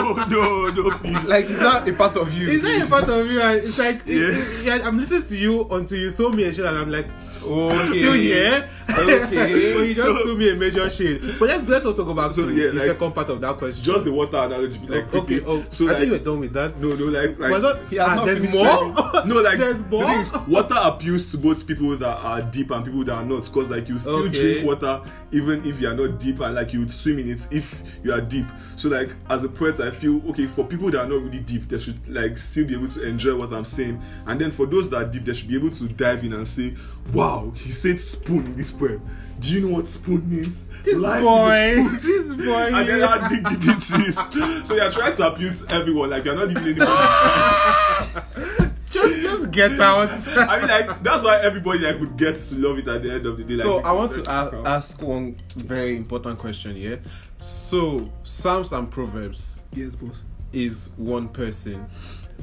No, 0.00 0.24
no, 0.28 0.66
no, 0.70 0.98
please. 0.98 1.24
Like 1.28 1.44
is 1.46 1.58
that 1.60 1.86
a 1.88 1.92
part 1.92 2.16
of 2.16 2.32
you. 2.34 2.48
Is 2.48 2.62
that 2.62 2.86
a 2.86 2.90
part 2.90 3.08
of 3.08 3.30
you. 3.30 3.40
It's 3.40 3.78
like 3.78 4.02
Yeah. 4.06 4.28
it- 4.30 4.64
yeah, 4.64 4.78
I'm 4.86 4.98
listening 4.98 5.22
to 5.22 5.36
you 5.36 5.66
until 5.70 5.98
you 5.98 6.10
throw 6.10 6.30
me 6.30 6.44
a 6.44 6.52
shit, 6.52 6.64
and 6.64 6.76
I'm 6.76 6.90
like, 6.90 7.06
okay. 7.42 7.76
I'm 7.76 7.88
still 7.88 8.12
here. 8.14 8.68
Okay. 8.90 9.74
but 9.76 9.82
you 9.86 9.94
just 9.94 10.06
So- 10.08 10.22
threw 10.24 10.36
me 10.36 10.50
a 10.50 10.56
major 10.56 10.88
shade. 10.90 11.20
But 11.38 11.48
let's 11.48 11.68
let's 11.68 11.86
also 11.86 12.04
go 12.04 12.14
back 12.14 12.32
So, 12.32 12.46
to 12.46 12.52
yeah, 12.54 12.68
the 12.68 12.72
like, 12.74 12.86
second 12.88 13.12
part 13.14 13.28
of 13.30 13.40
that 13.40 13.56
question. 13.58 13.84
Just 13.84 14.04
the 14.04 14.12
water 14.12 14.36
analogy, 14.38 14.78
like 14.80 14.90
okay. 15.04 15.10
quickly. 15.10 15.42
Oh, 15.46 15.64
so 15.68 15.84
I 15.86 15.88
like, 15.90 15.96
think 15.98 16.06
you 16.12 16.18
were 16.18 16.24
done 16.24 16.40
with 16.40 16.52
that. 16.54 16.78
no, 16.80 16.94
no, 16.94 17.04
like, 17.06 17.38
like 17.38 17.62
not- 17.62 17.78
he 17.88 17.96
has 17.96 18.08
ah, 18.08 18.14
not 18.16 18.26
there's 18.26 18.40
finished 18.40 18.56
more. 18.56 19.24
no, 19.26 19.40
like 19.42 19.58
there's 19.58 19.82
the 19.82 19.88
more. 19.88 20.04
thing 20.06 20.20
is, 20.20 20.32
water 20.48 20.76
appeals 20.80 21.30
to 21.30 21.38
both 21.38 21.66
people 21.66 21.96
that 21.96 22.16
are 22.18 22.42
deep 22.42 22.70
and 22.72 22.84
people 22.84 23.04
that 23.04 23.14
are 23.14 23.24
not. 23.24 23.50
Cause 23.52 23.68
like 23.68 23.88
you 23.88 23.98
still 23.98 24.24
Okay. 24.24 24.40
drink 24.54 24.66
water 24.66 25.00
even 25.32 25.64
if 25.64 25.80
you 25.80 25.88
are 25.88 25.94
not 25.94 26.18
deep, 26.18 26.40
and 26.40 26.54
like 26.56 26.72
you 26.72 26.80
would 26.80 26.90
swim 26.90 27.18
in 27.20 27.30
it 27.30 27.40
if 27.50 27.82
you 28.02 28.12
are 28.12 28.20
deep. 28.20 28.46
So 28.76 28.88
like 28.88 29.10
as 29.28 29.44
a 29.44 29.48
poet, 29.48 29.80
I 29.80 29.90
feel 29.90 30.20
okay 30.30 30.46
for 30.46 30.64
people 30.64 30.90
that 30.90 31.00
are 31.00 31.06
not 31.06 31.22
really 31.22 31.40
deep, 31.40 31.68
they 31.68 31.78
should 31.78 32.06
like 32.08 32.36
still 32.38 32.66
be 32.66 32.74
able 32.74 32.88
to 32.88 33.02
enjoy 33.02 33.36
what 33.36 33.52
I'm 33.52 33.64
saying, 33.64 34.02
and 34.26 34.40
then 34.40 34.50
for 34.50 34.66
those 34.66 34.90
that 34.90 34.96
are 34.96 35.04
deep, 35.04 35.24
they 35.24 35.32
should 35.32 35.48
be 35.48 35.56
able 35.56 35.70
to 35.70 35.88
dive 35.88 36.24
in 36.24 36.32
and 36.32 36.46
say, 36.46 36.74
"Wow, 37.12 37.52
he 37.54 37.70
said 37.70 38.00
spoon 38.00 38.46
in 38.46 38.56
this 38.56 38.70
poem. 38.70 39.00
Do 39.40 39.52
you 39.52 39.66
know 39.66 39.76
what 39.76 39.88
spoon 39.88 40.28
means?" 40.28 40.64
This 40.82 40.98
Life 40.98 41.18
is 41.18 41.24
boy, 41.24 41.72
spoon." 41.72 42.00
this 42.02 42.34
boy. 42.34 42.74
and 42.74 42.88
then 42.88 43.00
how 43.02 43.28
dig 43.28 43.44
deep 43.44 43.74
into 43.74 43.94
it. 44.06 44.66
So 44.66 44.74
you're 44.74 44.90
trying 44.90 45.14
to 45.16 45.26
appeal 45.26 45.52
to 45.52 45.74
everyone, 45.74 46.10
like 46.10 46.24
you're 46.24 46.34
not 46.34 46.48
giving 46.48 46.80
anybody. 46.80 48.70
just 48.90 49.22
just 49.22 49.50
get 49.50 49.78
out. 49.80 50.08
I 50.28 50.58
mean, 50.58 50.68
like 50.68 51.02
that's 51.02 51.22
why 51.22 51.38
everybody 51.40 51.80
like 51.80 51.98
would 52.00 52.16
get 52.16 52.36
to 52.36 52.54
love 52.56 52.78
it 52.78 52.88
at 52.88 53.02
the 53.02 53.12
end 53.12 53.26
of 53.26 53.36
the 53.38 53.44
day. 53.44 53.54
Like, 53.56 53.62
So 53.66 53.80
I 53.80 53.92
want 53.92 54.12
to 54.12 54.22
a- 54.30 54.62
ask 54.68 55.00
one 55.02 55.36
very 55.56 55.96
important 55.96 56.38
question 56.38 56.74
here. 56.76 57.00
So 57.38 58.10
Psalms 58.24 58.72
and 58.72 58.90
Proverbs 58.90 59.62
Yes, 59.72 59.94
boss. 59.94 60.24
is 60.52 60.90
one 60.96 61.28
person. 61.28 61.86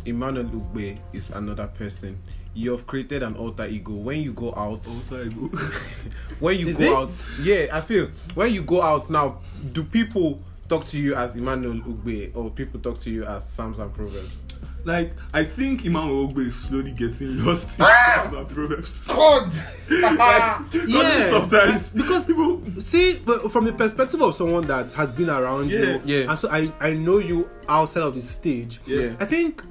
Emmanuel 0.06 0.46
Ugbe 0.46 0.98
is 1.14 1.30
another 1.32 1.68
person. 1.68 2.18
You 2.54 2.72
have 2.72 2.88
created 2.88 3.22
an 3.24 3.36
alter 3.36 3.68
ego. 3.68 3.94
When 3.94 4.22
you 4.22 4.34
go 4.34 4.50
out, 4.56 4.88
Alter 4.88 5.24
ego. 5.24 5.48
when 6.40 6.58
you 6.60 6.68
Is 6.70 6.78
go 6.78 6.84
it? 6.84 6.94
out, 7.10 7.24
yeah, 7.42 7.68
I 7.72 7.82
feel 7.82 8.10
when 8.34 8.52
you 8.54 8.64
go 8.64 8.82
out 8.82 9.10
now, 9.10 9.40
do 9.74 9.84
people 9.84 10.42
talk 10.68 10.86
to 10.86 11.00
you 11.00 11.14
as 11.16 11.36
Emmanuel 11.36 11.76
Ugbe 11.76 12.36
or 12.36 12.50
people 12.50 12.80
talk 12.80 13.00
to 13.02 13.10
you 13.12 13.26
as 13.26 13.48
Psalms 13.48 13.78
and 13.80 13.94
Proverbs? 13.94 14.42
Like 14.88 15.14
I 15.34 15.44
think 15.44 15.86
Imam 15.86 16.10
Ogbe 16.10 16.48
is 16.48 16.56
slowly 16.56 16.92
getting 16.92 17.44
lost 17.46 17.78
in 17.80 17.86
ah! 17.86 18.22
Psalms 18.24 18.38
and 18.38 18.48
proverbs. 18.50 19.06
God, 19.08 19.52
Like, 19.90 20.74
Yes. 20.88 21.30
sometimes 21.30 21.90
because 21.90 22.26
people. 22.26 22.62
see 22.80 23.20
but 23.26 23.52
from 23.52 23.66
the 23.66 23.74
perspective 23.74 24.22
of 24.22 24.34
someone 24.34 24.66
that 24.68 24.92
has 24.94 25.12
been 25.12 25.30
around 25.30 25.70
Yeah. 25.70 25.80
you 25.80 26.02
Yeah. 26.06 26.30
and 26.30 26.40
so 26.40 26.50
I, 26.50 26.72
I 26.80 26.94
know 26.94 27.18
you 27.20 27.50
outside 27.70 28.04
of 28.04 28.16
the 28.16 28.22
stage 28.22 28.80
Yeah. 28.86 29.14
i 29.20 29.26
think 29.26 29.64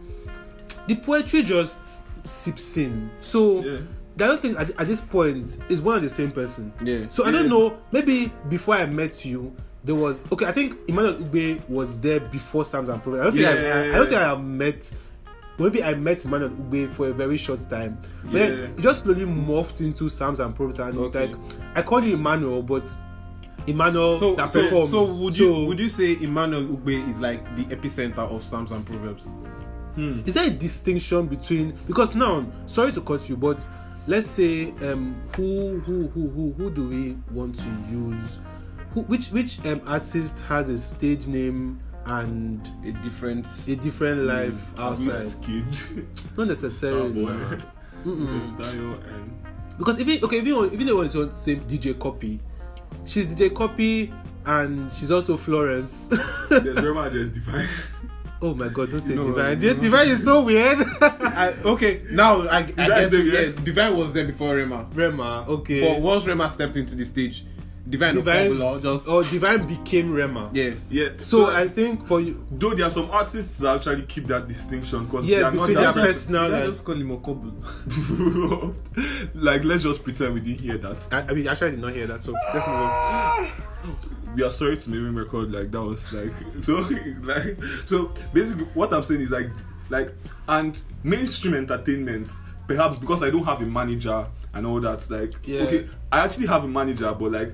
the 0.87 0.95
poetry 0.97 1.43
just 1.43 1.81
seeps 2.25 2.77
in 2.77 3.11
so 3.21 3.63
Yeah. 3.65 3.79
I 4.19 4.29
don't 4.29 4.41
think 4.41 4.59
at, 4.59 4.71
at 4.81 4.87
this 4.87 5.01
point 5.03 5.59
is 5.69 5.83
one 5.83 5.97
and 5.97 6.05
the 6.05 6.09
same 6.09 6.31
person. 6.31 6.73
Yeah. 6.83 7.05
So 7.11 7.27
I 7.27 7.31
don't 7.31 7.51
know. 7.51 7.77
Maybe 7.93 8.33
before 8.49 8.75
I 8.77 8.87
met 8.87 9.27
you, 9.27 9.55
there 9.85 9.95
was 9.95 10.25
okay. 10.33 10.47
I 10.47 10.53
think 10.53 10.79
Emmanuel 10.89 11.17
Ugbe 11.21 11.69
was 11.69 12.01
there 12.01 12.21
before 12.21 12.65
Psalms 12.65 12.89
and 12.89 13.03
Proverbs. 13.03 13.21
I 13.21 13.25
don't 13.25 13.37
think 13.37 13.47
I, 13.47 13.53
I, 13.53 13.89
I 13.91 13.93
don't 13.93 14.09
think 14.09 14.21
I 14.23 14.29
have 14.29 14.41
met. 14.43 14.91
Maybe 15.59 15.83
I 15.83 15.95
met 15.95 16.25
Emmanuel 16.25 16.51
Ugbe 16.51 16.91
for 16.93 17.09
a 17.09 17.13
very 17.13 17.37
short 17.37 17.61
time. 17.71 17.99
But 18.25 18.33
then 18.33 18.59
Yeah. 18.59 18.65
it 18.65 18.79
just 18.81 19.05
slowly 19.05 19.25
morphed 19.25 19.81
into 19.81 20.09
Psalms 20.09 20.41
and 20.41 20.55
Proverbs, 20.55 20.81
and 20.81 20.97
Okay. 20.99 21.25
it's 21.25 21.33
like 21.35 21.41
I 21.75 21.83
call 21.83 22.03
you 22.05 22.15
Emmanuel, 22.15 22.63
but 22.63 22.95
Emmanuel 23.67 24.15
So, 24.17 24.35
that 24.37 24.51
so, 24.51 24.63
performs. 24.63 24.91
so 24.91 25.15
would 25.17 25.37
you 25.39 25.47
So, 25.47 25.65
would 25.65 25.79
you 25.81 25.89
say 25.89 26.17
Emmanuel 26.21 26.63
Ugbe 26.65 27.09
is 27.09 27.21
like 27.21 27.45
the 27.57 27.65
epicenter 27.75 28.19
of 28.19 28.45
Psalms 28.45 28.71
and 28.73 28.85
Proverbs? 28.85 29.31
is 30.27 30.35
there 30.35 30.47
a 30.47 30.51
distinction 30.51 31.27
between 31.27 31.73
because 31.87 32.15
now 32.15 32.45
sorry 32.67 32.93
to 32.93 33.01
cut 33.01 33.27
you 33.31 33.35
but 33.37 33.67
let's 34.07 34.27
say 34.27 34.69
um 34.83 35.17
who 35.35 35.81
who 35.87 36.07
who 36.09 36.29
who 36.29 36.53
who 36.53 36.71
do 36.71 36.87
we 36.87 37.17
want 37.33 37.55
to 37.57 37.65
use 37.91 38.39
who 38.93 39.01
which 39.05 39.29
which 39.29 39.59
um 39.65 39.81
artist 39.87 40.41
has 40.43 40.69
a 40.69 40.77
stage 40.77 41.27
name 41.27 41.81
and 42.07 42.71
A 42.85 42.93
different. 43.03 43.47
a 43.69 43.77
different 43.77 44.23
life 44.23 44.73
Who's 44.77 45.09
outside 45.09 45.43
kid? 45.43 45.65
not 46.37 46.39
Oh 46.39 46.45
necessarily 46.45 47.25
boy. 47.25 47.59
because 49.79 49.99
even 50.01 50.23
okay 50.25 50.39
even 50.39 50.73
even 50.73 50.97
one 50.97 51.07
is 51.07 51.17
on 51.17 51.33
same 51.33 51.61
dj 51.63 51.99
copy 51.99 52.39
she's 53.05 53.35
dj 53.35 53.53
copy 53.55 54.13
and 54.45 54.91
she's 54.93 55.11
also 55.11 55.37
florence 55.37 56.09
there's 56.49 56.77
Rema, 56.83 57.11
there's 57.11 57.31
Divine. 57.31 57.67
oh 58.41 58.55
my 58.55 58.69
god 58.69 58.91
don't 58.93 59.01
say 59.01 59.15
No, 59.15 59.25
divine 59.25 59.59
no. 59.59 59.75
divine 59.75 60.09
is 60.09 60.23
so 60.25 60.45
weird 60.45 60.79
I, 61.01 61.55
okay, 61.65 62.03
now 62.13 62.43
I, 62.47 62.59
I 62.59 62.63
get 62.63 63.13
yeah. 63.13 63.41
yeah, 63.41 63.53
Divine 63.65 63.97
was 63.97 64.13
there 64.13 64.25
before 64.25 64.55
Rema. 64.55 64.87
rema 64.95 65.45
okay 65.49 65.81
But 65.95 66.01
once 66.01 66.27
Rema 66.27 66.49
stepped 66.51 66.77
into 66.77 66.95
the 66.95 67.05
stage, 67.05 67.45
Divine, 67.89 68.17
divine 68.17 68.51
Divine 68.51 68.83
just 68.83 69.07
oh 69.09 69.23
divine 69.23 69.65
became 69.67 70.13
rema 70.13 70.51
yeah. 70.53 70.73
Yeah. 70.91 71.11
So, 71.23 71.47
I 71.51 71.69
think 71.69 72.05
for 72.07 72.21
you, 72.21 72.45
though 72.51 72.75
there 72.75 72.87
are 72.87 72.91
some 72.91 73.09
artists 73.13 73.59
that 73.59 73.77
actually 73.77 74.03
keep 74.07 74.27
that 74.27 74.49
distinction 74.49 75.05
because 75.05 75.27
Yes, 75.29 75.39
they 75.41 75.45
are 75.45 75.53
not 75.53 75.67
that 75.69 75.75
their 75.75 75.93
person. 75.93 76.07
personal 76.15 76.43
Let's 76.49 76.53
life. 76.53 76.71
just 76.73 76.85
call 76.85 76.95
him 76.97 77.09
Ikubor. 77.17 78.75
like 79.35 79.65
let's 79.65 79.83
just 79.85 80.03
pretend 80.03 80.35
we 80.35 80.41
didn't 80.41 80.61
hear 80.61 80.79
that. 80.79 81.07
I, 81.13 81.21
I 81.21 81.33
mean, 81.33 81.47
actually, 81.47 81.69
I 81.69 81.71
did 81.71 81.81
not 81.81 81.93
hear 81.95 82.07
that. 82.09 82.21
So 82.21 82.33
let's 82.33 82.67
move 82.67 82.77
on. 82.77 83.51
we 84.37 84.43
are 84.43 84.51
sorry 84.53 84.77
to 84.77 84.91
make 84.91 84.99
him 84.99 85.17
record 85.17 85.53
like 85.53 85.71
that 85.71 85.81
was 85.83 86.13
like 86.13 86.33
so 86.61 86.75
like 87.23 87.57
so 87.87 88.13
basically 88.33 88.65
what 88.75 88.93
I'm 88.93 89.03
saying 89.03 89.21
is 89.23 89.31
like 89.31 89.49
like 89.89 90.13
and 90.49 90.79
mainstream 91.05 91.55
entertainment 91.55 92.29
perhaps 92.67 92.99
because 92.99 93.23
I 93.23 93.31
don't 93.31 93.45
have 93.45 93.63
a 93.63 93.67
manager 93.67 94.27
and 94.57 94.67
all 94.67 94.81
that 94.81 95.09
like 95.11 95.33
Yeah. 95.45 95.63
okay 95.63 95.89
I 96.11 96.25
actually 96.25 96.47
have 96.47 96.65
a 96.65 96.69
manager 96.69 97.13
but 97.13 97.33
like 97.33 97.53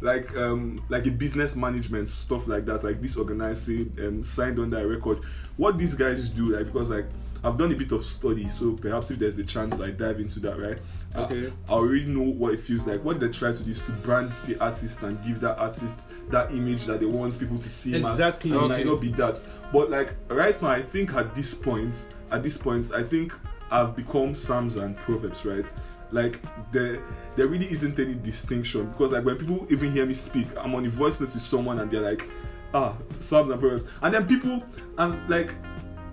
like 0.00 0.36
um 0.36 0.80
like 0.88 1.06
a 1.06 1.10
business 1.10 1.56
management 1.56 2.08
stuff 2.08 2.46
like 2.46 2.64
that 2.66 2.84
like 2.84 3.00
this 3.02 3.16
organizing 3.16 3.96
um 4.00 4.24
signed 4.24 4.58
on 4.58 4.70
that 4.70 4.86
record 4.86 5.20
what 5.56 5.76
these 5.76 5.94
guys 5.94 6.28
do 6.28 6.56
like 6.56 6.66
because 6.66 6.88
like 6.88 7.06
I've 7.44 7.56
done 7.56 7.70
a 7.70 7.74
bit 7.76 7.92
of 7.92 8.04
study 8.04 8.48
so 8.48 8.72
perhaps 8.72 9.10
if 9.12 9.18
there's 9.20 9.38
a 9.38 9.44
chance 9.44 9.80
I 9.80 9.90
dive 9.90 10.18
into 10.20 10.40
that 10.40 10.58
right 10.58 10.78
Okay. 11.16 11.52
I 11.68 11.72
already 11.72 12.04
know 12.04 12.22
what 12.22 12.52
it 12.52 12.60
feels 12.60 12.86
like. 12.86 13.02
What 13.02 13.18
they 13.18 13.28
try 13.28 13.50
to 13.52 13.62
do 13.62 13.70
is 13.70 13.80
to 13.86 13.92
brand 13.92 14.30
the 14.46 14.62
artist 14.62 15.02
and 15.02 15.20
give 15.24 15.40
that 15.40 15.58
artist 15.58 16.00
that 16.30 16.50
image 16.52 16.84
that 16.84 17.00
they 17.00 17.06
want 17.06 17.38
people 17.38 17.58
to 17.58 17.68
see 17.68 17.92
him 17.92 18.04
as. 18.04 18.12
Exactly. 18.12 18.52
And 18.52 18.64
it 18.64 18.68
might 18.68 18.86
not 18.86 19.00
be 19.00 19.08
that. 19.12 19.40
But 19.72 19.90
like 19.90 20.14
right 20.28 20.60
now, 20.60 20.68
I 20.68 20.82
think 20.82 21.14
at 21.14 21.34
this 21.34 21.54
point, 21.54 21.94
at 22.30 22.42
this 22.42 22.56
point, 22.58 22.92
I 22.92 23.02
think 23.02 23.32
I've 23.70 23.96
become 23.96 24.34
Psalms 24.34 24.76
and 24.76 24.96
Proverbs, 24.98 25.44
right? 25.44 25.66
Like 26.10 26.40
there, 26.72 27.02
there 27.36 27.46
really 27.46 27.70
isn't 27.70 27.98
any 27.98 28.14
distinction 28.14 28.86
because 28.90 29.12
like 29.12 29.24
when 29.24 29.36
people 29.36 29.66
even 29.70 29.92
hear 29.92 30.06
me 30.06 30.14
speak, 30.14 30.48
I'm 30.56 30.74
on 30.74 30.84
a 30.86 30.88
voice 30.88 31.20
note 31.20 31.34
with 31.34 31.42
someone 31.42 31.78
and 31.80 31.90
they're 31.90 32.00
like, 32.00 32.28
ah, 32.74 32.94
Psalms 33.18 33.50
and 33.50 33.60
Proverbs, 33.60 33.84
and 34.02 34.14
then 34.14 34.26
people 34.26 34.62
and 34.98 35.28
like, 35.28 35.52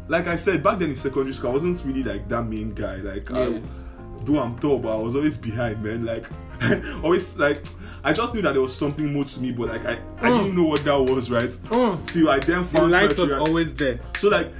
like 0.07 0.27
I 0.27 0.35
said 0.35 0.61
back 0.61 0.79
then 0.79 0.89
in 0.89 0.95
secondary 0.95 1.33
school, 1.33 1.51
I 1.51 1.53
wasn't 1.53 1.81
really 1.85 2.03
like 2.03 2.27
that 2.29 2.43
main 2.43 2.73
guy. 2.73 2.97
Like, 2.97 3.29
Yeah. 3.29 3.39
I, 3.39 3.61
though 4.23 4.39
I'm 4.39 4.57
tall, 4.59 4.79
but 4.79 4.93
I 4.93 5.01
was 5.01 5.15
always 5.15 5.37
behind, 5.37 5.81
man. 5.83 6.05
Like, 6.05 6.25
always 7.03 7.37
like, 7.37 7.63
I 8.03 8.13
just 8.13 8.33
knew 8.33 8.41
that 8.43 8.53
there 8.53 8.61
was 8.61 8.75
something 8.75 9.11
more 9.11 9.23
to 9.23 9.39
me, 9.39 9.51
but 9.51 9.69
like, 9.69 9.85
I, 9.85 9.93
I 10.19 10.29
Mm. 10.29 10.37
didn't 10.43 10.55
know 10.55 10.65
what 10.65 10.83
that 10.83 10.99
was, 10.99 11.29
right? 11.31 11.43
Mm. 11.49 12.05
Till 12.07 12.29
I 12.29 12.39
then 12.39 12.63
found 12.63 12.91
The 12.93 12.97
light 12.97 13.17
was 13.17 13.31
always 13.31 13.73
there. 13.75 13.99
So 14.17 14.29
like, 14.29 14.51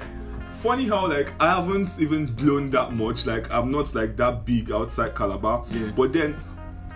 funny 0.66 0.88
how 0.88 1.08
like 1.08 1.32
I 1.40 1.56
haven't 1.56 1.90
even 2.00 2.26
blown 2.26 2.70
that 2.72 2.94
much. 2.94 3.26
Like, 3.26 3.50
I'm 3.52 3.72
not 3.72 3.94
like 3.96 4.18
that 4.18 4.46
big 4.46 4.72
outside 4.72 5.16
Calabar. 5.16 5.64
Yeah. 5.72 5.92
But 5.96 6.12
then, 6.14 6.36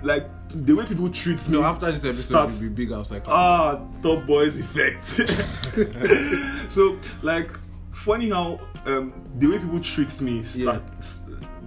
like 0.03 0.27
the 0.49 0.73
way 0.73 0.85
people 0.85 1.09
treat 1.09 1.47
me. 1.47 1.59
No, 1.59 1.63
after 1.63 1.91
this 1.91 2.03
episode, 2.03 2.23
starts- 2.23 2.61
will 2.61 2.69
be 2.69 2.85
big 2.85 2.91
outside. 2.93 3.23
Calabar. 3.23 3.85
Ah, 3.85 4.01
top 4.01 4.25
boys 4.25 4.59
effect. 4.59 5.05
so 6.71 6.97
like, 7.21 7.51
funny 7.91 8.29
how 8.29 8.59
um 8.85 9.13
the 9.37 9.47
way 9.47 9.59
people 9.59 9.79
treat 9.79 10.19
me 10.21 10.43
start. 10.43 10.83
s- 10.97 11.21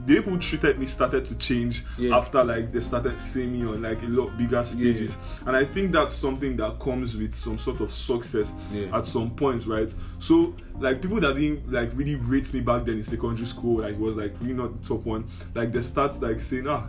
The 0.06 0.14
way 0.14 0.20
people 0.20 0.38
treated 0.38 0.78
me 0.78 0.86
started 0.86 1.24
to 1.26 1.34
change 1.36 1.84
Yeah. 1.96 2.16
after 2.16 2.42
like 2.42 2.72
they 2.72 2.80
started 2.80 3.20
seeing 3.20 3.52
me 3.52 3.66
on 3.66 3.82
like 3.82 4.02
a 4.02 4.06
lot 4.06 4.36
bigger 4.36 4.64
stages, 4.64 5.16
and 5.46 5.54
I 5.56 5.64
think 5.64 5.92
that's 5.92 6.14
something 6.14 6.56
that 6.56 6.80
comes 6.80 7.16
with 7.16 7.34
some 7.34 7.56
sort 7.58 7.80
of 7.80 7.92
success 7.92 8.52
Yeah. 8.72 8.96
at 8.96 9.06
some 9.06 9.30
points, 9.30 9.66
right? 9.66 9.92
So 10.18 10.54
like 10.80 11.02
people 11.02 11.20
that 11.20 11.36
didn't 11.36 11.70
like 11.70 11.90
really 11.94 12.16
rate 12.16 12.52
me 12.52 12.60
back 12.60 12.84
then 12.84 12.96
in 12.96 13.04
secondary 13.04 13.46
school, 13.46 13.80
like 13.82 13.98
was 13.98 14.16
like 14.16 14.34
really 14.40 14.54
not 14.54 14.80
the 14.82 14.88
top 14.88 15.04
one, 15.04 15.24
like 15.54 15.72
they 15.72 15.82
start 15.82 16.20
like 16.20 16.40
saying 16.40 16.66
ah 16.66 16.88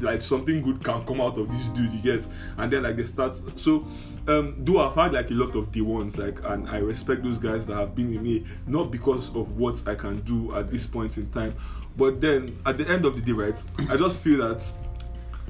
like 0.00 0.20
something 0.20 0.60
good 0.62 0.82
can 0.82 1.04
come 1.06 1.20
out 1.20 1.38
of 1.38 1.48
this 1.52 1.68
dude 1.68 1.92
you 1.92 2.00
get 2.00 2.26
and 2.56 2.72
then 2.72 2.82
like 2.82 2.96
they 2.96 3.04
start 3.04 3.40
so 3.54 3.86
um 4.26 4.56
though 4.58 4.80
i've 4.80 4.96
had 4.96 5.12
like 5.12 5.30
a 5.30 5.34
lot 5.34 5.54
of 5.54 5.70
day 5.70 5.80
ones 5.80 6.18
like 6.18 6.40
and 6.44 6.68
i 6.70 6.78
respect 6.78 7.22
those 7.22 7.38
guys 7.38 7.64
that 7.66 7.76
have 7.76 7.94
been 7.94 8.10
with 8.10 8.20
me 8.20 8.44
not 8.66 8.90
because 8.90 9.28
of 9.36 9.52
what 9.58 9.80
i 9.86 9.94
can 9.94 10.18
do 10.22 10.52
at 10.56 10.68
this 10.72 10.86
point 10.88 11.16
in 11.18 11.30
time 11.30 11.54
but 11.96 12.20
then 12.20 12.56
at 12.66 12.76
the 12.78 12.88
end 12.88 13.04
of 13.04 13.14
the 13.16 13.20
day 13.22 13.32
right 13.32 13.62
i 13.90 13.96
just 13.96 14.20
feel 14.20 14.38
that 14.38 14.60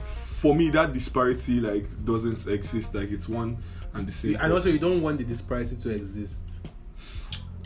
for 0.03 0.55
me 0.55 0.71
that 0.71 0.93
disparity 0.93 1.61
like 1.61 1.87
doesn't 2.05 2.47
exist 2.49 2.95
like 2.95 3.11
it's 3.11 3.29
one 3.29 3.57
and 3.95 4.07
the 4.09 4.13
same. 4.13 4.31
and 4.33 4.41
person. 4.41 4.53
also 4.53 4.69
you 4.71 4.79
don't 4.79 5.03
want 5.03 5.19
the 5.19 5.25
disparity 5.25 5.77
to 5.77 5.91
exist. 5.91 6.61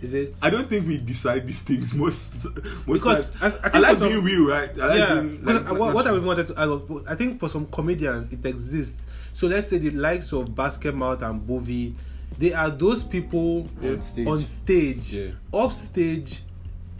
Is 0.03 0.12
it? 0.12 0.35
I 0.43 0.51
don't 0.51 0.68
think 0.68 0.87
we 0.87 0.99
decide 0.99 1.47
these 1.47 1.62
things 1.62 1.95
most 2.03 2.45
most 2.45 2.87
Because 2.87 3.31
times. 3.31 3.41
I- 3.41 3.47
I 3.47 3.61
I, 3.66 3.70
think 3.70 3.83
like 3.87 3.97
some- 3.97 4.09
being 4.09 4.24
real, 4.24 4.47
right? 4.49 4.70
I 4.79 4.87
like 4.89 4.99
yeah, 4.99 5.14
being, 5.14 5.37
because 5.39 5.62
like, 5.62 5.79
what, 5.79 5.95
what 5.95 6.07
I 6.09 6.18
wanted 6.18 6.47
to, 6.49 6.55
I, 6.59 6.66
was- 6.66 7.05
I 7.09 7.14
think 7.14 7.39
for 7.41 7.49
some 7.49 7.66
comedians 7.66 8.31
it 8.33 8.45
exists. 8.45 9.07
So 9.33 9.47
let's 9.47 9.68
say 9.68 9.79
the 9.79 9.91
likes 9.93 10.33
of 10.33 10.49
Basketmouth 10.49 11.22
and 11.22 11.41
Bovi, 11.49 11.95
they 12.39 12.53
are 12.53 12.68
those 12.70 13.03
people 13.05 13.68
Yeah. 13.81 13.91
On 13.93 14.03
stage. 14.03 14.27
on 14.27 14.41
stage. 14.41 15.14
Yeah. 15.14 15.31
Off 15.53 15.72
stage, 15.72 16.41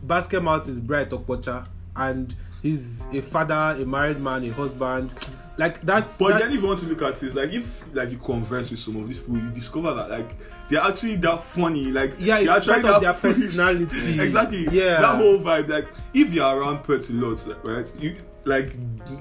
Basketmouth 0.07 0.69
is 0.69 0.81
Bright 0.81 1.11
Okpocha 1.11 1.67
and 1.97 2.35
he's 2.63 3.07
a 3.13 3.21
father, 3.21 3.81
a 3.83 3.87
married 3.87 4.21
man, 4.21 4.45
a 4.45 4.51
husband. 4.51 5.13
Like 5.59 5.81
that's, 5.81 6.19
But 6.19 6.29
that's 6.31 6.41
then 6.45 6.53
if 6.53 6.61
you 6.61 6.67
want 6.67 6.81
to 6.81 6.87
look 6.87 7.01
at 7.03 7.23
it, 7.23 7.35
like 7.35 7.53
if 7.53 7.83
like 7.95 8.11
you 8.11 8.19
converse 8.19 8.71
with 8.71 8.79
some 8.79 8.97
of 8.97 9.09
these 9.09 9.21
people, 9.21 9.39
you 9.39 9.51
discover 9.51 9.95
that 9.95 10.11
like 10.11 10.31
they're 10.69 10.83
actually 10.83 11.17
that 11.17 11.43
funny. 11.43 11.87
Like 11.87 12.15
Yeah, 12.19 12.43
they're 12.43 12.59
it's 12.59 12.67
part 12.67 12.85
of 12.85 13.01
their 13.01 13.15
foolish. 13.15 13.37
personality. 13.37 14.21
exactly. 14.21 14.69
Yeah. 14.71 15.01
That 15.01 15.17
whole 15.17 15.39
vibe. 15.39 15.69
Like 15.69 15.89
if 16.13 16.33
you're 16.33 16.45
around 16.47 16.85
Pert 16.85 17.09
a 17.09 17.13
lot, 17.15 17.47
right? 17.65 17.91
You 17.99 18.17
like 18.45 18.75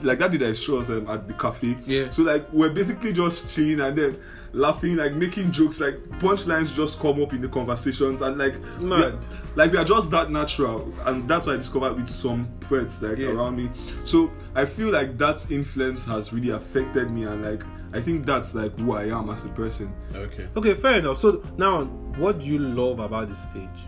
like 0.04 0.20
that 0.20 0.32
did 0.32 0.44
I 0.44 0.52
show 0.54 0.80
us 0.80 0.90
um, 0.90 1.10
at 1.10 1.26
the 1.26 1.34
cafe. 1.36 1.78
Yeah. 1.86 2.10
So 2.10 2.24
like 2.24 2.52
we're 2.52 2.70
basically 2.70 3.14
just 3.14 3.54
chilling 3.56 3.80
and 3.80 3.98
then 3.98 4.20
laughing, 4.56 4.96
like 4.96 5.14
making 5.14 5.52
jokes, 5.52 5.80
like 5.80 5.96
punchlines 6.20 6.74
just 6.74 7.00
come 7.00 7.22
up 7.22 7.34
in 7.34 7.42
the 7.42 7.50
conversations 7.50 8.22
and 8.22 8.38
like 8.38 8.56
we 8.80 8.92
are- 8.94 9.20
like 9.56 9.72
we 9.72 9.78
are 9.78 9.84
just 9.86 10.12
that 10.12 10.32
natural 10.32 10.92
and 11.06 11.28
that's 11.30 11.46
what 11.46 11.54
I 11.56 11.58
discovered 11.58 11.96
with 11.96 12.10
some 12.10 12.48
poets 12.62 13.02
like 13.02 13.18
Yeah. 13.18 13.30
around 13.30 13.58
me. 13.58 13.70
So 14.04 14.32
I 14.56 14.66
feel 14.66 14.92
like 14.92 15.18
that 15.18 15.46
influence 15.52 16.06
has 16.06 16.32
really 16.34 16.50
affected 16.52 17.12
me 17.12 17.24
and 17.24 17.44
like 17.44 17.64
I 17.94 18.02
think 18.02 18.26
that's 18.26 18.54
like 18.56 18.78
who 18.80 18.94
I 18.94 19.06
am 19.18 19.30
as 19.30 19.46
a 19.46 19.50
person. 19.50 19.94
Okay. 20.14 20.48
okay, 20.58 20.74
fair 20.74 21.00
enough. 21.00 21.18
So 21.18 21.42
now, 21.58 21.86
what 22.18 22.40
do 22.40 22.46
you 22.46 22.60
love 22.60 23.00
about 23.00 23.30
the 23.30 23.36
stage? 23.36 23.80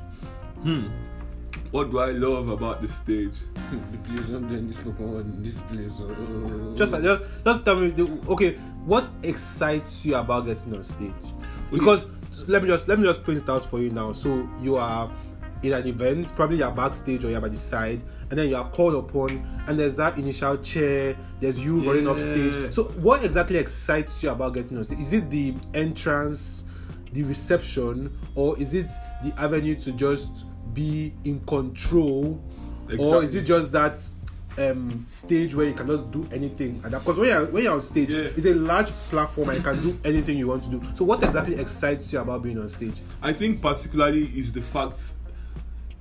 Hmm. 0.64 0.88
What 1.72 1.92
do 1.92 2.00
I 2.00 2.12
love 2.12 2.48
about 2.50 2.82
the 2.82 2.88
stage? 2.88 3.34
Please 4.06 4.28
don't 4.30 4.48
do 4.48 4.58
any 4.58 4.72
spoken 4.72 5.14
word 5.14 5.26
in 5.26 5.44
this 5.44 5.60
place. 5.62 5.92
oh. 6.00 6.74
Just, 6.76 6.94
uh, 6.94 7.02
just, 7.02 7.24
just 7.44 7.66
tell 7.66 7.76
me. 7.80 7.94
Okay, 8.28 8.54
what 8.86 9.10
excites 9.24 10.06
you 10.06 10.16
about 10.16 10.46
getting 10.46 10.76
on 10.76 10.84
stage? 10.84 11.12
Because 11.72 12.08
let 12.48 12.62
me 12.64 12.70
just 12.70 12.88
let 12.88 13.00
me 13.00 13.06
just 13.06 13.24
print 13.24 13.42
it 13.42 13.50
out 13.50 13.66
for 13.66 13.80
you 13.80 13.90
now. 13.90 14.14
So 14.14 14.48
you 14.62 14.78
are 14.78 15.12
in 15.64 15.74
an 15.74 15.88
event, 15.88 16.34
probably 16.36 16.58
you're 16.58 16.72
backstage 16.72 17.26
or 17.26 17.32
you're 17.32 17.42
by 17.42 17.50
the 17.50 17.58
side, 17.58 18.02
and 18.30 18.40
then 18.40 18.48
you 18.48 18.56
are 18.56 18.70
called 18.70 18.96
upon, 18.96 19.46
and 19.68 19.78
there's 19.78 19.96
that 19.96 20.18
initial 20.18 20.58
chair. 20.58 21.18
There's 21.42 21.60
you 21.64 21.80
running 21.82 22.08
up 22.08 22.20
stage. 22.20 22.74
So 22.74 22.86
what 23.02 23.24
exactly 23.26 23.58
excites 23.58 24.24
you 24.24 24.30
about 24.30 24.54
getting 24.54 24.78
on 24.78 24.84
stage? 24.84 25.00
Is 25.00 25.14
it 25.14 25.30
the 25.30 25.56
entrance, 25.74 26.66
the 27.12 27.24
reception, 27.24 28.16
or 28.36 28.58
is 28.60 28.74
it 28.76 28.88
the 29.24 29.34
avenue 29.38 29.76
to 29.76 29.92
just 29.94 30.46
be 30.74 31.14
in 31.24 31.40
control, 31.42 32.42
or 33.00 33.24
is 33.24 33.36
it 33.36 33.44
just 33.44 33.72
that 33.72 34.00
um 34.60 35.04
stage 35.06 35.54
where 35.54 35.68
you 35.68 35.74
can 35.74 35.86
just 35.86 36.10
do 36.10 36.28
anything 36.32 36.82
and 36.84 36.92
because 36.92 37.20
when 37.20 37.30
you're 37.30 37.46
when 37.48 37.64
you're 37.64 37.74
on 37.74 37.82
stage 37.82 38.10
Yeah. 38.10 38.30
it's 38.36 38.46
a 38.48 38.56
large 38.56 38.90
platform 39.12 39.50
and 39.50 39.60
you 39.60 39.64
can 39.64 39.84
do 39.84 40.00
anything 40.04 40.36
you 40.36 40.48
want 40.48 40.64
to 40.64 40.70
do. 40.72 40.82
So 40.96 41.06
what 41.06 41.24
exactly 41.24 41.60
excites 41.60 42.12
you 42.12 42.20
about 42.20 42.42
being 42.42 42.58
on 42.58 42.68
stage? 42.68 42.96
I 43.22 43.34
think 43.34 43.62
particularly 43.62 44.24
is 44.36 44.52
the 44.52 44.64
fact 44.64 45.14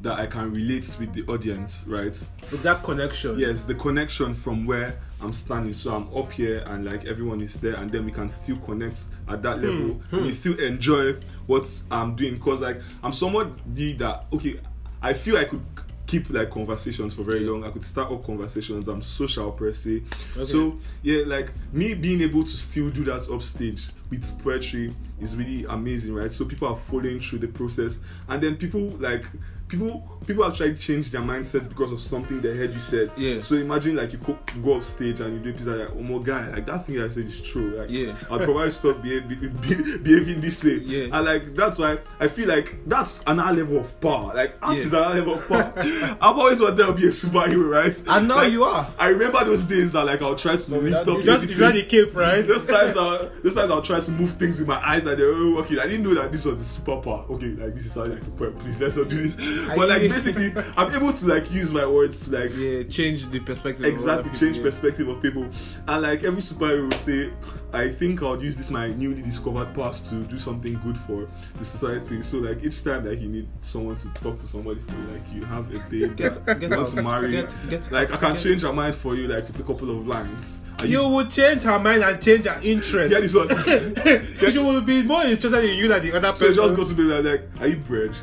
that 0.00 0.18
I 0.18 0.26
can 0.26 0.52
relate 0.52 0.96
with 0.98 1.12
the 1.14 1.24
audience, 1.32 1.84
right? 1.86 2.16
with 2.52 2.62
that 2.62 2.82
connection 2.82 3.38
Yes, 3.38 3.64
the 3.64 3.74
connection 3.74 4.34
from 4.34 4.66
where 4.66 4.98
I'm 5.20 5.32
standing. 5.32 5.72
So 5.72 5.94
I'm 5.94 6.14
up 6.14 6.30
here 6.32 6.62
and 6.66 6.84
like 6.84 7.06
everyone 7.06 7.40
is 7.40 7.54
there, 7.54 7.74
and 7.76 7.90
then 7.90 8.04
we 8.04 8.12
can 8.12 8.28
still 8.28 8.56
connect 8.58 9.00
at 9.28 9.42
that 9.42 9.62
level. 9.62 9.94
Hmm, 9.94 10.00
hmm. 10.08 10.16
And 10.16 10.26
you 10.26 10.32
still 10.32 10.58
enjoy 10.60 11.14
what 11.46 11.68
I'm 11.90 12.14
doing 12.14 12.34
because 12.34 12.60
like 12.60 12.80
I'm 13.02 13.12
somebody 13.12 13.94
that 13.94 14.26
okay, 14.32 14.60
I 15.02 15.14
feel 15.14 15.36
I 15.38 15.44
could 15.44 15.64
keep 16.06 16.30
like 16.30 16.50
conversations 16.50 17.14
for 17.14 17.22
very 17.22 17.40
long. 17.40 17.64
I 17.64 17.70
could 17.70 17.84
start 17.84 18.12
up 18.12 18.24
conversations. 18.24 18.88
I'm 18.88 19.02
social 19.02 19.50
per 19.50 19.72
se. 19.72 20.02
So 20.44 20.78
yeah, 21.02 21.24
like 21.26 21.52
me 21.72 21.94
being 21.94 22.20
able 22.20 22.44
to 22.44 22.56
still 22.56 22.90
do 22.90 23.04
that 23.04 23.28
upstage 23.30 23.88
with 24.10 24.42
poetry 24.42 24.94
is 25.20 25.34
really 25.34 25.64
amazing, 25.64 26.14
right? 26.14 26.32
So 26.32 26.44
people 26.44 26.68
are 26.68 26.76
following 26.76 27.20
through 27.20 27.40
the 27.40 27.48
process, 27.48 28.00
and 28.28 28.42
then 28.42 28.56
people 28.56 28.90
like 28.98 29.24
people 29.68 30.20
people 30.26 30.44
actually 30.44 30.74
change 30.74 31.10
their 31.10 31.20
mindsets 31.20 31.68
because 31.68 31.92
of 31.92 32.00
something 32.00 32.40
they 32.40 32.54
heard 32.56 32.72
you 32.72 32.78
said. 32.80 33.10
Yeah. 33.16 33.40
So 33.40 33.56
imagine 33.56 33.96
like 33.96 34.12
you 34.12 34.18
co- 34.18 34.38
go 34.62 34.74
off 34.74 34.84
stage 34.84 35.20
and 35.20 35.34
you 35.34 35.40
do 35.40 35.50
a 35.50 35.52
piece 35.52 35.66
like, 35.66 35.88
oh 35.90 36.02
my 36.02 36.22
guy, 36.24 36.48
like 36.50 36.66
that 36.66 36.86
thing 36.86 37.00
I 37.00 37.08
said 37.08 37.26
is 37.26 37.40
true. 37.40 37.76
Like, 37.76 37.90
Yeah. 37.90 38.16
I'll 38.30 38.38
probably 38.38 38.70
stop 38.70 39.02
beha- 39.02 39.26
be- 39.26 39.34
be- 39.36 39.98
behaving 39.98 40.40
this 40.40 40.62
way. 40.64 40.78
Yeah. 40.84 41.04
And 41.12 41.24
like 41.24 41.54
that's 41.54 41.78
why 41.78 41.98
I 42.20 42.28
feel 42.28 42.48
like 42.48 42.76
that's 42.86 43.20
another 43.26 43.62
level 43.62 43.78
of 43.78 44.00
power. 44.00 44.34
Like 44.34 44.56
art 44.62 44.76
Yeah. 44.76 44.82
is 44.82 44.92
another 44.92 45.14
level 45.14 45.34
of 45.34 45.48
power. 45.48 45.72
I've 45.76 46.38
always 46.38 46.60
wanted 46.60 46.76
to 46.86 46.92
be 46.92 47.06
a 47.06 47.10
superhero, 47.10 47.70
right? 47.70 48.02
And 48.08 48.28
now 48.28 48.36
Like, 48.36 48.52
you 48.52 48.64
are. 48.64 48.88
I 48.98 49.08
remember 49.08 49.44
those 49.44 49.64
days 49.64 49.92
that 49.92 50.04
like 50.04 50.22
I'll 50.22 50.34
try 50.36 50.56
to 50.56 50.76
lift 50.76 51.08
up 51.08 51.20
just 51.22 51.42
heavy 51.42 51.52
you 51.52 51.58
got 51.58 51.74
the 51.74 51.82
cape 51.84 52.14
right 52.14 52.46
Those 52.46 52.66
times, 52.66 52.96
I, 52.96 53.28
those 53.42 53.54
times 53.54 53.70
I'll 53.70 53.82
try 53.82 54.00
to 54.00 54.10
move 54.10 54.32
things 54.32 54.58
with 54.58 54.68
my 54.68 54.76
eyes 54.86 55.04
and 55.04 55.18
they're 55.18 55.26
oh, 55.32 55.58
okay. 55.60 55.78
I 55.78 55.86
didn't 55.86 56.02
know 56.04 56.14
that 56.14 56.30
this 56.32 56.44
was 56.44 56.56
the 56.58 56.80
superpower. 56.82 57.28
Okay, 57.30 57.48
like 57.62 57.74
this 57.74 57.86
is 57.86 57.92
how 57.94 58.04
like 58.06 58.22
a 58.22 58.30
poet. 58.32 58.58
Please 58.58 58.80
let's 58.80 58.96
not 58.96 59.08
do 59.08 59.22
this. 59.26 59.36
But 59.76 59.88
like 59.88 60.02
basically, 60.02 60.52
I'm 60.76 60.94
able 60.94 61.12
to 61.12 61.26
like 61.26 61.50
use 61.50 61.72
my 61.72 61.86
words 61.86 62.24
to 62.26 62.30
like 62.38 62.50
Yeah, 62.56 62.82
change 62.84 63.30
the 63.30 63.40
perspective. 63.40 63.84
of 63.86 63.92
exactly 63.92 64.24
people, 64.30 64.38
change 64.40 64.56
yeah. 64.58 64.62
perspective 64.62 65.08
of 65.08 65.22
people. 65.22 65.48
And 65.88 66.02
like 66.02 66.24
every 66.24 66.40
superhero 66.42 66.82
will 66.84 66.92
say, 66.92 67.32
I 67.72 67.88
think 67.88 68.22
I'll 68.22 68.42
use 68.42 68.56
this 68.56 68.70
my 68.70 68.88
newly 68.88 69.22
discovered 69.22 69.74
past 69.74 70.08
to 70.10 70.14
do 70.24 70.38
something 70.38 70.78
good 70.84 70.96
for 70.98 71.28
the 71.58 71.64
society. 71.64 72.22
So 72.22 72.38
like 72.38 72.62
each 72.64 72.82
time 72.84 73.04
that 73.04 73.18
you 73.18 73.28
need 73.28 73.48
someone 73.60 73.96
to 73.96 74.08
talk 74.14 74.38
to 74.40 74.46
somebody 74.46 74.80
for 74.80 74.92
you, 74.92 75.06
like 75.08 75.32
you 75.34 75.44
have 75.44 75.74
a 75.74 75.78
babe 75.90 76.16
Get- 76.16 76.44
that 76.46 76.60
get 76.60 76.70
wants 76.70 76.92
out. 76.92 76.96
to 76.98 77.02
marry. 77.02 77.30
Get- 77.32 77.54
get- 77.68 77.92
like 77.92 78.10
I 78.12 78.16
can 78.16 78.36
change 78.36 78.62
her 78.62 78.72
mind 78.72 78.94
for 78.94 79.14
you 79.14 79.28
like 79.28 79.46
with 79.46 79.58
a 79.60 79.62
couple 79.64 79.90
of 79.90 80.06
lines. 80.06 80.60
And 80.78 80.90
you 80.90 81.08
would 81.08 81.30
change 81.30 81.62
her 81.62 81.78
mind 81.78 82.02
and 82.02 82.20
change 82.22 82.44
her 82.44 82.60
interest 82.62 83.14
Yeah, 83.14 83.20
this 83.20 83.34
one. 83.34 83.48
she 84.52 84.58
will 84.58 84.82
be 84.82 85.02
more 85.02 85.22
interested 85.24 85.64
in 85.64 85.78
you 85.78 85.88
than 85.88 86.02
the 86.02 86.12
other 86.14 86.34
So 86.34 86.46
person 86.48 86.54
just 86.54 86.76
go 86.76 86.84
to 86.86 86.94
me 86.94 87.02
like, 87.14 87.24
like, 87.24 87.60
are 87.62 87.66
you 87.68 87.76
bread? 87.76 88.14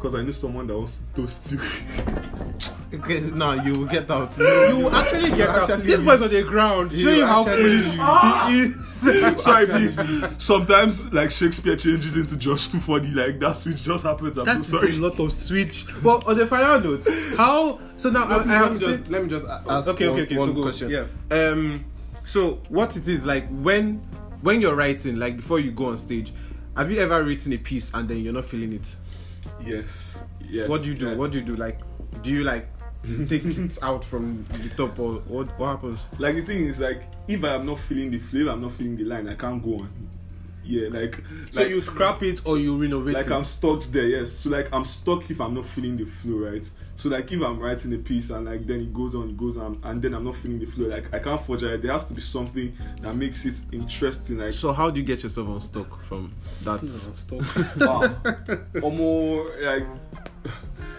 Because 0.00 0.14
I 0.14 0.22
know 0.22 0.30
someone 0.30 0.66
that 0.68 0.78
wants 0.78 1.04
to 1.14 1.20
toast 1.22 1.52
you. 1.52 1.60
Okay, 2.92 3.20
now 3.20 3.52
you 3.52 3.70
will 3.72 3.86
get 3.86 4.10
out. 4.10 4.36
you 4.36 4.44
will 4.78 4.92
actually 4.92 5.30
get 5.36 5.48
out 5.48 5.70
actually 5.70 5.86
this 5.86 6.02
boy's 6.02 6.20
on 6.22 6.28
the 6.28 6.42
ground 6.42 6.92
show 6.92 7.08
you 7.08 7.24
how 7.24 7.44
foolish 7.44 7.96
will. 7.96 8.48
he 8.48 8.58
is 8.62 9.40
Sorry, 9.40 9.66
please. 9.66 9.96
Sometimes 10.38 11.12
like 11.12 11.30
Shakespeare 11.30 11.76
changes 11.76 12.16
into 12.16 12.36
just 12.36 12.72
too 12.72 12.80
funny. 12.80 13.06
Like 13.12 13.38
that 13.38 13.52
switch 13.52 13.84
just 13.84 14.02
happens. 14.04 14.36
I'm 14.38 14.44
That 14.44 14.64
so 14.64 14.78
sorry. 14.78 14.96
a 14.96 14.98
lot 14.98 15.20
of 15.20 15.32
switch. 15.32 15.84
But 16.02 16.26
on 16.26 16.36
the 16.36 16.48
final 16.48 16.80
note, 16.80 17.06
how? 17.36 17.78
So 17.96 18.10
now 18.10 18.24
I, 18.24 18.38
let, 18.38 18.40
I 18.40 18.44
me, 18.46 18.50
have 18.54 18.62
let, 18.62 18.72
me 18.72 18.78
to 18.80 18.84
just, 18.86 19.04
say, 19.04 19.10
let 19.10 19.22
me 19.22 19.28
just 19.28 19.46
ask 19.46 19.88
Okay, 19.90 20.08
one, 20.08 20.14
okay, 20.18 20.22
okay, 20.24 20.36
one 20.38 20.48
so 20.48 20.52
go. 20.54 20.62
question. 20.62 20.90
Yeah. 20.90 21.04
Um, 21.30 21.84
so 22.24 22.60
what 22.70 22.96
it 22.96 23.06
is 23.06 23.24
like 23.24 23.46
when 23.50 23.98
when 24.42 24.60
you're 24.60 24.74
writing, 24.74 25.14
like 25.14 25.36
before 25.36 25.60
you 25.60 25.70
go 25.70 25.86
on 25.86 25.96
stage, 25.96 26.32
have 26.76 26.90
you 26.90 26.98
ever 26.98 27.22
written 27.22 27.52
a 27.52 27.58
piece 27.58 27.92
and 27.94 28.08
then 28.08 28.18
you're 28.18 28.32
not 28.32 28.46
feeling 28.46 28.72
it? 28.72 28.96
Yes. 29.64 30.24
Yes. 30.40 30.68
What 30.68 30.82
do 30.82 30.88
you 30.90 30.94
do? 30.94 31.08
yes. 31.08 31.16
What 31.18 31.32
do 31.32 31.38
you 31.38 31.44
do? 31.44 31.56
Like, 31.56 31.80
do 32.22 32.30
you 32.30 32.44
like 32.44 32.68
take 33.28 33.44
it 33.44 33.78
out 33.82 34.04
from 34.04 34.44
the 34.62 34.68
top 34.70 34.98
or 34.98 35.14
what? 35.20 35.58
What 35.58 35.68
happens? 35.68 36.06
Like 36.18 36.34
the 36.36 36.42
thing 36.44 36.66
is, 36.66 36.80
like 36.80 37.04
if 37.28 37.42
I 37.44 37.54
am 37.54 37.66
not 37.66 37.78
feeling 37.78 38.10
the 38.10 38.18
flavor, 38.18 38.50
I'm 38.50 38.60
not 38.62 38.72
feeling 38.72 38.96
the 38.96 39.04
line. 39.04 39.28
I 39.28 39.34
can't 39.34 39.62
go 39.62 39.74
on. 39.80 39.90
Yeah, 40.62 40.88
like 40.88 41.22
so 41.50 41.62
like, 41.62 41.70
you 41.70 41.80
scrap 41.80 42.22
it 42.22 42.42
or 42.44 42.58
you 42.58 42.76
renovate 42.76 43.14
like 43.14 43.26
it. 43.26 43.32
I'm 43.32 43.44
stuck 43.44 43.82
there. 43.84 44.04
Yes. 44.06 44.30
So 44.30 44.50
like 44.50 44.72
I'm 44.72 44.84
stuck 44.84 45.30
if 45.30 45.40
I'm 45.40 45.54
not 45.54 45.66
feeling 45.66 45.96
the 45.96 46.04
flow, 46.04 46.50
right? 46.50 46.64
So 46.96 47.08
like 47.08 47.32
if 47.32 47.40
I'm 47.40 47.58
writing 47.58 47.94
a 47.94 47.98
piece 47.98 48.30
and 48.30 48.44
like 48.44 48.66
then 48.66 48.80
it 48.80 48.92
goes 48.92 49.14
on, 49.14 49.30
it 49.30 49.36
goes 49.36 49.56
on, 49.56 49.80
and 49.84 50.02
then 50.02 50.14
I'm 50.14 50.24
not 50.24 50.34
feeling 50.36 50.58
the 50.58 50.66
flow, 50.66 50.86
like 50.86 51.12
I 51.14 51.18
can't 51.18 51.40
forge 51.40 51.62
it. 51.62 51.82
There 51.82 51.92
has 51.92 52.04
to 52.06 52.14
be 52.14 52.20
something 52.20 52.76
that 53.00 53.14
makes 53.16 53.44
it 53.46 53.54
interesting. 53.72 54.38
Like 54.38 54.52
So 54.52 54.72
how 54.72 54.90
do 54.90 55.00
you 55.00 55.06
get 55.06 55.22
yourself 55.22 55.48
unstuck 55.48 56.00
from 56.02 56.32
that? 56.62 56.86
Stop. 57.14 57.40
ah, 57.80 58.80
or 58.82 58.92
more 58.92 59.50
like 59.60 59.86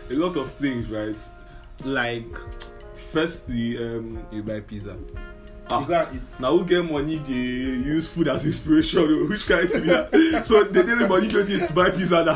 a 0.10 0.14
lot 0.14 0.36
of 0.38 0.52
things, 0.54 0.90
right? 0.90 1.18
like 1.86 2.38
Firstly, 3.12 3.78
um, 3.78 4.26
You 4.32 4.42
buy 4.42 4.62
pizza. 4.62 4.96
Ah, 5.72 6.10
you 6.12 6.18
it. 6.20 6.40
now 6.40 6.58
who 6.58 6.66
get 6.66 6.84
money 6.90 7.18
they 7.18 7.32
use 7.34 8.08
food 8.08 8.28
as 8.28 8.46
inspiration 8.46 9.00
oh, 9.02 9.28
which 9.30 9.46
kind 9.48 9.70
to 9.70 9.82
be 9.82 9.88
that 9.90 10.44
so 10.46 10.64
they 10.64 10.84
me 10.84 11.08
money 11.08 11.28
don't 11.28 11.48
need 11.50 11.66
to 11.66 11.74
buy 11.74 11.90
pizza 11.90 12.24
now 12.24 12.34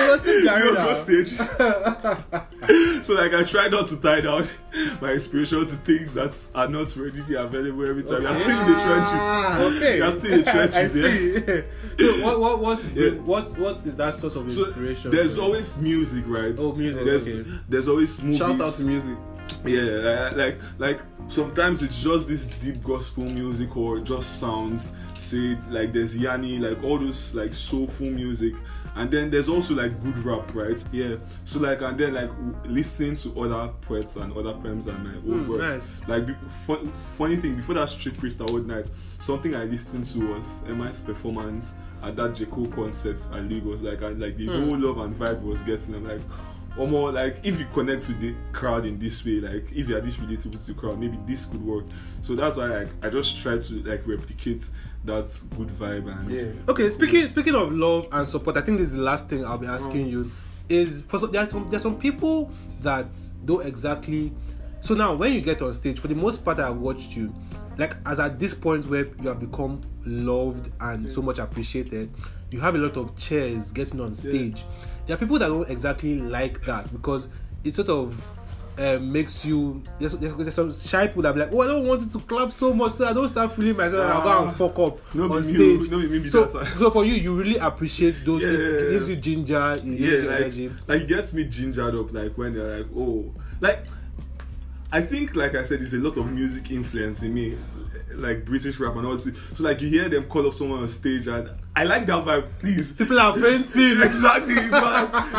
You 0.00 0.06
go 0.08 0.16
sit 0.18 0.44
down 0.44 0.74
now. 0.74 0.84
go 0.86 0.94
stage 0.94 1.28
so 3.04 3.14
like 3.14 3.32
I 3.34 3.44
try 3.44 3.68
not 3.68 3.86
to 3.88 3.96
tie 3.96 4.20
down 4.20 4.46
my 5.00 5.12
inspiration 5.12 5.60
to 5.60 5.66
things 5.76 6.12
that 6.14 6.34
are 6.54 6.68
not 6.68 6.94
readily 6.96 7.34
available 7.34 7.86
every 7.88 8.02
time. 8.02 8.22
You're 8.22 8.34
still 8.34 8.50
in 8.60 8.72
the 8.72 8.78
trenches. 8.80 9.12
Ah, 9.14 9.62
okay. 9.62 9.96
You're 9.98 10.10
still 10.10 10.32
in 10.32 10.44
the 10.44 10.50
trenches. 10.50 10.96
I 10.96 11.08
yeah. 11.08 11.62
so 11.98 12.24
what 12.26 12.40
what 12.40 12.60
what 12.60 12.84
Yeah. 12.94 13.10
what 13.22 13.48
what 13.58 13.76
is 13.86 13.96
that 13.96 14.12
source 14.14 14.36
of 14.36 14.50
So 14.52 14.66
inspiration? 14.66 15.10
there's 15.12 15.38
always 15.38 15.76
music, 15.78 16.24
right? 16.26 16.54
Oh, 16.58 16.72
music, 16.72 17.04
There's 17.04 17.26
okay. 17.28 17.44
there's 17.68 17.88
always 17.88 18.20
movies. 18.20 18.38
Shout 18.38 18.60
out 18.60 18.72
to 18.74 18.82
music. 18.82 19.16
Yeah 19.64 20.30
like, 20.34 20.60
like 20.78 21.00
sometimes 21.28 21.82
it's 21.82 22.02
just 22.02 22.28
this 22.28 22.46
deep 22.46 22.82
gospel 22.82 23.24
music 23.24 23.76
or 23.76 23.98
just 24.00 24.38
sounds 24.40 24.92
say 25.14 25.56
like 25.70 25.92
there's 25.92 26.16
yanni 26.16 26.58
like 26.58 26.82
all 26.84 26.98
those 26.98 27.34
like 27.34 27.52
soulful 27.54 28.10
music. 28.10 28.54
And 28.94 29.10
then 29.10 29.28
there's 29.28 29.50
also 29.50 29.74
like 29.74 30.00
good 30.02 30.16
rap 30.24 30.54
right? 30.54 30.82
Yeah. 30.90 31.16
So 31.44 31.58
like 31.58 31.82
and 31.82 31.98
then 31.98 32.14
like 32.14 32.30
listening 32.66 33.16
to 33.16 33.40
other 33.42 33.72
poets 33.82 34.16
and 34.16 34.32
other 34.34 34.54
poems 34.54 34.86
and 34.86 35.02
my 35.04 35.10
own 35.16 35.44
Mm, 35.44 35.48
works 35.48 36.00
nice. 36.00 36.08
like 36.08 36.26
be, 36.26 36.34
fun, 36.66 36.88
funny 37.18 37.36
thing 37.36 37.56
before 37.56 37.74
that 37.74 37.88
street 37.90 38.16
priest 38.16 38.40
award 38.40 38.66
night 38.66 38.88
something 39.18 39.54
i 39.54 39.64
listened 39.64 40.06
to 40.06 40.32
was 40.32 40.62
mi's 40.62 41.00
performance 41.00 41.74
at 42.02 42.16
that 42.16 42.34
j 42.36 42.46
Cole 42.46 42.68
concert 42.68 43.18
at 43.32 43.50
lagos. 43.50 43.82
Like 43.82 44.00
and 44.00 44.18
like 44.20 44.36
the 44.38 44.46
Hmm. 44.46 44.64
whole 44.64 44.78
love 44.78 44.98
and 44.98 45.14
vibe 45.14 45.42
was 45.42 45.60
getting 45.62 45.94
i'm 45.94 46.06
like 46.06 46.20
or 46.78 46.86
more 46.86 47.10
like 47.10 47.36
if 47.42 47.58
you 47.58 47.66
connect 47.72 48.06
with 48.08 48.20
the 48.20 48.34
crowd 48.52 48.84
in 48.84 48.98
this 48.98 49.24
way 49.24 49.40
like 49.40 49.70
if 49.72 49.88
you 49.88 49.96
are 49.96 50.00
this 50.00 50.16
relatable 50.16 50.52
to 50.60 50.66
the 50.66 50.74
crowd 50.74 50.98
maybe 50.98 51.18
this 51.26 51.46
could 51.46 51.64
work 51.64 51.84
so 52.22 52.34
that's 52.34 52.56
why 52.56 52.66
like 52.66 52.88
i 53.02 53.08
just 53.08 53.36
try 53.40 53.56
to 53.58 53.74
like 53.82 54.06
replicate 54.06 54.68
that 55.06 55.40
good 55.56 55.68
vibe 55.68 56.10
and 56.12 56.30
Yeah. 56.30 56.52
Okay, 56.68 56.90
speaking 56.90 57.26
speaking 57.28 57.54
of 57.54 57.72
love 57.72 58.08
and 58.12 58.26
support, 58.26 58.56
I 58.56 58.60
think 58.60 58.78
this 58.78 58.88
is 58.88 58.94
the 58.94 59.02
last 59.02 59.28
thing 59.28 59.44
I'll 59.44 59.58
be 59.58 59.66
asking 59.66 60.08
you. 60.08 60.30
Is 60.68 61.02
for 61.02 61.18
some, 61.18 61.30
there's 61.30 61.50
some 61.50 61.70
there's 61.70 61.82
some 61.82 61.96
people 61.98 62.50
that 62.82 63.06
don't 63.44 63.64
exactly. 63.64 64.32
So 64.80 64.94
now, 64.94 65.14
when 65.14 65.32
you 65.32 65.40
get 65.40 65.62
on 65.62 65.72
stage, 65.72 66.00
for 66.00 66.08
the 66.08 66.14
most 66.14 66.44
part, 66.44 66.58
I've 66.58 66.76
watched 66.76 67.16
you, 67.16 67.32
like 67.78 67.96
as 68.04 68.18
at 68.18 68.38
this 68.38 68.52
point 68.52 68.84
where 68.86 69.06
you 69.22 69.28
have 69.28 69.38
become 69.38 69.82
loved 70.04 70.70
and 70.80 71.10
so 71.10 71.22
much 71.22 71.38
appreciated, 71.38 72.12
you 72.50 72.60
have 72.60 72.74
a 72.74 72.78
lot 72.78 72.96
of 72.96 73.16
cheers 73.16 73.70
getting 73.70 74.00
on 74.00 74.12
stage. 74.14 74.64
There 75.06 75.14
are 75.16 75.18
people 75.18 75.38
that 75.38 75.48
don't 75.48 75.68
exactly 75.70 76.18
like 76.20 76.64
that 76.64 76.90
because 76.92 77.28
it 77.64 77.74
sort 77.74 77.88
of 77.88 78.20
um, 78.78 79.10
makes 79.10 79.44
you 79.44 79.82
there's, 79.98 80.12
there's, 80.14 80.54
some 80.54 80.72
shy 80.72 81.06
people 81.06 81.22
that 81.22 81.34
be 81.34 81.40
like, 81.40 81.50
oh, 81.52 81.62
I 81.62 81.66
don't 81.66 81.86
want 81.86 82.02
it 82.02 82.10
to 82.10 82.18
clap 82.18 82.52
so 82.52 82.74
much, 82.74 82.92
so 82.92 83.08
I 83.08 83.12
don't 83.12 83.28
start 83.28 83.52
feeling 83.54 83.76
myself. 83.76 84.04
I'll 84.04 84.22
go 84.22 84.38
and 84.42 84.48
Ah, 84.50 84.52
fuck 84.52 84.78
up 84.78 85.14
no 85.14 85.32
on 85.32 85.42
stage. 85.42 85.90
no 85.90 85.98
be 86.00 86.08
me 86.08 86.18
be 86.18 86.28
so, 86.28 86.44
that. 86.44 86.66
so 86.78 86.90
for 86.90 87.04
you, 87.04 87.14
you 87.14 87.34
really 87.36 87.56
appreciate 87.56 88.20
those. 88.24 88.42
Yeah, 88.42 88.50
it 88.50 88.90
gives 88.90 89.08
you 89.08 89.16
ginger. 89.16 89.72
It 89.76 89.84
gives 89.84 89.98
yeah 89.98 90.08
you 90.08 90.28
like, 90.28 90.40
energy. 90.40 90.72
like 90.86 91.02
it 91.02 91.08
gets 91.08 91.32
me 91.32 91.44
gingered 91.44 91.94
up 91.94 92.12
like 92.12 92.36
when 92.36 92.52
they're 92.52 92.78
like 92.78 92.86
oh 92.96 93.32
like 93.60 93.84
i 94.92 95.00
think 95.00 95.34
like 95.34 95.54
i 95.54 95.62
said 95.62 95.80
there's 95.80 95.94
a 95.94 95.98
lot 95.98 96.16
of 96.16 96.30
music 96.30 96.70
influence 96.70 97.22
in 97.22 97.34
me 97.34 97.58
like 98.14 98.44
british 98.44 98.78
rap 98.78 98.94
and 98.96 99.06
all 99.06 99.16
this 99.16 99.36
so 99.54 99.64
like 99.64 99.80
you 99.80 99.88
hear 99.88 100.08
them 100.08 100.24
call 100.24 100.46
up 100.46 100.54
someone 100.54 100.80
on 100.80 100.88
stage 100.88 101.26
and 101.26 101.50
i 101.76 101.84
like 101.84 102.06
that 102.06 102.24
vibe 102.24 102.48
please. 102.58 102.92
People 102.92 103.20
are 103.20 103.34
fainting. 103.34 104.00
exactly 104.02 104.54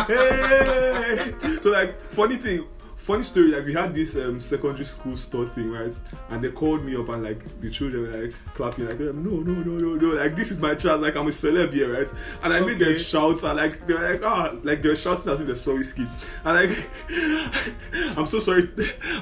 hey. 0.07 1.33
So 1.61 1.69
like 1.71 1.99
funny 1.99 2.37
thing 2.37 2.65
funny 2.95 3.23
story 3.23 3.47
like 3.53 3.65
we 3.65 3.73
had 3.73 3.93
this 3.93 4.17
um, 4.17 4.39
secondary 4.41 4.83
school 4.83 5.15
store 5.15 5.45
thing 5.47 5.71
right? 5.71 5.97
And 6.29 6.43
they 6.43 6.49
called 6.51 6.83
me 6.83 6.93
up 6.97 7.07
and 7.07 7.23
like 7.23 7.41
the 7.61 7.69
children 7.69 8.03
were 8.03 8.21
like 8.23 8.33
clapping. 8.53 8.85
Like 8.85 8.99
no 8.99 9.11
no 9.13 9.39
no 9.39 9.77
no 9.77 9.95
no. 9.95 10.07
Like 10.21 10.35
this 10.35 10.51
is 10.51 10.59
my 10.59 10.75
child, 10.75 11.01
like 11.01 11.15
i'm 11.15 11.25
a 11.25 11.29
celeb 11.29 11.71
here 11.73 11.93
right? 11.97 12.09
And 12.43 12.53
i 12.53 12.59
made 12.59 12.79
them 12.79 12.89
Okay. 12.89 12.97
shout 12.97 13.41
and 13.43 13.55
like 13.57 13.87
they 13.87 13.93
were 13.93 14.11
like 14.11 14.23
ah 14.25 14.53
like 14.63 14.81
they 14.81 14.89
were 14.89 14.95
shouting 14.97 15.31
as 15.31 15.39
if 15.39 15.47
they're 15.47 15.55
sorry 15.55 15.85
skit 15.85 16.05
and 16.43 16.55
like 16.69 16.77
i'm 18.17 18.25
so 18.25 18.39
sorry. 18.39 18.63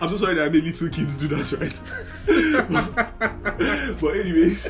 I'm 0.01 0.09
so 0.09 0.18
sorry 0.18 0.34
that 0.36 0.45
i 0.45 0.49
made 0.49 0.63
little 0.63 0.89
kids 0.89 1.16
do 1.18 1.28
that 1.28 1.51
right? 1.61 1.80
But 4.01 4.16
anyways 4.18 4.68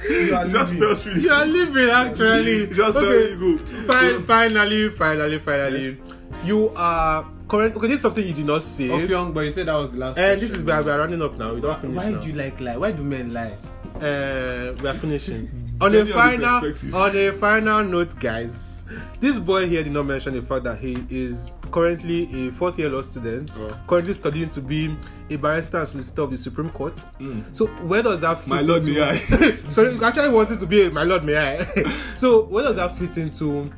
it 0.00 0.50
just 0.50 0.74
felt 0.74 1.06
really 1.06 1.20
you 1.22 1.30
are 1.30 1.46
living 1.46 1.90
actually. 1.90 2.66
Just 2.74 2.96
okay. 2.96 3.06
really 3.06 3.36
good 3.36 3.68
Fin- 3.68 4.24
finally, 4.24 4.90
finally, 4.90 5.38
finally, 5.38 5.98
you 6.44 6.70
are 6.76 7.26
current. 7.48 7.76
Okay, 7.76 7.88
this 7.88 7.96
is 7.96 8.02
something 8.02 8.26
you 8.26 8.34
did 8.34 8.46
not 8.46 8.62
say. 8.62 8.90
Of 8.90 9.08
young, 9.10 9.32
but 9.32 9.40
you 9.40 9.52
said 9.52 9.66
that 9.66 9.74
was 9.74 9.92
the 9.92 9.98
last. 9.98 10.18
and 10.18 10.40
this 10.40 10.52
is 10.52 10.62
where 10.64 10.82
we 10.82 10.90
are 10.90 10.98
running 10.98 11.22
up 11.22 11.36
now. 11.36 11.54
We 11.54 11.60
don't 11.60 11.80
finish 11.80 11.96
Why 11.96 12.10
now. 12.10 12.20
do 12.20 12.28
you 12.28 12.34
like 12.34 12.60
lie? 12.60 12.76
Why 12.76 12.92
do 12.92 13.02
men 13.02 13.32
lie? 13.32 13.56
uh, 13.96 14.74
we 14.80 14.88
are 14.88 14.94
finishing. 14.94 15.48
on 15.80 15.94
a 15.94 16.06
final, 16.06 16.64
on 16.94 17.16
a 17.16 17.30
final 17.32 17.84
note, 17.84 18.18
guys. 18.18 18.84
This 19.20 19.38
boy 19.38 19.66
here 19.66 19.82
did 19.82 19.92
not 19.92 20.06
mention 20.06 20.34
the 20.34 20.42
fact 20.42 20.64
that 20.64 20.78
he 20.78 21.04
is 21.10 21.50
currently 21.70 22.48
a 22.48 22.52
fourth 22.52 22.78
year 22.78 22.88
law 22.88 23.02
student, 23.02 23.56
Oh. 23.58 23.68
currently 23.86 24.12
studying 24.12 24.48
to 24.50 24.60
be 24.60 24.96
a 25.30 25.36
barrister 25.36 25.78
and 25.78 25.88
solicitor 25.88 26.22
of 26.22 26.30
the 26.30 26.36
Supreme 26.36 26.70
Court. 26.70 27.04
So 27.52 27.66
where 27.66 28.02
does 28.02 28.20
that 28.20 28.38
fit. 28.40 28.48
My 28.48 28.62
lord, 28.62 28.86
into- 28.86 28.94
may 29.00 29.02
I? 29.02 29.56
so 29.70 29.88
you 29.88 30.02
actually 30.04 30.30
wanted 30.30 30.58
to 30.60 30.66
be 30.66 30.82
a 30.82 30.90
my 30.90 31.02
lord, 31.04 31.24
may 31.24 31.36
I? 31.36 31.64
so 32.16 32.44
where 32.44 32.64
does 32.64 32.76
that 32.76 32.96
fit 32.98 33.16
into 33.18 33.70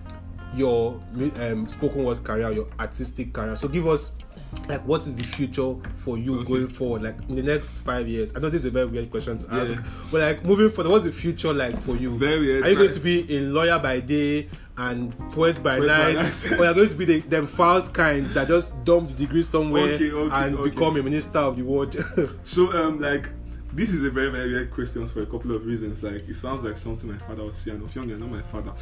your 0.54 1.00
um, 1.40 1.66
spoken 1.68 2.04
word 2.04 2.24
career, 2.24 2.50
your 2.50 2.66
artistic 2.78 3.32
career? 3.32 3.54
So 3.56 3.68
give 3.68 3.86
us 3.86 4.12
like 4.68 4.84
what 4.84 5.02
is 5.02 5.14
the 5.14 5.22
future 5.22 5.74
for 5.94 6.18
you 6.18 6.40
Okay. 6.40 6.48
going 6.52 6.68
forward, 6.68 7.02
like 7.02 7.16
in 7.28 7.36
the 7.36 7.42
next 7.42 7.78
five 7.80 8.08
years? 8.08 8.34
I 8.34 8.40
know 8.40 8.48
this 8.50 8.60
is 8.62 8.66
a 8.66 8.70
very 8.70 8.86
weird 8.86 9.08
question 9.10 9.38
to 9.38 9.46
Yeah. 9.46 9.60
ask, 9.60 9.82
but 10.10 10.20
like 10.22 10.44
moving 10.44 10.70
forward, 10.70 10.90
what's 10.90 11.04
the 11.04 11.12
future 11.12 11.52
like 11.52 11.80
for 11.82 11.94
you? 11.96 12.10
Very 12.18 12.40
weird, 12.40 12.64
Are 12.66 12.70
you 12.70 12.76
going 12.76 12.92
to 12.92 13.00
be 13.00 13.36
a 13.36 13.40
lawyer 13.42 13.78
by 13.78 14.00
day 14.00 14.48
and 14.80 15.16
poet 15.30 15.62
by 15.62 15.78
Poet 15.78 15.88
by 15.88 16.12
night, 16.12 16.14
night. 16.14 16.52
or 16.58 16.64
you're 16.64 16.74
going 16.74 16.88
to 16.88 16.94
be 16.96 17.04
the 17.04 17.20
them 17.20 17.46
fast 17.46 17.92
kind 17.92 18.26
that 18.28 18.48
just 18.48 18.82
dump 18.84 19.08
the 19.08 19.14
degree 19.14 19.42
somewhere 19.42 19.94
Okay, 19.94 20.10
okay, 20.10 20.36
and 20.36 20.58
okay. 20.58 20.70
become 20.70 20.96
a 20.96 21.02
minister 21.02 21.38
of 21.38 21.56
the 21.56 21.62
world? 21.62 21.94
So 22.44 22.72
um 22.72 22.98
like 23.00 23.28
this 23.72 23.90
is 23.90 24.02
a 24.02 24.10
very 24.10 24.30
very 24.30 24.50
weird 24.52 24.70
question 24.70 25.06
for 25.06 25.22
a 25.22 25.26
couple 25.26 25.52
of 25.54 25.64
reasons. 25.66 26.02
Like 26.02 26.28
it 26.28 26.34
sounds 26.34 26.62
like 26.64 26.76
something 26.76 27.10
my 27.10 27.18
father 27.18 27.44
would 27.44 27.54
say, 27.54 27.70
and 27.70 27.82
if 27.84 27.94
younger, 27.94 28.16
not 28.18 28.30
my 28.30 28.42
father. 28.42 28.72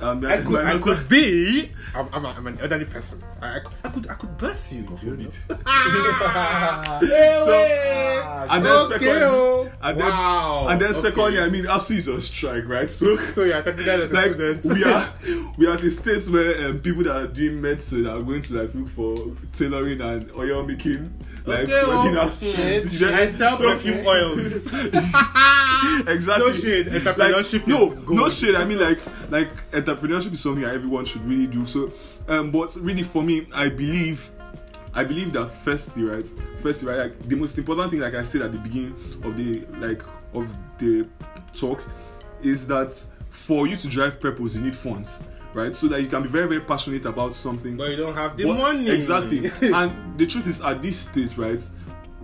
Um, 0.00 0.24
I 0.24 0.36
could, 0.38 0.50
my- 0.50 0.74
I 0.74 0.78
could 0.78 1.08
be. 1.08 1.70
I'm, 1.94 2.08
I'm, 2.12 2.24
a, 2.24 2.28
I'm 2.28 2.46
an 2.46 2.58
elderly 2.60 2.84
person. 2.84 3.22
I, 3.40 3.56
I, 3.56 3.58
could, 3.60 3.72
I 3.84 3.88
could, 3.90 4.08
I 4.10 4.14
could 4.14 4.36
birth 4.38 4.72
you. 4.72 4.86
you 5.02 5.16
know? 5.16 5.30
So, 7.48 7.54
and 8.50 8.64
then 8.64 8.72
Okay, 8.72 8.92
secondly, 9.04 9.22
oh. 9.24 9.70
and 9.82 10.00
then, 10.00 10.08
Wow. 10.08 10.66
and 10.68 10.80
then 10.80 10.90
Okay. 10.90 11.00
secondly, 11.00 11.38
I 11.40 11.48
mean, 11.48 11.64
ASUU 11.64 11.96
is 11.96 12.08
on 12.08 12.20
strike, 12.20 12.66
right? 12.66 12.90
So, 12.90 13.16
So 13.28 13.44
yeah, 13.44 13.60
technically 13.62 13.90
as 13.90 14.10
a 14.10 14.14
like 14.14 14.36
we 14.64 14.84
are, 14.84 15.12
we 15.58 15.66
are 15.66 15.76
the 15.76 15.90
states 15.90 16.28
where 16.30 16.68
um, 16.68 16.78
people 16.80 17.04
that 17.04 17.16
are 17.16 17.26
doing 17.26 17.60
medicine 17.60 18.06
are 18.06 18.20
going 18.22 18.42
to 18.42 18.54
like 18.62 18.74
look 18.74 18.88
for 18.88 19.36
tailoring 19.52 20.00
and 20.00 20.30
oil 20.32 20.64
making, 20.64 21.12
like 21.44 21.64
Okay, 21.64 21.72
oh, 21.84 21.98
working 22.04 22.16
as 22.18 22.40
shit. 22.40 22.92
you 22.92 23.06
know? 23.06 23.14
I 23.14 23.26
sell 23.26 23.56
perfume 23.56 24.04
oils. 24.28 24.72
exactly. 26.08 26.46
No 26.46 26.52
shade, 26.52 26.86
entrepreneurship 26.86 27.58
Like, 27.60 27.66
no, 27.68 27.92
is 27.92 28.02
good. 28.02 28.16
no 28.16 28.30
shade. 28.30 28.54
I 28.54 28.64
mean, 28.64 28.78
like, 28.78 28.98
like 29.30 29.70
entrepreneurship 29.72 30.32
is 30.32 30.40
something 30.40 30.62
that 30.64 30.74
everyone 30.74 31.04
should 31.04 31.24
really 31.24 31.46
do. 31.46 31.64
So, 31.66 31.92
um, 32.28 32.50
but 32.50 32.74
really 32.76 33.02
for 33.02 33.22
me, 33.22 33.46
I 33.54 33.68
believe, 33.68 34.30
I 34.94 35.04
believe 35.04 35.32
that 35.34 35.48
firstly, 35.50 36.02
right, 36.04 36.26
firstly, 36.58 36.88
right, 36.88 36.98
like 36.98 37.28
the 37.28 37.36
most 37.36 37.56
important 37.58 37.90
thing, 37.90 38.00
like 38.00 38.14
I 38.14 38.22
said 38.22 38.42
at 38.42 38.52
the 38.52 38.58
beginning 38.58 38.94
of 39.22 39.36
the 39.36 39.64
like 39.78 40.02
of 40.34 40.48
the 40.78 41.06
talk, 41.52 41.82
is 42.42 42.66
that 42.68 42.92
for 43.30 43.66
you 43.66 43.76
to 43.76 43.88
drive 43.88 44.20
purpose, 44.20 44.54
you 44.54 44.60
need 44.60 44.76
funds. 44.76 45.18
Right, 45.54 45.74
so 45.74 45.88
that 45.88 46.02
you 46.02 46.08
can 46.08 46.22
be 46.22 46.28
very, 46.28 46.46
very 46.46 46.60
passionate 46.60 47.06
about 47.06 47.34
something. 47.34 47.74
But 47.78 47.88
you 47.90 47.96
don't 47.96 48.14
have 48.14 48.36
the 48.36 48.44
What- 48.44 48.58
money. 48.58 48.90
Exactly. 48.90 49.50
and 49.62 50.16
the 50.18 50.26
truth 50.26 50.46
is, 50.46 50.60
at 50.60 50.82
this 50.82 50.98
stage, 50.98 51.38
right? 51.38 51.60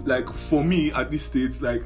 Like 0.05 0.29
for 0.33 0.63
me, 0.65 0.93
at 0.93 1.11
this 1.11 1.23
stage, 1.25 1.61
like 1.61 1.83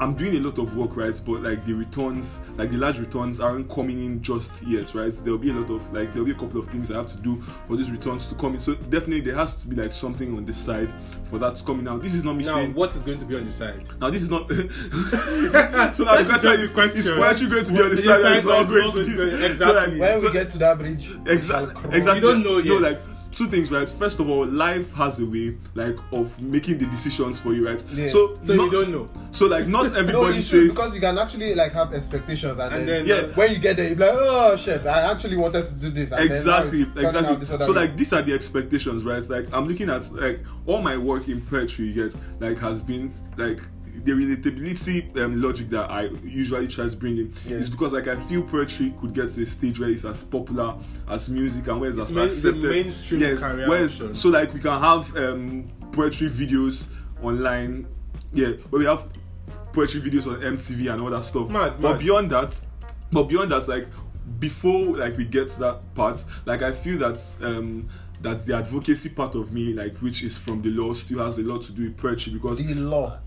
I'm 0.00 0.14
doing 0.16 0.34
a 0.34 0.40
lot 0.40 0.58
of 0.58 0.74
work, 0.76 0.96
right? 0.96 1.14
But 1.24 1.42
like 1.44 1.64
the 1.64 1.74
returns, 1.74 2.40
like 2.56 2.72
the 2.72 2.76
large 2.78 2.98
returns, 2.98 3.38
aren't 3.38 3.68
coming 3.70 4.04
in 4.04 4.20
just 4.20 4.60
yet, 4.66 4.92
right? 4.96 5.12
There'll 5.22 5.38
be 5.38 5.50
a 5.50 5.54
lot 5.54 5.70
of 5.70 5.92
like 5.92 6.12
there'll 6.12 6.24
be 6.24 6.32
a 6.32 6.36
couple 6.36 6.58
of 6.58 6.66
things 6.66 6.90
I 6.90 6.96
have 6.96 7.06
to 7.08 7.16
do 7.20 7.40
for 7.68 7.76
these 7.76 7.90
returns 7.92 8.26
to 8.28 8.34
come 8.34 8.54
in. 8.56 8.60
So 8.60 8.74
definitely 8.74 9.20
there 9.20 9.36
has 9.36 9.54
to 9.62 9.68
be 9.68 9.76
like 9.76 9.92
something 9.92 10.36
on 10.36 10.44
the 10.44 10.52
side 10.52 10.92
for 11.24 11.38
that 11.38 11.54
to 11.56 11.62
come 11.64 11.78
in. 11.78 11.84
Now 11.84 11.98
this 11.98 12.14
is 12.14 12.24
not 12.24 12.34
me 12.34 12.42
Now, 12.44 12.54
saying. 12.56 12.74
what 12.74 12.96
is 12.96 13.04
going 13.04 13.18
to 13.18 13.24
be 13.24 13.36
on 13.36 13.44
the 13.44 13.50
side? 13.52 13.84
Now 14.00 14.10
this 14.10 14.22
is 14.22 14.30
not. 14.30 14.50
so 14.50 14.56
now 14.56 14.66
the 14.66 15.90
That's 15.92 15.98
question 16.00 16.40
just 16.40 16.58
is, 16.62 16.68
the 16.68 16.74
question. 16.74 16.98
is 17.00 17.08
poetry 17.08 17.46
going 17.48 17.64
to 17.64 17.72
be 17.72 17.82
on 17.82 17.90
the 17.90 17.96
The 17.96 18.02
side? 18.02 18.18
or 18.18 18.22
side 18.22 18.44
not 18.44 18.68
going 18.68 18.92
to 18.92 19.04
be? 19.06 19.14
going 19.16 19.30
So, 19.38 19.46
exactly. 19.46 19.98
like, 19.98 20.00
When 20.00 20.20
so- 20.20 20.26
we 20.26 20.32
get 20.32 20.50
to 20.50 20.58
that 20.58 20.78
bridge, 20.78 21.12
Exactly. 21.26 21.96
Exactly. 21.96 22.14
You 22.16 22.20
don't 22.20 22.42
know 22.42 22.58
No, 22.58 22.80
yet. 22.80 22.82
like 22.82 22.98
two 23.32 23.46
things, 23.48 23.70
right? 23.70 23.88
First 23.88 24.20
of 24.20 24.28
all, 24.28 24.46
life 24.46 24.92
has 24.94 25.18
a 25.20 25.26
way, 25.26 25.56
like, 25.74 25.96
of 26.12 26.40
making 26.40 26.78
the 26.78 26.86
decisions 26.86 27.38
for 27.38 27.52
you, 27.54 27.66
right? 27.66 27.82
Yeah. 27.92 28.06
So, 28.06 28.36
So 28.40 28.54
not, 28.54 28.64
you 28.64 28.70
don't 28.70 28.90
know. 28.92 29.08
So, 29.30 29.46
like, 29.46 29.66
not 29.66 29.86
No, 29.92 29.98
everybody 29.98 30.34
true 30.34 30.42
says. 30.42 30.68
because 30.70 30.94
you 30.94 31.00
can 31.00 31.18
actually 31.18 31.54
like 31.54 31.72
have 31.72 31.92
expectations 31.94 32.58
and, 32.58 32.74
And 32.74 32.88
then, 32.88 33.06
then, 33.06 33.28
Yeah. 33.30 33.34
when 33.34 33.50
you 33.52 33.58
get 33.58 33.76
there, 33.76 33.88
you're 33.88 33.96
like, 33.96 34.10
oh 34.12 34.56
shit, 34.56 34.86
I 34.86 35.10
actually 35.10 35.36
wanted 35.36 35.66
to 35.66 35.74
do 35.74 35.90
this. 35.90 36.12
And 36.12 36.24
exactly, 36.24 36.84
then 36.84 36.94
now 36.94 37.00
it's 37.02 37.12
turning 37.12 37.30
out 37.30 37.40
this 37.40 37.48
exactly. 37.50 37.66
So, 37.66 37.72
way. 37.72 37.86
like, 37.88 37.96
these 37.96 38.12
are 38.12 38.22
the 38.22 38.34
expectations, 38.34 39.04
right? 39.04 39.28
Like, 39.28 39.46
I'm 39.52 39.66
looking 39.66 39.88
at 39.90 40.12
like 40.12 40.40
all 40.66 40.82
my 40.82 40.96
work 40.96 41.28
in 41.28 41.40
poetry, 41.40 41.86
yet 41.90 42.12
like 42.40 42.58
has 42.58 42.82
been 42.82 43.14
like 43.36 43.60
the 44.04 44.12
relatability 44.12 45.16
um, 45.18 45.40
logic 45.40 45.68
that 45.70 45.90
I 45.90 46.04
usually 46.24 46.66
try 46.66 46.88
to 46.88 46.96
bring 46.96 47.18
in 47.18 47.34
Yeah. 47.46 47.56
is 47.58 47.68
because 47.70 47.92
like 47.92 48.08
I 48.08 48.16
feel 48.16 48.42
poetry 48.42 48.94
could 49.00 49.14
get 49.14 49.30
to 49.34 49.42
a 49.42 49.46
stage 49.46 49.78
where 49.78 49.88
it's 49.90 50.04
as 50.04 50.24
popular 50.24 50.74
as 51.08 51.28
music 51.28 51.66
and 51.68 51.80
where 51.80 51.90
it's, 51.90 51.98
It's 51.98 52.08
as 52.08 52.14
main- 52.14 52.28
accepted. 52.28 52.62
mainstream 52.62 53.20
yes, 53.20 53.40
career 53.40 53.88
so 54.14 54.28
like 54.30 54.52
we 54.54 54.60
can 54.60 54.80
have 54.80 55.16
um, 55.16 55.68
poetry 55.92 56.28
videos 56.30 56.86
online, 57.22 57.86
yeah, 58.32 58.52
where 58.70 58.80
we 58.80 58.86
have 58.86 59.06
poetry 59.72 60.00
videos 60.00 60.26
on 60.26 60.40
MTV 60.40 60.92
and 60.92 61.00
all 61.02 61.10
that 61.10 61.24
stuff. 61.24 61.48
Mad, 61.50 61.74
but 61.80 61.92
mad. 61.92 61.98
beyond 62.00 62.30
that, 62.30 62.58
but 63.12 63.24
beyond 63.24 63.50
that, 63.52 63.68
like 63.68 63.86
before 64.38 64.96
like 64.96 65.16
we 65.16 65.24
get 65.24 65.48
to 65.50 65.60
that 65.60 65.94
part, 65.94 66.24
like 66.46 66.62
I 66.62 66.72
feel 66.72 66.98
that 66.98 67.20
um 67.40 67.88
that 68.20 68.46
the 68.46 68.56
advocacy 68.56 69.08
part 69.10 69.34
of 69.34 69.52
me, 69.52 69.72
like 69.74 69.96
which 69.98 70.22
is 70.22 70.38
from 70.38 70.62
the 70.62 70.70
law, 70.70 70.92
still 70.92 71.24
has 71.24 71.38
a 71.38 71.42
lot 71.42 71.62
to 71.64 71.72
do 71.72 71.82
with 71.84 71.96
poetry 71.96 72.32
because 72.32 72.64
The 72.64 72.74
law. 72.74 73.18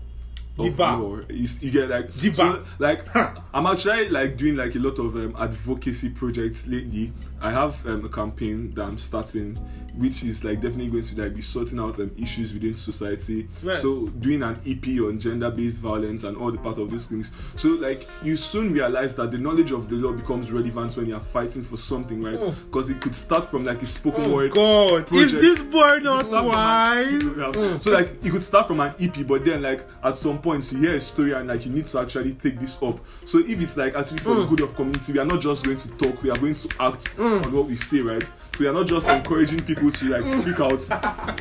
Diva. 0.64 1.24
Is- 1.28 1.62
You 1.62 1.70
get 1.70 1.88
like 1.90 2.16
Diva. 2.18 2.36
so, 2.36 2.64
like 2.78 3.04
I'm 3.54 3.66
actually 3.66 4.08
like 4.08 4.36
doing 4.36 4.56
like 4.56 4.74
a 4.74 4.78
lot 4.78 4.98
of 4.98 5.14
um, 5.16 5.36
advocacy 5.38 6.10
projects 6.10 6.66
lately. 6.66 7.12
I 7.40 7.50
have 7.50 7.84
um, 7.86 8.04
a 8.04 8.08
campaign 8.08 8.72
that 8.74 8.84
I'm 8.84 8.98
starting, 8.98 9.58
which 9.96 10.22
is 10.22 10.44
like 10.44 10.60
definitely 10.60 10.88
going 10.88 11.04
to 11.04 11.22
like 11.22 11.34
be 11.34 11.42
sorting 11.42 11.78
out 11.80 11.98
um, 11.98 12.10
issues 12.18 12.52
within 12.52 12.76
society. 12.76 13.48
Nice. 13.62 13.82
So 13.82 14.08
doing 14.20 14.42
an 14.42 14.60
EP 14.66 14.86
on 15.00 15.18
gender-based 15.18 15.80
violence 15.80 16.24
and 16.24 16.36
all 16.36 16.52
the 16.52 16.58
part 16.58 16.78
of 16.78 16.90
those 16.90 17.06
things. 17.06 17.30
So 17.56 17.68
like 17.70 18.06
you 18.22 18.36
soon 18.36 18.72
realize 18.72 19.14
that 19.16 19.30
the 19.30 19.38
knowledge 19.38 19.70
of 19.72 19.88
the 19.88 19.94
law 19.96 20.12
becomes 20.12 20.50
relevant 20.50 20.96
when 20.96 21.06
you're 21.06 21.20
fighting 21.20 21.64
for 21.64 21.76
something, 21.76 22.22
right? 22.22 22.38
Because 22.66 22.90
it 22.90 23.00
could 23.00 23.14
start 23.14 23.44
from 23.46 23.64
like 23.64 23.82
a 23.82 23.86
spoken 23.86 24.30
word. 24.32 24.52
Oh 24.56 25.00
God, 25.00 25.12
is 25.12 25.32
this 25.32 25.62
boy 25.62 25.98
not 26.02 26.30
wise? 26.30 27.24
yeah. 27.36 27.78
So 27.80 27.90
like 27.92 28.22
you 28.24 28.32
could 28.32 28.44
start 28.44 28.66
from 28.66 28.80
an 28.80 28.94
EP, 29.00 29.26
but 29.26 29.44
then 29.44 29.62
like 29.62 29.84
at 30.02 30.16
some 30.16 30.38
point 30.40 30.70
you 30.72 30.78
hear 30.78 30.94
a 30.96 31.00
story 31.00 31.32
and 31.32 31.48
like 31.48 31.64
you 31.66 31.72
need 31.72 31.86
to 31.88 32.00
actually 32.00 32.34
take 32.34 32.58
this 32.60 32.80
up. 32.82 33.00
So 33.24 33.38
if 33.38 33.60
it's 33.60 33.76
like 33.76 33.94
actually 33.94 34.18
for 34.18 34.34
the 34.34 34.44
good 34.46 34.60
of 34.62 34.74
community, 34.74 35.12
we 35.12 35.18
are 35.18 35.24
not 35.24 35.40
just 35.40 35.64
going 35.64 35.78
to 35.78 35.88
talk, 35.98 36.22
we 36.22 36.30
are 36.30 36.36
going 36.38 36.54
to 36.54 36.68
act 36.80 37.18
on 37.18 37.42
what 37.52 37.66
we 37.66 37.76
say, 37.76 38.00
right? 38.00 38.24
So 38.56 38.64
we 38.64 38.68
are 38.68 38.72
not 38.72 38.86
just 38.86 39.06
encouraging 39.06 39.60
people 39.64 39.90
to 39.90 40.04
like 40.08 40.26
speak 40.26 40.58
out. 40.60 40.80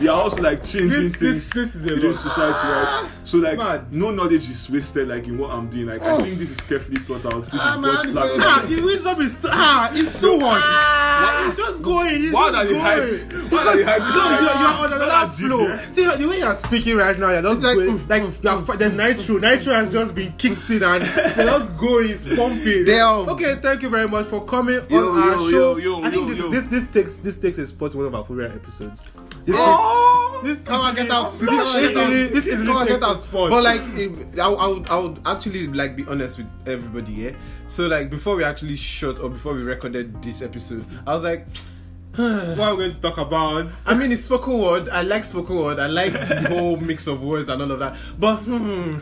We 0.01 0.09
are 0.09 0.21
also 0.21 0.41
like 0.41 0.65
changing 0.65 0.89
This- 0.89 1.15
things 1.15 1.49
this- 1.49 1.73
this 1.73 1.75
is 1.75 1.89
a 1.89 1.95
within 1.95 2.11
lot. 2.11 2.19
society, 2.19 2.67
right? 2.67 3.09
So 3.23 3.37
like 3.37 3.57
Mad. 3.57 3.95
no 3.95 4.11
knowledge 4.11 4.49
is 4.49 4.69
wasted 4.69 5.07
like 5.07 5.25
in 5.25 5.37
what 5.37 5.51
I'm 5.51 5.69
doing. 5.69 5.85
Like 5.87 6.01
I 6.01 6.17
think 6.17 6.37
this 6.39 6.51
is 6.51 6.57
carefully 6.61 6.97
thought 6.97 7.25
out. 7.33 7.43
This 7.49 7.53
Ah, 7.53 7.77
man, 7.79 7.93
God's 7.95 8.05
it's 8.07 8.13
plan. 8.17 8.29
Ah, 8.41 8.65
the 8.67 8.81
wisdom 8.81 9.21
is 9.21 9.45
ah, 9.49 9.91
it's 9.93 10.19
too 10.19 10.37
much. 10.37 10.61
Like, 10.61 11.47
it's 11.47 11.57
just 11.57 11.81
going. 11.81 12.23
It's 12.25 12.33
Why 12.33 12.51
just 12.51 12.69
going. 12.69 12.81
hype? 12.81 13.51
Why 13.51 13.63
are 13.65 13.75
they 13.77 13.83
hype? 13.83 13.99
No, 13.99 14.29
you're, 14.31 14.41
you're 14.41 14.51
on 14.67 14.85
another 14.87 15.05
not 15.05 15.37
flow. 15.37 15.67
yeah? 15.69 15.87
See 15.87 16.03
the 16.17 16.27
way 16.27 16.39
you're 16.39 16.53
speaking 16.55 16.97
right 16.97 17.17
now, 17.17 17.31
you're 17.31 17.41
just 17.41 17.63
It's 17.63 17.63
like, 17.63 17.77
mm, 17.77 18.09
like 18.09 18.43
you 18.43 18.49
are. 18.49 18.61
fi- 18.65 18.75
There's 18.75 18.93
nitro. 18.93 19.37
Nitro 19.37 19.73
has 19.73 19.91
just 19.93 20.13
been 20.15 20.33
kicked 20.37 20.69
in 20.69 20.83
and 20.83 21.03
you're 21.03 21.45
just 21.45 21.77
going, 21.77 22.09
it's 22.09 22.25
pumping. 22.35 22.83
Damn. 22.83 23.29
Okay, 23.29 23.55
thank 23.61 23.81
you 23.83 23.89
very 23.89 24.07
much 24.09 24.25
for 24.25 24.43
coming 24.45 24.81
Yo, 24.89 25.09
on 25.11 25.17
our 25.17 25.35
yo, 25.35 25.49
show. 25.49 25.77
yo, 25.77 25.99
yo, 25.99 26.03
I 26.03 26.09
think 26.09 26.23
yo, 26.23 26.27
this 26.33 26.39
yo. 26.39 26.49
this 26.49 26.63
this 26.65 26.87
takes 27.05 27.19
this 27.19 27.37
takes 27.37 27.57
a 27.57 27.65
spot 27.65 27.93
in 27.93 27.97
one 27.99 28.07
of 28.07 28.15
our 28.15 28.23
favorite 28.25 28.51
episodes. 28.53 29.03
This 29.45 29.55
Oh! 29.57 30.41
is, 30.43 30.57
this 30.57 30.67
Come 30.67 30.81
on, 30.81 30.95
get 30.95 31.09
out. 31.11 31.31
This 31.31 31.49
easily, 31.77 32.27
this 32.27 32.47
easily 32.47 32.65
Come 32.67 32.75
on, 32.77 32.87
get 32.87 33.01
out. 33.03 33.17
spot. 33.19 33.49
But 33.49 33.63
like, 33.63 33.81
if- 33.95 34.39
I, 34.39 34.47
would- 34.49 34.59
I 34.59 34.67
would, 34.67 34.87
I 34.89 34.97
would 34.99 35.19
actually 35.25 35.67
like 35.67 35.95
be 35.95 36.05
honest 36.07 36.37
with 36.37 36.47
everybody, 36.65 37.11
yeah. 37.13 37.31
So 37.67 37.87
like, 37.87 38.09
before 38.09 38.35
we 38.35 38.43
actually 38.43 38.75
shot 38.75 39.19
or 39.19 39.29
before 39.29 39.53
we 39.53 39.63
recorded 39.63 40.21
this 40.21 40.41
episode, 40.41 40.85
I 41.07 41.13
was 41.13 41.23
like, 41.23 41.47
what 42.15 42.59
are 42.59 42.71
we 42.75 42.83
going 42.83 42.91
to 42.91 43.01
talk 43.01 43.17
about? 43.17 43.67
I 43.85 43.93
mean, 43.93 44.11
it's 44.11 44.23
spoken 44.23 44.59
word. 44.59 44.89
I 44.89 45.01
like 45.01 45.25
spoken 45.25 45.55
word. 45.57 45.79
I 45.79 45.87
like 45.87 46.13
the 46.13 46.41
whole 46.49 46.77
mix 46.77 47.07
of 47.07 47.21
words 47.23 47.49
and 47.49 47.61
all 47.61 47.71
of 47.71 47.79
that. 47.79 47.97
But 48.19 48.37
hmm, 48.37 48.97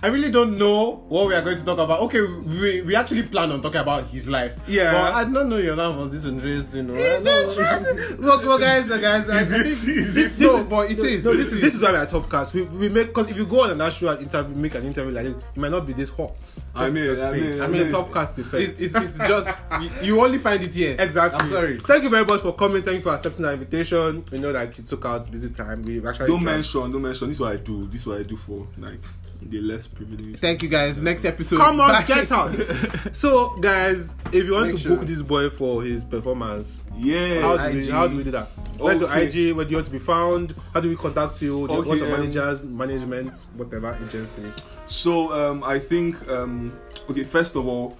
I 0.00 0.06
really 0.08 0.30
don't 0.30 0.56
know 0.58 1.04
what 1.08 1.26
we 1.26 1.34
are 1.34 1.42
going 1.42 1.58
to 1.58 1.64
talk 1.64 1.78
about. 1.78 2.00
Okay, 2.02 2.20
we, 2.20 2.82
we 2.82 2.94
actually 2.94 3.24
plan 3.24 3.50
on 3.50 3.60
talking 3.60 3.80
about 3.80 4.04
his 4.06 4.28
life. 4.28 4.56
Yeah. 4.68 4.92
But 4.92 5.12
I 5.14 5.24
don't 5.24 5.48
know 5.48 5.56
your 5.56 5.74
life 5.74 5.96
was 5.96 6.10
this 6.10 6.24
interesting. 6.24 6.76
You 6.76 6.82
know? 6.84 6.94
It's 6.96 7.24
know- 7.24 7.48
interesting. 7.48 8.18
Well, 8.28 8.40
well, 8.46 8.58
guys, 8.58 8.90
uh, 8.90 8.98
guys, 8.98 9.28
I 9.28 9.40
Is 9.40 9.50
think 9.50 9.64
it? 9.64 9.68
Is 9.68 9.84
this, 9.84 10.16
it? 10.16 10.28
this 10.30 10.40
No, 10.40 10.56
is, 10.58 10.66
but 10.68 10.90
it 10.90 10.98
is. 10.98 11.24
No, 11.24 11.34
this 11.34 11.52
is 11.52 11.60
this 11.60 11.74
is 11.74 11.82
why 11.82 11.92
we 11.92 11.98
are 11.98 12.06
topcast. 12.06 12.52
We 12.52 12.62
we 12.62 12.88
make 12.88 13.08
because 13.08 13.28
if 13.30 13.36
you 13.36 13.46
go 13.46 13.64
on 13.64 13.70
an 13.70 13.80
actual 13.80 14.10
interview, 14.18 14.54
make 14.54 14.74
an 14.74 14.84
interview 14.84 15.12
like 15.12 15.24
this, 15.24 15.34
it 15.36 15.56
might 15.56 15.70
not 15.70 15.86
be 15.86 15.92
this 15.92 16.10
hot. 16.10 16.36
I 16.74 16.84
Just- 16.84 16.94
mean, 16.94 17.04
just 17.06 17.22
I 17.22 17.30
saying. 17.32 17.42
mean, 17.50 17.60
I 17.60 17.64
I 17.64 17.66
mean, 17.68 17.82
mean- 17.84 17.92
topcast 17.92 18.38
effect. 18.38 18.54
It, 18.80 18.80
it, 18.82 18.92
it's 18.94 19.18
just 19.18 19.62
you, 19.80 19.90
you 20.02 20.20
only 20.24 20.38
find 20.38 20.62
it 20.62 20.72
here. 20.72 20.96
Exactly. 20.98 21.40
I'm 21.40 21.50
sorry. 21.50 21.78
Thank 21.80 22.02
you 22.04 22.10
very 22.10 22.24
much 22.24 22.40
for 22.42 22.52
coming. 22.54 22.82
Thank 22.82 22.96
you 22.98 23.02
for 23.02 23.10
accepting 23.14 23.44
our 23.44 23.52
invitation. 23.52 24.24
We 24.30 24.38
know 24.38 24.52
that 24.52 24.76
you 24.78 24.84
took 24.84 25.04
out 25.04 25.28
busy 25.30 25.50
time. 25.50 25.82
We 25.82 26.06
actually 26.06 26.26
Don't 26.28 26.42
tried. 26.42 26.52
mention, 26.54 26.92
don't 26.92 27.02
mention. 27.02 27.28
This 27.28 27.36
is 27.36 27.40
what 27.40 27.52
I 27.52 27.56
do. 27.56 27.86
This 27.86 28.00
is 28.02 28.06
what 28.06 28.18
I 28.18 28.22
do 28.24 28.36
for 28.36 28.66
like 28.78 29.00
the 29.42 29.60
less 29.60 29.86
privileged. 29.86 30.40
Thank 30.40 30.62
you 30.62 30.68
guys. 30.68 31.00
Next 31.00 31.24
episode. 31.24 31.56
Come 31.58 31.80
on, 31.80 31.90
Bye. 31.90 32.02
get 32.02 32.30
out. 32.32 32.54
so, 33.12 33.56
guys, 33.58 34.16
if 34.32 34.44
you 34.44 34.52
want 34.52 34.66
Make 34.66 34.76
to 34.76 34.80
sure. 34.82 34.96
book 34.96 35.06
this 35.06 35.22
boy 35.22 35.50
for 35.50 35.82
his 35.82 36.04
performance, 36.04 36.80
Yeah. 36.96 37.40
how 37.42 37.56
do 37.68 37.74
we 37.74 37.88
how 37.88 38.06
do 38.08 38.16
we 38.16 38.24
do 38.24 38.30
that? 38.32 38.48
Where's 38.78 39.00
your 39.00 39.12
IG? 39.12 39.54
Where 39.56 39.64
do 39.64 39.70
you 39.70 39.76
want 39.76 39.86
to 39.86 39.92
be 39.92 39.98
found? 39.98 40.54
How 40.74 40.80
do 40.80 40.88
we 40.88 40.96
contact 40.96 41.40
you? 41.42 41.66
Do 41.68 41.74
you- 41.74 41.82
What's 41.82 42.00
your 42.00 42.12
um, 42.12 42.20
managers, 42.20 42.64
management, 42.64 43.46
whatever 43.56 43.98
agency? 44.04 44.44
So 44.86 45.32
um, 45.32 45.62
I 45.64 45.78
think 45.78 46.26
um, 46.28 46.78
okay. 47.10 47.24
First 47.24 47.56
of 47.56 47.66
all, 47.66 47.96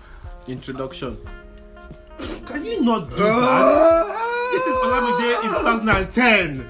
Introduction. 0.47 1.19
Can 2.47 2.65
you 2.65 2.83
not 2.83 3.11
do 3.11 3.17
that? 3.17 4.25
This 4.51 4.67
is 4.67 4.77
Olamide 4.77 5.45
in 5.45 5.51
2010. 5.51 6.69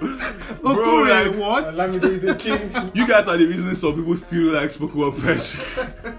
Bro, 0.60 0.74
Okorie, 0.74 1.30
like- 1.30 1.40
what? 1.40 1.64
Olamide 1.74 2.04
is 2.04 2.20
the 2.22 2.34
king. 2.34 2.90
you 2.94 3.06
guys 3.06 3.26
are 3.28 3.36
the 3.36 3.46
reason 3.46 3.74
some 3.76 3.94
people 3.94 4.16
still 4.16 4.52
like 4.52 4.70
spoken 4.70 4.98
word 4.98 5.16
pressure, 5.16 5.62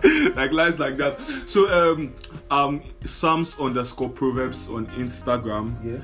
like 0.36 0.52
lies 0.52 0.80
like 0.80 0.98
that. 0.98 1.20
So 1.46 1.68
um, 1.72 2.14
um, 2.50 2.82
Psalms 3.06 3.58
underscore 3.60 4.10
Proverbs 4.10 4.68
on 4.70 4.88
Instagram. 4.88 5.76
Yeah. 5.84 6.02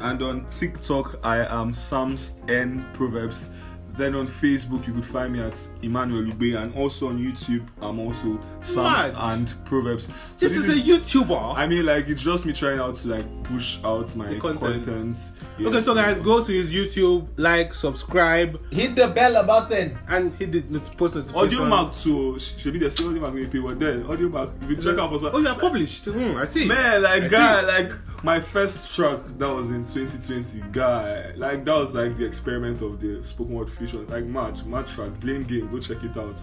And 0.00 0.22
on 0.22 0.46
TikTok, 0.50 1.20
I 1.22 1.38
am 1.46 1.72
Psalms 1.72 2.34
N 2.48 2.84
Proverbs. 2.92 3.48
Then 3.96 4.14
on 4.14 4.26
Facebook, 4.26 4.86
you 4.86 4.92
could 4.92 5.06
find 5.06 5.32
me 5.32 5.40
at 5.40 5.56
Emmanuel 5.82 6.26
Ube, 6.26 6.54
and 6.56 6.74
also 6.74 7.08
on 7.08 7.18
YouTube, 7.18 7.66
I'm 7.80 7.98
also 7.98 8.38
Psalms 8.60 9.12
Mad. 9.12 9.34
and 9.34 9.54
Proverbs. 9.64 10.04
So 10.36 10.48
This, 10.48 10.52
is, 10.58 10.78
a 10.78 10.82
YouTuber. 10.82 11.56
I 11.56 11.66
mean, 11.66 11.86
like 11.86 12.06
it's 12.08 12.22
just 12.22 12.44
me 12.44 12.52
trying 12.52 12.78
out 12.78 12.94
to 12.96 13.08
like 13.08 13.42
push 13.44 13.78
out 13.84 14.14
my 14.14 14.28
The 14.34 14.38
content. 14.40 14.84
content. 14.84 15.16
Yeah. 15.58 15.68
okay, 15.68 15.80
so 15.80 15.94
guys, 15.94 16.20
go 16.20 16.42
to 16.42 16.52
his 16.52 16.74
YouTube, 16.74 17.26
like, 17.38 17.72
subscribe, 17.72 18.60
Hit 18.72 18.96
the 18.96 19.08
bell 19.08 19.46
button. 19.46 19.98
and 20.08 20.34
hit 20.34 20.52
the 20.52 20.62
not- 20.68 20.94
post 20.98 21.14
notification. 21.14 21.58
Audiomack 21.64 22.02
too. 22.02 22.38
Should 22.38 22.74
be 22.74 22.78
the 22.80 22.90
same 22.90 23.14
Audiomack 23.14 23.32
we 23.32 23.46
pay, 23.46 23.60
but 23.60 23.78
then 23.78 24.04
Audiomack. 24.04 24.62
If 24.62 24.70
you 24.70 24.76
check 24.76 24.98
out 24.98 25.10
for 25.10 25.18
some. 25.18 25.30
Oh, 25.34 25.38
you 25.38 25.48
are 25.48 25.58
published. 25.58 26.04
Hmm, 26.04 26.36
I 26.36 26.44
see. 26.44 26.66
Man, 26.66 27.02
like 27.02 27.22
I 27.24 27.28
guy, 27.28 27.60
see. 27.60 27.66
like 27.66 27.92
my 28.22 28.40
first 28.40 28.94
track 28.94 29.20
that 29.38 29.48
was 29.48 29.70
in 29.70 29.84
2020, 29.84 30.62
guy, 30.72 31.32
like 31.36 31.64
that 31.64 31.74
was 31.74 31.94
like 31.94 32.16
the 32.16 32.24
experiment 32.24 32.82
of 32.82 33.00
the 33.00 33.22
spoken 33.22 33.54
word 33.54 33.70
fusion, 33.70 34.06
like 34.08 34.24
mad, 34.24 34.66
mad 34.66 34.86
track, 34.86 35.18
blame 35.20 35.44
game, 35.44 35.70
go 35.70 35.78
check 35.78 36.02
it 36.02 36.16
out. 36.16 36.38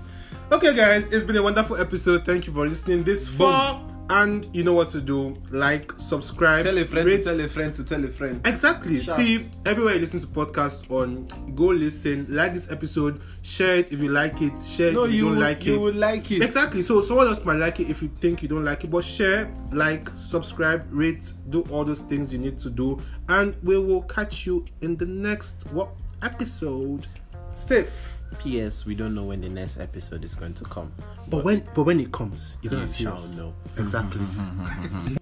Okay, 0.51 0.75
guys, 0.75 1.07
it's 1.07 1.23
been 1.23 1.37
a 1.37 1.43
wonderful 1.43 1.75
episode. 1.77 2.25
Thank 2.25 2.47
you 2.47 2.53
for 2.53 2.67
listening 2.67 3.03
this 3.03 3.27
far. 3.27 3.92
And 4.09 4.47
you 4.53 4.63
know 4.63 4.73
what 4.73 4.89
to 4.89 5.01
do. 5.01 5.35
Like, 5.49 5.91
subscribe, 5.97 6.63
Tell 6.65 6.77
a 6.77 6.83
friend 6.85 7.07
rate. 7.07 7.23
to 7.23 7.35
tell 7.35 7.39
a 7.39 7.47
friend 7.47 7.73
to 7.75 7.83
tell 7.83 8.03
a 8.03 8.09
friend. 8.09 8.41
Exactly. 8.45 8.99
See, 8.99 9.45
everywhere 9.65 9.93
you 9.95 10.01
listen 10.01 10.19
to 10.19 10.27
podcasts 10.27 10.91
on, 10.91 11.25
go 11.55 11.65
listen, 11.67 12.25
like 12.29 12.53
this 12.53 12.69
episode, 12.71 13.21
share 13.43 13.77
it 13.77 13.91
if 13.93 14.01
you 14.01 14.09
like 14.09 14.41
it, 14.41 14.57
share 14.59 14.89
it 14.89 14.93
No, 14.93 15.05
if 15.05 15.11
you, 15.11 15.17
you 15.17 15.23
don't 15.23 15.31
would, 15.35 15.39
like 15.39 15.65
you 15.65 15.75
it. 15.75 15.79
would 15.79 15.95
like 15.95 16.31
it. 16.31 16.43
Exactly. 16.43 16.81
So 16.81 16.99
someone 17.01 17.27
else 17.27 17.43
might 17.45 17.55
like 17.57 17.79
it 17.79 17.89
if 17.89 18.01
you 18.01 18.09
think 18.19 18.41
you 18.41 18.49
don't 18.49 18.65
like 18.65 18.83
it, 18.83 18.91
but 18.91 19.03
share, 19.05 19.51
like, 19.71 20.09
subscribe, 20.13 20.85
rate, 20.91 21.31
do 21.49 21.61
all 21.71 21.85
those 21.85 22.01
things 22.01 22.33
you 22.33 22.39
need 22.39 22.59
to 22.59 22.69
do, 22.69 22.99
and 23.29 23.55
we 23.63 23.77
will 23.77 24.01
catch 24.03 24.45
you 24.45 24.65
in 24.81 24.97
the 24.97 25.05
next 25.05 25.65
what 25.71 25.89
episode. 26.21 27.07
Safe. 27.53 28.12
P.S. 28.35 28.85
We 28.85 28.95
don't 28.95 29.13
know 29.15 29.23
when 29.23 29.41
the 29.41 29.49
next 29.49 29.77
episode 29.79 30.23
is 30.23 30.35
going 30.35 30.53
to 30.55 30.63
come. 30.65 30.91
But 31.27 31.43
when 31.43 31.67
but 31.73 31.83
when 31.83 31.99
it 31.99 32.11
comes, 32.11 32.57
you're 32.61 32.71
gonna 32.71 32.83
You 32.83 32.87
see 32.87 33.03
shall 33.03 33.13
us. 33.13 33.37
know. 33.37 33.53
Exactly. 33.77 34.21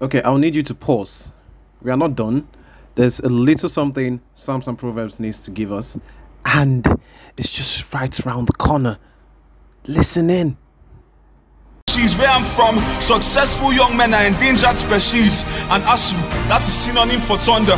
Okay, 0.00 0.20
I'll 0.22 0.36
need 0.38 0.54
you 0.54 0.62
to 0.64 0.74
pause. 0.74 1.32
We 1.82 1.90
are 1.90 1.96
not 1.96 2.14
done. 2.16 2.48
There's 2.96 3.20
a 3.20 3.28
little 3.28 3.68
something 3.68 4.20
Psalms 4.34 4.68
and 4.68 4.78
Proverbs 4.78 5.20
needs 5.20 5.40
to 5.44 5.50
give 5.50 5.72
us, 5.72 5.98
and 6.44 6.86
it's 7.36 7.50
just 7.50 7.92
right 7.94 8.26
around 8.26 8.46
the 8.48 8.52
corner. 8.52 8.98
Listen 9.86 10.28
in. 10.30 10.56
She's 11.88 12.16
where 12.18 12.28
I'm 12.28 12.44
from. 12.44 12.78
Successful 13.00 13.72
young 13.72 13.96
men 13.96 14.12
are 14.12 14.26
endangered 14.26 14.76
species, 14.76 15.44
and 15.70 15.82
ASUU, 15.84 16.20
that's 16.48 16.68
a 16.68 16.70
synonym 16.70 17.20
for 17.20 17.38
thunder. 17.38 17.76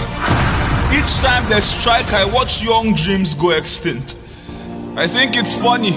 Each 0.92 1.18
time 1.18 1.48
they 1.48 1.60
strike, 1.60 2.12
I 2.12 2.24
watch 2.24 2.62
young 2.62 2.94
dreams 2.94 3.34
go 3.34 3.50
extinct. 3.50 4.16
I 4.96 5.06
think 5.06 5.36
it's 5.36 5.54
funny 5.54 5.92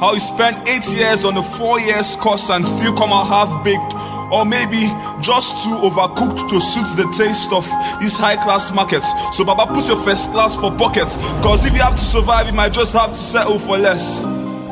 how 0.00 0.14
he 0.14 0.20
spent 0.20 0.68
eight 0.68 0.86
years 0.96 1.24
on 1.24 1.36
a 1.36 1.42
four 1.42 1.80
years 1.80 2.14
course 2.16 2.50
and 2.50 2.66
still 2.66 2.94
come 2.96 3.12
out 3.12 3.26
half 3.26 3.64
baked, 3.64 3.94
or 4.32 4.44
maybe 4.44 4.86
just 5.20 5.64
too 5.64 5.74
overcooked 5.82 6.48
to 6.50 6.60
suit 6.60 6.86
the 6.96 7.12
taste 7.16 7.52
of 7.52 7.66
these 8.00 8.16
high 8.16 8.36
class 8.36 8.72
markets. 8.72 9.12
So, 9.36 9.44
Baba, 9.44 9.66
put 9.72 9.88
your 9.88 9.96
first 10.02 10.30
class 10.30 10.54
for 10.54 10.70
pockets, 10.76 11.16
cause 11.42 11.66
if 11.66 11.72
you 11.74 11.80
have 11.80 11.96
to 11.96 12.00
survive, 12.00 12.46
you 12.46 12.52
might 12.52 12.72
just 12.72 12.92
have 12.94 13.10
to 13.10 13.16
settle 13.16 13.58
for 13.58 13.76
less. 13.76 14.24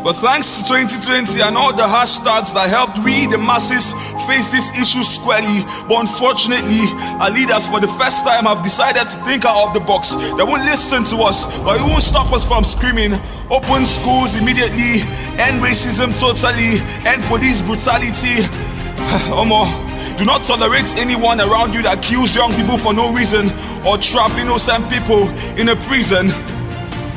But 0.07 0.15
thanks 0.23 0.55
to 0.55 0.63
2020 0.63 1.43
and 1.43 1.59
all 1.59 1.75
the 1.75 1.83
hashtags 1.83 2.55
that 2.55 2.71
helped 2.71 3.03
we, 3.03 3.27
the 3.27 3.43
masses, 3.43 3.91
face 4.31 4.55
this 4.55 4.71
issue 4.79 5.03
squarely. 5.03 5.67
But 5.91 6.07
unfortunately, 6.07 6.87
our 7.19 7.27
leaders 7.35 7.67
for 7.67 7.83
the 7.83 7.91
first 7.99 8.23
time 8.23 8.47
have 8.47 8.63
decided 8.63 9.03
to 9.03 9.19
think 9.27 9.43
out 9.43 9.67
of 9.67 9.75
the 9.75 9.83
box. 9.83 10.15
They 10.39 10.47
won't 10.47 10.63
listen 10.63 11.03
to 11.11 11.27
us, 11.27 11.51
but 11.67 11.75
it 11.75 11.83
won't 11.83 12.07
stop 12.07 12.31
us 12.31 12.47
from 12.47 12.63
screaming. 12.63 13.19
Open 13.51 13.83
schools 13.83 14.39
immediately, 14.39 15.03
end 15.43 15.59
racism 15.59 16.15
totally, 16.23 16.79
end 17.03 17.27
police 17.27 17.59
brutality. 17.59 18.47
Omo, 19.35 19.67
do 20.15 20.23
not 20.23 20.47
tolerate 20.47 20.87
anyone 21.03 21.43
around 21.43 21.75
you 21.75 21.83
that 21.83 21.99
kills 21.99 22.31
young 22.31 22.55
people 22.55 22.79
for 22.79 22.95
no 22.95 23.11
reason 23.11 23.51
or 23.83 23.99
trap 23.99 24.39
innocent 24.39 24.87
people 24.87 25.27
in 25.59 25.75
a 25.75 25.77
prison. 25.91 26.31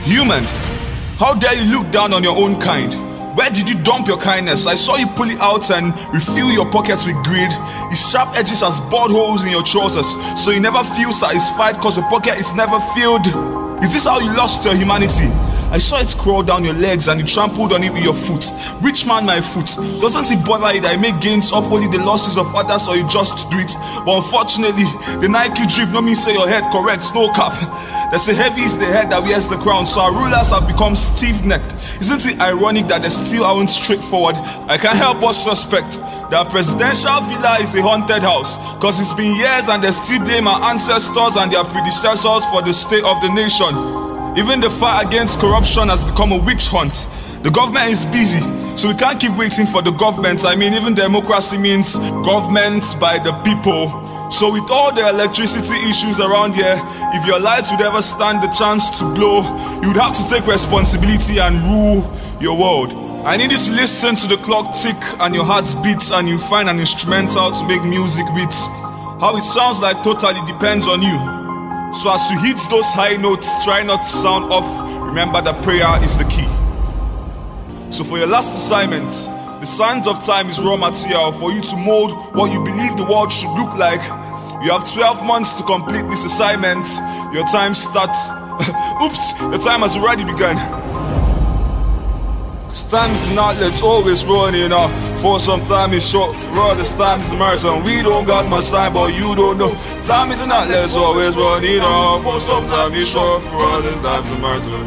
Human, 0.09 0.41
how 1.19 1.35
dare 1.35 1.53
you 1.53 1.69
look 1.69 1.91
down 1.91 2.13
on 2.13 2.23
your 2.23 2.37
own 2.37 2.59
kind? 2.61 2.95
Where 3.35 3.49
did 3.51 3.69
you 3.69 3.77
dump 3.83 4.07
your 4.07 4.17
kindness? 4.17 4.65
I 4.67 4.75
saw 4.75 4.95
you 4.95 5.05
pull 5.05 5.29
it 5.29 5.39
out 5.39 5.69
and 5.69 5.91
refill 6.13 6.49
your 6.51 6.65
pockets 6.71 7.05
with 7.05 7.15
greed. 7.25 7.51
Its 7.91 8.09
sharp 8.09 8.29
edges 8.37 8.63
as 8.63 8.79
bored 8.79 9.11
holes 9.11 9.43
in 9.43 9.51
your 9.51 9.63
trousers, 9.63 10.07
so 10.39 10.51
you 10.51 10.61
never 10.61 10.81
feel 10.95 11.11
satisfied 11.11 11.73
because 11.73 11.97
your 11.97 12.07
pocket 12.09 12.39
is 12.39 12.53
never 12.53 12.79
filled. 12.95 13.27
Is 13.83 13.91
this 13.91 14.05
how 14.05 14.19
you 14.19 14.35
lost 14.35 14.63
your 14.63 14.75
humanity? 14.75 15.27
I 15.71 15.77
saw 15.77 16.01
it 16.01 16.15
crawl 16.17 16.41
down 16.41 16.65
your 16.65 16.73
legs 16.73 17.07
and 17.07 17.19
you 17.21 17.25
trampled 17.25 17.73
on 17.73 17.83
it 17.83 17.93
with 17.93 18.03
your 18.03 18.13
foot. 18.13 18.49
Rich 18.81 19.05
man, 19.05 19.25
my 19.25 19.39
foot. 19.39 19.69
Doesn't 20.01 20.33
it 20.33 20.41
bother 20.45 20.73
you 20.73 20.81
that 20.81 20.97
I 20.97 20.97
make 20.97 21.21
gains 21.21 21.51
off 21.51 21.71
only 21.71 21.87
the 21.87 22.01
losses 22.01 22.37
of 22.37 22.49
others 22.55 22.89
or 22.89 22.97
you 22.97 23.07
just 23.07 23.49
do 23.53 23.57
it? 23.61 23.71
But 24.01 24.17
unfortunately, 24.17 24.89
the 25.21 25.29
Nike 25.29 25.69
drip 25.69 25.93
no 25.93 26.01
mean 26.01 26.15
say 26.17 26.33
your 26.33 26.49
head 26.49 26.65
correct, 26.73 27.13
no 27.13 27.29
cap. 27.37 27.53
They 28.09 28.17
say 28.17 28.33
heavy 28.33 28.65
is 28.65 28.77
the 28.81 28.89
head 28.89 29.13
that 29.13 29.21
wears 29.21 29.47
the 29.47 29.57
crown, 29.61 29.85
so 29.85 30.01
our 30.01 30.11
rulers 30.11 30.49
have 30.49 30.65
become 30.65 30.97
stiff-necked. 30.97 31.77
Isn't 32.01 32.25
it 32.25 32.41
ironic 32.41 32.89
that 32.89 33.05
they 33.05 33.13
still 33.13 33.45
aren't 33.45 33.69
straightforward? 33.69 34.41
I 34.65 34.81
can't 34.81 34.97
help 34.97 35.21
but 35.21 35.33
suspect 35.37 36.01
that 36.33 36.49
presidential 36.49 37.21
villa 37.29 37.61
is 37.61 37.77
a 37.77 37.85
haunted 37.85 38.25
house, 38.25 38.57
cause 38.81 38.97
it's 38.97 39.13
been 39.13 39.37
years 39.37 39.69
and 39.69 39.85
they 39.85 39.93
still 39.93 40.25
blame 40.25 40.49
our 40.49 40.57
ancestors 40.73 41.37
and 41.37 41.53
their 41.53 41.63
predecessors 41.63 42.41
for 42.49 42.65
the 42.65 42.73
state 42.73 43.05
of 43.05 43.21
the 43.21 43.29
nation. 43.29 44.08
Even 44.37 44.61
the 44.61 44.69
fight 44.69 45.05
against 45.05 45.39
corruption 45.39 45.89
has 45.89 46.03
become 46.03 46.31
a 46.31 46.37
witch 46.37 46.67
hunt. 46.67 47.07
The 47.43 47.51
government 47.51 47.87
is 47.87 48.05
busy, 48.05 48.41
so 48.77 48.89
we 48.89 48.95
can't 48.95 49.19
keep 49.19 49.35
waiting 49.37 49.65
for 49.65 49.81
the 49.81 49.91
government. 49.91 50.45
I 50.45 50.55
mean, 50.55 50.73
even 50.73 50.93
democracy 50.93 51.57
means 51.57 51.97
government 52.27 52.83
by 52.99 53.17
the 53.17 53.33
people. 53.43 53.89
So, 54.29 54.51
with 54.53 54.69
all 54.69 54.93
the 54.93 55.07
electricity 55.09 55.73
issues 55.89 56.19
around 56.19 56.53
here, 56.53 56.75
if 57.17 57.25
your 57.25 57.39
light 57.39 57.65
would 57.71 57.81
ever 57.81 58.01
stand 58.01 58.43
the 58.43 58.51
chance 58.53 58.91
to 58.99 59.07
glow, 59.15 59.41
you 59.81 59.87
would 59.89 59.97
have 59.97 60.15
to 60.15 60.25
take 60.29 60.45
responsibility 60.45 61.39
and 61.39 61.57
rule 61.63 62.05
your 62.39 62.57
world. 62.59 62.93
I 63.25 63.37
need 63.37 63.51
you 63.51 63.57
to 63.57 63.71
listen 63.71 64.15
to 64.17 64.27
the 64.27 64.37
clock 64.37 64.75
tick 64.75 64.99
and 65.19 65.33
your 65.33 65.45
heart 65.45 65.73
beats, 65.81 66.11
and 66.11 66.29
you 66.29 66.37
find 66.37 66.69
an 66.69 66.79
instrumental 66.79 67.51
to 67.51 67.67
make 67.67 67.83
music 67.83 68.27
with. 68.35 68.53
How 69.19 69.35
it 69.35 69.43
sounds 69.43 69.81
like 69.81 70.03
totally 70.03 70.39
depends 70.45 70.87
on 70.87 71.01
you. 71.01 71.38
So 71.93 72.13
as 72.13 72.29
you 72.31 72.39
hit 72.39 72.57
those 72.69 72.93
high 72.93 73.15
notes, 73.17 73.65
try 73.65 73.83
not 73.83 74.03
to 74.03 74.09
sound 74.09 74.51
off. 74.51 74.67
Remember 75.01 75.41
that 75.41 75.63
prayer 75.63 76.01
is 76.03 76.17
the 76.17 76.23
key. 76.25 76.47
So 77.91 78.03
for 78.03 78.17
your 78.17 78.27
last 78.27 78.55
assignment, 78.55 79.09
the 79.59 79.65
signs 79.65 80.07
of 80.07 80.23
time 80.23 80.47
is 80.47 80.59
raw 80.59 80.77
material 80.77 81.31
for 81.33 81.51
you 81.51 81.61
to 81.61 81.75
mold 81.75 82.11
what 82.35 82.51
you 82.51 82.59
believe 82.63 82.95
the 82.95 83.05
world 83.09 83.31
should 83.31 83.51
look 83.57 83.73
like. 83.75 84.01
You 84.63 84.71
have 84.71 84.85
12 84.93 85.25
months 85.25 85.53
to 85.53 85.63
complete 85.63 86.03
this 86.09 86.23
assignment. 86.25 86.87
Your 87.33 87.43
time 87.47 87.73
starts. 87.73 88.29
Oops, 89.03 89.33
the 89.51 89.59
time 89.63 89.81
has 89.81 89.97
already 89.97 90.23
begun. 90.23 90.55
Time 92.69 93.09
is 93.15 93.31
let's 93.57 93.81
always 93.81 94.23
running 94.25 94.71
out. 94.71 94.91
For 95.17 95.39
some 95.39 95.63
time 95.63 95.91
is 95.91 96.07
short, 96.07 96.35
for 96.35 96.59
others 96.69 96.95
time 96.95 97.19
is 97.19 97.33
marathon. 97.33 97.83
We 97.83 98.03
don't 98.03 98.27
got 98.27 98.47
much 98.47 98.69
time, 98.69 98.93
but 98.93 99.11
you 99.11 99.33
don't 99.35 99.57
know. 99.57 99.73
Time 100.05 100.29
is 100.29 100.45
let's 100.69 100.95
always 100.95 101.35
running 101.35 101.79
out. 101.81 102.21
For 102.21 102.39
some 102.39 102.67
time 102.67 102.93
is 102.93 103.09
short, 103.09 103.41
for 103.41 103.57
others 103.73 103.97
time 104.01 104.23
is 104.23 104.37
marathon. 104.37 104.85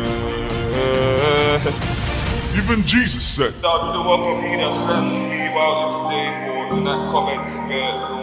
Even 2.55 2.87
Jesus 2.87 3.27
said, 3.27 3.53
with 3.83 3.95
the 3.95 4.03
work 4.07 4.21
of 4.31 4.43
me 4.43 4.55
while 5.51 6.07
for. 7.69 8.22